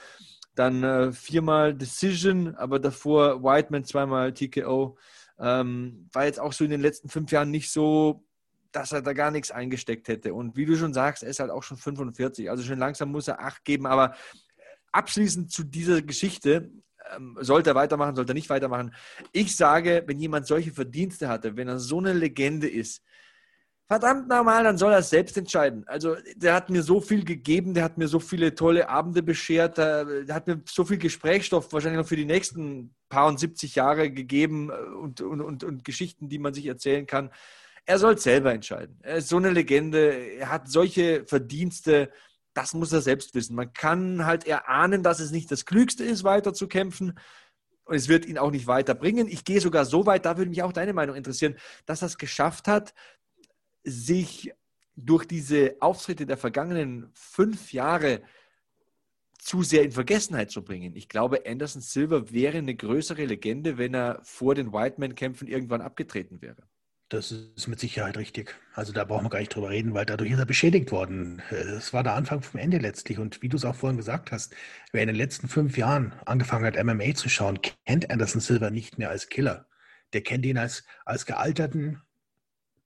Dann 0.55 0.85
äh, 0.85 1.13
viermal 1.13 1.75
Decision, 1.75 2.55
aber 2.57 2.79
davor 2.79 3.43
Whiteman 3.43 3.85
zweimal 3.85 4.35
TKO. 4.35 4.99
Ähm, 5.39 6.09
war 6.13 6.27
jetzt 6.27 6.41
auch 6.41 6.53
so 6.53 6.65
in 6.65 6.71
den 6.71 6.83
letzten 6.83 7.09
fünf 7.09 7.33
Jahren 7.33 7.51
nicht 7.51 7.71
so, 7.71 8.23
dass 8.71 8.93
er 8.93 9.01
da 9.01 9.15
gar 9.15 9.31
nichts 9.31 9.51
eingesteckt 9.51 10.09
hätte. 10.09 10.35
Und 10.35 10.57
wie 10.57 10.67
du 10.67 10.77
schon 10.77 10.93
sagst, 10.93 11.23
er 11.23 11.31
ist 11.31 11.41
halt 11.41 11.51
auch 11.51 11.63
schon 11.63 11.79
45. 11.79 12.51
Also 12.51 12.63
schon 12.63 12.79
langsam 12.79 13.11
muss 13.11 13.29
er 13.29 13.41
Acht 13.41 13.65
geben. 13.65 13.87
Aber 13.87 14.15
abschließend 14.93 15.51
zu 15.51 15.65
dieser 15.65 16.03
Geschichte, 16.03 16.71
sollte 17.41 17.71
er 17.71 17.75
weitermachen, 17.75 18.17
sollte 18.17 18.33
er 18.33 18.35
nicht 18.35 18.51
weitermachen. 18.51 18.95
Ich 19.33 19.57
sage, 19.57 20.05
wenn 20.07 20.19
jemand 20.19 20.47
solche 20.47 20.73
Verdienste 20.73 21.29
hatte, 21.29 21.57
wenn 21.57 21.69
er 21.69 21.79
so 21.79 21.99
eine 21.99 22.13
Legende 22.13 22.69
ist, 22.69 23.03
verdammt 23.91 24.29
normal, 24.29 24.63
dann 24.63 24.79
soll 24.79 24.93
er 24.93 25.01
es 25.01 25.11
selbst 25.11 25.37
entscheiden. 25.37 25.83
Also 25.89 26.15
der 26.37 26.55
hat 26.55 26.71
mir 26.71 26.85
so 26.85 27.01
viel 27.01 27.25
gegeben, 27.25 27.75
der 27.75 27.83
hat 27.83 27.99
mir 27.99 28.07
so 28.07 28.21
viele 28.21 28.55
tolle 28.55 28.89
Abende 28.89 29.21
beschert, 29.21 29.79
der, 29.79 30.05
der 30.05 30.33
hat 30.33 30.47
mir 30.47 30.63
so 30.65 30.85
viel 30.85 30.99
Gesprächsstoff 30.99 31.73
wahrscheinlich 31.73 31.99
noch 32.01 32.07
für 32.07 32.15
die 32.15 32.25
nächsten 32.25 32.95
paar 33.09 33.27
und 33.27 33.41
70 33.41 33.75
Jahre 33.75 34.13
gegeben 34.13 34.71
äh, 34.71 34.75
und, 34.95 35.21
und, 35.21 35.41
und, 35.41 35.65
und 35.65 35.85
Geschichten, 35.85 36.29
die 36.29 36.39
man 36.39 36.55
sich 36.55 36.67
erzählen 36.67 37.05
kann. 37.05 37.31
Er 37.85 37.99
soll 37.99 38.15
es 38.15 38.23
selber 38.23 38.55
entscheiden. 38.55 38.97
Er 39.03 39.17
ist 39.17 39.29
so 39.29 39.39
eine 39.39 39.51
Legende, 39.51 40.13
er 40.39 40.53
hat 40.53 40.71
solche 40.71 41.25
Verdienste, 41.27 42.11
das 42.55 42.75
muss 42.75 42.93
er 42.93 43.01
selbst 43.01 43.35
wissen. 43.35 43.55
Man 43.55 43.73
kann 43.73 44.27
halt 44.27 44.47
erahnen, 44.47 45.03
dass 45.03 45.21
es 45.21 45.31
nicht 45.31 45.51
das 45.51 45.65
Klügste 45.65 46.05
ist, 46.05 46.25
weiter 46.25 46.53
zu 46.53 46.69
kämpfen. 46.69 47.19
Und 47.85 47.97
es 47.97 48.09
wird 48.09 48.27
ihn 48.27 48.39
auch 48.39 48.51
nicht 48.51 48.67
weiterbringen. 48.67 49.29
Ich 49.29 49.45
gehe 49.45 49.61
sogar 49.61 49.85
so 49.85 50.07
weit, 50.07 50.25
da 50.25 50.37
würde 50.37 50.51
mich 50.51 50.63
auch 50.63 50.73
deine 50.73 50.93
Meinung 50.93 51.17
interessieren, 51.17 51.57
dass 51.87 52.03
er 52.03 52.07
es 52.07 52.19
geschafft 52.19 52.69
hat, 52.69 52.95
sich 53.83 54.53
durch 54.97 55.25
diese 55.25 55.77
Auftritte 55.81 56.27
der 56.27 56.37
vergangenen 56.37 57.11
fünf 57.15 57.73
Jahre 57.73 58.23
zu 59.39 59.63
sehr 59.63 59.83
in 59.83 59.93
Vergessenheit 59.93 60.51
zu 60.51 60.63
bringen. 60.63 60.95
Ich 60.95 61.09
glaube, 61.09 61.47
Anderson 61.47 61.81
Silva 61.81 62.31
wäre 62.31 62.59
eine 62.59 62.75
größere 62.75 63.25
Legende, 63.25 63.79
wenn 63.79 63.95
er 63.95 64.21
vor 64.23 64.55
den 64.55 64.73
Whiteman-Kämpfen 64.73 65.49
irgendwann 65.49 65.81
abgetreten 65.81 66.43
wäre. 66.43 66.63
Das 67.11 67.33
ist 67.33 67.67
mit 67.67 67.81
Sicherheit 67.81 68.17
richtig. 68.17 68.55
Also 68.73 68.93
da 68.93 69.03
brauchen 69.03 69.25
wir 69.25 69.31
gar 69.31 69.41
nicht 69.41 69.53
drüber 69.53 69.71
reden, 69.71 69.95
weil 69.95 70.07
dadurch 70.07 70.31
ist 70.31 70.39
er 70.39 70.47
beschädigt 70.47 70.93
worden. 70.93 71.43
Es 71.51 71.93
war 71.93 72.05
der 72.05 72.15
Anfang 72.15 72.41
vom 72.41 72.61
Ende 72.61 72.79
letztlich. 72.79 73.19
Und 73.19 73.43
wie 73.43 73.49
du 73.49 73.57
es 73.57 73.65
auch 73.65 73.75
vorhin 73.75 73.97
gesagt 73.97 74.31
hast, 74.31 74.55
wer 74.93 75.03
in 75.03 75.09
den 75.09 75.17
letzten 75.17 75.49
fünf 75.49 75.77
Jahren 75.77 76.13
angefangen 76.25 76.65
hat, 76.65 76.83
MMA 76.83 77.17
zu 77.17 77.29
schauen, 77.29 77.59
kennt 77.85 78.09
Anderson 78.13 78.41
Silva 78.41 78.71
nicht 78.71 78.97
mehr 78.99 79.11
als 79.11 79.29
Killer. 79.29 79.67
Der 80.13 80.21
kennt 80.21 80.47
ihn 80.47 80.57
als, 80.57 80.85
als 81.05 81.27
gealterten 81.27 82.01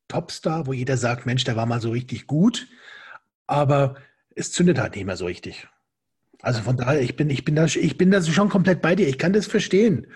Topstar, 0.08 0.66
wo 0.66 0.72
jeder 0.72 0.96
sagt, 0.96 1.26
Mensch, 1.26 1.44
der 1.44 1.56
war 1.56 1.66
mal 1.66 1.82
so 1.82 1.90
richtig 1.90 2.26
gut. 2.26 2.66
Aber 3.46 3.96
es 4.34 4.52
zündet 4.52 4.78
halt 4.78 4.94
nicht 4.94 5.04
mehr 5.04 5.18
so 5.18 5.26
richtig. 5.26 5.68
Also 6.40 6.62
von 6.62 6.78
daher, 6.78 7.02
ich 7.02 7.14
bin, 7.14 7.28
ich 7.28 7.44
bin 7.44 7.56
da, 7.56 7.66
ich 7.66 7.98
bin 7.98 8.10
da 8.10 8.22
schon 8.22 8.48
komplett 8.48 8.80
bei 8.80 8.96
dir. 8.96 9.06
Ich 9.06 9.18
kann 9.18 9.34
das 9.34 9.46
verstehen. 9.46 10.06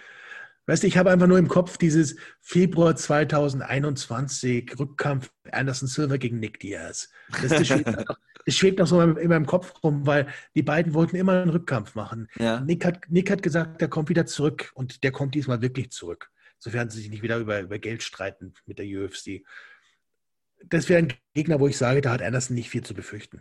Weißt 0.68 0.82
du, 0.82 0.86
ich 0.86 0.98
habe 0.98 1.10
einfach 1.10 1.26
nur 1.26 1.38
im 1.38 1.48
Kopf 1.48 1.78
dieses 1.78 2.14
Februar 2.42 2.94
2021 2.94 4.78
Rückkampf 4.78 5.32
Anderson 5.50 5.88
Silver 5.88 6.18
gegen 6.18 6.40
Nick 6.40 6.60
Diaz. 6.60 7.08
Das, 7.40 7.48
das, 7.48 7.66
schwebt, 7.66 7.86
noch, 8.08 8.18
das 8.44 8.54
schwebt 8.54 8.78
noch 8.78 8.86
so 8.86 9.00
in 9.00 9.28
meinem 9.30 9.46
Kopf 9.46 9.72
rum, 9.82 10.06
weil 10.06 10.26
die 10.54 10.62
beiden 10.62 10.92
wollten 10.92 11.16
immer 11.16 11.40
einen 11.40 11.48
Rückkampf 11.48 11.94
machen. 11.94 12.28
Ja. 12.38 12.60
Nick, 12.60 12.84
hat, 12.84 13.00
Nick 13.08 13.30
hat 13.30 13.42
gesagt, 13.42 13.80
der 13.80 13.88
kommt 13.88 14.10
wieder 14.10 14.26
zurück 14.26 14.70
und 14.74 15.04
der 15.04 15.10
kommt 15.10 15.34
diesmal 15.34 15.62
wirklich 15.62 15.90
zurück. 15.90 16.30
Sofern 16.58 16.90
sie 16.90 17.00
sich 17.00 17.08
nicht 17.08 17.22
wieder 17.22 17.38
über, 17.38 17.60
über 17.60 17.78
Geld 17.78 18.02
streiten 18.02 18.52
mit 18.66 18.78
der 18.78 18.84
UFC. 18.84 19.46
Das 20.66 20.90
wäre 20.90 20.98
ein 20.98 21.14
Gegner, 21.32 21.60
wo 21.60 21.68
ich 21.68 21.78
sage, 21.78 22.02
da 22.02 22.10
hat 22.10 22.20
Anderson 22.20 22.54
nicht 22.54 22.68
viel 22.68 22.84
zu 22.84 22.92
befürchten. 22.92 23.40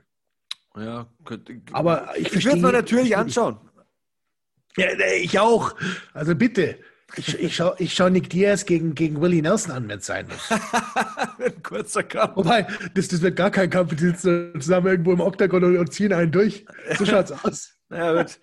Ja, 0.77 1.11
könnte, 1.25 1.59
aber 1.73 2.13
ich, 2.15 2.27
ich 2.27 2.45
würde 2.45 2.57
es 2.57 2.63
mir 2.63 2.71
natürlich 2.71 3.17
anschauen. 3.17 3.59
Ja, 4.77 4.87
ich 5.19 5.37
auch. 5.39 5.75
Also 6.13 6.33
bitte. 6.33 6.79
Ich, 7.15 7.39
ich 7.39 7.55
schaue 7.55 7.75
ich 7.79 7.93
schau 7.93 8.09
Nick 8.09 8.29
Diaz 8.29 8.65
gegen, 8.65 8.93
gegen 8.93 9.21
Willie 9.21 9.41
Nelson 9.41 9.71
an, 9.71 9.87
wenn 9.87 9.99
es 9.99 10.05
sein 10.05 10.27
muss. 10.27 10.51
ein 11.39 11.63
kurzer 11.63 12.03
Kampf. 12.03 12.35
Wobei, 12.35 12.67
das, 12.93 13.07
das 13.07 13.21
wird 13.21 13.35
gar 13.35 13.49
kein 13.49 13.69
Kampf. 13.69 13.95
Die 13.95 14.03
sitzen 14.03 14.51
zusammen 14.59 14.87
irgendwo 14.87 15.13
im 15.13 15.21
Oktagon 15.21 15.63
und, 15.63 15.77
und 15.77 15.93
ziehen 15.93 16.11
einen 16.11 16.31
durch. 16.31 16.65
So 16.97 17.05
schaut's 17.05 17.31
aus. 17.43 17.73
Ja, 17.89 18.23
gut. 18.23 18.39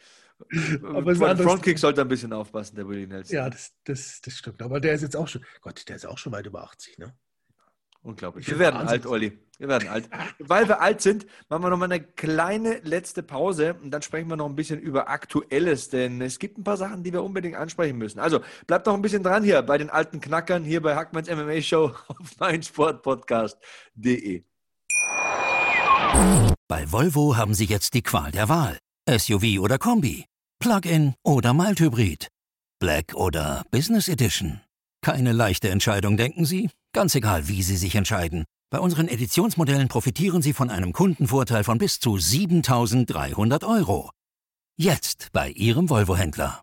Aber 0.82 1.14
Front, 1.14 1.40
Frontkick 1.40 1.78
sollte 1.78 2.00
ein 2.00 2.08
bisschen 2.08 2.32
aufpassen, 2.32 2.76
der 2.76 2.88
Willie 2.88 3.06
Nelson. 3.06 3.36
Ja, 3.36 3.48
das, 3.48 3.72
das, 3.84 4.20
das 4.22 4.36
stimmt. 4.36 4.62
Aber 4.62 4.80
der 4.80 4.94
ist 4.94 5.02
jetzt 5.02 5.16
auch 5.16 5.28
schon, 5.28 5.44
Gott, 5.60 5.88
der 5.88 5.96
ist 5.96 6.06
auch 6.06 6.18
schon 6.18 6.32
weit 6.32 6.46
über 6.46 6.64
80, 6.64 6.98
ne? 6.98 7.14
Unglaublich. 8.04 8.46
Wir 8.46 8.58
werden 8.58 8.86
alt, 8.86 9.06
Olli. 9.06 9.32
Wir 9.56 9.68
werden 9.68 9.88
alt. 9.88 10.10
Weil 10.38 10.68
wir 10.68 10.82
alt 10.82 11.00
sind, 11.00 11.24
machen 11.48 11.62
wir 11.62 11.70
noch 11.70 11.78
mal 11.78 11.86
eine 11.86 12.00
kleine 12.00 12.80
letzte 12.82 13.22
Pause 13.22 13.76
und 13.82 13.90
dann 13.90 14.02
sprechen 14.02 14.28
wir 14.28 14.36
noch 14.36 14.46
ein 14.46 14.56
bisschen 14.56 14.78
über 14.78 15.08
Aktuelles, 15.08 15.88
denn 15.88 16.20
es 16.20 16.38
gibt 16.38 16.58
ein 16.58 16.64
paar 16.64 16.76
Sachen, 16.76 17.02
die 17.02 17.14
wir 17.14 17.22
unbedingt 17.22 17.56
ansprechen 17.56 17.96
müssen. 17.96 18.20
Also 18.20 18.40
bleibt 18.66 18.86
noch 18.86 18.92
ein 18.92 19.00
bisschen 19.00 19.22
dran 19.22 19.42
hier 19.42 19.62
bei 19.62 19.78
den 19.78 19.88
alten 19.88 20.20
Knackern 20.20 20.64
hier 20.64 20.82
bei 20.82 20.94
Hackmanns 20.94 21.30
MMA 21.30 21.62
Show 21.62 21.92
auf 22.08 22.38
meinsportpodcast.de. 22.38 24.42
Bei 26.68 26.92
Volvo 26.92 27.38
haben 27.38 27.54
Sie 27.54 27.64
jetzt 27.64 27.94
die 27.94 28.02
Qual 28.02 28.32
der 28.32 28.50
Wahl. 28.50 28.76
SUV 29.08 29.60
oder 29.60 29.78
Kombi, 29.78 30.26
Plug-in 30.58 31.14
oder 31.24 31.54
Mild-Hybrid, 31.54 32.28
Black 32.80 33.14
oder 33.14 33.64
Business 33.70 34.08
Edition. 34.08 34.60
Keine 35.00 35.32
leichte 35.32 35.70
Entscheidung, 35.70 36.18
denken 36.18 36.44
Sie? 36.44 36.68
Ganz 36.94 37.16
egal, 37.16 37.48
wie 37.48 37.60
Sie 37.64 37.76
sich 37.76 37.96
entscheiden. 37.96 38.44
Bei 38.70 38.78
unseren 38.78 39.08
Editionsmodellen 39.08 39.88
profitieren 39.88 40.42
Sie 40.42 40.52
von 40.52 40.70
einem 40.70 40.92
Kundenvorteil 40.92 41.64
von 41.64 41.76
bis 41.76 41.98
zu 41.98 42.18
7300 42.18 43.64
Euro. 43.64 44.10
Jetzt 44.76 45.30
bei 45.32 45.50
Ihrem 45.50 45.90
Volvo-Händler. 45.90 46.62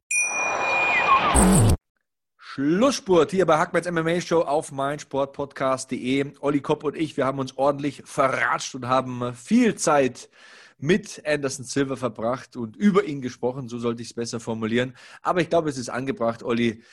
Schlussspurt 2.37 3.31
hier 3.31 3.45
bei 3.45 3.57
Hackmans 3.57 3.91
MMA 3.91 4.21
Show 4.21 4.43
auf 4.43 4.71
meinsportpodcast.de. 4.71 6.33
Olli 6.39 6.61
Kopp 6.61 6.85
und 6.85 6.95
ich, 6.95 7.17
wir 7.17 7.25
haben 7.25 7.39
uns 7.39 7.57
ordentlich 7.57 8.01
verratscht 8.05 8.73
und 8.73 8.87
haben 8.87 9.33
viel 9.35 9.75
Zeit 9.75 10.29
mit 10.81 11.21
Anderson 11.25 11.65
Silver 11.65 11.97
verbracht 11.97 12.55
und 12.55 12.75
über 12.75 13.03
ihn 13.05 13.21
gesprochen, 13.21 13.69
so 13.69 13.77
sollte 13.79 14.01
ich 14.01 14.09
es 14.09 14.13
besser 14.13 14.39
formulieren. 14.39 14.95
Aber 15.21 15.41
ich 15.41 15.49
glaube, 15.49 15.69
es 15.69 15.77
ist 15.77 15.89
angebracht, 15.89 16.43
Olli, 16.43 16.83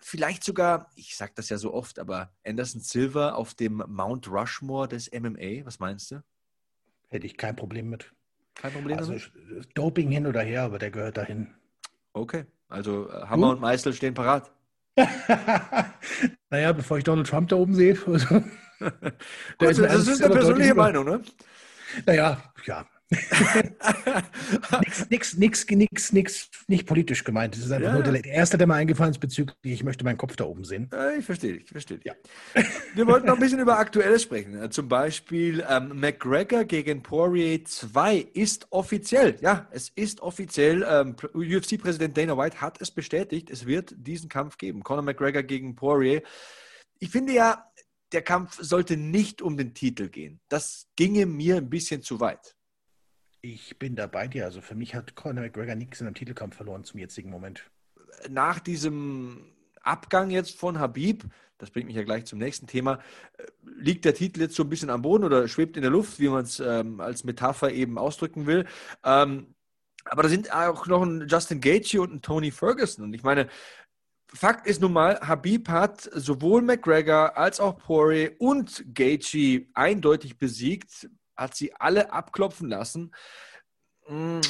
vielleicht 0.00 0.44
sogar, 0.44 0.90
ich 0.94 1.16
sage 1.16 1.32
das 1.34 1.48
ja 1.48 1.58
so 1.58 1.74
oft, 1.74 1.98
aber 1.98 2.32
Anderson 2.44 2.80
Silver 2.80 3.36
auf 3.36 3.54
dem 3.54 3.82
Mount 3.86 4.28
Rushmore 4.28 4.88
des 4.88 5.10
MMA, 5.12 5.64
was 5.64 5.78
meinst 5.78 6.10
du? 6.10 6.22
Hätte 7.08 7.26
ich 7.26 7.36
kein 7.36 7.56
Problem 7.56 7.88
mit. 7.88 8.12
Kein 8.54 8.72
Problem 8.72 8.98
also, 8.98 9.12
damit? 9.12 9.68
Doping 9.74 10.10
hin 10.10 10.26
oder 10.26 10.42
her, 10.42 10.62
aber 10.62 10.78
der 10.78 10.90
gehört 10.90 11.16
dahin. 11.16 11.54
Okay, 12.12 12.44
also 12.68 13.08
äh, 13.10 13.26
Hammer 13.26 13.48
du? 13.48 13.52
und 13.52 13.60
Meißel 13.60 13.92
stehen 13.92 14.14
parat. 14.14 14.50
naja, 16.50 16.72
bevor 16.72 16.98
ich 16.98 17.04
Donald 17.04 17.26
Trump 17.26 17.48
da 17.48 17.56
oben 17.56 17.74
sehe. 17.74 17.96
Also, 19.58 19.82
das, 19.82 20.04
das 20.04 20.06
ist 20.06 20.22
eine 20.22 20.34
persönliche 20.34 20.74
Meinung, 20.74 21.06
ne? 21.06 21.22
Naja, 22.04 22.42
ja, 22.66 22.86
nix, 25.08 25.08
nix, 25.10 25.36
nix, 25.36 25.70
nix, 25.70 26.12
nix, 26.12 26.50
nicht 26.66 26.86
politisch 26.86 27.22
gemeint. 27.22 27.54
Das 27.54 27.64
ist 27.64 27.70
einfach 27.70 27.88
ja. 27.88 27.94
nur 27.94 28.02
der, 28.02 28.24
erste, 28.24 28.58
der 28.58 28.66
mir 28.66 28.74
eingefallen 28.74 29.12
ist 29.12 29.20
bezüglich, 29.20 29.56
ich 29.62 29.84
möchte 29.84 30.04
meinen 30.04 30.16
Kopf 30.18 30.34
da 30.34 30.44
oben 30.44 30.64
sehen. 30.64 30.90
Ich 31.16 31.24
verstehe 31.24 31.52
dich, 31.52 31.64
ich 31.64 31.70
verstehe 31.70 31.98
dich. 31.98 32.06
Ja. 32.06 32.14
Wir 32.94 33.06
wollten 33.06 33.26
noch 33.26 33.34
ein 33.34 33.40
bisschen 33.40 33.60
über 33.60 33.78
Aktuelles 33.78 34.22
sprechen. 34.22 34.70
Zum 34.72 34.88
Beispiel 34.88 35.64
ähm, 35.68 36.00
McGregor 36.00 36.64
gegen 36.64 37.02
Poirier 37.02 37.64
2 37.64 38.26
ist 38.34 38.66
offiziell. 38.70 39.36
Ja, 39.40 39.68
es 39.70 39.90
ist 39.90 40.20
offiziell. 40.20 40.84
Ähm, 40.88 41.14
UFC-Präsident 41.32 42.16
Dana 42.16 42.36
White 42.36 42.60
hat 42.60 42.80
es 42.80 42.90
bestätigt. 42.90 43.50
Es 43.50 43.66
wird 43.66 43.94
diesen 43.96 44.28
Kampf 44.28 44.58
geben. 44.58 44.82
Conor 44.82 45.02
McGregor 45.02 45.44
gegen 45.44 45.76
Poirier. 45.76 46.22
Ich 46.98 47.10
finde 47.10 47.34
ja, 47.34 47.70
der 48.12 48.22
Kampf 48.22 48.58
sollte 48.60 48.96
nicht 48.96 49.42
um 49.42 49.56
den 49.56 49.74
Titel 49.74 50.08
gehen. 50.08 50.40
Das 50.48 50.88
ginge 50.96 51.26
mir 51.26 51.56
ein 51.56 51.70
bisschen 51.70 52.02
zu 52.02 52.20
weit. 52.20 52.56
Ich 53.48 53.78
bin 53.78 53.94
da 53.94 54.08
bei 54.08 54.26
dir. 54.26 54.44
Also 54.44 54.60
für 54.60 54.74
mich 54.74 54.96
hat 54.96 55.14
Conor 55.14 55.44
McGregor 55.44 55.76
nichts 55.76 56.00
in 56.00 56.08
einem 56.08 56.16
Titelkampf 56.16 56.56
verloren 56.56 56.82
zum 56.82 56.98
jetzigen 56.98 57.30
Moment. 57.30 57.70
Nach 58.28 58.58
diesem 58.58 59.52
Abgang 59.82 60.30
jetzt 60.30 60.58
von 60.58 60.80
Habib, 60.80 61.22
das 61.58 61.70
bringt 61.70 61.86
mich 61.86 61.94
ja 61.94 62.02
gleich 62.02 62.24
zum 62.24 62.40
nächsten 62.40 62.66
Thema, 62.66 62.98
äh, 63.38 63.44
liegt 63.78 64.04
der 64.04 64.14
Titel 64.14 64.40
jetzt 64.40 64.56
so 64.56 64.64
ein 64.64 64.68
bisschen 64.68 64.90
am 64.90 65.02
Boden 65.02 65.22
oder 65.22 65.46
schwebt 65.46 65.76
in 65.76 65.82
der 65.82 65.92
Luft, 65.92 66.18
wie 66.18 66.28
man 66.28 66.42
es 66.42 66.58
ähm, 66.58 67.00
als 67.00 67.22
Metapher 67.22 67.70
eben 67.70 67.98
ausdrücken 67.98 68.46
will. 68.46 68.66
Ähm, 69.04 69.54
aber 70.04 70.24
da 70.24 70.28
sind 70.28 70.52
auch 70.52 70.88
noch 70.88 71.02
ein 71.02 71.28
Justin 71.28 71.60
Gaethje 71.60 72.00
und 72.00 72.14
ein 72.14 72.22
Tony 72.22 72.50
Ferguson. 72.50 73.04
Und 73.04 73.14
ich 73.14 73.22
meine, 73.22 73.48
Fakt 74.26 74.66
ist 74.66 74.80
nun 74.80 74.92
mal, 74.92 75.20
Habib 75.20 75.68
hat 75.68 76.00
sowohl 76.12 76.62
McGregor 76.62 77.36
als 77.36 77.60
auch 77.60 77.78
Poirier 77.78 78.32
und 78.40 78.84
Gaethje 78.92 79.68
eindeutig 79.74 80.36
besiegt 80.36 81.08
hat 81.36 81.54
sie 81.54 81.74
alle 81.74 82.12
abklopfen 82.12 82.68
lassen. 82.68 83.12
Mm, 84.08 84.40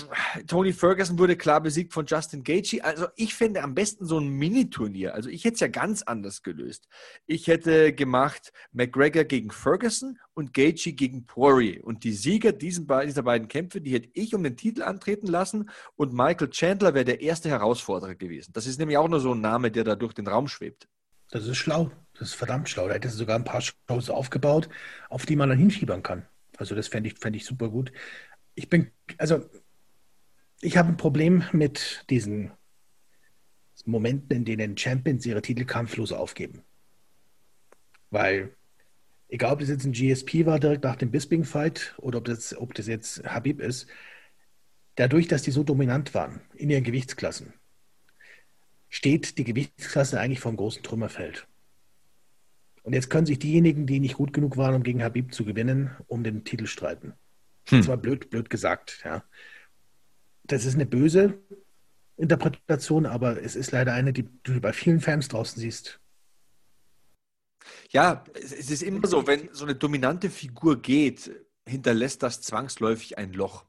Tony 0.46 0.74
Ferguson 0.74 1.18
wurde 1.18 1.34
klar 1.34 1.62
besiegt 1.62 1.94
von 1.94 2.04
Justin 2.04 2.44
Gaethje. 2.44 2.84
Also 2.84 3.06
ich 3.16 3.34
finde 3.34 3.62
am 3.62 3.74
besten 3.74 4.04
so 4.04 4.18
ein 4.18 4.28
Mini-Turnier. 4.28 5.14
Also 5.14 5.30
ich 5.30 5.44
hätte 5.44 5.54
es 5.54 5.60
ja 5.60 5.68
ganz 5.68 6.02
anders 6.02 6.42
gelöst. 6.42 6.88
Ich 7.26 7.46
hätte 7.46 7.94
gemacht 7.94 8.52
McGregor 8.72 9.24
gegen 9.24 9.50
Ferguson 9.50 10.18
und 10.34 10.52
Gaethje 10.52 10.92
gegen 10.92 11.24
Poirier. 11.24 11.82
Und 11.84 12.04
die 12.04 12.12
Sieger 12.12 12.52
dieser 12.52 13.22
beiden 13.22 13.48
Kämpfe, 13.48 13.80
die 13.80 13.94
hätte 13.94 14.10
ich 14.12 14.34
um 14.34 14.42
den 14.42 14.58
Titel 14.58 14.82
antreten 14.82 15.26
lassen. 15.26 15.70
Und 15.96 16.12
Michael 16.12 16.50
Chandler 16.50 16.92
wäre 16.92 17.06
der 17.06 17.22
erste 17.22 17.48
Herausforderer 17.48 18.14
gewesen. 18.14 18.52
Das 18.52 18.66
ist 18.66 18.78
nämlich 18.78 18.98
auch 18.98 19.08
nur 19.08 19.20
so 19.20 19.32
ein 19.32 19.40
Name, 19.40 19.70
der 19.70 19.84
da 19.84 19.96
durch 19.96 20.12
den 20.12 20.26
Raum 20.26 20.48
schwebt. 20.48 20.86
Das 21.30 21.46
ist 21.46 21.56
schlau. 21.56 21.90
Das 22.18 22.28
ist 22.28 22.34
verdammt 22.34 22.68
schlau. 22.68 22.88
Da 22.88 22.94
hätte 22.94 23.08
sie 23.08 23.16
sogar 23.16 23.36
ein 23.36 23.44
paar 23.44 23.62
Shows 23.62 24.10
aufgebaut, 24.10 24.68
auf 25.08 25.24
die 25.24 25.36
man 25.36 25.48
dann 25.48 25.58
hinschiebern 25.58 26.02
kann. 26.02 26.26
Also 26.56 26.74
das 26.74 26.88
fände 26.88 27.10
ich, 27.10 27.18
fänd 27.18 27.36
ich 27.36 27.44
super 27.44 27.68
gut. 27.68 27.92
Ich 28.54 28.68
bin, 28.68 28.90
also 29.18 29.48
ich 30.60 30.76
habe 30.76 30.88
ein 30.88 30.96
Problem 30.96 31.44
mit 31.52 32.04
diesen 32.10 32.52
Momenten, 33.84 34.38
in 34.38 34.44
denen 34.44 34.76
Champions 34.76 35.26
ihre 35.26 35.42
Titel 35.42 35.64
kampflos 35.64 36.12
aufgeben. 36.12 36.62
Weil, 38.10 38.56
egal 39.28 39.52
ob 39.52 39.60
das 39.60 39.68
jetzt 39.68 39.84
ein 39.84 39.92
GSP 39.92 40.46
war 40.46 40.58
direkt 40.58 40.84
nach 40.84 40.96
dem 40.96 41.10
Bisping-Fight 41.10 41.94
oder 41.98 42.18
ob 42.18 42.24
das, 42.24 42.56
ob 42.56 42.74
das 42.74 42.86
jetzt 42.86 43.24
Habib 43.24 43.60
ist, 43.60 43.86
dadurch, 44.94 45.28
dass 45.28 45.42
die 45.42 45.50
so 45.50 45.62
dominant 45.62 46.14
waren 46.14 46.40
in 46.54 46.70
ihren 46.70 46.84
Gewichtsklassen, 46.84 47.52
steht 48.88 49.38
die 49.38 49.44
Gewichtsklasse 49.44 50.18
eigentlich 50.18 50.44
einem 50.46 50.56
großen 50.56 50.82
Trümmerfeld. 50.82 51.46
Und 52.86 52.92
jetzt 52.92 53.10
können 53.10 53.26
sich 53.26 53.40
diejenigen, 53.40 53.84
die 53.88 53.98
nicht 53.98 54.14
gut 54.14 54.32
genug 54.32 54.56
waren, 54.56 54.76
um 54.76 54.84
gegen 54.84 55.02
Habib 55.02 55.34
zu 55.34 55.44
gewinnen, 55.44 55.90
um 56.06 56.22
den 56.22 56.44
Titel 56.44 56.66
streiten. 56.66 57.14
Hm. 57.68 57.78
Das 57.78 57.88
war 57.88 57.96
blöd, 57.96 58.30
blöd 58.30 58.48
gesagt, 58.48 59.02
ja. 59.04 59.24
Das 60.44 60.64
ist 60.64 60.76
eine 60.76 60.86
böse 60.86 61.36
Interpretation, 62.16 63.04
aber 63.04 63.42
es 63.42 63.56
ist 63.56 63.72
leider 63.72 63.92
eine, 63.92 64.12
die 64.12 64.28
du 64.44 64.60
bei 64.60 64.72
vielen 64.72 65.00
Fans 65.00 65.26
draußen 65.26 65.60
siehst. 65.60 65.98
Ja, 67.90 68.22
es 68.34 68.70
ist 68.70 68.84
immer 68.84 69.08
so, 69.08 69.26
wenn 69.26 69.48
so 69.52 69.64
eine 69.64 69.74
dominante 69.74 70.30
Figur 70.30 70.80
geht, 70.80 71.32
hinterlässt 71.66 72.22
das 72.22 72.40
zwangsläufig 72.40 73.18
ein 73.18 73.32
Loch. 73.32 73.64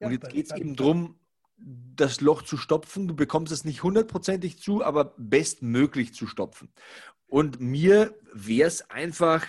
Und 0.00 0.06
ja, 0.06 0.10
jetzt 0.10 0.30
geht 0.30 0.46
es 0.46 0.56
eben 0.56 0.74
darum, 0.74 1.14
das 1.58 2.20
Loch 2.20 2.42
zu 2.42 2.56
stopfen. 2.56 3.06
Du 3.06 3.14
bekommst 3.14 3.52
es 3.52 3.64
nicht 3.64 3.84
hundertprozentig 3.84 4.58
zu, 4.58 4.84
aber 4.84 5.14
bestmöglich 5.16 6.12
zu 6.12 6.26
stopfen. 6.26 6.70
Und 7.28 7.60
mir 7.60 8.14
wäre 8.32 8.66
es 8.66 8.90
einfach 8.90 9.46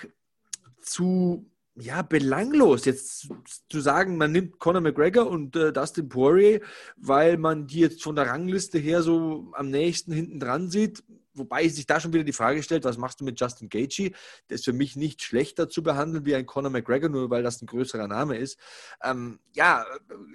zu 0.81 1.49
ja, 1.75 2.01
belanglos, 2.01 2.83
jetzt 2.85 3.29
zu 3.69 3.79
sagen, 3.79 4.17
man 4.17 4.33
nimmt 4.33 4.59
Conor 4.59 4.81
McGregor 4.81 5.27
und 5.27 5.55
äh, 5.55 5.71
Dustin 5.71 6.09
Poirier, 6.09 6.59
weil 6.97 7.37
man 7.37 7.67
die 7.67 7.79
jetzt 7.79 8.03
von 8.03 8.17
der 8.17 8.27
Rangliste 8.27 8.77
her 8.77 9.01
so 9.01 9.51
am 9.53 9.69
nächsten 9.69 10.11
hinten 10.11 10.41
dran 10.41 10.69
sieht 10.69 11.03
wobei 11.39 11.67
sich 11.67 11.87
da 11.87 11.99
schon 11.99 12.13
wieder 12.13 12.23
die 12.23 12.33
Frage 12.33 12.61
stellt, 12.61 12.83
was 12.83 12.97
machst 12.97 13.21
du 13.21 13.25
mit 13.25 13.39
Justin 13.39 13.69
Gaethje? 13.69 14.11
Der 14.49 14.55
ist 14.55 14.65
für 14.65 14.73
mich 14.73 14.95
nicht 14.95 15.23
schlechter 15.23 15.69
zu 15.69 15.81
behandeln 15.81 16.25
wie 16.25 16.35
ein 16.35 16.45
Conor 16.45 16.69
McGregor, 16.69 17.09
nur 17.09 17.29
weil 17.31 17.41
das 17.41 17.61
ein 17.61 17.65
größerer 17.65 18.07
Name 18.07 18.37
ist. 18.37 18.59
Ähm, 19.03 19.39
ja, 19.53 19.85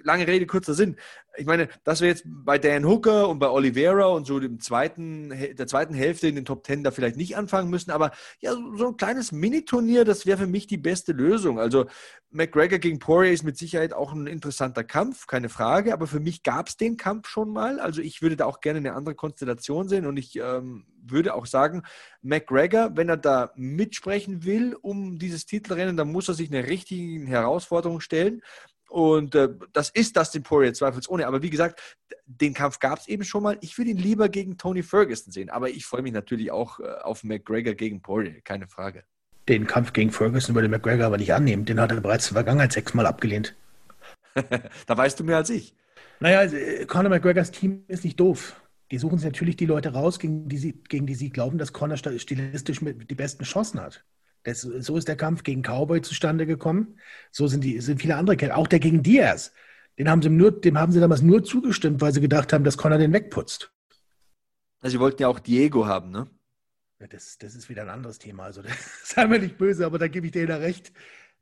lange 0.03 0.27
Rede, 0.27 0.45
kurzer 0.45 0.73
Sinn. 0.73 0.97
Ich 1.37 1.45
meine, 1.45 1.69
dass 1.83 2.01
wir 2.01 2.07
jetzt 2.07 2.23
bei 2.25 2.57
Dan 2.57 2.85
Hooker 2.85 3.29
und 3.29 3.39
bei 3.39 3.49
Oliveira 3.49 4.07
und 4.07 4.25
so 4.25 4.39
dem 4.39 4.59
zweiten, 4.59 5.29
der 5.29 5.67
zweiten 5.67 5.93
Hälfte 5.93 6.27
in 6.27 6.35
den 6.35 6.45
Top 6.45 6.63
Ten 6.63 6.83
da 6.83 6.91
vielleicht 6.91 7.17
nicht 7.17 7.37
anfangen 7.37 7.69
müssen, 7.69 7.91
aber 7.91 8.11
ja, 8.39 8.53
so 8.53 8.87
ein 8.87 8.97
kleines 8.97 9.31
Mini-Turnier, 9.31 10.05
das 10.05 10.25
wäre 10.25 10.37
für 10.37 10.47
mich 10.47 10.67
die 10.67 10.77
beste 10.77 11.11
Lösung. 11.11 11.59
Also 11.59 11.85
McGregor 12.31 12.79
gegen 12.79 12.99
Poirier 12.99 13.31
ist 13.31 13.43
mit 13.43 13.57
Sicherheit 13.57 13.93
auch 13.93 14.11
ein 14.13 14.27
interessanter 14.27 14.83
Kampf, 14.83 15.27
keine 15.27 15.49
Frage, 15.49 15.93
aber 15.93 16.07
für 16.07 16.19
mich 16.19 16.43
gab 16.43 16.67
es 16.67 16.77
den 16.77 16.97
Kampf 16.97 17.27
schon 17.27 17.51
mal. 17.51 17.79
Also 17.79 18.01
ich 18.01 18.21
würde 18.21 18.35
da 18.35 18.45
auch 18.45 18.59
gerne 18.59 18.79
eine 18.79 18.93
andere 18.93 19.15
Konstellation 19.15 19.87
sehen 19.87 20.05
und 20.05 20.17
ich 20.17 20.35
ähm, 20.37 20.85
würde 21.01 21.33
auch 21.33 21.45
sagen, 21.45 21.83
McGregor, 22.21 22.91
wenn 22.95 23.09
er 23.09 23.17
da 23.17 23.51
mitsprechen 23.55 24.43
will 24.43 24.75
um 24.81 25.17
dieses 25.17 25.45
Titelrennen, 25.45 25.97
dann 25.97 26.11
muss 26.11 26.27
er 26.27 26.33
sich 26.33 26.51
eine 26.51 26.67
richtige 26.67 27.25
Herausforderung 27.25 28.01
stellen. 28.01 28.41
Und 28.89 29.35
äh, 29.35 29.49
das 29.73 29.89
ist 29.89 30.15
Dustin 30.15 30.43
Poirier 30.43 30.73
zweifelsohne. 30.73 31.27
Aber 31.27 31.41
wie 31.41 31.49
gesagt, 31.49 31.81
den 32.25 32.53
Kampf 32.53 32.79
gab 32.79 32.99
es 32.99 33.07
eben 33.07 33.23
schon 33.23 33.43
mal. 33.43 33.57
Ich 33.61 33.77
würde 33.77 33.91
ihn 33.91 33.97
lieber 33.97 34.29
gegen 34.29 34.57
Tony 34.57 34.83
Ferguson 34.83 35.31
sehen. 35.31 35.49
Aber 35.49 35.69
ich 35.69 35.85
freue 35.85 36.01
mich 36.01 36.13
natürlich 36.13 36.51
auch 36.51 36.79
äh, 36.79 36.83
auf 37.03 37.23
McGregor 37.23 37.73
gegen 37.73 38.01
Poirier, 38.01 38.41
keine 38.41 38.67
Frage. 38.67 39.03
Den 39.47 39.67
Kampf 39.67 39.93
gegen 39.93 40.11
Ferguson 40.11 40.55
würde 40.55 40.69
McGregor 40.69 41.05
aber 41.05 41.17
nicht 41.17 41.33
annehmen. 41.33 41.65
Den 41.65 41.79
hat 41.79 41.91
er 41.91 42.01
bereits 42.01 42.27
in 42.27 42.33
der 42.33 42.43
Vergangenheit 42.43 42.73
sechsmal 42.73 43.05
abgelehnt. 43.05 43.55
da 44.85 44.97
weißt 44.97 45.19
du 45.19 45.23
mehr 45.23 45.37
als 45.37 45.49
ich. 45.49 45.75
Naja, 46.19 46.43
äh, 46.43 46.85
Conor 46.85 47.09
McGregors 47.09 47.51
Team 47.51 47.83
ist 47.87 48.03
nicht 48.03 48.19
doof. 48.19 48.61
Die 48.91 48.97
suchen 48.97 49.17
sich 49.17 49.25
natürlich 49.25 49.55
die 49.57 49.65
Leute 49.65 49.93
raus, 49.93 50.19
gegen 50.19 50.47
die 50.47 50.57
sie, 50.57 50.73
gegen 50.73 51.07
die 51.07 51.15
sie 51.15 51.29
glauben, 51.29 51.57
dass 51.57 51.73
Conor 51.73 51.97
stilistisch 51.97 52.79
die 52.81 53.15
besten 53.15 53.43
Chancen 53.43 53.81
hat. 53.81 54.03
Das, 54.45 54.61
so 54.61 54.95
ist 54.95 55.07
der 55.07 55.15
Kampf 55.17 55.43
gegen 55.43 55.63
Cowboy 55.63 56.01
zustande 56.01 56.45
gekommen. 56.45 56.99
So 57.31 57.47
sind, 57.47 57.63
die, 57.63 57.81
sind 57.81 57.99
viele 57.99 58.15
andere 58.15 58.37
Kämpfe. 58.37 58.55
Auch 58.55 58.67
der 58.67 58.79
gegen 58.79 59.01
Diaz. 59.01 59.51
Den 59.97 60.07
haben 60.07 60.21
sie 60.21 60.29
nur, 60.29 60.51
dem 60.51 60.77
haben 60.77 60.91
sie 60.91 60.99
damals 60.99 61.23
nur 61.23 61.43
zugestimmt, 61.43 61.99
weil 61.99 62.13
sie 62.13 62.21
gedacht 62.21 62.53
haben, 62.53 62.63
dass 62.63 62.77
Conor 62.77 62.99
den 62.99 63.11
wegputzt. 63.11 63.73
Also 64.81 64.97
sie 64.97 64.99
wollten 64.99 65.23
ja 65.23 65.29
auch 65.29 65.39
Diego 65.39 65.87
haben, 65.87 66.11
ne? 66.11 66.29
Ja, 66.99 67.07
das, 67.07 67.39
das 67.39 67.55
ist 67.55 67.69
wieder 67.69 67.81
ein 67.81 67.89
anderes 67.89 68.19
Thema. 68.19 68.43
Also 68.43 68.61
sei 69.03 69.25
mir 69.25 69.39
nicht 69.39 69.57
böse, 69.57 69.85
aber 69.85 69.97
da 69.97 70.07
gebe 70.07 70.27
ich 70.27 70.31
dir 70.31 70.45
da 70.45 70.57
recht. 70.57 70.93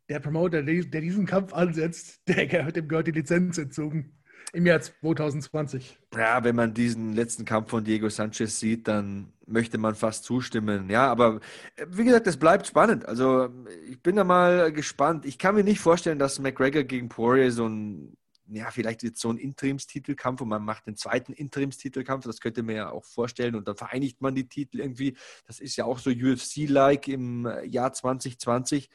Der 0.07 0.21
Promoter, 0.21 0.63
der, 0.63 0.83
der 0.85 1.01
diesen 1.01 1.25
Kampf 1.25 1.53
ansetzt, 1.53 2.21
der, 2.27 2.71
dem 2.71 2.87
gehört 2.87 3.07
die 3.07 3.11
Lizenz 3.11 3.57
entzogen 3.57 4.17
im 4.53 4.67
Jahr 4.67 4.79
2020. 4.79 5.97
Ja, 6.15 6.43
wenn 6.43 6.55
man 6.55 6.73
diesen 6.73 7.13
letzten 7.13 7.43
Kampf 7.43 7.71
von 7.71 7.83
Diego 7.83 8.07
Sanchez 8.07 8.59
sieht, 8.59 8.87
dann 8.87 9.33
möchte 9.47 9.79
man 9.79 9.95
fast 9.95 10.23
zustimmen. 10.23 10.89
Ja, 10.89 11.11
aber 11.11 11.39
äh, 11.75 11.85
wie 11.89 12.05
gesagt, 12.05 12.27
es 12.27 12.37
bleibt 12.37 12.67
spannend. 12.67 13.05
Also 13.05 13.49
ich 13.89 14.01
bin 14.01 14.15
da 14.15 14.23
mal 14.23 14.71
gespannt. 14.71 15.25
Ich 15.25 15.39
kann 15.39 15.55
mir 15.55 15.63
nicht 15.63 15.79
vorstellen, 15.79 16.19
dass 16.19 16.39
McGregor 16.39 16.83
gegen 16.83 17.09
Poirier 17.09 17.51
so 17.51 17.67
ein, 17.67 18.15
ja, 18.47 18.69
vielleicht 18.69 19.01
jetzt 19.01 19.19
so 19.19 19.31
ein 19.31 19.37
Interimstitelkampf 19.37 20.41
und 20.41 20.49
man 20.49 20.63
macht 20.63 20.85
den 20.85 20.95
zweiten 20.95 21.33
Interimstitelkampf. 21.33 22.25
Das 22.25 22.39
könnte 22.39 22.61
man 22.61 22.75
ja 22.75 22.91
auch 22.91 23.05
vorstellen 23.05 23.55
und 23.55 23.67
dann 23.67 23.75
vereinigt 23.75 24.21
man 24.21 24.35
die 24.35 24.47
Titel 24.47 24.81
irgendwie. 24.81 25.17
Das 25.47 25.59
ist 25.59 25.75
ja 25.77 25.85
auch 25.85 25.97
so 25.97 26.11
UFC-like 26.11 27.07
im 27.07 27.47
äh, 27.47 27.65
Jahr 27.65 27.91
2020. 27.91 28.87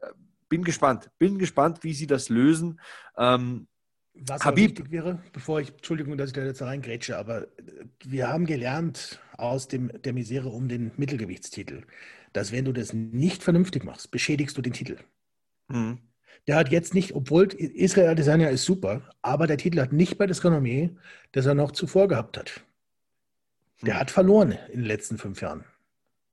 Äh, 0.00 0.06
bin 0.48 0.64
gespannt. 0.64 1.08
Bin 1.18 1.38
gespannt, 1.38 1.84
wie 1.84 1.94
sie 1.94 2.08
das 2.08 2.30
lösen. 2.30 2.80
Ähm, 3.16 3.68
was 4.26 4.44
Habib. 4.44 4.70
wichtig 4.70 4.90
wäre, 4.90 5.22
bevor 5.32 5.60
ich, 5.60 5.70
Entschuldigung, 5.70 6.16
dass 6.16 6.30
ich 6.30 6.34
da 6.34 6.44
jetzt 6.44 6.62
reingrätsche, 6.62 7.16
aber 7.16 7.42
äh, 7.42 7.46
wir 8.04 8.28
haben 8.28 8.46
gelernt 8.46 9.20
aus 9.36 9.68
dem, 9.68 9.90
der 10.02 10.12
Misere 10.12 10.48
um 10.48 10.68
den 10.68 10.90
Mittelgewichtstitel, 10.96 11.82
dass 12.32 12.52
wenn 12.52 12.64
du 12.64 12.72
das 12.72 12.92
nicht 12.92 13.42
vernünftig 13.42 13.84
machst, 13.84 14.10
beschädigst 14.10 14.56
du 14.56 14.62
den 14.62 14.72
Titel. 14.72 14.96
Mhm. 15.68 15.98
Der 16.46 16.56
hat 16.56 16.70
jetzt 16.70 16.94
nicht, 16.94 17.14
obwohl 17.14 17.46
Israel 17.46 18.10
Adesanya 18.10 18.48
ist 18.48 18.64
super, 18.64 19.02
aber 19.22 19.46
der 19.46 19.58
Titel 19.58 19.80
hat 19.80 19.92
nicht 19.92 20.18
bei 20.18 20.26
der 20.26 20.34
Skanonomie, 20.34 20.96
das 21.32 21.46
er 21.46 21.54
noch 21.54 21.72
zuvor 21.72 22.08
gehabt 22.08 22.38
hat. 22.38 22.62
Der 23.82 23.94
mhm. 23.94 23.98
hat 23.98 24.10
verloren 24.10 24.52
in 24.72 24.80
den 24.80 24.86
letzten 24.86 25.18
fünf 25.18 25.40
Jahren 25.40 25.64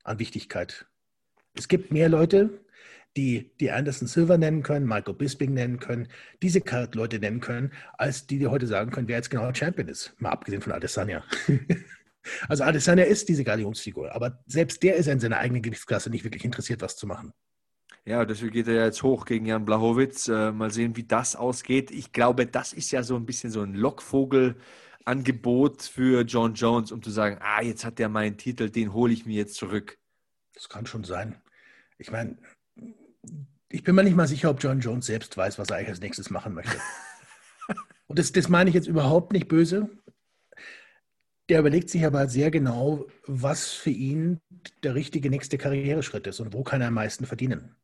an 0.04 0.18
Wichtigkeit. 0.18 0.86
Es 1.54 1.68
gibt 1.68 1.92
mehr 1.92 2.08
Leute, 2.08 2.60
die, 3.16 3.50
die 3.60 3.70
Anderson 3.70 4.08
Silver 4.08 4.38
nennen 4.38 4.62
können, 4.62 4.86
Michael 4.86 5.14
Bisping 5.14 5.54
nennen 5.54 5.80
können, 5.80 6.08
diese 6.42 6.62
Leute 6.92 7.18
nennen 7.18 7.40
können, 7.40 7.72
als 7.96 8.26
die, 8.26 8.38
die 8.38 8.46
heute 8.46 8.66
sagen 8.66 8.90
können, 8.90 9.08
wer 9.08 9.16
jetzt 9.16 9.30
genau 9.30 9.52
Champion 9.52 9.88
ist. 9.88 10.14
Mal 10.18 10.30
abgesehen 10.30 10.62
von 10.62 10.72
Adesanya. 10.72 11.24
also 12.48 12.64
Adesanya 12.64 13.04
ist 13.04 13.28
diese 13.28 13.44
Galionsfigur, 13.44 14.14
aber 14.14 14.42
selbst 14.46 14.82
der 14.82 14.96
ist 14.96 15.08
in 15.08 15.20
seiner 15.20 15.38
eigenen 15.38 15.62
Gewichtsklasse 15.62 16.10
nicht 16.10 16.24
wirklich 16.24 16.44
interessiert, 16.44 16.82
was 16.82 16.96
zu 16.96 17.06
machen. 17.06 17.32
Ja, 18.04 18.24
deswegen 18.24 18.52
geht 18.52 18.68
er 18.68 18.74
ja 18.74 18.84
jetzt 18.84 19.02
hoch 19.02 19.24
gegen 19.24 19.46
Jan 19.46 19.64
Blachowitz. 19.64 20.28
Äh, 20.28 20.52
mal 20.52 20.70
sehen, 20.70 20.96
wie 20.96 21.02
das 21.02 21.34
ausgeht. 21.34 21.90
Ich 21.90 22.12
glaube, 22.12 22.46
das 22.46 22.72
ist 22.72 22.92
ja 22.92 23.02
so 23.02 23.16
ein 23.16 23.26
bisschen 23.26 23.50
so 23.50 23.62
ein 23.62 23.74
Lockvogel-Angebot 23.74 25.82
für 25.82 26.22
John 26.22 26.54
Jones, 26.54 26.92
um 26.92 27.02
zu 27.02 27.10
sagen, 27.10 27.38
ah, 27.40 27.62
jetzt 27.62 27.84
hat 27.84 27.98
der 27.98 28.08
meinen 28.08 28.36
Titel, 28.36 28.70
den 28.70 28.92
hole 28.92 29.12
ich 29.12 29.26
mir 29.26 29.34
jetzt 29.34 29.56
zurück. 29.56 29.98
Das 30.54 30.68
kann 30.68 30.86
schon 30.86 31.02
sein. 31.02 31.42
Ich 31.98 32.12
meine, 32.12 32.36
ich 33.68 33.82
bin 33.82 33.94
mir 33.94 34.04
nicht 34.04 34.16
mal 34.16 34.28
sicher, 34.28 34.50
ob 34.50 34.62
John 34.62 34.80
Jones 34.80 35.06
selbst 35.06 35.36
weiß, 35.36 35.58
was 35.58 35.68
er 35.68 35.76
eigentlich 35.76 35.88
als 35.88 36.00
nächstes 36.00 36.30
machen 36.30 36.54
möchte. 36.54 36.76
Und 38.06 38.18
das, 38.18 38.32
das 38.32 38.48
meine 38.48 38.70
ich 38.70 38.74
jetzt 38.74 38.86
überhaupt 38.86 39.32
nicht 39.32 39.48
böse. 39.48 39.90
Der 41.48 41.60
überlegt 41.60 41.90
sich 41.90 42.04
aber 42.04 42.28
sehr 42.28 42.50
genau, 42.50 43.06
was 43.26 43.72
für 43.72 43.90
ihn 43.90 44.40
der 44.82 44.94
richtige 44.94 45.30
nächste 45.30 45.58
Karriereschritt 45.58 46.26
ist 46.26 46.40
und 46.40 46.52
wo 46.52 46.64
kann 46.64 46.80
er 46.80 46.88
am 46.88 46.94
meisten 46.94 47.24
verdienen. 47.24 47.76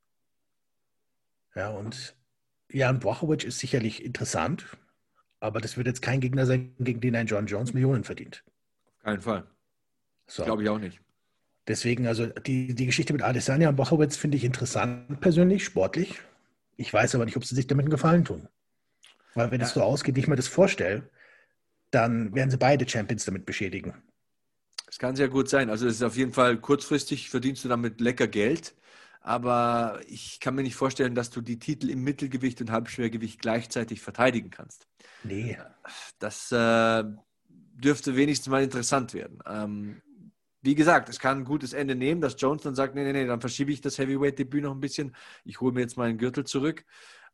Ja, 1.54 1.70
und 1.70 2.16
Jan 2.70 2.98
Blachowicz 2.98 3.44
ist 3.44 3.60
sicherlich 3.60 4.04
interessant, 4.04 4.66
aber 5.38 5.60
das 5.60 5.76
wird 5.76 5.86
jetzt 5.86 6.02
kein 6.02 6.20
Gegner 6.20 6.46
sein, 6.46 6.74
gegen 6.80 7.00
den 7.00 7.14
ein 7.14 7.26
John 7.26 7.46
Jones 7.46 7.72
Millionen 7.72 8.02
verdient. 8.02 8.42
Auf 8.96 9.04
keinen 9.04 9.20
Fall. 9.20 9.46
So. 10.26 10.44
Glaube 10.44 10.62
ich 10.62 10.68
auch 10.68 10.78
nicht. 10.78 11.00
Deswegen, 11.68 12.06
also 12.06 12.26
die, 12.26 12.74
die 12.74 12.86
Geschichte 12.86 13.12
mit 13.12 13.22
Adesanya 13.22 13.68
und 13.68 13.76
Bochowitz 13.76 14.16
finde 14.16 14.36
ich 14.36 14.44
interessant 14.44 15.20
persönlich, 15.20 15.64
sportlich. 15.64 16.20
Ich 16.76 16.92
weiß 16.92 17.14
aber 17.14 17.24
nicht, 17.24 17.36
ob 17.36 17.44
sie 17.44 17.54
sich 17.54 17.66
damit 17.66 17.84
einen 17.84 17.90
Gefallen 17.90 18.24
tun. 18.24 18.48
Weil 19.34 19.50
wenn 19.50 19.60
ja. 19.60 19.66
es 19.66 19.74
so 19.74 19.82
ausgeht, 19.82 20.16
wie 20.16 20.20
ich 20.20 20.28
mir 20.28 20.36
das 20.36 20.48
vorstelle, 20.48 21.08
dann 21.90 22.34
werden 22.34 22.50
sie 22.50 22.56
beide 22.56 22.88
Champions 22.88 23.24
damit 23.24 23.46
beschädigen. 23.46 23.94
Das 24.86 24.98
kann 24.98 25.16
sehr 25.16 25.28
gut 25.28 25.48
sein. 25.48 25.70
Also 25.70 25.86
es 25.86 25.94
ist 25.96 26.02
auf 26.02 26.16
jeden 26.16 26.32
Fall 26.32 26.58
kurzfristig 26.58 27.30
verdienst 27.30 27.64
du 27.64 27.68
damit 27.68 28.00
lecker 28.00 28.26
Geld. 28.26 28.74
Aber 29.20 30.00
ich 30.08 30.40
kann 30.40 30.54
mir 30.54 30.62
nicht 30.62 30.74
vorstellen, 30.74 31.14
dass 31.14 31.30
du 31.30 31.40
die 31.40 31.58
Titel 31.58 31.90
im 31.90 32.02
Mittelgewicht 32.02 32.60
und 32.60 32.72
Halbschwergewicht 32.72 33.40
gleichzeitig 33.40 34.00
verteidigen 34.00 34.50
kannst. 34.50 34.88
Nee. 35.22 35.56
Das 36.18 36.50
äh, 36.50 37.04
dürfte 37.48 38.16
wenigstens 38.16 38.48
mal 38.48 38.64
interessant 38.64 39.14
werden. 39.14 39.38
Ähm, 39.46 40.02
wie 40.62 40.74
gesagt, 40.76 41.08
es 41.08 41.18
kann 41.18 41.38
ein 41.38 41.44
gutes 41.44 41.72
Ende 41.72 41.96
nehmen, 41.96 42.20
dass 42.20 42.40
Jones 42.40 42.62
dann 42.62 42.74
sagt, 42.74 42.94
nee, 42.94 43.04
nee, 43.04 43.12
nee, 43.12 43.26
dann 43.26 43.40
verschiebe 43.40 43.72
ich 43.72 43.80
das 43.80 43.98
Heavyweight-Debüt 43.98 44.62
noch 44.62 44.72
ein 44.74 44.80
bisschen. 44.80 45.14
Ich 45.44 45.60
hole 45.60 45.72
mir 45.72 45.80
jetzt 45.80 45.96
meinen 45.96 46.18
Gürtel 46.18 46.44
zurück. 46.44 46.84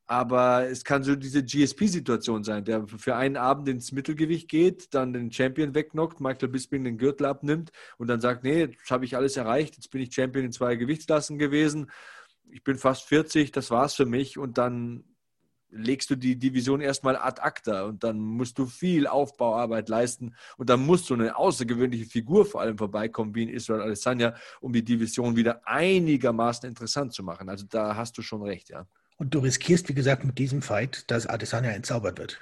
Aber 0.06 0.66
es 0.66 0.84
kann 0.84 1.02
so 1.02 1.14
diese 1.16 1.44
GSP-Situation 1.44 2.42
sein, 2.42 2.64
der 2.64 2.86
für 2.86 3.14
einen 3.16 3.36
Abend 3.36 3.68
ins 3.68 3.92
Mittelgewicht 3.92 4.48
geht, 4.48 4.94
dann 4.94 5.12
den 5.12 5.30
Champion 5.30 5.74
wegknockt, 5.74 6.18
Michael 6.20 6.48
Bisping 6.48 6.82
den 6.82 6.96
Gürtel 6.96 7.26
abnimmt 7.26 7.72
und 7.98 8.08
dann 8.08 8.18
sagt, 8.18 8.42
nee, 8.42 8.60
jetzt 8.60 8.90
habe 8.90 9.04
ich 9.04 9.16
alles 9.16 9.36
erreicht, 9.36 9.76
jetzt 9.76 9.90
bin 9.90 10.00
ich 10.00 10.14
Champion 10.14 10.46
in 10.46 10.52
zwei 10.52 10.76
Gewichtsklassen 10.76 11.38
gewesen, 11.38 11.90
ich 12.50 12.64
bin 12.64 12.78
fast 12.78 13.06
40, 13.06 13.52
das 13.52 13.70
war's 13.70 13.94
für 13.94 14.06
mich 14.06 14.38
und 14.38 14.56
dann 14.56 15.04
legst 15.70 16.10
du 16.10 16.16
die 16.16 16.36
Division 16.36 16.80
erstmal 16.80 17.16
ad 17.16 17.40
acta 17.40 17.84
und 17.84 18.02
dann 18.04 18.18
musst 18.18 18.58
du 18.58 18.66
viel 18.66 19.06
Aufbauarbeit 19.06 19.88
leisten 19.88 20.34
und 20.56 20.70
dann 20.70 20.84
musst 20.84 21.10
du 21.10 21.14
eine 21.14 21.36
außergewöhnliche 21.36 22.06
Figur 22.06 22.46
vor 22.46 22.60
allem 22.60 22.78
vorbeikommen, 22.78 23.34
wie 23.34 23.44
in 23.44 23.48
Israel 23.48 23.82
Alessandria, 23.82 24.34
um 24.60 24.72
die 24.72 24.84
Division 24.84 25.36
wieder 25.36 25.66
einigermaßen 25.66 26.68
interessant 26.68 27.12
zu 27.12 27.22
machen. 27.22 27.48
Also 27.48 27.66
da 27.68 27.96
hast 27.96 28.16
du 28.18 28.22
schon 28.22 28.42
recht, 28.42 28.70
ja. 28.70 28.86
Und 29.18 29.34
du 29.34 29.40
riskierst, 29.40 29.88
wie 29.88 29.94
gesagt, 29.94 30.24
mit 30.24 30.38
diesem 30.38 30.62
Fight, 30.62 31.10
dass 31.10 31.26
Adesanya 31.26 31.70
entzaubert 31.70 32.18
wird. 32.18 32.38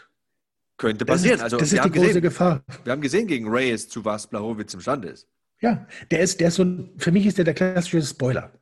Könnte 0.76 1.06
passieren. 1.06 1.38
Das 1.38 1.52
ist, 1.52 1.54
also, 1.54 1.56
das 1.56 1.72
ist 1.72 1.84
die 1.84 1.90
große 1.90 2.06
gesehen, 2.08 2.22
Gefahr. 2.22 2.64
Wir 2.84 2.92
haben 2.92 3.00
gesehen 3.00 3.26
gegen 3.26 3.48
Reyes, 3.48 3.88
zu 3.88 4.04
was 4.04 4.26
Blachowitz 4.26 4.74
imstande 4.74 5.08
ist. 5.08 5.26
Ja, 5.60 5.86
der 6.10 6.20
ist, 6.20 6.38
der 6.38 6.48
ist 6.48 6.56
so, 6.56 6.66
für 6.98 7.12
mich 7.12 7.24
ist 7.24 7.38
der 7.38 7.46
der 7.46 7.54
klassische 7.54 8.02
Spoiler. 8.02 8.52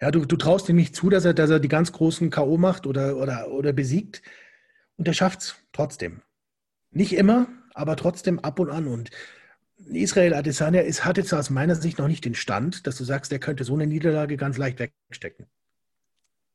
Ja, 0.00 0.10
du, 0.10 0.24
du 0.24 0.36
traust 0.36 0.68
ihm 0.68 0.76
nicht 0.76 0.96
zu, 0.96 1.10
dass 1.10 1.24
er, 1.24 1.34
dass 1.34 1.50
er 1.50 1.60
die 1.60 1.68
ganz 1.68 1.92
großen 1.92 2.30
K.O. 2.30 2.56
macht 2.56 2.86
oder, 2.86 3.16
oder, 3.16 3.50
oder 3.50 3.72
besiegt. 3.72 4.22
Und 4.96 5.06
er 5.06 5.14
schafft 5.14 5.40
es 5.40 5.54
trotzdem. 5.72 6.22
Nicht 6.90 7.12
immer, 7.12 7.48
aber 7.74 7.96
trotzdem 7.96 8.38
ab 8.38 8.58
und 8.58 8.70
an. 8.70 8.86
Und 8.86 9.10
Israel 9.88 10.34
Adesanya 10.34 10.80
ist, 10.80 11.04
hat 11.04 11.18
jetzt 11.18 11.32
aus 11.32 11.50
meiner 11.50 11.74
Sicht 11.74 11.98
noch 11.98 12.08
nicht 12.08 12.24
den 12.24 12.34
Stand, 12.34 12.86
dass 12.86 12.96
du 12.96 13.04
sagst, 13.04 13.30
der 13.30 13.38
könnte 13.38 13.64
so 13.64 13.74
eine 13.74 13.86
Niederlage 13.86 14.36
ganz 14.36 14.56
leicht 14.56 14.78
wegstecken. 14.78 15.46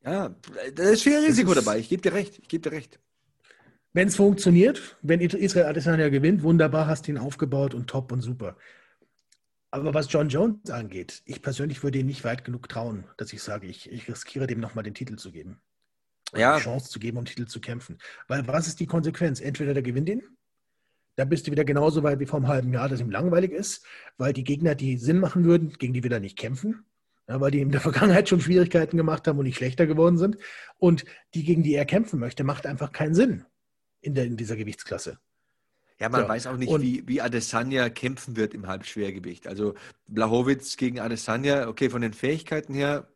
Ja, 0.04 0.36
da 0.74 0.84
ist 0.84 1.04
viel 1.04 1.18
Risiko 1.18 1.54
dabei. 1.54 1.80
Ich 1.80 1.90
gebe 1.90 2.02
dir 2.02 2.14
recht. 2.14 2.40
Ich 2.40 2.48
gebe 2.48 2.70
dir 2.70 2.76
recht. 2.76 3.00
Wenn 3.94 4.08
es 4.08 4.16
funktioniert, 4.16 4.98
wenn 5.02 5.22
Israel 5.22 5.68
Adesanya 5.68 6.10
gewinnt, 6.10 6.44
wunderbar, 6.44 6.86
hast 6.88 7.08
du 7.08 7.12
ihn 7.12 7.18
aufgebaut 7.18 7.74
und 7.74 7.88
top 7.88 8.12
und 8.12 8.22
super. 8.22 8.58
Aber 9.76 9.94
was 9.94 10.10
John 10.10 10.30
Jones 10.30 10.70
angeht, 10.70 11.22
ich 11.26 11.42
persönlich 11.42 11.84
würde 11.84 12.00
ihm 12.00 12.06
nicht 12.06 12.24
weit 12.24 12.46
genug 12.46 12.70
trauen, 12.70 13.04
dass 13.18 13.34
ich 13.34 13.44
sage, 13.44 13.68
ich, 13.68 13.92
ich 13.92 14.08
riskiere 14.08 14.48
dem 14.48 14.62
nochmal 14.62 14.86
den 14.86 14.94
Titel 14.94 15.18
zu 15.18 15.34
geben. 15.34 15.60
Ja. 16.34 16.56
Die 16.56 16.64
Chance 16.64 16.90
zu 16.90 16.98
geben, 16.98 17.18
um 17.18 17.26
Titel 17.26 17.46
zu 17.46 17.60
kämpfen. 17.60 17.98
Weil 18.30 18.48
was 18.48 18.68
ist 18.68 18.80
die 18.80 18.86
Konsequenz? 18.86 19.42
Entweder 19.42 19.74
der 19.74 19.84
gewinnt 19.84 20.08
ihn, 20.08 20.24
da 21.18 21.26
bist 21.26 21.46
du 21.46 21.52
wieder 21.52 21.66
genauso 21.66 22.04
weit 22.04 22.22
wie 22.22 22.26
vor 22.26 22.38
einem 22.38 22.48
halben 22.48 22.72
Jahr, 22.72 22.88
dass 22.88 23.02
ihm 23.02 23.12
langweilig 23.12 23.52
ist, 23.52 23.86
weil 24.16 24.32
die 24.32 24.46
Gegner, 24.46 24.76
die 24.76 24.98
Sinn 24.98 25.20
machen 25.20 25.44
würden, 25.44 25.74
gegen 25.74 25.92
die 25.92 26.04
wir 26.04 26.10
da 26.10 26.22
nicht 26.22 26.38
kämpfen, 26.38 26.86
ja, 27.28 27.42
weil 27.42 27.52
die 27.52 27.60
in 27.60 27.72
der 27.72 27.82
Vergangenheit 27.90 28.30
schon 28.30 28.40
Schwierigkeiten 28.40 28.96
gemacht 28.96 29.28
haben 29.28 29.40
und 29.40 29.46
nicht 29.46 29.58
schlechter 29.58 29.88
geworden 29.88 30.18
sind. 30.18 30.38
Und 30.78 31.04
die, 31.34 31.44
gegen 31.44 31.64
die 31.64 31.74
er 31.74 31.86
kämpfen 31.86 32.22
möchte, 32.22 32.46
macht 32.46 32.66
einfach 32.66 32.94
keinen 32.94 33.14
Sinn 33.14 33.44
in, 34.00 34.16
der, 34.16 34.24
in 34.24 34.38
dieser 34.38 34.56
Gewichtsklasse. 34.56 35.20
Ja, 36.00 36.10
man 36.10 36.24
So, 36.24 36.28
weiß 36.30 36.48
auch 36.48 36.58
nicht, 36.58 36.70
und- 36.70 36.82
wie, 36.82 37.04
wie 37.08 37.22
Adesanya 37.22 37.90
kämpfen 37.90 38.36
wird 38.36 38.54
im 38.54 38.68
Halbschwergewicht. 38.68 39.48
Also 39.48 39.76
Blachowitz 40.08 40.76
gegen 40.78 41.00
Adesanya, 41.00 41.68
okay, 41.68 41.90
von 41.90 42.02
den 42.02 42.14
Fähigkeiten 42.14 42.74
her 42.74 43.08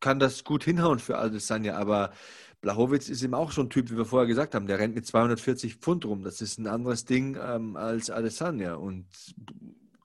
kann 0.00 0.18
das 0.18 0.44
gut 0.44 0.64
hinhauen 0.64 0.98
für 0.98 1.18
Adesanya, 1.18 1.76
aber 1.76 2.12
Blachowitz 2.60 3.08
ist 3.08 3.22
eben 3.22 3.34
auch 3.34 3.52
so 3.52 3.62
ein 3.62 3.70
Typ, 3.70 3.90
wie 3.90 3.96
wir 3.96 4.04
vorher 4.06 4.26
gesagt 4.26 4.54
haben, 4.54 4.66
der 4.66 4.78
rennt 4.78 4.94
mit 4.94 5.06
240 5.06 5.76
Pfund 5.76 6.04
rum. 6.06 6.22
Das 6.22 6.40
ist 6.40 6.58
ein 6.58 6.66
anderes 6.66 7.04
Ding 7.04 7.36
ähm, 7.42 7.76
als 7.76 8.10
Adesanya 8.10 8.74
und 8.74 9.06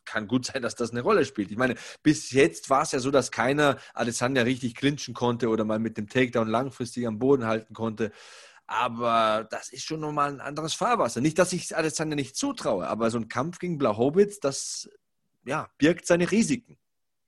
kann 0.05 0.27
gut 0.27 0.45
sein, 0.45 0.61
dass 0.63 0.75
das 0.75 0.91
eine 0.91 1.01
Rolle 1.01 1.23
spielt. 1.23 1.51
Ich 1.51 1.57
meine, 1.57 1.75
bis 2.01 2.31
jetzt 2.31 2.69
war 2.71 2.81
es 2.81 2.91
ja 2.91 2.99
so, 2.99 3.11
dass 3.11 3.31
keiner 3.31 3.77
Adesanya 3.93 4.41
richtig 4.41 4.75
clinchen 4.75 5.13
konnte 5.13 5.49
oder 5.49 5.65
mal 5.65 5.79
mit 5.79 5.97
dem 5.97 6.07
Takedown 6.09 6.47
langfristig 6.47 7.05
am 7.05 7.19
Boden 7.19 7.45
halten 7.45 7.73
konnte. 7.75 8.11
Aber 8.71 9.47
das 9.49 9.69
ist 9.69 9.83
schon 9.83 9.99
nochmal 9.99 10.31
ein 10.31 10.41
anderes 10.41 10.75
Fahrwasser. 10.75 11.21
Nicht, 11.21 11.39
dass 11.39 11.53
ich 11.53 11.75
Adesanya 11.75 12.13
nicht 12.15 12.35
zutraue, 12.35 12.87
aber 12.87 13.09
so 13.09 13.17
ein 13.17 13.27
Kampf 13.27 13.57
gegen 13.57 13.79
Blachowitz, 13.79 14.39
das 14.39 14.87
ja, 15.43 15.69
birgt 15.79 16.05
seine 16.05 16.29
Risiken. 16.29 16.77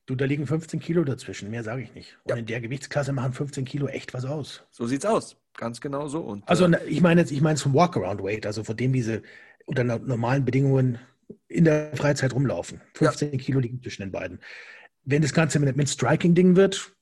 Du, 0.05 0.13
da 0.15 0.25
liegen 0.25 0.45
15 0.45 0.79
Kilo 0.79 1.03
dazwischen, 1.03 1.49
mehr 1.49 1.63
sage 1.63 1.81
ich 1.81 1.95
nicht. 1.95 2.19
Und 2.25 2.29
Ja. 2.31 2.35
in 2.35 2.45
der 2.45 2.61
Gewichtsklasse 2.61 3.11
machen 3.11 3.33
15 3.33 3.65
Kilo 3.65 3.87
echt 3.87 4.13
was 4.13 4.25
aus. 4.25 4.63
So 4.69 4.85
sieht's 4.85 5.05
aus. 5.05 5.35
Ganz 5.57 5.81
genau 5.81 6.07
so. 6.07 6.19
Und, 6.21 6.47
Also 6.47 6.65
äh, 6.67 6.85
ich 6.85 7.01
meine 7.01 7.21
jetzt, 7.21 7.31
ich 7.31 7.41
meine 7.41 7.55
zum 7.57 7.73
Walkaround-Weight, 7.73 8.45
also 8.45 8.63
von 8.63 8.77
dem 8.77 8.93
diese 8.93 9.23
unter 9.65 9.83
no- 9.83 9.97
normalen 9.97 10.45
Bedingungen 10.45 10.99
in 11.47 11.63
der 11.65 11.95
Freizeit 11.95 12.33
rumlaufen. 12.35 12.81
15 12.95 13.35
Kilo 13.39 13.59
liegen 13.59 13.81
zwischen 13.81 14.03
den 14.03 14.11
beiden. 14.11 14.39
Wenn 15.05 15.23
das 15.23 15.33
Ganze 15.33 15.59
mit, 15.59 15.75
mit 15.75 15.89
Striking-Ding 15.89 16.55
wird, 16.55 16.93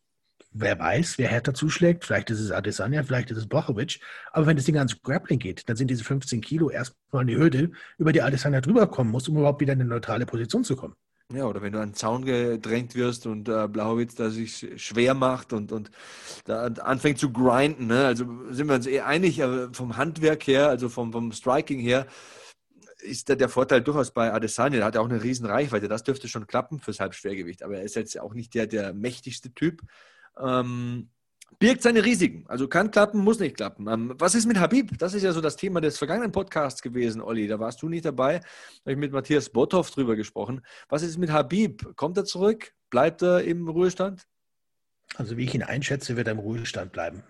wer 0.52 0.80
weiß, 0.80 1.18
wer 1.18 1.28
härter 1.28 1.54
zuschlägt, 1.54 2.06
vielleicht 2.06 2.30
ist 2.30 2.40
es 2.40 2.52
Adesanya, 2.52 3.04
vielleicht 3.04 3.32
ist 3.32 3.38
es 3.38 3.48
Bochovic, 3.48 4.00
aber 4.32 4.48
wenn 4.48 4.56
das 4.58 4.66
Ding 4.66 4.78
ans 4.78 5.02
Grappling 5.02 5.40
geht, 5.40 5.70
dann 5.70 5.76
sind 5.76 5.90
diese 5.90 6.04
15 6.04 6.42
Kilo 6.42 6.70
erstmal 6.70 7.22
eine 7.22 7.36
Hürde, 7.36 7.72
über 7.98 8.12
die 8.12 8.22
Adesanya 8.22 8.62
drüber 8.62 8.88
kommen 8.88 9.12
muss, 9.12 9.28
um 9.28 9.38
überhaupt 9.38 9.62
wieder 9.62 9.74
in 9.74 9.82
eine 9.82 9.90
neutrale 9.90 10.26
Position 10.26 10.64
zu 10.64 10.76
kommen. 10.76 10.96
Ja, 11.32 11.46
oder 11.46 11.62
wenn 11.62 11.74
du 11.74 11.80
an 11.80 11.90
den 11.90 11.96
Zaun 11.96 12.26
gedrängt 12.26 12.96
wirst 12.96 13.28
und 13.28 13.48
äh, 13.50 13.68
Blauwitz 13.68 14.16
da 14.16 14.32
sich 14.32 14.68
schwer 14.78 15.14
macht 15.14 15.54
und, 15.54 15.72
und 15.72 15.92
da 16.46 16.64
anfängt 16.66 17.20
zu 17.20 17.32
grinden. 17.32 17.86
Ne? 17.86 18.06
Also 18.06 18.26
sind 18.50 18.68
wir 18.68 18.74
uns 18.74 18.88
eh 18.88 19.02
einig, 19.02 19.40
vom 19.74 19.96
Handwerk 19.96 20.48
her, 20.48 20.70
also 20.70 20.90
vom, 20.90 21.12
vom 21.12 21.32
Striking 21.32 21.80
her, 21.80 22.08
ist 23.02 23.30
da 23.30 23.36
der 23.36 23.48
Vorteil 23.48 23.82
durchaus 23.82 24.12
bei 24.12 24.34
Adesanya. 24.34 24.78
Der 24.78 24.86
hat 24.86 24.96
ja 24.96 25.02
auch 25.02 25.10
eine 25.10 25.22
riesen 25.22 25.46
Reichweite. 25.46 25.88
Das 25.88 26.04
dürfte 26.04 26.28
schon 26.28 26.48
klappen 26.48 26.80
fürs 26.80 27.00
Halbschwergewicht. 27.00 27.62
Aber 27.62 27.78
er 27.78 27.84
ist 27.84 27.96
jetzt 27.96 28.20
auch 28.20 28.34
nicht 28.34 28.56
der, 28.56 28.66
der 28.66 28.94
mächtigste 28.94 29.54
Typ. 29.54 29.84
Ähm, 30.40 31.10
birgt 31.60 31.82
seine 31.82 32.04
Risiken. 32.04 32.46
Also 32.48 32.68
kann 32.68 32.92
klappen, 32.92 33.20
muss 33.20 33.40
nicht 33.40 33.58
klappen. 33.58 33.88
Ähm, 33.88 34.14
was 34.18 34.36
ist 34.36 34.46
mit 34.46 34.60
Habib? 34.60 34.98
Das 34.98 35.14
ist 35.14 35.24
ja 35.24 35.34
so 35.34 35.42
das 35.42 35.58
Thema 35.58 35.82
des 35.82 35.98
vergangenen 35.98 36.32
Podcasts 36.32 36.82
gewesen, 36.82 37.22
Olli. 37.22 37.48
Da 37.48 37.60
warst 37.60 37.82
du 37.82 37.90
nicht 37.90 38.06
dabei. 38.06 38.40
Da 38.40 38.46
habe 38.82 38.92
ich 38.94 38.98
mit 38.98 39.12
Matthias 39.12 39.50
Botthoff 39.50 39.92
drüber 39.92 40.16
gesprochen. 40.16 40.62
Was 40.88 41.04
ist 41.04 41.18
mit 41.18 41.32
Habib? 41.32 41.96
Kommt 41.96 42.18
er 42.18 42.26
zurück? 42.26 42.74
Bleibt 42.90 43.22
er 43.22 43.44
im 43.44 43.68
Ruhestand? 43.68 44.28
Also 45.16 45.38
wie 45.38 45.44
ich 45.44 45.54
ihn 45.54 45.64
einschätze, 45.64 46.16
wird 46.16 46.28
er 46.28 46.34
im 46.34 46.40
Ruhestand 46.40 46.92
bleiben. 46.92 47.24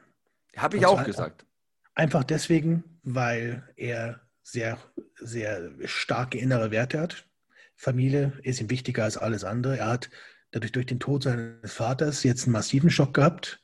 Habe 0.55 0.77
ich 0.77 0.85
auch 0.85 1.03
gesagt. 1.03 1.45
Einfach 1.95 2.23
deswegen, 2.23 2.83
weil 3.03 3.67
er 3.75 4.21
sehr, 4.41 4.77
sehr 5.15 5.71
starke 5.85 6.37
innere 6.37 6.71
Werte 6.71 6.99
hat. 6.99 7.25
Familie 7.75 8.33
ist 8.43 8.59
ihm 8.61 8.69
wichtiger 8.69 9.05
als 9.05 9.17
alles 9.17 9.43
andere. 9.43 9.77
Er 9.77 9.87
hat 9.87 10.09
dadurch 10.51 10.71
durch 10.71 10.85
den 10.85 10.99
Tod 10.99 11.23
seines 11.23 11.73
Vaters 11.73 12.23
jetzt 12.23 12.43
einen 12.45 12.53
massiven 12.53 12.89
Schock 12.89 13.13
gehabt, 13.13 13.61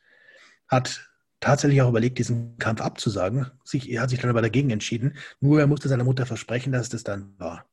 hat 0.67 1.09
tatsächlich 1.39 1.81
auch 1.81 1.89
überlegt, 1.89 2.17
diesen 2.17 2.57
Kampf 2.57 2.81
abzusagen. 2.81 3.51
Sich, 3.63 3.89
er 3.89 4.01
hat 4.01 4.09
sich 4.09 4.19
dann 4.19 4.29
aber 4.29 4.41
dagegen 4.41 4.69
entschieden. 4.71 5.17
Nur 5.39 5.59
er 5.59 5.67
musste 5.67 5.89
seiner 5.89 6.03
Mutter 6.03 6.25
versprechen, 6.25 6.71
dass 6.71 6.83
es 6.83 6.89
das 6.89 7.03
dann 7.03 7.37
war. 7.37 7.65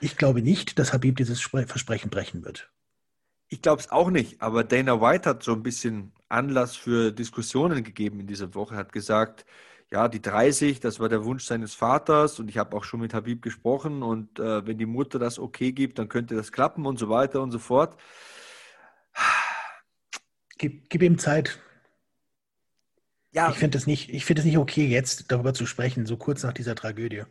Ich 0.00 0.16
glaube 0.16 0.42
nicht, 0.42 0.78
dass 0.78 0.92
Habib 0.92 1.16
dieses 1.16 1.40
Spre- 1.40 1.66
Versprechen 1.66 2.10
brechen 2.10 2.44
wird. 2.44 2.70
Ich 3.48 3.62
glaube 3.62 3.80
es 3.80 3.90
auch 3.90 4.10
nicht, 4.10 4.40
aber 4.40 4.64
Dana 4.64 5.00
White 5.00 5.28
hat 5.28 5.42
so 5.42 5.52
ein 5.52 5.62
bisschen 5.62 6.12
Anlass 6.28 6.74
für 6.74 7.12
Diskussionen 7.12 7.84
gegeben 7.84 8.20
in 8.20 8.26
dieser 8.26 8.54
Woche, 8.54 8.76
hat 8.76 8.92
gesagt, 8.92 9.44
ja, 9.92 10.08
die 10.08 10.22
30, 10.22 10.80
das 10.80 11.00
war 11.00 11.10
der 11.10 11.24
Wunsch 11.24 11.44
seines 11.44 11.74
Vaters 11.74 12.40
und 12.40 12.48
ich 12.48 12.56
habe 12.56 12.74
auch 12.74 12.84
schon 12.84 13.00
mit 13.00 13.12
Habib 13.12 13.42
gesprochen 13.42 14.02
und 14.02 14.38
äh, 14.38 14.66
wenn 14.66 14.78
die 14.78 14.86
Mutter 14.86 15.18
das 15.18 15.38
okay 15.38 15.72
gibt, 15.72 15.98
dann 15.98 16.08
könnte 16.08 16.34
das 16.34 16.50
klappen 16.50 16.86
und 16.86 16.98
so 16.98 17.10
weiter 17.10 17.42
und 17.42 17.50
so 17.50 17.58
fort. 17.58 17.98
Gib, 20.56 20.88
gib 20.88 21.02
ihm 21.02 21.18
Zeit. 21.18 21.58
Ja, 23.32 23.50
Ich 23.50 23.56
finde 23.56 23.76
es 23.76 23.86
nicht, 23.86 24.10
ich 24.10 24.28
es 24.30 24.44
nicht 24.44 24.58
okay, 24.58 24.86
jetzt 24.86 25.30
darüber 25.30 25.52
zu 25.52 25.66
sprechen, 25.66 26.06
so 26.06 26.16
kurz 26.16 26.42
nach 26.42 26.52
dieser 26.54 26.74
Tragödie. 26.74 27.24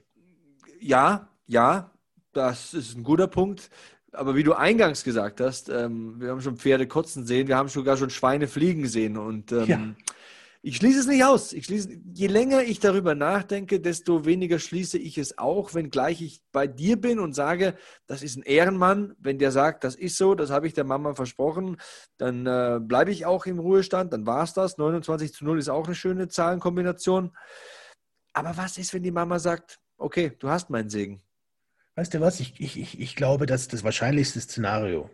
ja, 0.80 1.30
ja, 1.48 1.92
das 2.34 2.74
ist 2.74 2.96
ein 2.96 3.04
guter 3.04 3.28
Punkt. 3.28 3.70
Aber 4.12 4.36
wie 4.36 4.44
du 4.44 4.54
eingangs 4.54 5.04
gesagt 5.04 5.42
hast, 5.42 5.70
ähm, 5.70 6.20
wir 6.20 6.30
haben 6.30 6.42
schon 6.42 6.58
Pferde 6.58 6.86
kotzen 6.86 7.26
sehen, 7.26 7.48
wir 7.48 7.56
haben 7.56 7.70
sogar 7.70 7.98
schon 7.98 8.10
Schweine 8.10 8.48
fliegen 8.48 8.88
sehen. 8.88 9.18
Und 9.18 9.52
ähm, 9.52 9.66
Ja. 9.66 9.80
Ich 10.64 10.78
schließe 10.78 11.00
es 11.00 11.08
nicht 11.08 11.24
aus. 11.24 11.54
Ich 11.54 11.66
schließe, 11.66 11.90
je 12.14 12.28
länger 12.28 12.62
ich 12.62 12.80
darüber 12.80 13.16
nachdenke, 13.16 13.80
desto 13.80 14.26
weniger 14.26 14.60
schließe 14.60 15.00
ich 15.00 15.18
es 15.18 15.40
auch, 15.40 15.74
wenngleich 15.74 16.22
ich 16.22 16.44
bei 16.52 16.68
dir 16.68 17.02
bin 17.02 17.20
und 17.20 17.34
sage, 17.34 17.76
das 18.06 18.22
ist 18.22 18.38
ein 18.38 18.44
Ehrenmann. 18.44 19.16
Wenn 19.18 19.40
der 19.40 19.52
sagt, 19.52 19.84
das 19.84 19.96
ist 19.96 20.18
so, 20.18 20.36
das 20.36 20.52
habe 20.52 20.68
ich 20.68 20.74
der 20.74 20.84
Mama 20.84 21.16
versprochen, 21.16 21.78
dann 22.18 22.46
äh, 22.46 22.80
bleibe 22.80 23.12
ich 23.12 23.26
auch 23.26 23.48
im 23.48 23.58
Ruhestand, 23.58 24.14
dann 24.14 24.28
war 24.28 24.44
es 24.44 24.54
das. 24.54 24.78
29 24.78 25.34
zu 25.34 25.46
0 25.46 25.58
ist 25.58 25.70
auch 25.70 25.86
eine 25.86 25.96
schöne 25.96 26.28
Zahlenkombination. 26.28 27.36
Aber 28.34 28.56
was 28.56 28.78
ist, 28.78 28.94
wenn 28.94 29.04
die 29.04 29.12
Mama 29.12 29.40
sagt, 29.40 29.80
okay, 29.98 30.32
du 30.38 30.50
hast 30.50 30.70
meinen 30.70 30.92
Segen? 30.92 31.24
Weißt 31.96 32.14
du 32.14 32.22
was? 32.22 32.40
Ich, 32.40 32.60
ich, 32.60 32.80
ich, 32.80 33.00
ich 33.00 33.16
glaube, 33.16 33.48
dass 33.48 33.68
das 33.68 33.84
wahrscheinlichste 33.84 34.40
Szenario, 34.40 35.10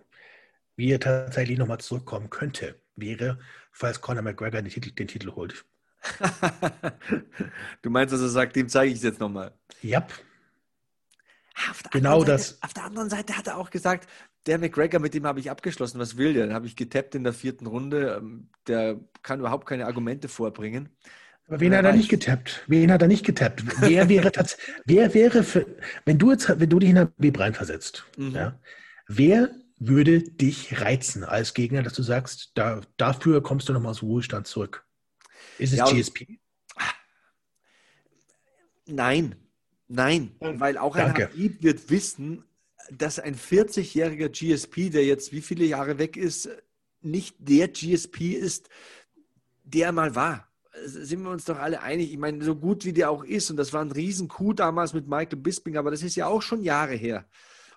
wie 0.76 0.91
er 0.91 0.99
tatsächlich 0.99 1.57
nochmal 1.57 1.80
zurückkommen 1.80 2.30
könnte, 2.30 2.76
wäre, 2.98 3.40
falls 3.77 4.01
Conor 4.01 4.23
McGregor 4.23 4.61
den 4.61 4.71
Titel, 4.71 4.91
den 4.91 5.07
Titel 5.07 5.31
holt. 5.33 5.65
du 7.81 7.89
meinst, 7.89 8.13
dass 8.13 8.21
er 8.21 8.29
sagt, 8.29 8.55
dem 8.55 8.69
zeige 8.69 8.91
ich 8.91 8.97
es 8.97 9.03
jetzt 9.03 9.19
nochmal. 9.19 9.53
Yep. 9.83 10.13
Auf 11.71 11.83
der 11.83 11.91
Genau 11.91 12.19
anderen 12.19 12.27
das. 12.27 12.47
Seite, 12.49 12.63
Auf 12.63 12.73
der 12.73 12.83
anderen 12.85 13.09
Seite 13.09 13.37
hat 13.37 13.47
er 13.47 13.57
auch 13.57 13.69
gesagt, 13.69 14.07
der 14.45 14.59
McGregor, 14.59 14.99
mit 14.99 15.13
dem 15.13 15.25
habe 15.25 15.39
ich 15.39 15.49
abgeschlossen. 15.51 15.99
Was 15.99 16.17
will 16.17 16.33
der? 16.33 16.45
Den 16.47 16.53
habe 16.53 16.67
ich 16.67 16.75
getappt 16.75 17.15
in 17.15 17.23
der 17.23 17.33
vierten 17.33 17.65
Runde. 17.65 18.17
Ähm, 18.19 18.49
Der 18.67 18.99
kann 19.23 19.39
überhaupt 19.39 19.67
keine 19.67 19.85
Argumente 19.87 20.27
vorbringen. 20.27 20.89
Aber 21.47 21.59
wen 21.59 21.75
hat 21.75 21.85
er 21.85 21.93
nicht 21.93 22.09
getappt? 22.09 22.63
Wen 22.67 22.91
hat 22.91 23.01
er 23.01 23.07
nicht 23.07 23.25
getappt? 23.25 23.63
Wer 23.81 24.09
wäre 24.09 24.29
tats- 24.31 24.57
wer 24.85 25.13
wäre 25.13 25.43
für, 25.43 25.65
wenn 26.05 26.17
du 26.17 26.31
jetzt, 26.31 26.59
wenn 26.59 26.69
du 26.69 26.79
dich 26.79 26.89
in 26.89 26.99
Habib 26.99 27.39
reinversetzt, 27.39 28.05
Mhm. 28.17 28.31
ja, 28.35 28.59
wer 29.07 29.49
würde 29.79 30.23
dich 30.23 30.81
reizen 30.81 31.23
als 31.23 31.53
Gegner, 31.53 31.83
dass 31.83 31.93
du 31.93 32.03
sagst, 32.03 32.51
da, 32.55 32.81
dafür 32.97 33.41
kommst 33.43 33.69
du 33.69 33.73
nochmal 33.73 33.91
aus 33.91 34.01
Ruhestand 34.01 34.47
zurück? 34.47 34.85
Ist 35.57 35.73
es 35.73 35.79
Ja, 35.79 35.85
GSP? 35.85 36.39
Nein, 38.87 39.35
nein, 39.87 40.35
weil 40.39 40.77
auch 40.77 40.95
ein 40.95 41.07
Danke. 41.07 41.29
Habib 41.29 41.61
wird 41.61 41.89
wissen, 41.89 42.45
dass 42.89 43.19
ein 43.19 43.35
40-jähriger 43.35 44.29
GSP, 44.29 44.89
der 44.89 45.05
jetzt 45.05 45.33
wie 45.33 45.41
viele 45.41 45.65
Jahre 45.65 45.99
weg 45.99 46.15
ist, 46.15 46.49
nicht 47.01 47.35
der 47.39 47.67
GSP 47.67 48.31
ist, 48.33 48.69
der 49.63 49.91
mal 49.91 50.15
war. 50.15 50.47
Sind 50.85 51.23
wir 51.23 51.31
uns 51.31 51.45
doch 51.45 51.57
alle 51.57 51.81
einig? 51.81 52.11
Ich 52.11 52.17
meine, 52.17 52.43
so 52.43 52.55
gut 52.55 52.85
wie 52.85 52.93
der 52.93 53.09
auch 53.09 53.23
ist, 53.23 53.49
und 53.49 53.57
das 53.57 53.73
war 53.73 53.81
ein 53.81 53.91
Riesen-Coup 53.91 54.55
damals 54.55 54.93
mit 54.93 55.07
Michael 55.07 55.39
Bisping, 55.39 55.75
aber 55.75 55.91
das 55.91 56.03
ist 56.03 56.15
ja 56.15 56.27
auch 56.27 56.41
schon 56.41 56.63
Jahre 56.63 56.93
her. 56.93 57.27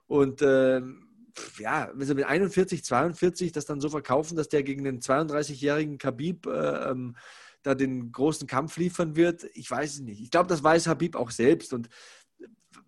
Und 0.06 0.42
ähm, 0.42 1.09
ja, 1.58 1.90
wenn 1.94 2.06
sie 2.06 2.14
mit 2.14 2.24
41, 2.24 2.84
42 2.84 3.52
das 3.52 3.66
dann 3.66 3.80
so 3.80 3.88
verkaufen, 3.88 4.36
dass 4.36 4.48
der 4.48 4.62
gegen 4.62 4.84
den 4.84 5.00
32-jährigen 5.00 5.98
Khabib 5.98 6.46
äh, 6.46 6.90
ähm, 6.90 7.16
da 7.62 7.74
den 7.74 8.12
großen 8.12 8.46
Kampf 8.46 8.76
liefern 8.76 9.16
wird. 9.16 9.44
Ich 9.54 9.70
weiß 9.70 9.94
es 9.94 10.00
nicht. 10.00 10.20
Ich 10.20 10.30
glaube, 10.30 10.48
das 10.48 10.62
weiß 10.62 10.86
Habib 10.86 11.16
auch 11.16 11.30
selbst. 11.30 11.72
Und 11.72 11.88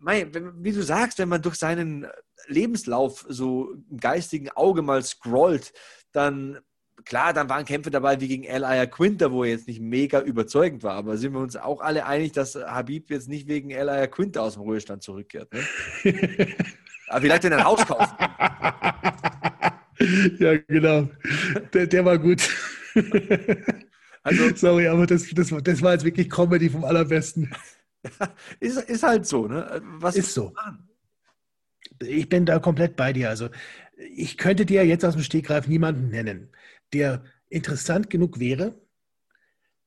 wie 0.00 0.72
du 0.72 0.82
sagst, 0.82 1.18
wenn 1.18 1.28
man 1.28 1.42
durch 1.42 1.56
seinen 1.56 2.06
Lebenslauf 2.46 3.26
so 3.28 3.74
im 3.90 3.98
geistigen 3.98 4.50
Auge 4.50 4.82
mal 4.82 5.02
scrollt, 5.02 5.72
dann 6.12 6.58
klar, 7.04 7.32
dann 7.32 7.48
waren 7.48 7.64
Kämpfe 7.64 7.90
dabei 7.90 8.20
wie 8.20 8.28
gegen 8.28 8.48
Al 8.48 8.88
Quinter, 8.88 9.32
wo 9.32 9.44
er 9.44 9.50
jetzt 9.50 9.68
nicht 9.68 9.80
mega 9.80 10.20
überzeugend 10.20 10.82
war, 10.82 10.94
aber 10.94 11.16
sind 11.16 11.32
wir 11.32 11.40
uns 11.40 11.56
auch 11.56 11.80
alle 11.80 12.06
einig, 12.06 12.32
dass 12.32 12.54
Habib 12.54 13.10
jetzt 13.10 13.28
nicht 13.28 13.48
wegen 13.48 13.74
Al 13.74 14.08
Quinter 14.08 14.42
aus 14.42 14.54
dem 14.54 14.62
Ruhestand 14.62 15.02
zurückkehrt. 15.02 15.52
Ne? 15.52 15.62
aber 17.12 17.20
vielleicht 17.20 17.44
in 17.44 17.52
ein 17.52 17.64
Haus 17.64 17.84
kaufen. 17.86 18.16
ja, 20.38 20.56
genau. 20.66 21.08
Der, 21.72 21.86
der 21.86 22.04
war 22.04 22.18
gut. 22.18 22.48
Also, 24.22 24.54
Sorry, 24.56 24.88
aber 24.88 25.06
das, 25.06 25.28
das, 25.34 25.52
das 25.62 25.82
war 25.82 25.92
jetzt 25.92 26.04
wirklich 26.04 26.30
Comedy 26.30 26.70
vom 26.70 26.84
Allerbesten. 26.84 27.54
ist, 28.60 28.78
ist 28.78 29.02
halt 29.02 29.26
so, 29.26 29.46
ne? 29.46 29.82
Was 29.84 30.16
ist 30.16 30.32
so. 30.32 30.54
Ich 32.00 32.28
bin 32.28 32.46
da 32.46 32.58
komplett 32.58 32.96
bei 32.96 33.12
dir. 33.12 33.28
Also, 33.28 33.50
ich 33.96 34.38
könnte 34.38 34.64
dir 34.64 34.84
jetzt 34.86 35.04
aus 35.04 35.14
dem 35.14 35.22
Stegreif 35.22 35.68
niemanden 35.68 36.08
nennen, 36.08 36.50
der 36.92 37.24
interessant 37.48 38.08
genug 38.10 38.40
wäre, 38.40 38.80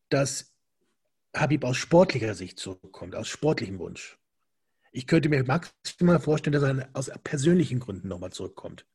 dass 0.09 0.53
Habib 1.35 1.63
aus 1.63 1.77
sportlicher 1.77 2.35
Sicht 2.35 2.59
zurückkommt, 2.59 3.15
aus 3.15 3.27
sportlichem 3.27 3.79
Wunsch. 3.79 4.17
Ich 4.95 5.07
könnte 5.07 5.27
mir 5.27 5.43
maximal 5.43 6.21
vorstellen, 6.21 6.53
dass 6.53 6.63
er 6.63 6.89
aus 6.93 7.11
persönlichen 7.21 7.81
Gründen 7.81 8.07
nochmal 8.07 8.31
zurückkommt. 8.31 8.85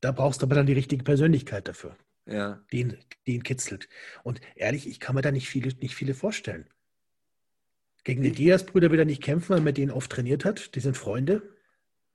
Da 0.00 0.12
brauchst 0.12 0.40
du 0.40 0.46
aber 0.46 0.54
dann 0.54 0.64
die 0.64 0.72
richtige 0.72 1.04
Persönlichkeit 1.04 1.68
dafür, 1.68 1.94
ja. 2.24 2.64
die, 2.72 2.80
ihn, 2.80 2.96
die 3.26 3.34
ihn 3.34 3.42
kitzelt. 3.42 3.90
Und 4.22 4.40
ehrlich, 4.54 4.88
ich 4.88 4.98
kann 4.98 5.14
mir 5.14 5.20
da 5.20 5.30
nicht 5.30 5.46
viele, 5.46 5.74
nicht 5.74 5.94
viele 5.94 6.14
vorstellen. 6.14 6.66
Gegen 8.02 8.22
die 8.22 8.32
Diaz-Brüder 8.32 8.90
will 8.90 8.98
er 8.98 9.04
nicht 9.04 9.22
kämpfen, 9.22 9.50
weil 9.50 9.58
er 9.58 9.64
mit 9.64 9.76
denen 9.76 9.90
oft 9.90 10.10
trainiert 10.10 10.46
hat. 10.46 10.74
Die 10.74 10.80
sind 10.80 10.96
Freunde. 10.96 11.42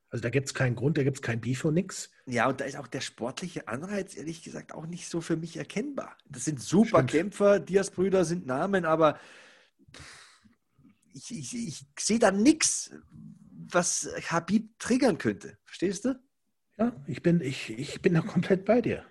Also 0.08 0.22
da 0.22 0.30
gibt 0.30 0.48
es 0.48 0.54
keinen 0.54 0.74
Grund, 0.74 0.98
da 0.98 1.04
gibt 1.04 1.18
es 1.18 1.22
kein 1.22 1.40
Beef 1.40 1.64
und 1.64 1.74
nix. 1.74 2.10
Ja, 2.26 2.48
und 2.48 2.60
da 2.60 2.64
ist 2.64 2.76
auch 2.76 2.88
der 2.88 3.02
sportliche 3.02 3.68
Anreiz, 3.68 4.16
ehrlich 4.16 4.42
gesagt, 4.42 4.74
auch 4.74 4.86
nicht 4.86 5.08
so 5.08 5.20
für 5.20 5.36
mich 5.36 5.56
erkennbar. 5.56 6.16
Das 6.28 6.44
sind 6.44 6.60
super 6.60 6.98
Stimmt. 6.98 7.10
Kämpfer, 7.10 7.60
Diaz-Brüder 7.60 8.24
sind 8.24 8.46
Namen, 8.46 8.84
aber 8.84 9.20
ich, 11.14 11.30
ich, 11.30 11.54
ich 11.54 11.86
sehe 11.98 12.18
da 12.18 12.30
nichts, 12.30 12.90
was 13.50 14.08
Habib 14.28 14.78
triggern 14.78 15.18
könnte. 15.18 15.56
Verstehst 15.64 16.04
du? 16.04 16.20
Ja, 16.76 16.92
ich 17.06 17.22
bin, 17.22 17.40
ich, 17.40 17.70
ich 17.70 18.02
bin 18.02 18.14
da 18.14 18.20
komplett 18.20 18.64
bei 18.64 18.80
dir. 18.80 19.04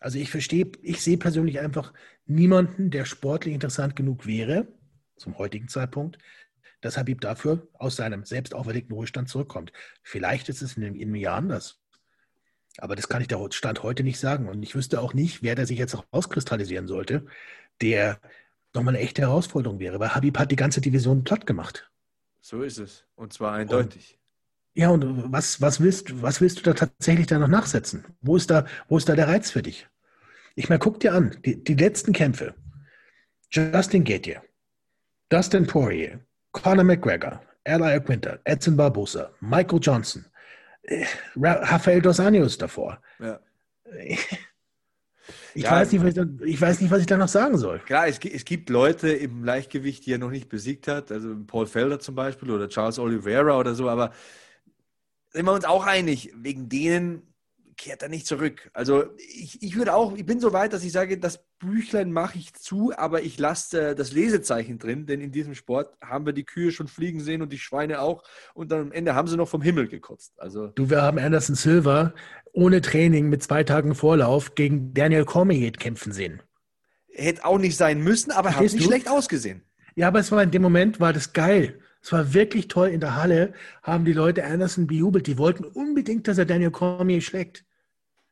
Also 0.00 0.18
ich 0.18 0.30
verstehe, 0.30 0.70
ich 0.82 1.02
sehe 1.02 1.18
persönlich 1.18 1.60
einfach 1.60 1.92
niemanden, 2.26 2.90
der 2.90 3.04
sportlich 3.04 3.54
interessant 3.54 3.94
genug 3.96 4.26
wäre, 4.26 4.68
zum 5.16 5.38
heutigen 5.38 5.68
Zeitpunkt, 5.68 6.18
dass 6.80 6.96
Habib 6.96 7.20
dafür 7.20 7.68
aus 7.74 7.96
seinem 7.96 8.24
selbst 8.24 8.54
auferlegten 8.54 8.94
Ruhestand 8.94 9.28
zurückkommt. 9.28 9.72
Vielleicht 10.02 10.48
ist 10.48 10.62
es 10.62 10.76
in 10.76 10.84
einem 10.84 11.14
Jahr 11.14 11.36
anders. 11.36 11.80
Aber 12.78 12.96
das 12.96 13.08
kann 13.08 13.22
ich 13.22 13.28
der 13.28 13.46
Stand 13.50 13.82
heute 13.82 14.02
nicht 14.02 14.18
sagen. 14.18 14.48
Und 14.48 14.62
ich 14.62 14.74
wüsste 14.74 15.00
auch 15.00 15.14
nicht, 15.14 15.42
wer 15.42 15.54
da 15.54 15.64
sich 15.64 15.78
jetzt 15.78 15.96
rauskristallisieren 16.12 16.88
sollte, 16.88 17.26
der 17.80 18.20
nochmal 18.74 18.94
eine 18.94 19.04
echte 19.04 19.22
Herausforderung 19.22 19.78
wäre. 19.78 20.00
Weil 20.00 20.14
Habib 20.14 20.38
hat 20.38 20.50
die 20.50 20.56
ganze 20.56 20.80
Division 20.80 21.24
platt 21.24 21.46
gemacht. 21.46 21.90
So 22.40 22.62
ist 22.62 22.78
es. 22.78 23.04
Und 23.14 23.32
zwar 23.32 23.54
eindeutig. 23.54 24.18
Ja, 24.74 24.90
und 24.90 25.32
was, 25.32 25.60
was, 25.60 25.80
willst, 25.80 26.20
was 26.20 26.40
willst 26.40 26.58
du 26.58 26.62
da 26.62 26.74
tatsächlich 26.74 27.28
da 27.28 27.38
noch 27.38 27.48
nachsetzen? 27.48 28.04
Wo 28.20 28.36
ist 28.36 28.50
da, 28.50 28.66
wo 28.88 28.96
ist 28.96 29.08
da 29.08 29.14
der 29.14 29.28
Reiz 29.28 29.50
für 29.50 29.62
dich? 29.62 29.86
Ich 30.56 30.68
meine, 30.68 30.80
guck 30.80 31.00
dir 31.00 31.14
an, 31.14 31.36
die, 31.44 31.62
die 31.62 31.74
letzten 31.74 32.12
Kämpfe. 32.12 32.54
Justin 33.50 34.02
Gaethje, 34.02 34.42
Dustin 35.28 35.66
Poirier, 35.66 36.18
Conor 36.50 36.82
McGregor, 36.82 37.40
Ally 37.64 38.00
Quinter, 38.00 38.40
Edson 38.44 38.76
Barbosa, 38.76 39.30
Michael 39.40 39.78
Johnson, 39.80 40.26
äh, 40.82 41.06
Rafael 41.36 42.02
Dos 42.02 42.18
Anjos 42.18 42.58
davor. 42.58 43.00
Ja. 43.20 43.38
Ich, 45.54 45.62
ja, 45.62 45.70
weiß 45.70 45.92
nicht, 45.92 46.02
was 46.02 46.08
ich, 46.08 46.14
da, 46.14 46.26
ich 46.44 46.60
weiß 46.60 46.80
nicht, 46.80 46.90
was 46.90 47.00
ich 47.00 47.06
da 47.06 47.16
noch 47.16 47.28
sagen 47.28 47.56
soll. 47.58 47.78
Klar, 47.78 48.08
es, 48.08 48.18
es, 48.18 48.44
gibt 48.44 48.70
Leute 48.70 49.10
im 49.10 49.44
Leichtgewicht, 49.44 50.04
die 50.04 50.12
er 50.12 50.18
noch 50.18 50.30
nicht 50.30 50.48
besiegt 50.48 50.88
hat, 50.88 51.12
also 51.12 51.36
Paul 51.46 51.66
Felder 51.66 52.00
zum 52.00 52.16
Beispiel 52.16 52.50
oder 52.50 52.68
Charles 52.68 52.98
Oliveira 52.98 53.58
oder 53.58 53.74
so, 53.74 53.88
aber 53.88 54.12
sind 55.30 55.46
wir 55.46 55.52
uns 55.52 55.64
auch 55.64 55.86
einig, 55.86 56.32
wegen 56.36 56.68
denen 56.68 57.33
kehrt 57.76 58.02
er 58.02 58.08
nicht 58.08 58.26
zurück. 58.26 58.70
Also 58.72 59.04
ich, 59.16 59.62
ich 59.62 59.76
würde 59.76 59.94
auch, 59.94 60.16
ich 60.16 60.26
bin 60.26 60.40
so 60.40 60.52
weit, 60.52 60.72
dass 60.72 60.84
ich 60.84 60.92
sage, 60.92 61.18
das 61.18 61.44
Büchlein 61.58 62.12
mache 62.12 62.38
ich 62.38 62.54
zu, 62.54 62.92
aber 62.96 63.22
ich 63.22 63.38
lasse 63.38 63.90
äh, 63.90 63.94
das 63.94 64.12
Lesezeichen 64.12 64.78
drin, 64.78 65.06
denn 65.06 65.20
in 65.20 65.32
diesem 65.32 65.54
Sport 65.54 65.96
haben 66.02 66.26
wir 66.26 66.32
die 66.32 66.44
Kühe 66.44 66.72
schon 66.72 66.88
fliegen 66.88 67.20
sehen 67.20 67.42
und 67.42 67.52
die 67.52 67.58
Schweine 67.58 68.00
auch 68.00 68.22
und 68.54 68.70
dann 68.70 68.80
am 68.80 68.92
Ende 68.92 69.14
haben 69.14 69.28
sie 69.28 69.36
noch 69.36 69.48
vom 69.48 69.62
Himmel 69.62 69.88
gekotzt. 69.88 70.32
Also 70.38 70.68
du, 70.68 70.90
wir 70.90 71.02
haben 71.02 71.18
Anderson 71.18 71.56
Silva 71.56 72.14
ohne 72.52 72.80
Training 72.80 73.28
mit 73.28 73.42
zwei 73.42 73.64
Tagen 73.64 73.94
Vorlauf 73.94 74.54
gegen 74.54 74.94
Daniel 74.94 75.24
Cormier 75.24 75.72
kämpfen 75.72 76.12
sehen. 76.12 76.42
Hätte 77.08 77.44
auch 77.44 77.58
nicht 77.58 77.76
sein 77.76 78.00
müssen, 78.00 78.30
aber 78.30 78.50
er 78.50 78.56
hat 78.56 78.62
nicht 78.62 78.80
du? 78.80 78.84
schlecht 78.84 79.08
ausgesehen. 79.08 79.62
Ja, 79.96 80.08
aber 80.08 80.18
es 80.18 80.32
war 80.32 80.42
in 80.42 80.50
dem 80.50 80.62
Moment 80.62 81.00
war 81.00 81.12
das 81.12 81.32
geil. 81.32 81.80
Es 82.04 82.12
war 82.12 82.34
wirklich 82.34 82.68
toll. 82.68 82.88
In 82.88 83.00
der 83.00 83.16
Halle 83.16 83.54
haben 83.82 84.04
die 84.04 84.12
Leute 84.12 84.44
Anderson 84.44 84.86
bejubelt. 84.86 85.26
Die 85.26 85.38
wollten 85.38 85.64
unbedingt, 85.64 86.28
dass 86.28 86.36
er 86.36 86.44
Daniel 86.44 86.70
Cormier 86.70 87.22
schlägt. 87.22 87.64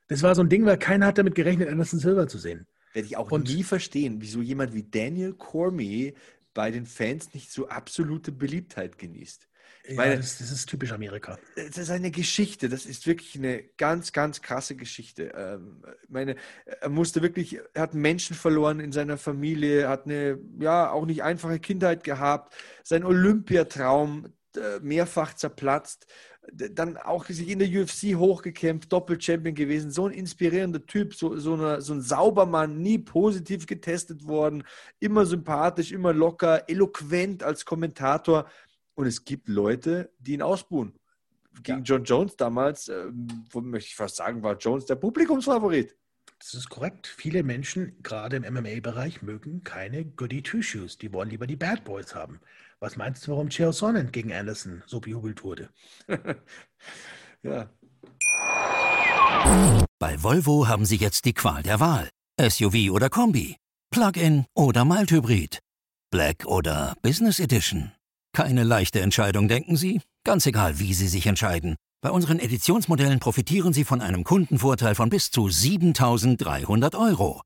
Das 0.09 0.23
war 0.23 0.35
so 0.35 0.43
ein 0.43 0.51
Ding, 0.51 0.67
weil 0.67 0.77
keiner 0.77 1.07
hat 1.07 1.17
damit 1.17 1.35
gerechnet, 1.35 1.71
Anderson 1.71 1.99
Silver 1.99 2.29
zu 2.29 2.37
sehen. 2.37 2.67
Werde 2.93 3.07
ich 3.07 3.17
auch 3.17 3.31
Und, 3.31 3.49
nie 3.49 3.63
verstehen, 3.63 4.21
wieso 4.21 4.43
jemand 4.43 4.75
wie 4.75 4.83
Daniel 4.83 5.33
Cormier 5.33 6.13
bei 6.53 6.71
den 6.71 6.85
Fans 6.85 7.33
nicht 7.33 7.51
so 7.51 7.69
absolute 7.69 8.31
Beliebtheit 8.31 8.99
genießt. 8.99 9.49
Ich 9.85 9.97
meine, 9.97 10.17
das, 10.17 10.39
das, 10.39 10.53
ist 10.53 10.69
typisch 10.69 10.93
Amerika. 10.93 11.39
Das 11.57 11.77
ist 11.77 11.91
eine 11.91 12.11
Geschichte, 12.11 12.69
das 12.69 12.87
ist 12.87 13.07
wirklich 13.07 13.37
eine 13.37 13.65
ganz, 13.77 14.13
ganz 14.13 14.41
krasse 14.41 14.77
Geschichte. 14.77 15.33
Ähm, 15.37 15.83
meine, 16.09 16.37
er 16.81 16.89
musste 16.89 17.21
wirklich, 17.21 17.59
er 17.75 17.83
hat 17.83 17.95
Menschen 17.95 18.37
verloren 18.37 18.79
in 18.79 18.93
seiner 18.93 19.19
Familie, 19.19 19.89
hat 19.89 20.07
eine, 20.07 20.39
ja, 20.61 20.91
auch 20.91 21.05
nicht 21.05 21.25
einfache 21.25 21.59
Kindheit 21.59 22.05
gehabt, 22.05 22.55
sein 22.85 23.05
Olympiatraum 23.05 24.33
äh, 24.57 24.79
mehrfach 24.81 25.35
zerplatzt, 25.35 26.07
dann 26.53 26.97
auch 26.97 27.27
sich 27.27 27.49
in 27.49 27.61
der 27.61 27.69
UFC 27.69 28.17
hochgekämpft, 28.17 28.93
Doppelchampion 28.93 29.55
gewesen, 29.55 29.91
so 29.91 30.07
ein 30.07 30.13
inspirierender 30.13 30.85
Typ, 30.85 31.15
so, 31.15 31.37
so, 31.37 31.55
eine, 31.55 31.81
so 31.81 31.95
ein 31.95 32.03
Saubermann, 32.03 32.79
nie 32.79 32.99
positiv 32.99 33.67
getestet 33.67 34.27
worden, 34.27 34.65
immer 34.99 35.25
sympathisch, 35.25 35.93
immer 35.93 36.13
locker, 36.13 36.69
eloquent 36.69 37.43
als 37.43 37.65
Kommentator. 37.65 38.47
Und 38.95 39.07
es 39.07 39.25
gibt 39.25 39.49
Leute, 39.49 40.13
die 40.19 40.35
ihn 40.35 40.43
ausbuhen. 40.43 40.95
Gegen 41.63 41.79
ja. 41.79 41.85
John 41.85 42.05
Jones 42.05 42.37
damals, 42.37 42.89
äh, 42.89 43.07
wo 43.51 43.61
möchte 43.61 43.89
ich 43.89 43.95
fast 43.95 44.17
sagen, 44.17 44.43
war 44.43 44.57
Jones 44.57 44.87
der 44.87 44.97
Publikumsfavorit. 44.97 45.97
Das 46.39 46.55
ist 46.55 46.69
korrekt. 46.71 47.07
Viele 47.07 47.43
Menschen, 47.43 48.03
gerade 48.03 48.37
im 48.37 48.43
MMA-Bereich, 48.43 49.23
mögen 49.23 49.63
keine 49.63 50.05
Goody 50.05 50.43
Two-Shoes. 50.43 50.99
Die 50.99 51.13
wollen 51.13 51.31
lieber 51.31 51.47
die 51.47 51.57
Bad 51.57 51.85
Boys 51.85 52.15
haben. 52.15 52.41
Was 52.81 52.97
meinst 52.97 53.27
du, 53.27 53.31
warum 53.31 53.49
Chael 53.49 53.73
Sonnen 53.73 54.11
gegen 54.11 54.33
Anderson 54.33 54.83
so 54.87 54.99
bejubelt 54.99 55.45
wurde? 55.45 55.71
ja. 57.43 57.71
Bei 60.01 60.21
Volvo 60.21 60.67
haben 60.67 60.85
Sie 60.85 60.97
jetzt 60.97 61.25
die 61.27 61.33
Qual 61.33 61.63
der 61.63 61.79
Wahl. 61.79 62.09
SUV 62.41 62.91
oder 62.91 63.09
Kombi, 63.09 63.57
Plug-in 63.91 64.47
oder 64.57 64.85
Mild-Hybrid, 64.85 65.61
Black 66.11 66.45
oder 66.47 66.97
Business 67.03 67.39
Edition. 67.39 67.93
Keine 68.35 68.65
leichte 68.65 69.01
Entscheidung, 69.01 69.47
denken 69.47 69.77
Sie? 69.77 70.01
Ganz 70.25 70.47
egal, 70.47 70.79
wie 70.79 70.95
Sie 70.95 71.09
sich 71.09 71.27
entscheiden. 71.27 71.77
Bei 72.01 72.11
unseren 72.11 72.39
Editionsmodellen 72.39 73.21
profitieren 73.21 73.75
Sie 73.75 73.85
von 73.85 74.01
einem 74.01 74.25
Kundenvorteil 74.25 74.95
von 74.95 75.11
bis 75.11 75.31
zu 75.31 75.51
7300 75.51 76.95
Euro. 76.95 77.43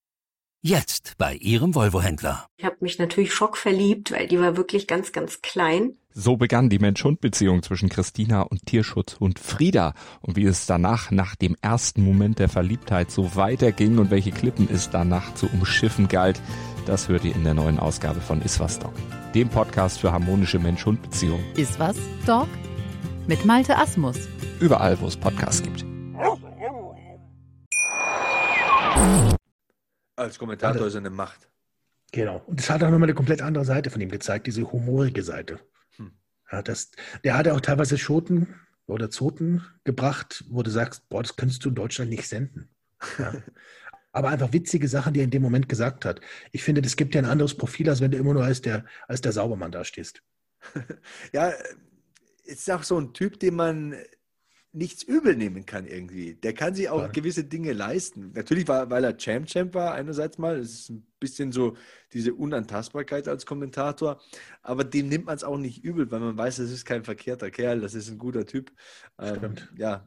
Jetzt 0.62 1.14
bei 1.18 1.34
Ihrem 1.34 1.74
Volvo-Händler. 1.74 2.46
Ich 2.56 2.64
habe 2.64 2.76
mich 2.80 3.00
natürlich 3.00 3.34
schockverliebt, 3.34 4.12
weil 4.12 4.28
die 4.28 4.38
war 4.38 4.56
wirklich 4.56 4.86
ganz, 4.86 5.10
ganz 5.12 5.42
klein. 5.42 5.96
So 6.14 6.36
begann 6.36 6.70
die 6.70 6.78
Mensch-Hund-Beziehung 6.78 7.64
zwischen 7.64 7.88
Christina 7.88 8.42
und 8.42 8.64
Tierschutzhund 8.66 9.40
Frieda. 9.40 9.92
Und 10.20 10.36
wie 10.36 10.46
es 10.46 10.66
danach, 10.66 11.10
nach 11.10 11.34
dem 11.34 11.56
ersten 11.62 12.02
Moment 12.02 12.38
der 12.38 12.48
Verliebtheit, 12.48 13.10
so 13.10 13.34
weiterging 13.34 13.98
und 13.98 14.10
welche 14.10 14.30
Klippen 14.30 14.68
es 14.72 14.88
danach 14.88 15.34
zu 15.34 15.48
umschiffen 15.48 16.06
galt, 16.08 16.40
das 16.86 17.08
hört 17.08 17.24
ihr 17.24 17.34
in 17.34 17.42
der 17.44 17.54
neuen 17.54 17.78
Ausgabe 17.78 18.20
von 18.20 18.40
Iswas 18.42 18.78
Dog, 18.78 18.94
dem 19.34 19.48
Podcast 19.48 19.98
für 19.98 20.12
harmonische 20.12 20.58
Mensch-Hund-Beziehungen. 20.58 21.44
Iswas 21.56 21.96
Dog 22.24 22.48
mit 23.26 23.44
Malte 23.44 23.76
Asmus. 23.76 24.16
Überall, 24.60 24.98
wo 25.00 25.06
es 25.08 25.16
Podcasts 25.16 25.62
gibt. 25.62 25.84
Als 30.14 30.38
Kommentator 30.38 30.76
also, 30.76 30.86
ist 30.86 30.94
er 30.94 31.00
eine 31.00 31.10
Macht. 31.10 31.48
Genau. 32.12 32.42
Und 32.46 32.60
das 32.60 32.70
hat 32.70 32.82
auch 32.82 32.90
nochmal 32.90 33.08
eine 33.08 33.14
komplett 33.14 33.42
andere 33.42 33.64
Seite 33.64 33.90
von 33.90 34.00
ihm 34.00 34.10
gezeigt, 34.10 34.46
diese 34.46 34.70
humorige 34.70 35.22
Seite. 35.22 35.58
Hm. 35.96 36.12
Ja, 36.50 36.62
das, 36.62 36.92
der 37.24 37.36
hat 37.36 37.48
auch 37.48 37.60
teilweise 37.60 37.98
Schoten 37.98 38.54
oder 38.86 39.10
Zoten 39.10 39.64
gebracht, 39.82 40.44
wo 40.48 40.62
du 40.62 40.70
sagst, 40.70 41.08
boah, 41.08 41.22
das 41.22 41.34
könntest 41.34 41.64
du 41.64 41.70
in 41.70 41.74
Deutschland 41.74 42.10
nicht 42.10 42.28
senden. 42.28 42.68
Ja. 43.18 43.34
aber 44.16 44.30
einfach 44.30 44.55
witzige 44.55 44.88
Sachen, 44.88 45.12
die 45.12 45.20
er 45.20 45.24
in 45.24 45.30
dem 45.30 45.43
Moment 45.43 45.68
gesagt 45.68 46.06
hat. 46.06 46.22
Ich 46.51 46.64
finde, 46.64 46.80
das 46.80 46.97
gibt 46.97 47.14
ja 47.14 47.20
ein 47.20 47.26
anderes 47.26 47.55
Profil, 47.55 47.90
als 47.90 48.01
wenn 48.01 48.10
du 48.10 48.16
immer 48.16 48.32
nur 48.32 48.44
als 48.44 48.62
der, 48.62 48.86
als 49.09 49.20
der 49.20 49.32
Saubermann 49.32 49.72
dastehst. 49.72 50.22
ja, 51.34 51.52
ist 52.44 52.70
auch 52.70 52.82
so 52.82 52.98
ein 52.98 53.12
Typ, 53.12 53.38
den 53.38 53.56
man 53.56 53.94
nichts 54.72 55.02
übel 55.02 55.36
nehmen 55.36 55.66
kann 55.66 55.86
irgendwie. 55.86 56.34
Der 56.34 56.55
kann 56.55 56.74
sich 56.74 56.88
auch 56.88 57.02
ja. 57.02 57.09
gewisse 57.09 57.44
Dinge 57.44 57.74
leisten. 57.74 58.32
Natürlich, 58.34 58.68
war, 58.68 58.88
weil 58.88 59.05
er 59.05 59.16
Champ-Champ 59.16 59.74
war, 59.74 59.94
einerseits 59.94 60.38
mal. 60.38 60.59
Es 60.59 60.72
ist 60.72 60.90
ein 60.90 61.06
bisschen 61.18 61.52
so 61.52 61.76
diese 62.12 62.34
Unantastbarkeit 62.34 63.28
als 63.28 63.44
Kommentator. 63.44 64.20
Aber 64.62 64.84
dem 64.84 65.09
nimmt 65.09 65.26
man 65.26 65.36
es 65.36 65.44
auch 65.44 65.59
nicht 65.59 65.82
übel, 65.84 66.10
weil 66.10 66.20
man 66.20 66.38
weiß, 66.38 66.56
das 66.56 66.70
ist 66.70 66.84
kein 66.84 67.05
verkehrter 67.05 67.51
Kerl, 67.51 67.80
das 67.80 67.94
ist 67.94 68.10
ein 68.10 68.18
guter 68.18 68.47
Typ. 68.47 68.70
Ähm, 69.18 69.55
ja, 69.76 70.06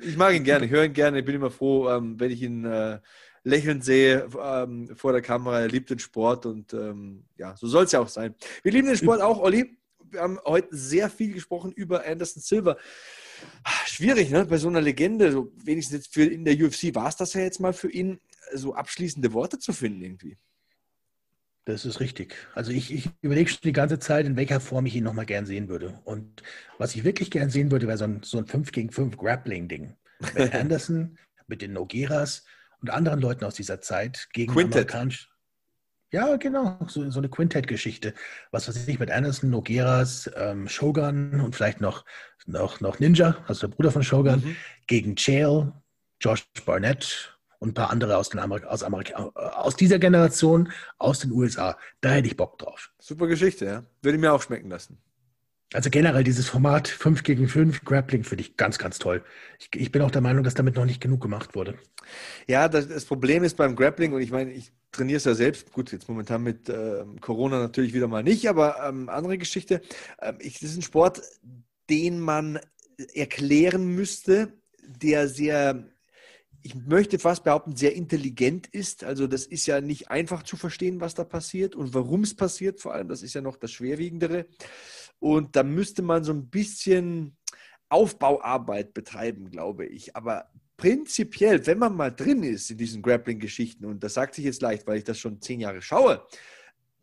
ich 0.00 0.16
mag 0.16 0.34
ihn 0.34 0.44
gerne, 0.44 0.66
ich 0.66 0.70
höre 0.70 0.84
ihn 0.84 0.94
gerne. 0.94 1.18
Ich 1.18 1.24
bin 1.24 1.34
immer 1.34 1.50
froh, 1.50 1.90
ähm, 1.90 2.18
wenn 2.18 2.30
ich 2.30 2.42
ihn 2.42 2.64
äh, 2.64 3.00
lächeln 3.44 3.82
sehe 3.82 4.28
ähm, 4.42 4.94
vor 4.96 5.12
der 5.12 5.22
Kamera. 5.22 5.60
Er 5.60 5.68
liebt 5.68 5.90
den 5.90 5.98
Sport 5.98 6.46
und 6.46 6.72
ähm, 6.72 7.24
ja, 7.36 7.56
so 7.56 7.66
soll 7.66 7.84
es 7.84 7.92
ja 7.92 8.00
auch 8.00 8.08
sein. 8.08 8.34
Wir 8.62 8.72
lieben 8.72 8.88
den 8.88 8.96
Sport 8.96 9.20
auch, 9.20 9.40
Olli. 9.40 9.78
Wir 10.10 10.20
haben 10.20 10.38
heute 10.44 10.68
sehr 10.70 11.10
viel 11.10 11.34
gesprochen 11.34 11.72
über 11.72 12.06
Anderson 12.06 12.42
Silver. 12.42 12.78
Schwierig, 13.84 14.30
ne? 14.30 14.46
Bei 14.46 14.56
so 14.56 14.68
einer 14.68 14.80
Legende, 14.80 15.30
so 15.32 15.52
wenigstens 15.56 15.98
jetzt 15.98 16.14
für 16.14 16.24
in 16.24 16.44
der 16.44 16.54
UFC 16.54 16.94
war 16.94 17.08
es 17.08 17.16
das 17.16 17.34
ja 17.34 17.42
jetzt 17.42 17.60
mal 17.60 17.72
für 17.72 17.90
ihn, 17.90 18.20
so 18.54 18.74
abschließende 18.74 19.32
Worte 19.32 19.58
zu 19.58 19.72
finden 19.72 20.02
irgendwie. 20.02 20.38
Das 21.68 21.84
ist 21.84 22.00
richtig. 22.00 22.34
Also 22.54 22.72
ich, 22.72 22.90
ich 22.90 23.10
überlege 23.20 23.50
schon 23.50 23.60
die 23.62 23.72
ganze 23.72 23.98
Zeit, 23.98 24.24
in 24.24 24.36
welcher 24.36 24.58
Form 24.58 24.86
ich 24.86 24.96
ihn 24.96 25.04
nochmal 25.04 25.26
gern 25.26 25.44
sehen 25.44 25.68
würde. 25.68 26.00
Und 26.04 26.42
was 26.78 26.94
ich 26.94 27.04
wirklich 27.04 27.30
gern 27.30 27.50
sehen 27.50 27.70
würde, 27.70 27.86
wäre 27.86 27.98
so 27.98 28.04
ein, 28.04 28.22
so 28.22 28.38
ein 28.38 28.46
5 28.46 28.72
gegen 28.72 28.90
5 28.90 29.18
Grappling-Ding. 29.18 29.94
Mit 30.34 30.54
Anderson, 30.54 31.18
mit 31.46 31.60
den 31.60 31.74
Nogueras 31.74 32.44
und 32.80 32.90
anderen 32.90 33.20
Leuten 33.20 33.44
aus 33.44 33.54
dieser 33.54 33.80
Zeit 33.80 34.28
gegen 34.32 34.52
Quintet. 34.52 34.90
amerikanisch. 34.92 35.30
Ja, 36.10 36.36
genau, 36.36 36.78
so, 36.86 37.10
so 37.10 37.20
eine 37.20 37.28
Quintet-Geschichte. 37.28 38.14
Was 38.50 38.66
weiß 38.66 38.88
ich, 38.88 38.98
mit 38.98 39.10
Anderson, 39.10 39.50
Nogueras, 39.50 40.30
ähm, 40.36 40.66
Shogun 40.66 41.40
und 41.40 41.54
vielleicht 41.54 41.82
noch, 41.82 42.04
noch, 42.46 42.80
noch 42.80 42.98
Ninja, 42.98 43.36
also 43.46 43.66
der 43.66 43.74
Bruder 43.74 43.90
von 43.90 44.02
Shogun, 44.02 44.40
mhm. 44.40 44.56
gegen 44.86 45.16
Chael, 45.16 45.70
Josh 46.20 46.46
Barnett 46.64 47.38
und 47.58 47.70
ein 47.70 47.74
paar 47.74 47.90
andere 47.90 48.16
aus, 48.16 48.30
den 48.30 48.40
Amerika 48.40 48.68
aus, 48.68 48.82
Amerika 48.82 49.16
aus 49.34 49.76
dieser 49.76 49.98
Generation, 49.98 50.72
aus 50.96 51.18
den 51.18 51.30
USA. 51.32 51.76
Da 52.00 52.10
hätte 52.10 52.28
ich 52.28 52.36
Bock 52.36 52.58
drauf. 52.58 52.90
Super 52.98 53.26
Geschichte, 53.26 53.66
ja. 53.66 53.84
Würde 54.00 54.16
mir 54.16 54.32
auch 54.32 54.42
schmecken 54.42 54.70
lassen. 54.70 54.98
Also 55.74 55.90
generell 55.90 56.24
dieses 56.24 56.48
Format 56.48 56.88
5 56.88 57.22
gegen 57.22 57.46
5 57.46 57.84
Grappling 57.84 58.24
finde 58.24 58.42
ich 58.42 58.56
ganz, 58.56 58.78
ganz 58.78 58.98
toll. 58.98 59.22
Ich, 59.58 59.68
ich, 59.74 59.92
bin 59.92 60.00
auch 60.00 60.10
der 60.10 60.22
Meinung, 60.22 60.42
dass 60.42 60.54
damit 60.54 60.76
noch 60.76 60.86
nicht 60.86 61.00
genug 61.00 61.20
gemacht 61.20 61.54
wurde. 61.54 61.78
Ja, 62.46 62.68
das, 62.68 62.88
das 62.88 63.04
Problem 63.04 63.44
ist 63.44 63.56
beim 63.56 63.76
Grappling, 63.76 64.14
und 64.14 64.22
ich 64.22 64.30
meine, 64.30 64.50
ich 64.50 64.72
trainiere 64.92 65.18
es 65.18 65.24
ja 65.24 65.34
selbst, 65.34 65.70
gut, 65.72 65.92
jetzt 65.92 66.08
momentan 66.08 66.42
mit 66.42 66.70
äh, 66.70 67.04
Corona 67.20 67.58
natürlich 67.58 67.92
wieder 67.92 68.08
mal 68.08 68.22
nicht, 68.22 68.48
aber 68.48 68.82
ähm, 68.88 69.10
andere 69.10 69.36
Geschichte. 69.36 69.82
Ähm, 70.22 70.38
ich, 70.40 70.58
das 70.58 70.70
ist 70.70 70.78
ein 70.78 70.82
Sport, 70.82 71.20
den 71.90 72.18
man 72.18 72.58
erklären 73.14 73.94
müsste, 73.94 74.54
der 74.82 75.28
sehr 75.28 75.84
ich 76.62 76.74
möchte 76.74 77.18
fast 77.18 77.44
behaupten, 77.44 77.76
sehr 77.76 77.94
intelligent 77.94 78.66
ist. 78.66 79.04
Also 79.04 79.26
das 79.26 79.46
ist 79.46 79.66
ja 79.66 79.80
nicht 79.80 80.10
einfach 80.10 80.42
zu 80.42 80.56
verstehen, 80.56 81.00
was 81.00 81.14
da 81.14 81.24
passiert 81.24 81.74
und 81.74 81.94
warum 81.94 82.24
es 82.24 82.34
passiert. 82.34 82.80
Vor 82.80 82.92
allem, 82.92 83.08
das 83.08 83.22
ist 83.22 83.34
ja 83.34 83.40
noch 83.40 83.56
das 83.56 83.70
Schwerwiegendere. 83.70 84.46
Und 85.20 85.56
da 85.56 85.62
müsste 85.62 86.02
man 86.02 86.24
so 86.24 86.32
ein 86.32 86.48
bisschen 86.48 87.36
Aufbauarbeit 87.88 88.94
betreiben, 88.94 89.50
glaube 89.50 89.86
ich. 89.86 90.14
Aber 90.14 90.50
prinzipiell, 90.76 91.66
wenn 91.66 91.78
man 91.78 91.96
mal 91.96 92.10
drin 92.10 92.42
ist 92.42 92.70
in 92.70 92.78
diesen 92.78 93.02
Grappling-Geschichten, 93.02 93.84
und 93.84 94.02
das 94.02 94.14
sagt 94.14 94.34
sich 94.34 94.44
jetzt 94.44 94.62
leicht, 94.62 94.86
weil 94.86 94.98
ich 94.98 95.04
das 95.04 95.18
schon 95.18 95.40
zehn 95.40 95.60
Jahre 95.60 95.82
schaue, 95.82 96.26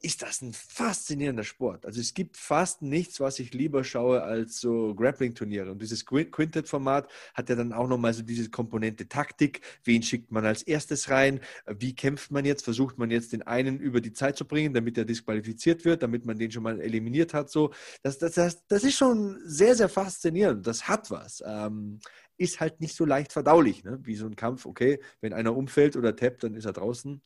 ist 0.05 0.21
das 0.21 0.43
ein 0.43 0.53
faszinierender 0.53 1.43
Sport. 1.43 1.83
Also 1.83 1.99
es 1.99 2.13
gibt 2.13 2.37
fast 2.37 2.83
nichts, 2.83 3.19
was 3.19 3.39
ich 3.39 3.55
lieber 3.55 3.83
schaue 3.83 4.21
als 4.21 4.59
so 4.59 4.93
Grappling-Turniere. 4.93 5.71
Und 5.71 5.81
dieses 5.81 6.05
Quintet-Format 6.05 7.11
hat 7.33 7.49
ja 7.49 7.55
dann 7.55 7.73
auch 7.73 7.87
nochmal 7.87 8.13
so 8.13 8.21
diese 8.21 8.51
Komponente 8.51 9.09
Taktik. 9.09 9.61
Wen 9.83 10.03
schickt 10.03 10.31
man 10.31 10.45
als 10.45 10.61
erstes 10.61 11.09
rein? 11.09 11.39
Wie 11.65 11.95
kämpft 11.95 12.29
man 12.29 12.45
jetzt? 12.45 12.63
Versucht 12.63 12.99
man 12.99 13.09
jetzt 13.09 13.33
den 13.33 13.41
einen 13.41 13.79
über 13.79 13.99
die 13.99 14.13
Zeit 14.13 14.37
zu 14.37 14.45
bringen, 14.45 14.75
damit 14.75 14.95
er 14.95 15.05
disqualifiziert 15.05 15.85
wird, 15.85 16.03
damit 16.03 16.23
man 16.23 16.37
den 16.37 16.51
schon 16.51 16.61
mal 16.61 16.79
eliminiert 16.79 17.33
hat? 17.33 17.49
So, 17.49 17.73
das, 18.03 18.19
das, 18.19 18.33
das, 18.33 18.67
das 18.67 18.83
ist 18.83 18.97
schon 18.97 19.41
sehr, 19.43 19.73
sehr 19.73 19.89
faszinierend. 19.89 20.67
Das 20.67 20.87
hat 20.87 21.09
was. 21.09 21.43
Ähm, 21.43 21.99
ist 22.37 22.59
halt 22.59 22.79
nicht 22.79 22.95
so 22.95 23.05
leicht 23.05 23.33
verdaulich, 23.33 23.83
ne? 23.83 23.97
wie 24.03 24.15
so 24.15 24.27
ein 24.27 24.35
Kampf. 24.35 24.67
Okay, 24.67 24.99
wenn 25.21 25.33
einer 25.33 25.55
umfällt 25.55 25.95
oder 25.95 26.15
tappt, 26.15 26.43
dann 26.43 26.53
ist 26.53 26.65
er 26.65 26.73
draußen. 26.73 27.23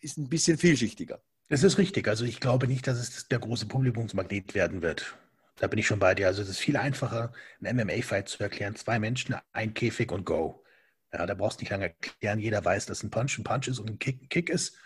Ist 0.00 0.18
ein 0.18 0.28
bisschen 0.28 0.58
vielschichtiger. 0.58 1.22
Das 1.52 1.62
ist 1.62 1.76
richtig. 1.76 2.08
Also 2.08 2.24
ich 2.24 2.40
glaube 2.40 2.66
nicht, 2.66 2.86
dass 2.86 2.98
es 2.98 3.28
der 3.28 3.38
große 3.38 3.66
Publikumsmagnet 3.66 4.54
werden 4.54 4.80
wird. 4.80 5.14
Da 5.56 5.66
bin 5.66 5.78
ich 5.78 5.86
schon 5.86 5.98
bei 5.98 6.14
dir. 6.14 6.26
Also 6.26 6.40
es 6.40 6.48
ist 6.48 6.58
viel 6.58 6.78
einfacher, 6.78 7.34
einen 7.62 7.76
MMA-Fight 7.76 8.26
zu 8.26 8.42
erklären. 8.42 8.74
Zwei 8.74 8.98
Menschen, 8.98 9.36
ein 9.52 9.74
Käfig 9.74 10.10
und 10.12 10.24
go. 10.24 10.64
Ja, 11.12 11.26
da 11.26 11.34
brauchst 11.34 11.60
du 11.60 11.64
nicht 11.64 11.70
lange 11.70 11.88
erklären. 11.88 12.38
Jeder 12.38 12.64
weiß, 12.64 12.86
dass 12.86 13.02
ein 13.02 13.10
Punch 13.10 13.38
ein 13.38 13.44
Punch 13.44 13.68
ist 13.68 13.80
und 13.80 13.90
ein 13.90 13.98
Kick 13.98 14.22
ein 14.22 14.28
Kick 14.30 14.48
ist. 14.48 14.78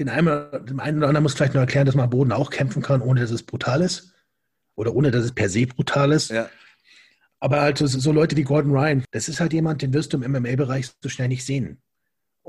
Den 0.00 0.08
einen, 0.08 0.66
dem 0.66 0.80
einen 0.80 0.98
oder 0.98 1.06
anderen 1.06 1.22
muss 1.22 1.34
vielleicht 1.34 1.54
nur 1.54 1.62
erklären, 1.62 1.86
dass 1.86 1.94
man 1.94 2.06
am 2.06 2.10
Boden 2.10 2.32
auch 2.32 2.50
kämpfen 2.50 2.82
kann, 2.82 3.02
ohne 3.02 3.20
dass 3.20 3.30
es 3.30 3.44
brutal 3.44 3.80
ist. 3.80 4.12
Oder 4.74 4.92
ohne 4.96 5.12
dass 5.12 5.24
es 5.24 5.32
per 5.32 5.48
se 5.48 5.68
brutal 5.68 6.10
ist. 6.10 6.32
Ja. 6.32 6.50
Aber 7.38 7.60
halt 7.60 7.78
so, 7.78 7.86
so 7.86 8.10
Leute 8.10 8.36
wie 8.36 8.42
Gordon 8.42 8.72
Ryan, 8.72 9.04
das 9.12 9.28
ist 9.28 9.38
halt 9.38 9.52
jemand, 9.52 9.80
den 9.80 9.94
wirst 9.94 10.12
du 10.12 10.20
im 10.20 10.32
MMA-Bereich 10.32 10.90
so 11.00 11.08
schnell 11.08 11.28
nicht 11.28 11.46
sehen. 11.46 11.80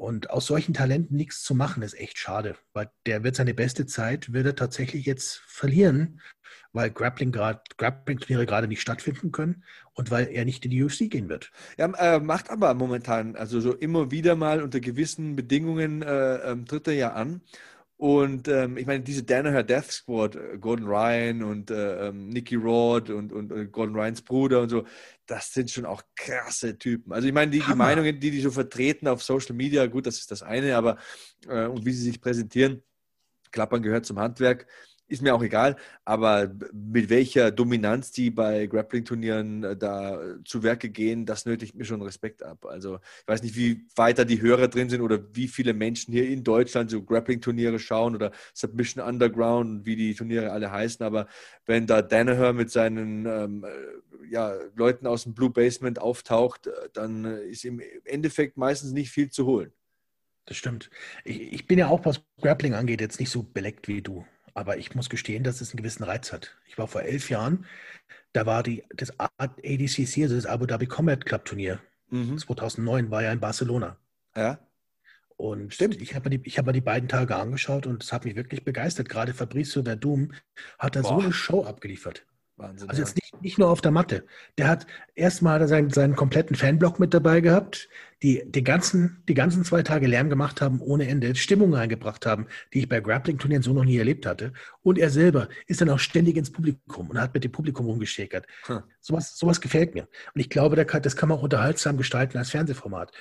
Und 0.02 0.32
aus 0.32 0.48
solchen 0.48 0.74
Talenten 0.74 1.16
nichts 1.16 1.44
zu 1.44 1.54
machen, 1.54 1.84
ist 1.84 1.94
echt 1.94 2.18
schade, 2.18 2.56
weil 2.74 2.90
der 3.06 3.24
wird 3.24 3.36
seine 3.36 3.54
beste 3.54 3.86
Zeit, 3.86 4.34
wird 4.34 4.48
er 4.48 4.56
tatsächlich 4.56 5.06
jetzt 5.06 5.44
verlieren, 5.46 6.20
weil 6.74 6.90
Grappling 6.90 7.32
Grappling-Turniere 7.32 8.48
gerade 8.48 8.68
nicht 8.68 8.82
stattfinden 8.82 9.32
können 9.32 9.64
und 9.94 10.10
weil 10.10 10.28
er 10.30 10.44
nicht 10.44 10.66
in 10.66 10.72
die 10.72 10.84
UFC 10.84 11.08
gehen 11.08 11.30
wird. 11.30 11.52
Ja, 11.78 11.86
äh, 12.00 12.20
macht 12.20 12.50
aber 12.50 12.74
momentan, 12.74 13.36
also 13.36 13.60
so 13.60 13.76
immer 13.76 14.10
wieder 14.10 14.36
mal 14.36 14.64
unter 14.64 14.80
gewissen 14.80 15.36
Bedingungen 15.36 16.02
äh, 16.02 16.52
ähm, 16.52 16.66
tritt 16.66 16.88
er 16.88 16.96
ja 16.96 17.14
an 17.14 17.42
und 18.02 18.48
ähm, 18.48 18.78
ich 18.78 18.88
meine, 18.88 19.04
diese 19.04 19.22
Danaher 19.22 19.62
Death 19.62 19.92
Squad, 19.92 20.36
äh, 20.36 20.58
Gordon 20.60 20.88
Ryan 20.88 21.44
und 21.44 21.70
äh, 21.70 22.08
ähm, 22.08 22.30
Nicky 22.30 22.56
Rod 22.56 23.12
und, 23.12 23.32
und, 23.32 23.52
und, 23.52 23.72
Gordon 23.72 23.96
Ryans 23.96 24.24
Bruder 24.24 24.62
und 24.62 24.70
so, 24.70 24.88
das 25.28 25.54
sind 25.54 25.70
schon 25.70 25.86
auch 25.86 26.02
krasse 26.16 26.80
Typen. 26.80 27.14
Also 27.14 27.28
ich 27.28 27.34
meine, 27.34 27.52
die, 27.52 27.60
die 27.60 27.76
Meinungen, 27.76 28.20
die 28.20 28.32
die 28.32 28.42
so 28.42 28.50
vertreten 28.50 29.08
auf 29.08 29.22
Social 29.22 29.56
Media, 29.56 29.86
gut, 29.86 30.08
das 30.08 30.18
ist 30.18 30.32
das 30.32 30.42
eine, 30.42 30.76
aber 30.78 30.98
äh, 31.48 31.68
und 31.68 31.86
wie 31.86 31.92
sie 31.92 32.06
sich 32.06 32.20
präsentieren, 32.20 32.82
Klappern 33.52 33.84
gehört 33.84 34.08
zum 34.08 34.18
Handwerk 34.18 34.66
ist 35.12 35.22
mir 35.22 35.36
auch 35.36 35.44
egal, 35.44 35.76
aber 36.06 36.52
mit 36.74 37.10
welcher 37.10 37.52
Dominanz 37.52 38.12
die 38.12 38.32
bei 38.32 38.66
Grappling-Turnieren 38.66 39.64
äh, 39.64 39.78
da 39.78 40.22
äh, 40.22 40.44
zu 40.46 40.64
Werke 40.64 40.90
gehen, 40.90 41.26
das 41.26 41.46
nötigt 41.46 41.76
mir 41.76 41.86
schon 41.86 42.02
Respekt 42.02 42.44
ab. 42.44 42.66
Also 42.66 42.96
ich 42.96 43.28
weiß 43.28 43.44
nicht, 43.44 43.56
wie 43.56 43.86
weiter 43.96 44.26
die 44.26 44.42
Hörer 44.42 44.68
drin 44.68 44.90
sind 44.90 45.02
oder 45.02 45.20
wie 45.34 45.48
viele 45.48 45.74
Menschen 45.74 46.14
hier 46.14 46.28
in 46.28 46.44
Deutschland 46.44 46.90
so 46.90 47.04
Grappling-Turniere 47.04 47.80
schauen 47.80 48.16
oder 48.16 48.32
Submission 48.54 49.04
Underground, 49.06 49.86
wie 49.86 49.96
die 49.96 50.16
Turniere 50.16 50.52
alle 50.52 50.72
heißen, 50.72 51.06
aber 51.06 51.28
wenn 51.66 51.86
da 51.88 52.02
Danaher 52.02 52.54
mit 52.54 52.72
seinen 52.72 53.26
ähm, 53.26 53.66
äh, 53.66 54.32
ja, 54.32 54.54
Leuten 54.76 55.08
aus 55.08 55.24
dem 55.24 55.34
Blue 55.34 55.50
Basement 55.50 56.00
auftaucht, 56.00 56.70
dann 56.94 57.26
ist 57.26 57.66
im 57.66 57.82
Endeffekt 58.06 58.56
meistens 58.56 58.94
nicht 58.94 59.12
viel 59.12 59.30
zu 59.30 59.46
holen. 59.46 59.74
Das 60.46 60.58
stimmt. 60.58 60.90
Ich, 61.24 61.54
ich 61.54 61.68
bin 61.68 61.80
ja 61.80 61.88
auch, 61.88 62.06
was 62.06 62.22
Grappling 62.42 62.74
angeht, 62.74 63.02
jetzt 63.02 63.20
nicht 63.20 63.30
so 63.30 63.44
beleckt 63.44 63.88
wie 63.88 64.02
du. 64.02 64.26
Aber 64.54 64.78
ich 64.78 64.96
muss 64.96 65.10
gestehen, 65.10 65.44
dass 65.44 65.62
es 65.62 65.72
einen 65.72 65.78
gewissen 65.78 66.04
Reiz 66.04 66.32
hat. 66.32 66.56
Ich 66.68 66.78
war 66.78 66.88
vor 66.88 67.04
elf 67.04 67.30
Jahren, 67.30 67.66
da 68.34 68.46
war 68.46 68.64
die, 68.64 68.84
das 68.96 69.14
ADCC, 69.20 70.24
also 70.24 70.36
das 70.36 70.46
Abu 70.46 70.66
Dhabi 70.66 70.88
Combat 70.88 71.26
Club 71.26 71.46
Turnier. 71.46 71.80
Mhm. 72.10 72.38
2009 72.38 73.12
war 73.12 73.24
ja 73.24 73.32
in 73.32 73.40
Barcelona. 73.40 73.98
Ja. 74.36 74.60
Und 75.38 75.74
Stimmt. 75.74 76.00
ich 76.02 76.14
habe 76.14 76.30
mir, 76.30 76.38
die, 76.38 76.52
hab 76.52 76.66
mir 76.66 76.74
die 76.74 76.82
beiden 76.82 77.10
Tage 77.10 77.36
angeschaut 77.36 77.88
und 77.88 78.04
es 78.04 78.14
hat 78.14 78.26
mich 78.26 78.36
wirklich 78.36 78.64
begeistert. 78.64 79.10
Gerade 79.10 79.34
Fabricio 79.34 79.84
Verdum 79.84 80.34
hat 80.78 80.96
da 80.96 81.02
Boah. 81.02 81.08
so 81.08 81.20
eine 81.20 81.34
Show 81.34 81.64
abgeliefert. 81.66 82.26
Wahnsinn. 82.58 82.90
Also 82.90 83.02
jetzt 83.02 83.16
nicht, 83.16 83.42
nicht 83.42 83.58
nur 83.58 83.70
auf 83.70 83.82
der 83.82 83.92
Matte. 83.92 84.26
Der 84.58 84.68
hat 84.68 84.86
erstmal 85.16 85.68
seinen, 85.68 85.90
seinen 85.90 86.16
kompletten 86.16 86.56
Fanblock 86.56 87.00
mit 87.00 87.14
dabei 87.14 87.42
gehabt, 87.42 87.90
die 88.24 88.44
die 88.46 88.64
ganzen, 88.64 89.24
die 89.28 89.34
ganzen 89.34 89.64
zwei 89.64 89.82
Tage 89.82 90.08
Lärm 90.08 90.30
gemacht 90.30 90.62
haben, 90.62 90.80
ohne 90.80 91.08
Ende, 91.08 91.36
Stimmung 91.36 91.74
reingebracht 91.74 92.26
haben, 92.26 92.48
die 92.74 92.80
ich 92.80 92.90
bei 92.90 93.00
Grappling-Turnieren 93.00 93.64
so 93.64 93.74
noch 93.74 93.84
nie 93.84 93.98
erlebt 93.98 94.26
hatte. 94.26 94.54
Und 94.84 95.00
er 95.00 95.10
selber 95.10 95.50
ist 95.68 95.82
dann 95.82 95.90
auch 95.90 96.00
ständig 96.00 96.38
ins 96.38 96.52
Publikum 96.52 97.10
und 97.10 97.20
hat 97.20 97.34
mit 97.34 97.44
dem 97.44 97.52
Publikum 97.52 97.88
rumgeschäkert. 97.88 98.46
Hm. 98.66 98.84
Sowas, 99.00 99.38
sowas 99.38 99.60
gefällt 99.60 99.96
mir. 99.96 100.08
Und 100.34 100.42
ich 100.42 100.50
glaube, 100.50 100.76
das 100.86 101.16
kann 101.16 101.30
man 101.30 101.38
auch 101.38 101.44
unterhaltsam 101.44 101.98
gestalten 101.98 102.38
als 102.38 102.52
Fernsehformat. 102.52 103.12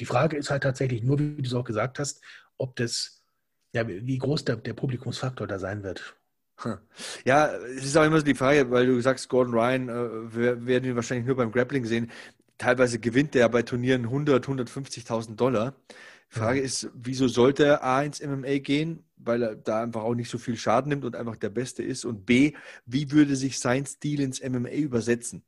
Die 0.00 0.06
Frage 0.06 0.36
ist 0.36 0.50
halt 0.50 0.62
tatsächlich 0.62 1.02
nur, 1.02 1.18
wie 1.18 1.36
du 1.36 1.46
es 1.46 1.54
auch 1.54 1.64
gesagt 1.64 1.98
hast, 1.98 2.22
ob 2.58 2.76
das, 2.76 3.22
ja, 3.72 3.86
wie 3.86 4.18
groß 4.18 4.44
der, 4.44 4.56
der 4.56 4.74
Publikumsfaktor 4.74 5.46
da 5.46 5.58
sein 5.58 5.82
wird. 5.82 6.16
Ja, 7.26 7.54
es 7.54 7.84
ist 7.84 7.96
auch 7.98 8.04
immer 8.04 8.18
so 8.18 8.24
die 8.24 8.34
Frage, 8.34 8.70
weil 8.70 8.86
du 8.86 8.98
sagst, 9.00 9.28
Gordon 9.28 9.52
Ryan, 9.52 9.88
äh, 9.90 10.34
wir 10.34 10.66
werden 10.66 10.84
ihn 10.84 10.96
wahrscheinlich 10.96 11.26
nur 11.26 11.36
beim 11.36 11.52
Grappling 11.52 11.84
sehen. 11.84 12.10
Teilweise 12.58 12.98
gewinnt 12.98 13.36
er 13.36 13.48
bei 13.48 13.62
Turnieren 13.62 14.04
100, 14.04 14.46
150.000 14.46 15.36
Dollar. 15.36 15.76
Die 16.32 16.38
Frage 16.38 16.60
ist, 16.60 16.90
wieso 16.94 17.28
sollte 17.28 17.64
er 17.64 17.84
A 17.84 18.02
ins 18.02 18.22
MMA 18.22 18.58
gehen? 18.58 19.04
Weil 19.16 19.42
er 19.42 19.56
da 19.56 19.82
einfach 19.82 20.02
auch 20.02 20.14
nicht 20.14 20.30
so 20.30 20.38
viel 20.38 20.56
Schaden 20.56 20.88
nimmt 20.88 21.04
und 21.04 21.16
einfach 21.16 21.36
der 21.36 21.50
Beste 21.50 21.82
ist. 21.82 22.04
Und 22.04 22.26
B, 22.26 22.52
wie 22.84 23.10
würde 23.12 23.36
sich 23.36 23.58
sein 23.58 23.86
Stil 23.86 24.20
ins 24.20 24.42
MMA 24.42 24.70
übersetzen? 24.70 25.44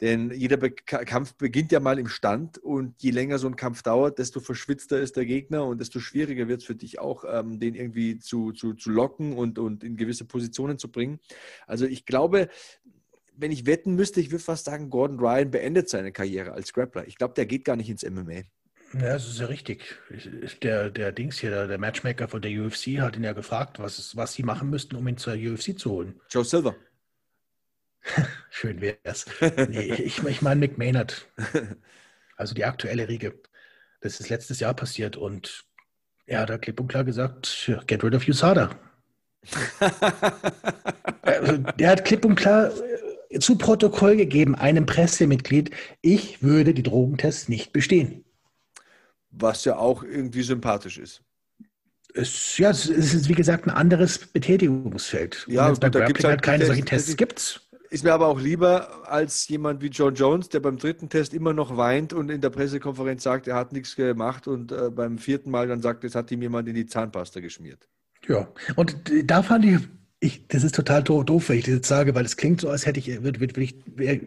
Denn 0.00 0.30
jeder 0.30 0.58
Be 0.58 0.72
Kampf 0.72 1.34
beginnt 1.34 1.72
ja 1.72 1.80
mal 1.80 1.98
im 1.98 2.08
Stand 2.08 2.58
und 2.58 3.02
je 3.02 3.12
länger 3.12 3.38
so 3.38 3.46
ein 3.46 3.56
Kampf 3.56 3.82
dauert, 3.82 4.18
desto 4.18 4.40
verschwitzter 4.40 5.00
ist 5.00 5.16
der 5.16 5.24
Gegner 5.24 5.64
und 5.64 5.80
desto 5.80 6.00
schwieriger 6.00 6.48
wird 6.48 6.60
es 6.60 6.66
für 6.66 6.74
dich 6.74 6.98
auch, 6.98 7.24
ähm, 7.26 7.58
den 7.58 7.74
irgendwie 7.74 8.18
zu, 8.18 8.52
zu, 8.52 8.74
zu 8.74 8.90
locken 8.90 9.32
und, 9.32 9.58
und 9.58 9.82
in 9.82 9.96
gewisse 9.96 10.26
Positionen 10.26 10.78
zu 10.78 10.90
bringen. 10.90 11.18
Also 11.66 11.86
ich 11.86 12.04
glaube, 12.04 12.48
wenn 13.36 13.52
ich 13.52 13.66
wetten 13.66 13.94
müsste, 13.94 14.20
ich 14.20 14.30
würde 14.30 14.44
fast 14.44 14.64
sagen, 14.64 14.90
Gordon 14.90 15.18
Ryan 15.18 15.50
beendet 15.50 15.88
seine 15.88 16.12
Karriere 16.12 16.52
als 16.52 16.72
Grappler. 16.72 17.06
Ich 17.06 17.16
glaube, 17.16 17.34
der 17.34 17.46
geht 17.46 17.64
gar 17.64 17.76
nicht 17.76 17.90
ins 17.90 18.04
MMA. 18.04 18.42
Ja, 18.94 19.14
das 19.14 19.26
ist 19.26 19.40
ja 19.40 19.46
richtig. 19.46 19.96
Der, 20.62 20.90
der 20.90 21.12
Dings 21.12 21.38
hier, 21.38 21.66
der, 21.66 21.78
Matchmaker 21.78 22.28
von 22.28 22.40
der 22.40 22.50
UFC, 22.52 23.00
hat 23.00 23.16
ihn 23.16 23.24
ja 23.24 23.32
gefragt, 23.32 23.78
was, 23.78 24.16
was 24.16 24.32
sie 24.32 24.42
machen 24.42 24.70
müssten, 24.70 24.96
um 24.96 25.06
ihn 25.08 25.16
zur 25.16 25.34
UFC 25.34 25.78
zu 25.78 25.90
holen. 25.90 26.20
Joe 26.30 26.44
Silver. 26.44 26.74
Schön 28.50 28.80
wäre 28.80 28.98
es. 29.02 29.26
Nee, 29.68 29.92
ich 29.94 30.22
ich 30.22 30.42
meine 30.42 30.60
Mick 30.60 30.78
Maynard. 30.78 31.28
Also 32.36 32.54
die 32.54 32.64
aktuelle 32.64 33.08
Riege. 33.08 33.34
Das 34.00 34.20
ist 34.20 34.28
letztes 34.28 34.60
Jahr 34.60 34.74
passiert 34.74 35.16
und 35.16 35.64
er 36.26 36.40
hat 36.40 36.50
da 36.50 36.58
klipp 36.58 36.78
und 36.80 36.88
klar 36.88 37.02
gesagt, 37.02 37.72
get 37.86 38.04
rid 38.04 38.14
of 38.14 38.28
USADA. 38.28 38.70
also, 41.22 41.56
der 41.78 41.90
hat 41.90 42.04
klipp 42.04 42.24
und 42.24 42.34
klar 42.34 42.70
zu 43.40 43.56
Protokoll 43.56 44.16
gegeben, 44.16 44.54
einem 44.54 44.86
Pressemitglied, 44.86 45.70
ich 46.02 46.42
würde 46.42 46.74
die 46.74 46.82
Drogentests 46.82 47.48
nicht 47.48 47.72
bestehen. 47.72 48.24
Was 49.30 49.64
ja 49.64 49.76
auch 49.76 50.02
irgendwie 50.02 50.42
sympathisch 50.42 50.98
ist. 50.98 51.22
Es, 52.14 52.56
ja, 52.56 52.70
es 52.70 52.86
ist 52.88 53.28
wie 53.28 53.34
gesagt 53.34 53.66
ein 53.66 53.70
anderes 53.70 54.18
Betätigungsfeld. 54.18 55.46
Ja, 55.48 55.68
Und 55.68 55.80
bei 55.80 55.88
gut, 55.88 55.96
da 55.96 56.06
gibt's 56.06 56.22
Grappling 56.22 56.24
halt 56.24 56.24
halt 56.24 56.42
keine 56.42 56.66
solchen 56.66 56.86
Tests 56.86 57.16
gibt 57.16 57.60
Ist 57.90 58.04
mir 58.04 58.14
aber 58.14 58.26
auch 58.28 58.40
lieber 58.40 59.10
als 59.10 59.46
jemand 59.48 59.82
wie 59.82 59.88
John 59.88 60.14
Jones, 60.14 60.48
der 60.48 60.60
beim 60.60 60.78
dritten 60.78 61.10
Test 61.10 61.34
immer 61.34 61.52
noch 61.52 61.76
weint 61.76 62.14
und 62.14 62.30
in 62.30 62.40
der 62.40 62.50
Pressekonferenz 62.50 63.22
sagt, 63.22 63.48
er 63.48 63.56
hat 63.56 63.72
nichts 63.72 63.96
gemacht 63.96 64.48
und 64.48 64.72
äh, 64.72 64.90
beim 64.90 65.18
vierten 65.18 65.50
Mal 65.50 65.68
dann 65.68 65.82
sagt, 65.82 66.04
es 66.04 66.14
hat 66.14 66.30
ihm 66.30 66.40
jemand 66.40 66.68
in 66.68 66.74
die 66.74 66.86
Zahnpasta 66.86 67.40
geschmiert. 67.40 67.86
Ja, 68.26 68.48
und 68.76 68.96
da 69.24 69.42
fand 69.42 69.66
ich, 69.66 69.78
ich 70.20 70.46
das 70.48 70.64
ist 70.64 70.74
total 70.74 71.02
do- 71.02 71.22
doof, 71.22 71.48
wenn 71.48 71.58
ich 71.58 71.64
das 71.64 71.74
jetzt 71.74 71.88
sage, 71.88 72.14
weil 72.14 72.24
es 72.24 72.36
klingt 72.36 72.60
so, 72.60 72.68
als 72.70 72.86
hätte 72.86 72.98
ich, 73.00 73.22
würde, 73.22 73.40
würde 73.40 73.60
ich, 73.62 73.74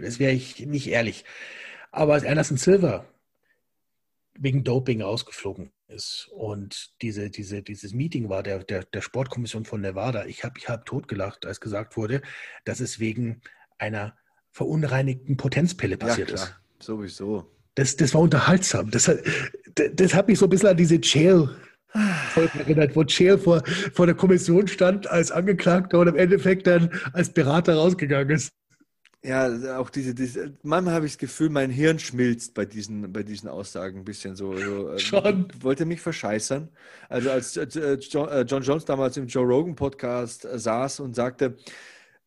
als 0.03 0.19
wäre 0.19 0.31
ich 0.33 0.65
nicht 0.65 0.87
ehrlich. 0.87 1.25
Aber 1.91 2.13
als 2.13 2.25
Anderson 2.25 2.57
Silver 2.57 3.05
wegen 4.37 4.63
Doping 4.63 5.01
rausgeflogen 5.01 5.71
ist 5.87 6.29
und 6.31 6.91
diese, 7.01 7.29
diese, 7.29 7.61
dieses 7.63 7.93
Meeting 7.93 8.29
war 8.29 8.43
der, 8.43 8.63
der, 8.63 8.83
der 8.83 9.01
Sportkommission 9.01 9.65
von 9.65 9.81
Nevada, 9.81 10.25
ich 10.25 10.43
habe 10.43 10.59
ich 10.59 10.69
hab 10.69 10.85
totgelacht, 10.85 11.45
als 11.45 11.59
gesagt 11.59 11.97
wurde, 11.97 12.21
dass 12.63 12.79
es 12.79 12.99
wegen 12.99 13.41
einer 13.77 14.15
verunreinigten 14.51 15.35
Potenzpille 15.37 15.97
passiert 15.97 16.29
ja, 16.29 16.35
ist. 16.35 16.45
klar, 16.45 16.59
sowieso. 16.79 17.51
Das, 17.75 17.95
das 17.95 18.13
war 18.13 18.21
unterhaltsam. 18.21 18.91
Das, 18.91 19.07
hat- 19.07 19.19
das, 19.75 19.89
das 19.93 20.13
hat 20.13 20.27
mich 20.27 20.37
so 20.39 20.45
ein 20.45 20.49
bisschen 20.49 20.69
an 20.69 20.77
diese 20.77 20.99
Jail 21.01 21.49
Folge 22.33 22.59
erinnert, 22.59 22.95
wo 22.95 23.03
Jail 23.03 23.37
vor, 23.37 23.63
vor 23.93 24.05
der 24.05 24.15
Kommission 24.15 24.67
stand 24.67 25.09
als 25.09 25.31
Angeklagter 25.31 25.99
und 25.99 26.07
im 26.07 26.15
Endeffekt 26.15 26.67
dann 26.67 26.89
als 27.13 27.29
Berater 27.29 27.75
rausgegangen 27.75 28.35
ist. 28.35 28.51
Ja, 29.21 29.77
auch 29.77 29.89
diese, 29.89 30.15
diese 30.15 30.53
manchmal 30.63 30.93
habe 30.93 31.05
ich 31.05 31.13
das 31.13 31.17
Gefühl, 31.17 31.49
mein 31.49 31.69
Hirn 31.69 31.99
schmilzt 31.99 32.53
bei 32.53 32.63
diesen, 32.63 33.11
bei 33.11 33.21
diesen 33.21 33.49
Aussagen 33.49 33.99
ein 33.99 34.05
bisschen 34.05 34.37
so. 34.37 34.55
so 34.55 34.93
äh, 34.93 34.99
Schon. 34.99 35.47
Wollte 35.59 35.85
mich 35.85 35.99
verscheißern. 35.99 36.69
Also 37.09 37.29
als 37.29 37.57
äh, 37.57 37.95
John, 37.95 38.29
äh, 38.29 38.41
John 38.43 38.63
Jones 38.63 38.85
damals 38.85 39.17
im 39.17 39.27
Joe 39.27 39.45
Rogan 39.45 39.75
Podcast 39.75 40.45
äh, 40.45 40.57
saß 40.57 41.01
und 41.01 41.15
sagte, 41.15 41.57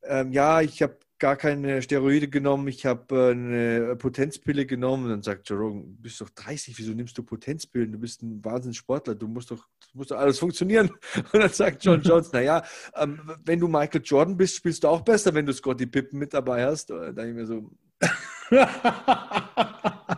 ähm, 0.03 0.33
ja, 0.33 0.61
ich 0.61 0.83
habe 0.83 0.97
gar 1.23 1.37
keine 1.37 1.81
Steroide 1.83 2.27
genommen, 2.27 2.67
ich 2.67 2.85
habe 2.85 3.15
äh, 3.15 3.31
eine 3.31 3.95
Potenzpille 3.95 4.67
genommen. 4.67 5.05
Und 5.05 5.11
dann 5.11 5.23
sagt 5.23 5.49
Joe 5.49 5.57
Rogan, 5.57 5.83
du 5.83 6.03
bist 6.03 6.21
doch 6.21 6.29
30, 6.31 6.77
wieso 6.77 6.95
nimmst 6.95 7.17
du 7.17 7.23
Potenzpillen? 7.23 7.93
Du 7.93 7.99
bist 8.01 8.25
ein 8.25 8.45
Wahnsinnssportler, 8.45 9.15
du 9.15 9.29
musst 9.29 9.53
doch, 9.53 9.69
muss 9.95 10.09
doch 10.09 10.19
alles 10.19 10.41
funktionieren. 10.41 10.91
Und 11.33 11.41
dann 11.41 11.53
sagt 11.53 11.85
John 11.85 12.03
Jones, 12.03 12.33
naja, 12.33 12.65
ähm, 12.97 13.21
wenn 13.45 13.61
du 13.61 13.69
Michael 13.69 14.03
Jordan 14.05 14.37
bist, 14.37 14.57
spielst 14.57 14.83
du 14.83 14.89
auch 14.89 15.03
besser, 15.03 15.33
wenn 15.33 15.47
du 15.47 15.53
Scottie 15.53 15.87
Pippen 15.87 16.19
mit 16.19 16.35
dabei 16.35 16.67
hast. 16.67 16.91
Da 16.91 17.13
denke 17.13 17.31
ich 17.31 17.37
mir 17.37 17.47
so, 17.47 17.71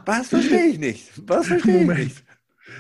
was 0.07 0.29
verstehe 0.29 0.69
ich 0.69 0.79
nicht? 0.79 1.13
Was 1.29 1.49
verstehe 1.49 1.83
ich 1.83 1.87
nicht? 1.87 2.25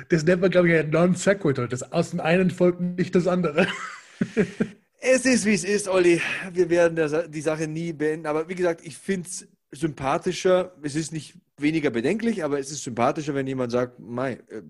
Das 0.08 0.24
nennt 0.24 0.40
man, 0.40 0.50
glaube 0.50 0.70
ich, 0.70 0.76
ein 0.76 0.88
Non-Sequitur. 0.88 1.68
Das 1.68 1.92
aus 1.92 2.12
dem 2.12 2.20
einen 2.20 2.50
folgt 2.50 2.80
nicht 2.80 3.14
das 3.14 3.26
andere. 3.26 3.66
Es 5.06 5.26
ist, 5.26 5.44
wie 5.44 5.52
es 5.52 5.64
ist, 5.64 5.86
Olli. 5.86 6.18
Wir 6.50 6.70
werden 6.70 7.08
Sa- 7.08 7.26
die 7.28 7.42
Sache 7.42 7.68
nie 7.68 7.92
beenden. 7.92 8.26
Aber 8.26 8.48
wie 8.48 8.54
gesagt, 8.54 8.80
ich 8.86 8.96
finde 8.96 9.28
es 9.28 9.46
sympathischer. 9.70 10.74
Es 10.82 10.94
ist 10.96 11.12
nicht 11.12 11.34
weniger 11.58 11.90
bedenklich, 11.90 12.42
aber 12.42 12.58
es 12.58 12.70
ist 12.70 12.84
sympathischer, 12.84 13.34
wenn 13.34 13.46
jemand 13.46 13.70
sagt, 13.70 14.00
Mei, 14.00 14.38
äh, 14.48 14.62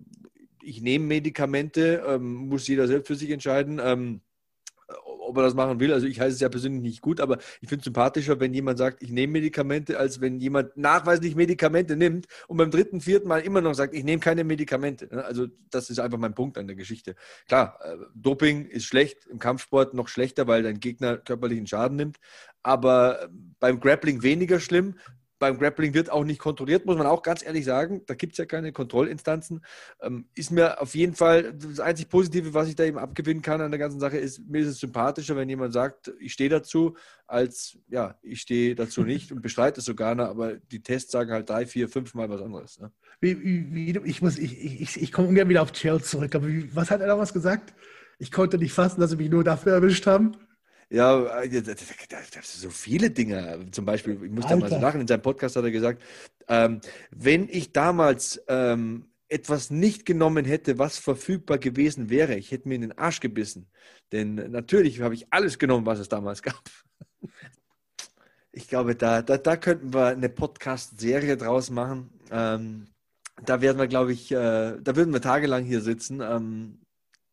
ich 0.61 0.83
nehme 0.83 1.05
Medikamente, 1.07 2.03
ähm, 2.09 2.35
muss 2.49 2.67
jeder 2.67 2.89
selbst 2.89 3.07
für 3.07 3.15
sich 3.15 3.31
entscheiden, 3.31 3.81
ähm, 3.81 4.23
ob 5.25 5.37
er 5.37 5.43
das 5.43 5.55
machen 5.55 5.81
will. 5.81 5.93
Also 5.93 6.07
ich 6.07 6.21
heiße 6.21 6.35
es 6.35 6.41
ja 6.41 6.49
persönlich 6.49 6.83
nicht 6.83 7.01
gut, 7.03 7.21
aber 7.21 7.39
ich 7.61 7.69
finde 7.69 7.81
es 7.81 7.85
sympathischer, 7.85 8.41
wenn 8.41 8.55
jemand 8.55 8.79
sagt, 8.79 9.03
ich 9.03 9.11
nehme 9.11 9.35
Medikamente, 9.35 9.99
als 9.99 10.21
wenn 10.21 10.41
jemand 10.41 10.77
nachweislich 10.77 11.35
Medikamente 11.35 11.97
nimmt 11.97 12.27
und 12.49 12.57
beim 12.57 12.71
dritten, 12.71 13.01
vierten 13.01 13.29
Mal 13.29 13.41
immer 13.41 13.61
noch 13.61 13.75
sagt, 13.75 13.95
ich 13.95 14.05
nehme 14.05 14.21
keine 14.21 14.45
Medikamente. 14.45 15.09
ne? 15.15 15.25
Also 15.25 15.47
das 15.71 15.91
ist 15.91 15.99
einfach 15.99 16.19
mein 16.19 16.35
Punkt 16.35 16.59
an 16.59 16.67
der 16.67 16.77
Geschichte. 16.77 17.15
Klar, 17.49 17.79
äh, 17.83 17.97
Doping 18.15 18.67
ist 18.67 18.85
schlecht, 18.85 19.27
im 19.27 19.39
Kampfsport 19.39 19.95
noch 19.95 20.09
schlechter, 20.09 20.47
weil 20.47 20.63
dein 20.63 20.81
Gegner 20.81 21.17
körperlichen 21.17 21.67
Schaden 21.67 21.97
nimmt, 21.97 22.19
aber 22.63 23.23
äh, 23.23 23.29
beim 23.61 23.81
Grappling 23.81 24.23
weniger 24.23 24.61
schlimm. 24.61 24.97
Beim 25.45 25.59
Grappling 25.59 25.93
wird 25.93 26.11
auch 26.11 26.25
nicht 26.25 26.39
kontrolliert, 26.39 26.87
muss 26.87 26.97
man 26.97 27.07
auch 27.07 27.23
ganz 27.23 27.45
ehrlich 27.45 27.67
sagen. 27.67 28.01
Da 28.07 28.15
gibt 28.15 28.33
es 28.33 28.39
ja 28.39 28.47
keine 28.47 28.73
Kontrollinstanzen. 28.73 29.63
Ähm, 30.01 30.25
ist 30.35 30.51
mir 30.51 30.81
auf 30.81 30.95
jeden 30.95 31.15
Fall 31.15 31.53
das 31.53 31.81
einzig 31.81 32.09
Positive, 32.09 32.55
was 32.55 32.69
ich 32.69 32.77
da 32.77 32.85
eben 32.85 32.97
abgewinnen 32.97 33.43
kann 33.43 33.61
an 33.61 33.71
der 33.71 33.79
ganzen 33.79 34.01
Sache, 34.01 34.17
ist, 34.17 34.39
mir 34.49 34.63
ist 34.63 34.69
es 34.69 34.79
sympathischer, 34.79 35.37
wenn 35.37 35.51
jemand 35.51 35.75
sagt, 35.75 36.11
ich 36.19 36.33
stehe 36.33 36.49
dazu, 36.49 36.97
als 37.27 37.77
ja, 37.89 38.17
ich 38.23 38.41
stehe 38.41 38.75
dazu 38.75 39.03
nicht 39.05 39.33
und 39.33 39.43
bestreite 39.43 39.81
es 39.81 39.85
sogar, 39.85 40.15
noch, 40.15 40.29
aber 40.29 40.55
die 40.55 40.83
Tests 40.83 41.13
sagen 41.13 41.31
halt 41.31 41.51
drei, 41.51 41.67
vier, 41.67 41.91
fünf 41.91 42.15
Mal 42.15 42.31
was 42.31 42.41
anderes. 42.41 42.81
Ne? 42.81 42.91
Wie, 43.21 43.43
wie, 43.43 43.99
ich 44.07 44.23
muss, 44.23 44.39
ich, 44.39 44.81
ich, 44.81 45.03
ich- 45.03 45.13
komme 45.13 45.29
ungern 45.29 45.51
wieder 45.51 45.61
auf 45.61 45.73
Jail 45.75 46.01
zurück. 46.01 46.35
Aber 46.35 46.49
wie, 46.49 46.75
was 46.75 46.91
hat 46.91 47.03
er 47.03 47.07
da 47.09 47.19
was 47.19 47.35
gesagt? 47.35 47.75
Ich 48.19 48.33
konnte 48.33 48.57
nicht 48.57 48.73
fassen, 48.73 49.01
dass 49.03 49.11
sie 49.11 49.17
mich 49.17 49.29
nur 49.29 49.45
dafür 49.45 49.73
erwischt 49.75 50.07
haben. 50.07 50.33
Ja, 50.91 51.41
äh, 51.43 51.63
so 52.43 52.71
viele 52.71 53.11
Dinge. 53.11 53.67
Zum 53.71 53.85
Beispiel, 53.85 54.23
ich 54.25 54.31
muss 54.31 54.47
da 54.47 54.57
mal 54.57 54.69
so 54.69 54.77
Alter. 54.77 54.87
lachen, 54.87 55.01
in 55.01 55.07
seinem 55.07 55.23
Podcast 55.23 55.57
hat 55.57 55.65
er 55.65 55.71
gesagt, 55.71 56.03
ähm, 56.49 56.81
wenn 57.11 57.49
ich 57.49 57.73
damals 57.73 58.43
ähm, 58.49 59.07
etwas 59.29 59.71
nicht 59.71 60.07
genommen 60.07 60.45
hätte, 60.45 60.79
was 60.79 60.99
verfügbar 60.99 61.59
gewesen 61.59 62.11
wäre, 62.11 62.37
ich 62.37 62.51
hätte 62.51 62.69
mir 62.69 62.77
in 62.77 62.83
den 62.83 62.99
Arsch 62.99 63.21
gebissen. 63.21 63.69
Denn 64.13 64.35
natürlich 64.35 65.01
habe 65.01 65.15
ich 65.15 65.27
alles 65.33 65.59
genommen, 65.59 65.87
was 65.87 65.99
es 65.99 66.09
damals 66.09 66.43
gab. 66.43 66.63
Ich 68.57 68.69
glaube, 68.69 68.95
da, 68.95 69.21
da, 69.21 69.37
da 69.37 69.57
könnten 69.57 69.93
wir 69.93 70.07
eine 70.07 70.29
Podcast-Serie 70.29 71.37
draus 71.37 71.71
machen. 71.71 72.11
Ähm, 72.31 72.87
da 73.45 73.61
werden 73.61 73.79
wir, 73.79 73.89
glaube 73.89 74.13
ich, 74.13 74.31
äh, 74.31 74.79
da 74.81 74.95
würden 74.95 75.13
wir 75.13 75.21
tagelang 75.21 75.65
hier 75.65 75.81
sitzen. 75.81 76.21
Ähm, 76.21 76.79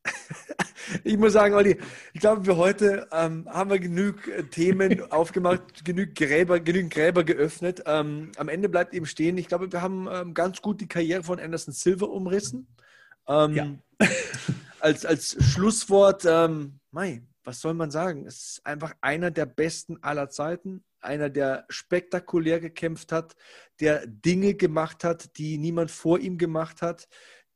ich 1.04 1.18
muss 1.18 1.34
sagen, 1.34 1.54
Olli, 1.54 1.78
ich 2.14 2.22
glaube, 2.22 2.44
für 2.44 2.58
heute 2.58 3.08
ähm, 3.12 3.48
haben 3.50 3.70
wir 3.70 3.80
genug 3.80 4.28
äh, 4.28 4.44
Themen 4.44 5.02
aufgemacht, 5.12 5.84
genug 5.86 6.16
Gräber, 6.16 6.60
genügend 6.60 6.94
Gräber 6.94 7.24
geöffnet. 7.24 7.84
Ähm, 7.86 8.32
am 8.38 8.50
Ende 8.50 8.70
bleibt 8.70 8.94
eben 8.94 9.06
stehen, 9.06 9.38
ich 9.38 9.48
glaube, 9.48 9.72
wir 9.72 9.82
haben 9.82 10.08
ähm, 10.12 10.34
ganz 10.34 10.62
gut 10.62 10.82
die 10.82 10.88
Karriere 10.88 11.24
von 11.24 11.40
Anderson 11.40 11.74
Silver 11.74 12.10
umrissen. 12.10 12.68
Ähm, 13.28 13.56
Ja. 13.56 13.68
als, 14.80 15.06
als 15.06 15.38
Schlusswort, 15.44 16.26
ähm, 16.26 16.80
mei, 16.92 17.24
was 17.44 17.62
soll 17.62 17.74
man 17.74 17.92
sagen? 17.92 18.26
Es 18.26 18.36
ist 18.36 18.66
einfach 18.66 18.94
einer 19.02 19.32
der 19.32 19.46
besten 19.46 19.98
aller 20.02 20.30
Zeiten, 20.30 20.84
einer, 21.00 21.30
der 21.30 21.66
spektakulär 21.70 22.60
gekämpft 22.60 23.12
hat, 23.12 23.36
der 23.80 24.06
Dinge 24.06 24.54
gemacht 24.54 25.04
hat, 25.04 25.38
die 25.38 25.58
niemand 25.58 25.92
vor 25.92 26.20
ihm 26.20 26.38
gemacht 26.38 26.82
hat, 26.82 27.08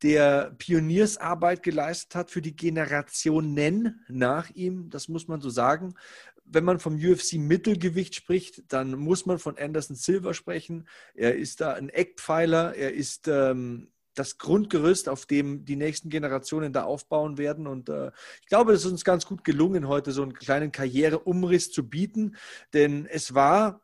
der 0.06 0.53
Pioniersarbeit 0.60 1.64
geleistet 1.64 2.14
hat 2.14 2.30
für 2.30 2.44
die 2.44 2.56
Generationen 2.56 4.06
nach 4.07 4.52
ihm, 4.52 4.91
das 4.91 5.07
muss 5.07 5.27
man 5.27 5.41
so 5.41 5.49
sagen. 5.49 5.95
Wenn 6.44 6.64
man 6.64 6.77
vom 6.80 6.94
UFC-Mittelgewicht 6.94 8.14
spricht, 8.14 8.72
dann 8.72 8.91
muss 8.91 9.26
man 9.26 9.40
von 9.40 9.57
Anderson 9.57 9.95
Silva 9.95 10.36
sprechen. 10.36 10.88
Er 11.15 11.36
ist 11.36 11.60
da 11.60 11.73
ein 11.73 11.90
Eckpfeiler, 11.90 12.76
er 12.76 12.94
ist 12.94 13.27
ähm, 13.27 13.88
das 14.14 14.38
Grundgerüst, 14.38 15.10
auf 15.10 15.26
dem 15.26 15.65
die 15.65 15.76
nächsten 15.76 16.10
Generationen 16.10 16.72
da 16.72 16.84
aufbauen 16.84 17.40
werden. 17.40 17.65
Und 17.65 17.90
äh, 17.90 18.11
ich 18.41 18.48
glaube, 18.48 18.73
es 18.73 18.86
ist 18.86 18.91
uns 18.91 19.03
ganz 19.03 19.26
gut 19.26 19.44
gelungen, 19.44 19.88
heute 19.88 20.11
so 20.11 20.22
einen 20.22 20.36
kleinen 20.36 20.72
Karriereumriss 20.72 21.72
zu 21.72 21.90
bieten, 21.90 22.36
denn 22.73 23.07
es 23.07 23.34
war 23.34 23.82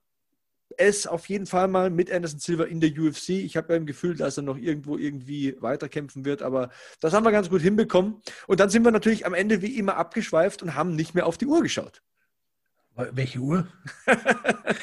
es 0.77 1.07
auf 1.07 1.27
jeden 1.29 1.45
Fall 1.45 1.67
mal 1.67 1.89
mit 1.89 2.11
Anderson 2.11 2.39
Silva 2.39 2.63
in 2.65 2.79
der 2.79 2.91
UFC. 2.91 3.29
Ich 3.29 3.57
habe 3.57 3.73
ja 3.73 3.77
im 3.77 3.85
Gefühl, 3.85 4.15
dass 4.15 4.37
er 4.37 4.43
noch 4.43 4.57
irgendwo 4.57 4.97
irgendwie 4.97 5.55
weiterkämpfen 5.59 6.25
wird, 6.25 6.41
aber 6.41 6.69
das 6.99 7.13
haben 7.13 7.25
wir 7.25 7.31
ganz 7.31 7.49
gut 7.49 7.61
hinbekommen. 7.61 8.21
Und 8.47 8.59
dann 8.59 8.69
sind 8.69 8.83
wir 8.83 8.91
natürlich 8.91 9.25
am 9.25 9.33
Ende 9.33 9.61
wie 9.61 9.77
immer 9.77 9.97
abgeschweift 9.97 10.61
und 10.61 10.75
haben 10.75 10.95
nicht 10.95 11.15
mehr 11.15 11.25
auf 11.25 11.37
die 11.37 11.45
Uhr 11.45 11.61
geschaut. 11.61 12.01
Welche 12.95 13.39
Uhr? 13.39 13.67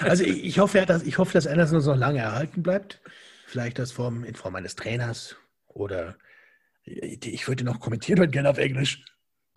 also 0.00 0.24
ich, 0.24 0.44
ich, 0.44 0.58
hoffe, 0.58 0.84
dass, 0.86 1.02
ich 1.02 1.18
hoffe, 1.18 1.32
dass 1.32 1.46
Anderson 1.46 1.76
uns 1.76 1.86
noch 1.86 1.96
lange 1.96 2.20
erhalten 2.20 2.62
bleibt. 2.62 3.00
Vielleicht 3.46 3.78
das 3.78 3.92
vom, 3.92 4.24
in 4.24 4.34
Form 4.34 4.56
eines 4.56 4.76
Trainers 4.76 5.36
oder 5.66 6.16
ich 6.84 7.46
würde 7.46 7.64
noch 7.64 7.80
kommentieren 7.80 8.20
und 8.20 8.30
gerne 8.30 8.50
auf 8.50 8.58
Englisch. 8.58 9.04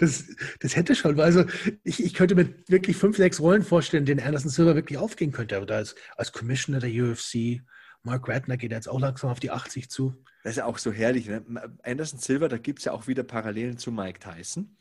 Das, 0.01 0.25
das 0.59 0.75
hätte 0.75 0.95
schon, 0.95 1.19
also 1.19 1.45
ich, 1.83 2.03
ich 2.03 2.15
könnte 2.15 2.33
mir 2.33 2.49
wirklich 2.67 2.97
fünf, 2.97 3.17
sechs 3.17 3.39
Rollen 3.39 3.61
vorstellen, 3.61 4.03
denen 4.03 4.19
Anderson 4.19 4.49
Silver 4.49 4.73
wirklich 4.73 4.97
aufgehen 4.97 5.31
könnte. 5.31 5.61
Oder 5.61 5.75
als, 5.75 5.93
als 6.17 6.31
Commissioner 6.31 6.79
der 6.79 6.89
UFC, 6.89 7.61
Mark 8.01 8.27
Ratner 8.27 8.57
geht 8.57 8.71
jetzt 8.71 8.89
auch 8.89 8.99
langsam 8.99 9.29
auf 9.29 9.39
die 9.39 9.51
80 9.51 9.91
zu. 9.91 10.15
Das 10.43 10.53
ist 10.53 10.57
ja 10.57 10.65
auch 10.65 10.79
so 10.79 10.91
herrlich. 10.91 11.27
Ne? 11.27 11.45
Anderson 11.83 12.19
Silver, 12.19 12.49
da 12.49 12.57
gibt 12.57 12.79
es 12.79 12.85
ja 12.85 12.93
auch 12.93 13.05
wieder 13.05 13.21
Parallelen 13.21 13.77
zu 13.77 13.91
Mike 13.91 14.19
Tyson. 14.19 14.75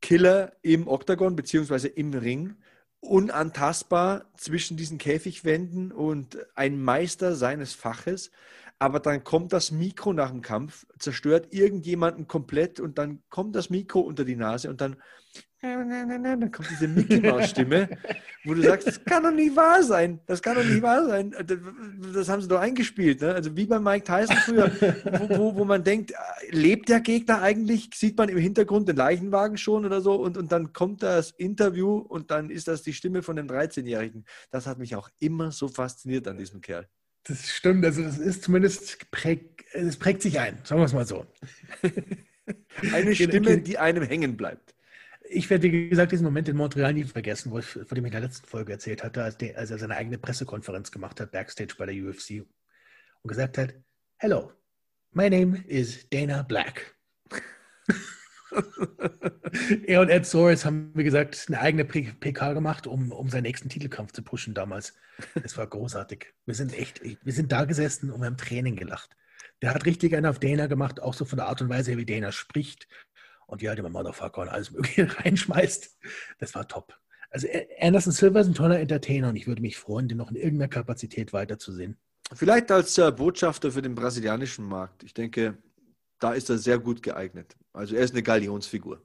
Killer 0.00 0.52
im 0.62 0.88
Oktagon 0.88 1.36
beziehungsweise 1.36 1.88
im 1.88 2.14
Ring, 2.14 2.56
unantastbar 3.00 4.30
zwischen 4.34 4.78
diesen 4.78 4.96
Käfigwänden 4.96 5.92
und 5.92 6.38
ein 6.54 6.82
Meister 6.82 7.36
seines 7.36 7.74
Faches 7.74 8.30
aber 8.80 8.98
dann 8.98 9.22
kommt 9.22 9.52
das 9.52 9.70
Mikro 9.70 10.14
nach 10.14 10.30
dem 10.30 10.40
Kampf, 10.40 10.86
zerstört 10.98 11.48
irgendjemanden 11.52 12.26
komplett 12.26 12.80
und 12.80 12.96
dann 12.96 13.22
kommt 13.28 13.54
das 13.54 13.68
Mikro 13.68 14.00
unter 14.00 14.24
die 14.24 14.36
Nase 14.36 14.70
und 14.70 14.80
dann, 14.80 14.96
dann 15.60 16.50
kommt 16.50 16.70
diese 16.70 16.88
Mickey 16.88 17.20
Maus 17.20 17.50
Stimme, 17.50 17.90
wo 18.44 18.54
du 18.54 18.62
sagst, 18.62 18.86
das 18.88 19.04
kann 19.04 19.22
doch 19.22 19.32
nicht 19.32 19.54
wahr 19.54 19.82
sein, 19.82 20.20
das 20.26 20.40
kann 20.40 20.56
doch 20.56 20.64
nicht 20.64 20.80
wahr 20.80 21.04
sein. 21.04 21.34
Das 22.14 22.30
haben 22.30 22.40
sie 22.40 22.48
doch 22.48 22.58
eingespielt, 22.58 23.20
ne? 23.20 23.34
also 23.34 23.54
wie 23.54 23.66
bei 23.66 23.78
Mike 23.78 24.06
Tyson 24.06 24.36
früher, 24.36 24.72
wo, 24.80 25.28
wo, 25.28 25.56
wo, 25.56 25.64
man 25.66 25.84
denkt, 25.84 26.14
lebt 26.48 26.88
der 26.88 27.00
Gegner 27.00 27.42
eigentlich? 27.42 27.90
Sieht 27.94 28.16
man 28.16 28.30
im 28.30 28.38
Hintergrund 28.38 28.88
den 28.88 28.96
Leichenwagen 28.96 29.58
schon 29.58 29.84
oder 29.84 30.00
so 30.00 30.14
und, 30.14 30.38
und 30.38 30.52
dann 30.52 30.72
kommt 30.72 31.02
das 31.02 31.32
Interview 31.32 31.98
und 31.98 32.30
dann 32.30 32.48
ist 32.48 32.66
das 32.66 32.80
die 32.80 32.94
Stimme 32.94 33.22
von 33.22 33.36
dem 33.36 33.46
13-Jährigen. 33.46 34.24
Das 34.50 34.66
hat 34.66 34.78
mich 34.78 34.96
auch 34.96 35.10
immer 35.18 35.52
so 35.52 35.68
fasziniert 35.68 36.26
an 36.26 36.38
diesem 36.38 36.62
Kerl. 36.62 36.88
Das 37.24 37.48
stimmt, 37.48 37.84
also 37.84 38.02
das 38.02 38.18
ist 38.18 38.42
zumindest, 38.42 39.10
präg, 39.10 39.64
es 39.72 39.96
prägt 39.96 40.22
sich 40.22 40.40
ein, 40.40 40.58
sagen 40.64 40.80
wir 40.80 40.86
es 40.86 40.92
mal 40.92 41.06
so. 41.06 41.26
Eine 42.92 43.14
Stimme, 43.14 43.58
die 43.58 43.78
einem 43.78 44.02
hängen 44.02 44.36
bleibt. 44.36 44.74
Ich 45.28 45.48
werde, 45.50 45.70
wie 45.70 45.88
gesagt, 45.88 46.10
diesen 46.10 46.24
Moment 46.24 46.48
in 46.48 46.56
Montreal 46.56 46.92
nie 46.92 47.04
vergessen, 47.04 47.52
wo 47.52 47.58
ich, 47.58 47.66
von 47.66 47.86
dem 47.94 48.04
ich 48.04 48.08
in 48.08 48.12
der 48.12 48.22
letzten 48.22 48.46
Folge 48.46 48.72
erzählt 48.72 49.04
hatte, 49.04 49.22
als, 49.22 49.36
der, 49.36 49.56
als 49.56 49.70
er 49.70 49.78
seine 49.78 49.96
eigene 49.96 50.18
Pressekonferenz 50.18 50.90
gemacht 50.90 51.20
hat, 51.20 51.30
Backstage 51.30 51.74
bei 51.78 51.86
der 51.86 51.94
UFC 51.94 52.44
und 53.22 53.28
gesagt 53.28 53.58
hat, 53.58 53.74
Hello, 54.16 54.52
my 55.12 55.30
name 55.30 55.62
is 55.68 56.08
Dana 56.10 56.42
Black. 56.42 56.96
er 59.86 60.00
und 60.00 60.08
Ed 60.08 60.26
Soares 60.26 60.64
haben, 60.64 60.92
wie 60.94 61.04
gesagt, 61.04 61.44
eine 61.48 61.60
eigene 61.60 61.84
PK 61.84 62.52
gemacht, 62.52 62.86
um, 62.86 63.12
um 63.12 63.28
seinen 63.28 63.42
nächsten 63.42 63.68
Titelkampf 63.68 64.12
zu 64.12 64.22
pushen 64.22 64.54
damals. 64.54 64.94
Es 65.42 65.56
war 65.56 65.66
großartig. 65.66 66.32
Wir 66.46 66.54
sind 66.54 66.76
echt, 66.76 67.02
wir 67.02 67.32
sind 67.32 67.52
da 67.52 67.64
gesessen 67.64 68.10
und 68.10 68.20
wir 68.20 68.26
haben 68.26 68.36
Training 68.36 68.76
gelacht. 68.76 69.16
Der 69.62 69.74
hat 69.74 69.84
richtig 69.86 70.14
einen 70.14 70.26
auf 70.26 70.38
Dana 70.38 70.66
gemacht, 70.66 71.00
auch 71.00 71.14
so 71.14 71.24
von 71.24 71.36
der 71.36 71.46
Art 71.46 71.60
und 71.60 71.68
Weise, 71.68 71.96
wie 71.96 72.06
Dana 72.06 72.32
spricht 72.32 72.88
und 73.46 73.60
wie 73.60 73.68
halt 73.68 73.78
immer 73.78 73.90
Motherfucker 73.90 74.42
und 74.42 74.48
alles 74.48 74.70
Mögliche 74.70 75.08
reinschmeißt. 75.18 75.98
Das 76.38 76.54
war 76.54 76.66
top. 76.66 76.98
Also 77.30 77.46
Anderson 77.80 78.12
Silver 78.12 78.40
ist 78.40 78.48
ein 78.48 78.54
toller 78.54 78.80
Entertainer 78.80 79.28
und 79.28 79.36
ich 79.36 79.46
würde 79.46 79.62
mich 79.62 79.76
freuen, 79.76 80.08
den 80.08 80.18
noch 80.18 80.30
in 80.30 80.36
irgendeiner 80.36 80.68
Kapazität 80.68 81.32
weiterzusehen. 81.32 81.96
Vielleicht 82.32 82.70
als 82.70 82.96
äh, 82.98 83.10
Botschafter 83.10 83.72
für 83.72 83.82
den 83.82 83.94
brasilianischen 83.94 84.64
Markt. 84.64 85.02
Ich 85.02 85.14
denke, 85.14 85.58
da 86.20 86.32
ist 86.32 86.48
er 86.50 86.58
sehr 86.58 86.78
gut 86.78 87.02
geeignet. 87.02 87.56
Also 87.72 87.96
er 87.96 88.02
ist 88.02 88.12
eine 88.12 88.22
Galionsfigur. 88.22 89.02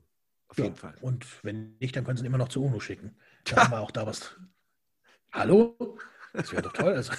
Auf 0.47 0.57
ja, 0.57 0.65
jeden 0.65 0.75
Fall. 0.75 0.93
Und 1.01 1.25
wenn 1.43 1.75
nicht, 1.79 1.95
dann 1.95 2.03
können 2.03 2.17
sie 2.17 2.23
ihn 2.23 2.27
immer 2.27 2.37
noch 2.37 2.49
zu 2.49 2.63
UNO 2.63 2.79
schicken. 2.79 3.15
Da 3.45 3.57
haben 3.57 3.73
wir 3.73 3.79
auch 3.79 3.91
da 3.91 4.07
was. 4.07 4.35
Hallo? 5.31 5.99
Das 6.33 6.51
wäre 6.51 6.63
doch 6.63 6.73
toll. 6.73 6.93
Also, 6.93 7.13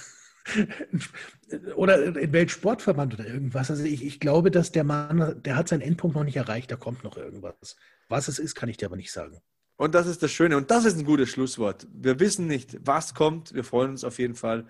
oder 1.77 2.17
in 2.17 2.33
Weltsportverband 2.33 3.15
oder 3.15 3.27
irgendwas. 3.29 3.71
Also 3.71 3.85
ich, 3.85 4.05
ich 4.05 4.19
glaube, 4.19 4.51
dass 4.51 4.73
der 4.73 4.83
Mann, 4.83 5.41
der 5.45 5.55
hat 5.55 5.69
seinen 5.69 5.83
Endpunkt 5.83 6.17
noch 6.17 6.25
nicht 6.25 6.37
erreicht, 6.37 6.73
da 6.73 6.75
kommt 6.75 7.05
noch 7.05 7.17
irgendwas. 7.17 7.77
Was 8.09 8.27
es 8.27 8.41
ist, 8.41 8.57
kann 8.57 8.69
ich 8.69 8.77
dir 8.77 8.87
aber 8.87 8.97
nicht 8.97 9.13
sagen. 9.13 9.41
Und 9.77 9.95
das 9.95 10.09
ist 10.09 10.21
das 10.21 10.33
Schöne. 10.33 10.57
Und 10.57 10.73
das 10.73 10.85
ist 10.85 10.99
ein 10.99 11.05
gutes 11.05 11.29
Schlusswort. 11.29 11.87
Wir 11.93 12.19
wissen 12.19 12.49
nicht, 12.49 12.77
was 12.81 13.15
kommt. 13.15 13.55
Wir 13.55 13.63
freuen 13.63 13.91
uns 13.93 14.03
auf 14.03 14.19
jeden 14.19 14.35
Fall 14.35 14.67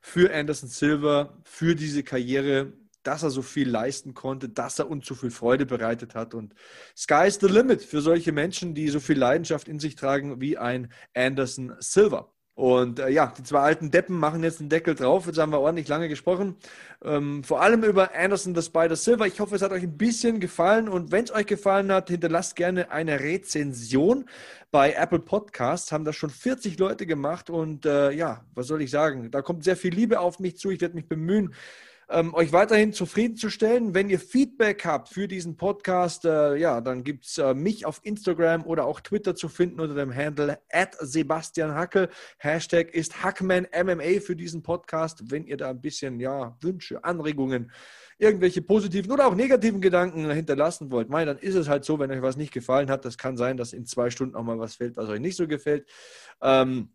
für 0.00 0.32
Anderson 0.32 0.68
Silver, 0.68 1.36
für 1.42 1.74
diese 1.74 2.04
Karriere 2.04 2.72
dass 3.06 3.22
er 3.22 3.30
so 3.30 3.42
viel 3.42 3.68
leisten 3.68 4.14
konnte, 4.14 4.48
dass 4.48 4.78
er 4.78 4.90
uns 4.90 5.06
so 5.06 5.14
viel 5.14 5.30
Freude 5.30 5.66
bereitet 5.66 6.14
hat. 6.14 6.34
Und 6.34 6.54
Sky 6.96 7.26
is 7.26 7.38
the 7.40 7.46
limit 7.46 7.82
für 7.82 8.00
solche 8.00 8.32
Menschen, 8.32 8.74
die 8.74 8.88
so 8.88 9.00
viel 9.00 9.18
Leidenschaft 9.18 9.68
in 9.68 9.80
sich 9.80 9.94
tragen 9.96 10.40
wie 10.40 10.58
ein 10.58 10.92
Anderson 11.14 11.74
Silver. 11.80 12.34
Und 12.56 13.00
äh, 13.00 13.08
ja, 13.08 13.34
die 13.36 13.42
zwei 13.42 13.58
alten 13.58 13.90
Deppen 13.90 14.16
machen 14.16 14.44
jetzt 14.44 14.60
den 14.60 14.68
Deckel 14.68 14.94
drauf. 14.94 15.26
Jetzt 15.26 15.38
haben 15.38 15.50
wir 15.50 15.58
ordentlich 15.58 15.88
lange 15.88 16.08
gesprochen. 16.08 16.56
Ähm, 17.02 17.42
vor 17.42 17.60
allem 17.60 17.82
über 17.82 18.14
Anderson 18.14 18.54
the 18.54 18.62
Spider 18.62 18.94
Silver. 18.94 19.26
Ich 19.26 19.40
hoffe, 19.40 19.56
es 19.56 19.62
hat 19.62 19.72
euch 19.72 19.82
ein 19.82 19.96
bisschen 19.96 20.38
gefallen. 20.38 20.88
Und 20.88 21.10
wenn 21.10 21.24
es 21.24 21.32
euch 21.32 21.46
gefallen 21.46 21.90
hat, 21.90 22.10
hinterlasst 22.10 22.54
gerne 22.54 22.92
eine 22.92 23.18
Rezension 23.18 24.26
bei 24.70 24.92
Apple 24.92 25.18
Podcasts. 25.18 25.90
Haben 25.90 26.04
das 26.04 26.14
schon 26.14 26.30
40 26.30 26.78
Leute 26.78 27.06
gemacht. 27.06 27.50
Und 27.50 27.86
äh, 27.86 28.12
ja, 28.12 28.44
was 28.54 28.68
soll 28.68 28.82
ich 28.82 28.90
sagen? 28.92 29.32
Da 29.32 29.42
kommt 29.42 29.64
sehr 29.64 29.76
viel 29.76 29.92
Liebe 29.92 30.20
auf 30.20 30.38
mich 30.38 30.56
zu. 30.56 30.70
Ich 30.70 30.80
werde 30.80 30.94
mich 30.94 31.08
bemühen, 31.08 31.54
ähm, 32.08 32.34
euch 32.34 32.52
weiterhin 32.52 32.92
zufriedenzustellen. 32.92 33.94
Wenn 33.94 34.10
ihr 34.10 34.20
Feedback 34.20 34.84
habt 34.84 35.08
für 35.08 35.28
diesen 35.28 35.56
Podcast, 35.56 36.24
äh, 36.24 36.56
ja, 36.56 36.80
dann 36.80 37.04
gibt 37.04 37.26
es 37.26 37.38
äh, 37.38 37.54
mich 37.54 37.86
auf 37.86 38.00
Instagram 38.02 38.64
oder 38.64 38.84
auch 38.84 39.00
Twitter 39.00 39.34
zu 39.34 39.48
finden 39.48 39.80
unter 39.80 39.94
dem 39.94 40.14
Handle 40.14 40.58
at 40.70 40.96
Sebastian 41.00 41.74
Hackel. 41.74 42.08
Hashtag 42.38 42.94
ist 42.94 43.22
HackmanMMA 43.22 44.20
für 44.20 44.36
diesen 44.36 44.62
Podcast. 44.62 45.30
Wenn 45.30 45.46
ihr 45.46 45.56
da 45.56 45.70
ein 45.70 45.80
bisschen 45.80 46.20
ja, 46.20 46.56
Wünsche, 46.60 47.02
Anregungen, 47.04 47.72
irgendwelche 48.18 48.62
positiven 48.62 49.10
oder 49.10 49.26
auch 49.26 49.34
negativen 49.34 49.80
Gedanken 49.80 50.30
hinterlassen 50.30 50.90
wollt, 50.90 51.08
mein, 51.08 51.26
dann 51.26 51.38
ist 51.38 51.54
es 51.54 51.68
halt 51.68 51.84
so, 51.84 51.98
wenn 51.98 52.10
euch 52.10 52.22
was 52.22 52.36
nicht 52.36 52.52
gefallen 52.52 52.90
hat. 52.90 53.04
Das 53.04 53.18
kann 53.18 53.36
sein, 53.36 53.56
dass 53.56 53.72
in 53.72 53.86
zwei 53.86 54.10
Stunden 54.10 54.36
auch 54.36 54.44
mal 54.44 54.58
was 54.58 54.76
fällt, 54.76 54.96
was 54.96 55.08
euch 55.08 55.20
nicht 55.20 55.36
so 55.36 55.48
gefällt. 55.48 55.88
Ähm, 56.40 56.90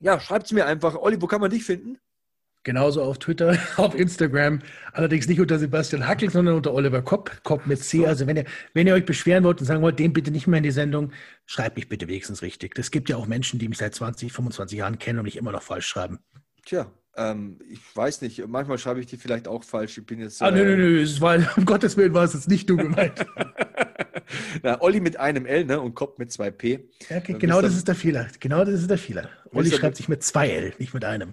ja, 0.00 0.20
schreibt 0.20 0.46
es 0.46 0.52
mir 0.52 0.66
einfach. 0.66 0.96
Olli, 0.96 1.20
wo 1.20 1.26
kann 1.26 1.40
man 1.40 1.50
dich 1.50 1.64
finden? 1.64 1.98
Genauso 2.68 3.02
auf 3.02 3.18
Twitter, 3.18 3.56
auf 3.78 3.94
Instagram. 3.94 4.58
Allerdings 4.92 5.26
nicht 5.26 5.40
unter 5.40 5.58
Sebastian 5.58 6.06
Hackling, 6.06 6.28
sondern 6.28 6.54
unter 6.54 6.74
Oliver 6.74 7.00
Kopp, 7.00 7.42
Kopp 7.42 7.66
mit 7.66 7.82
C. 7.82 8.06
Also 8.06 8.26
wenn 8.26 8.36
ihr, 8.36 8.44
wenn 8.74 8.86
ihr 8.86 8.92
euch 8.92 9.06
beschweren 9.06 9.42
wollt 9.44 9.58
und 9.60 9.66
sagen 9.66 9.80
wollt, 9.80 9.98
den 9.98 10.12
bitte 10.12 10.30
nicht 10.30 10.46
mehr 10.46 10.58
in 10.58 10.64
die 10.64 10.70
Sendung, 10.70 11.12
schreibt 11.46 11.76
mich 11.76 11.88
bitte 11.88 12.08
wenigstens 12.08 12.42
richtig. 12.42 12.78
Es 12.78 12.90
gibt 12.90 13.08
ja 13.08 13.16
auch 13.16 13.26
Menschen, 13.26 13.58
die 13.58 13.68
mich 13.68 13.78
seit 13.78 13.94
20, 13.94 14.34
25 14.34 14.76
Jahren 14.76 14.98
kennen 14.98 15.18
und 15.18 15.24
mich 15.24 15.38
immer 15.38 15.50
noch 15.50 15.62
falsch 15.62 15.86
schreiben. 15.86 16.18
Tja, 16.66 16.92
ähm, 17.16 17.58
ich 17.70 17.80
weiß 17.94 18.20
nicht. 18.20 18.46
Manchmal 18.46 18.76
schreibe 18.76 19.00
ich 19.00 19.06
die 19.06 19.16
vielleicht 19.16 19.48
auch 19.48 19.64
falsch. 19.64 19.96
Ich 19.96 20.04
bin 20.04 20.20
jetzt. 20.20 20.42
Ah, 20.42 20.50
nö, 20.50 20.62
nö, 20.62 20.76
nö. 20.76 21.00
Es 21.00 21.22
war, 21.22 21.38
um 21.56 21.64
Gottes 21.64 21.96
Willen 21.96 22.12
war 22.12 22.24
es 22.24 22.34
jetzt 22.34 22.50
nicht 22.50 22.68
du 22.68 22.76
gemeint. 22.76 23.24
Na, 24.62 24.78
Olli 24.82 25.00
mit 25.00 25.18
einem 25.18 25.46
L 25.46 25.64
ne, 25.64 25.80
und 25.80 25.94
Kopp 25.94 26.18
mit 26.18 26.30
zwei 26.30 26.50
P. 26.50 26.86
Ja, 27.08 27.16
okay, 27.16 27.36
genau 27.38 27.62
das 27.62 27.74
ist 27.74 27.88
der 27.88 27.94
Fehler. 27.94 28.26
Genau 28.40 28.62
das 28.62 28.74
ist 28.74 28.90
der 28.90 28.98
Fehler. 28.98 29.30
Olli 29.52 29.70
schreibt 29.70 29.96
sich 29.96 30.08
mit 30.08 30.22
zwei 30.22 30.50
L, 30.50 30.74
nicht 30.78 30.92
mit 30.92 31.06
einem. 31.06 31.32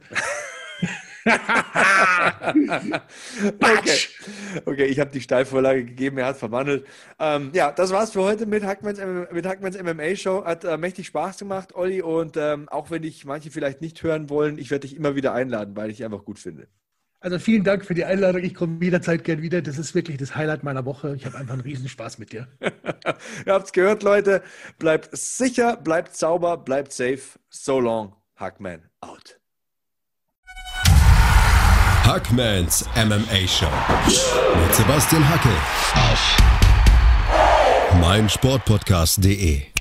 Okay. 3.60 3.98
okay, 4.66 4.86
ich 4.86 5.00
habe 5.00 5.10
die 5.12 5.22
Steilvorlage 5.22 5.86
gegeben, 5.86 6.20
er 6.20 6.28
hat 6.28 6.38
verwandelt. 6.38 6.86
Ähm, 7.20 7.50
ja, 7.54 7.72
das 7.72 7.92
war's 7.92 8.12
für 8.12 8.22
heute 8.22 8.46
mit 8.46 8.64
Hackmans, 8.64 9.00
mit 9.32 9.46
Hackmans 9.46 9.82
MMA 9.82 10.16
Show. 10.16 10.46
Hat 10.46 10.64
äh, 10.64 10.78
mächtig 10.78 11.08
Spaß 11.08 11.40
gemacht, 11.40 11.74
Olli. 11.74 12.02
Und 12.02 12.38
ähm, 12.38 12.70
auch 12.70 12.92
wenn 12.92 13.02
dich 13.02 13.26
manche 13.26 13.50
vielleicht 13.50 13.82
nicht 13.82 14.04
hören 14.04 14.30
wollen, 14.30 14.60
ich 14.60 14.70
werde 14.70 14.88
dich 14.88 14.96
immer 14.96 15.16
wieder 15.16 15.34
einladen, 15.34 15.76
weil 15.76 15.90
ich 15.90 15.98
dich 15.98 16.06
einfach 16.06 16.26
gut 16.26 16.38
finde. 16.38 16.68
Also 17.22 17.40
vielen 17.40 17.64
Dank 17.64 17.86
für 17.86 17.96
die 17.96 18.06
Einladung. 18.06 18.44
Ich 18.44 18.54
komme 18.54 18.78
jederzeit 18.84 19.24
gern 19.24 19.42
wieder. 19.42 19.64
Das 19.64 19.80
ist 19.80 19.96
wirklich 19.96 20.18
das 20.18 20.36
Highlight 20.36 20.62
meiner 20.62 20.86
Woche. 20.86 21.16
Ich 21.16 21.26
habe 21.26 21.38
einfach 21.40 21.54
einen 21.54 21.64
riesen 21.64 21.90
Spaß 21.90 22.20
mit 22.20 22.32
dir. 22.34 22.48
Ihr 22.62 23.54
habt 23.54 23.66
es 23.66 23.74
gehört, 23.74 24.04
Leute. 24.04 24.44
Bleibt 24.78 25.10
sicher, 25.18 25.76
bleibt 25.76 26.16
sauber, 26.16 26.58
bleibt 26.58 26.94
safe. 26.94 27.40
So 27.50 27.80
long, 27.80 28.16
Hackman 28.36 28.84
out. 29.02 29.40
Hackmans 32.06 32.86
MMA 32.96 33.48
Show. 33.48 33.66
Mit 34.62 34.76
Sebastian 34.76 35.28
Hacke. 35.28 35.50
Auf 35.96 36.38
meinsportpodcast.de 38.00 39.75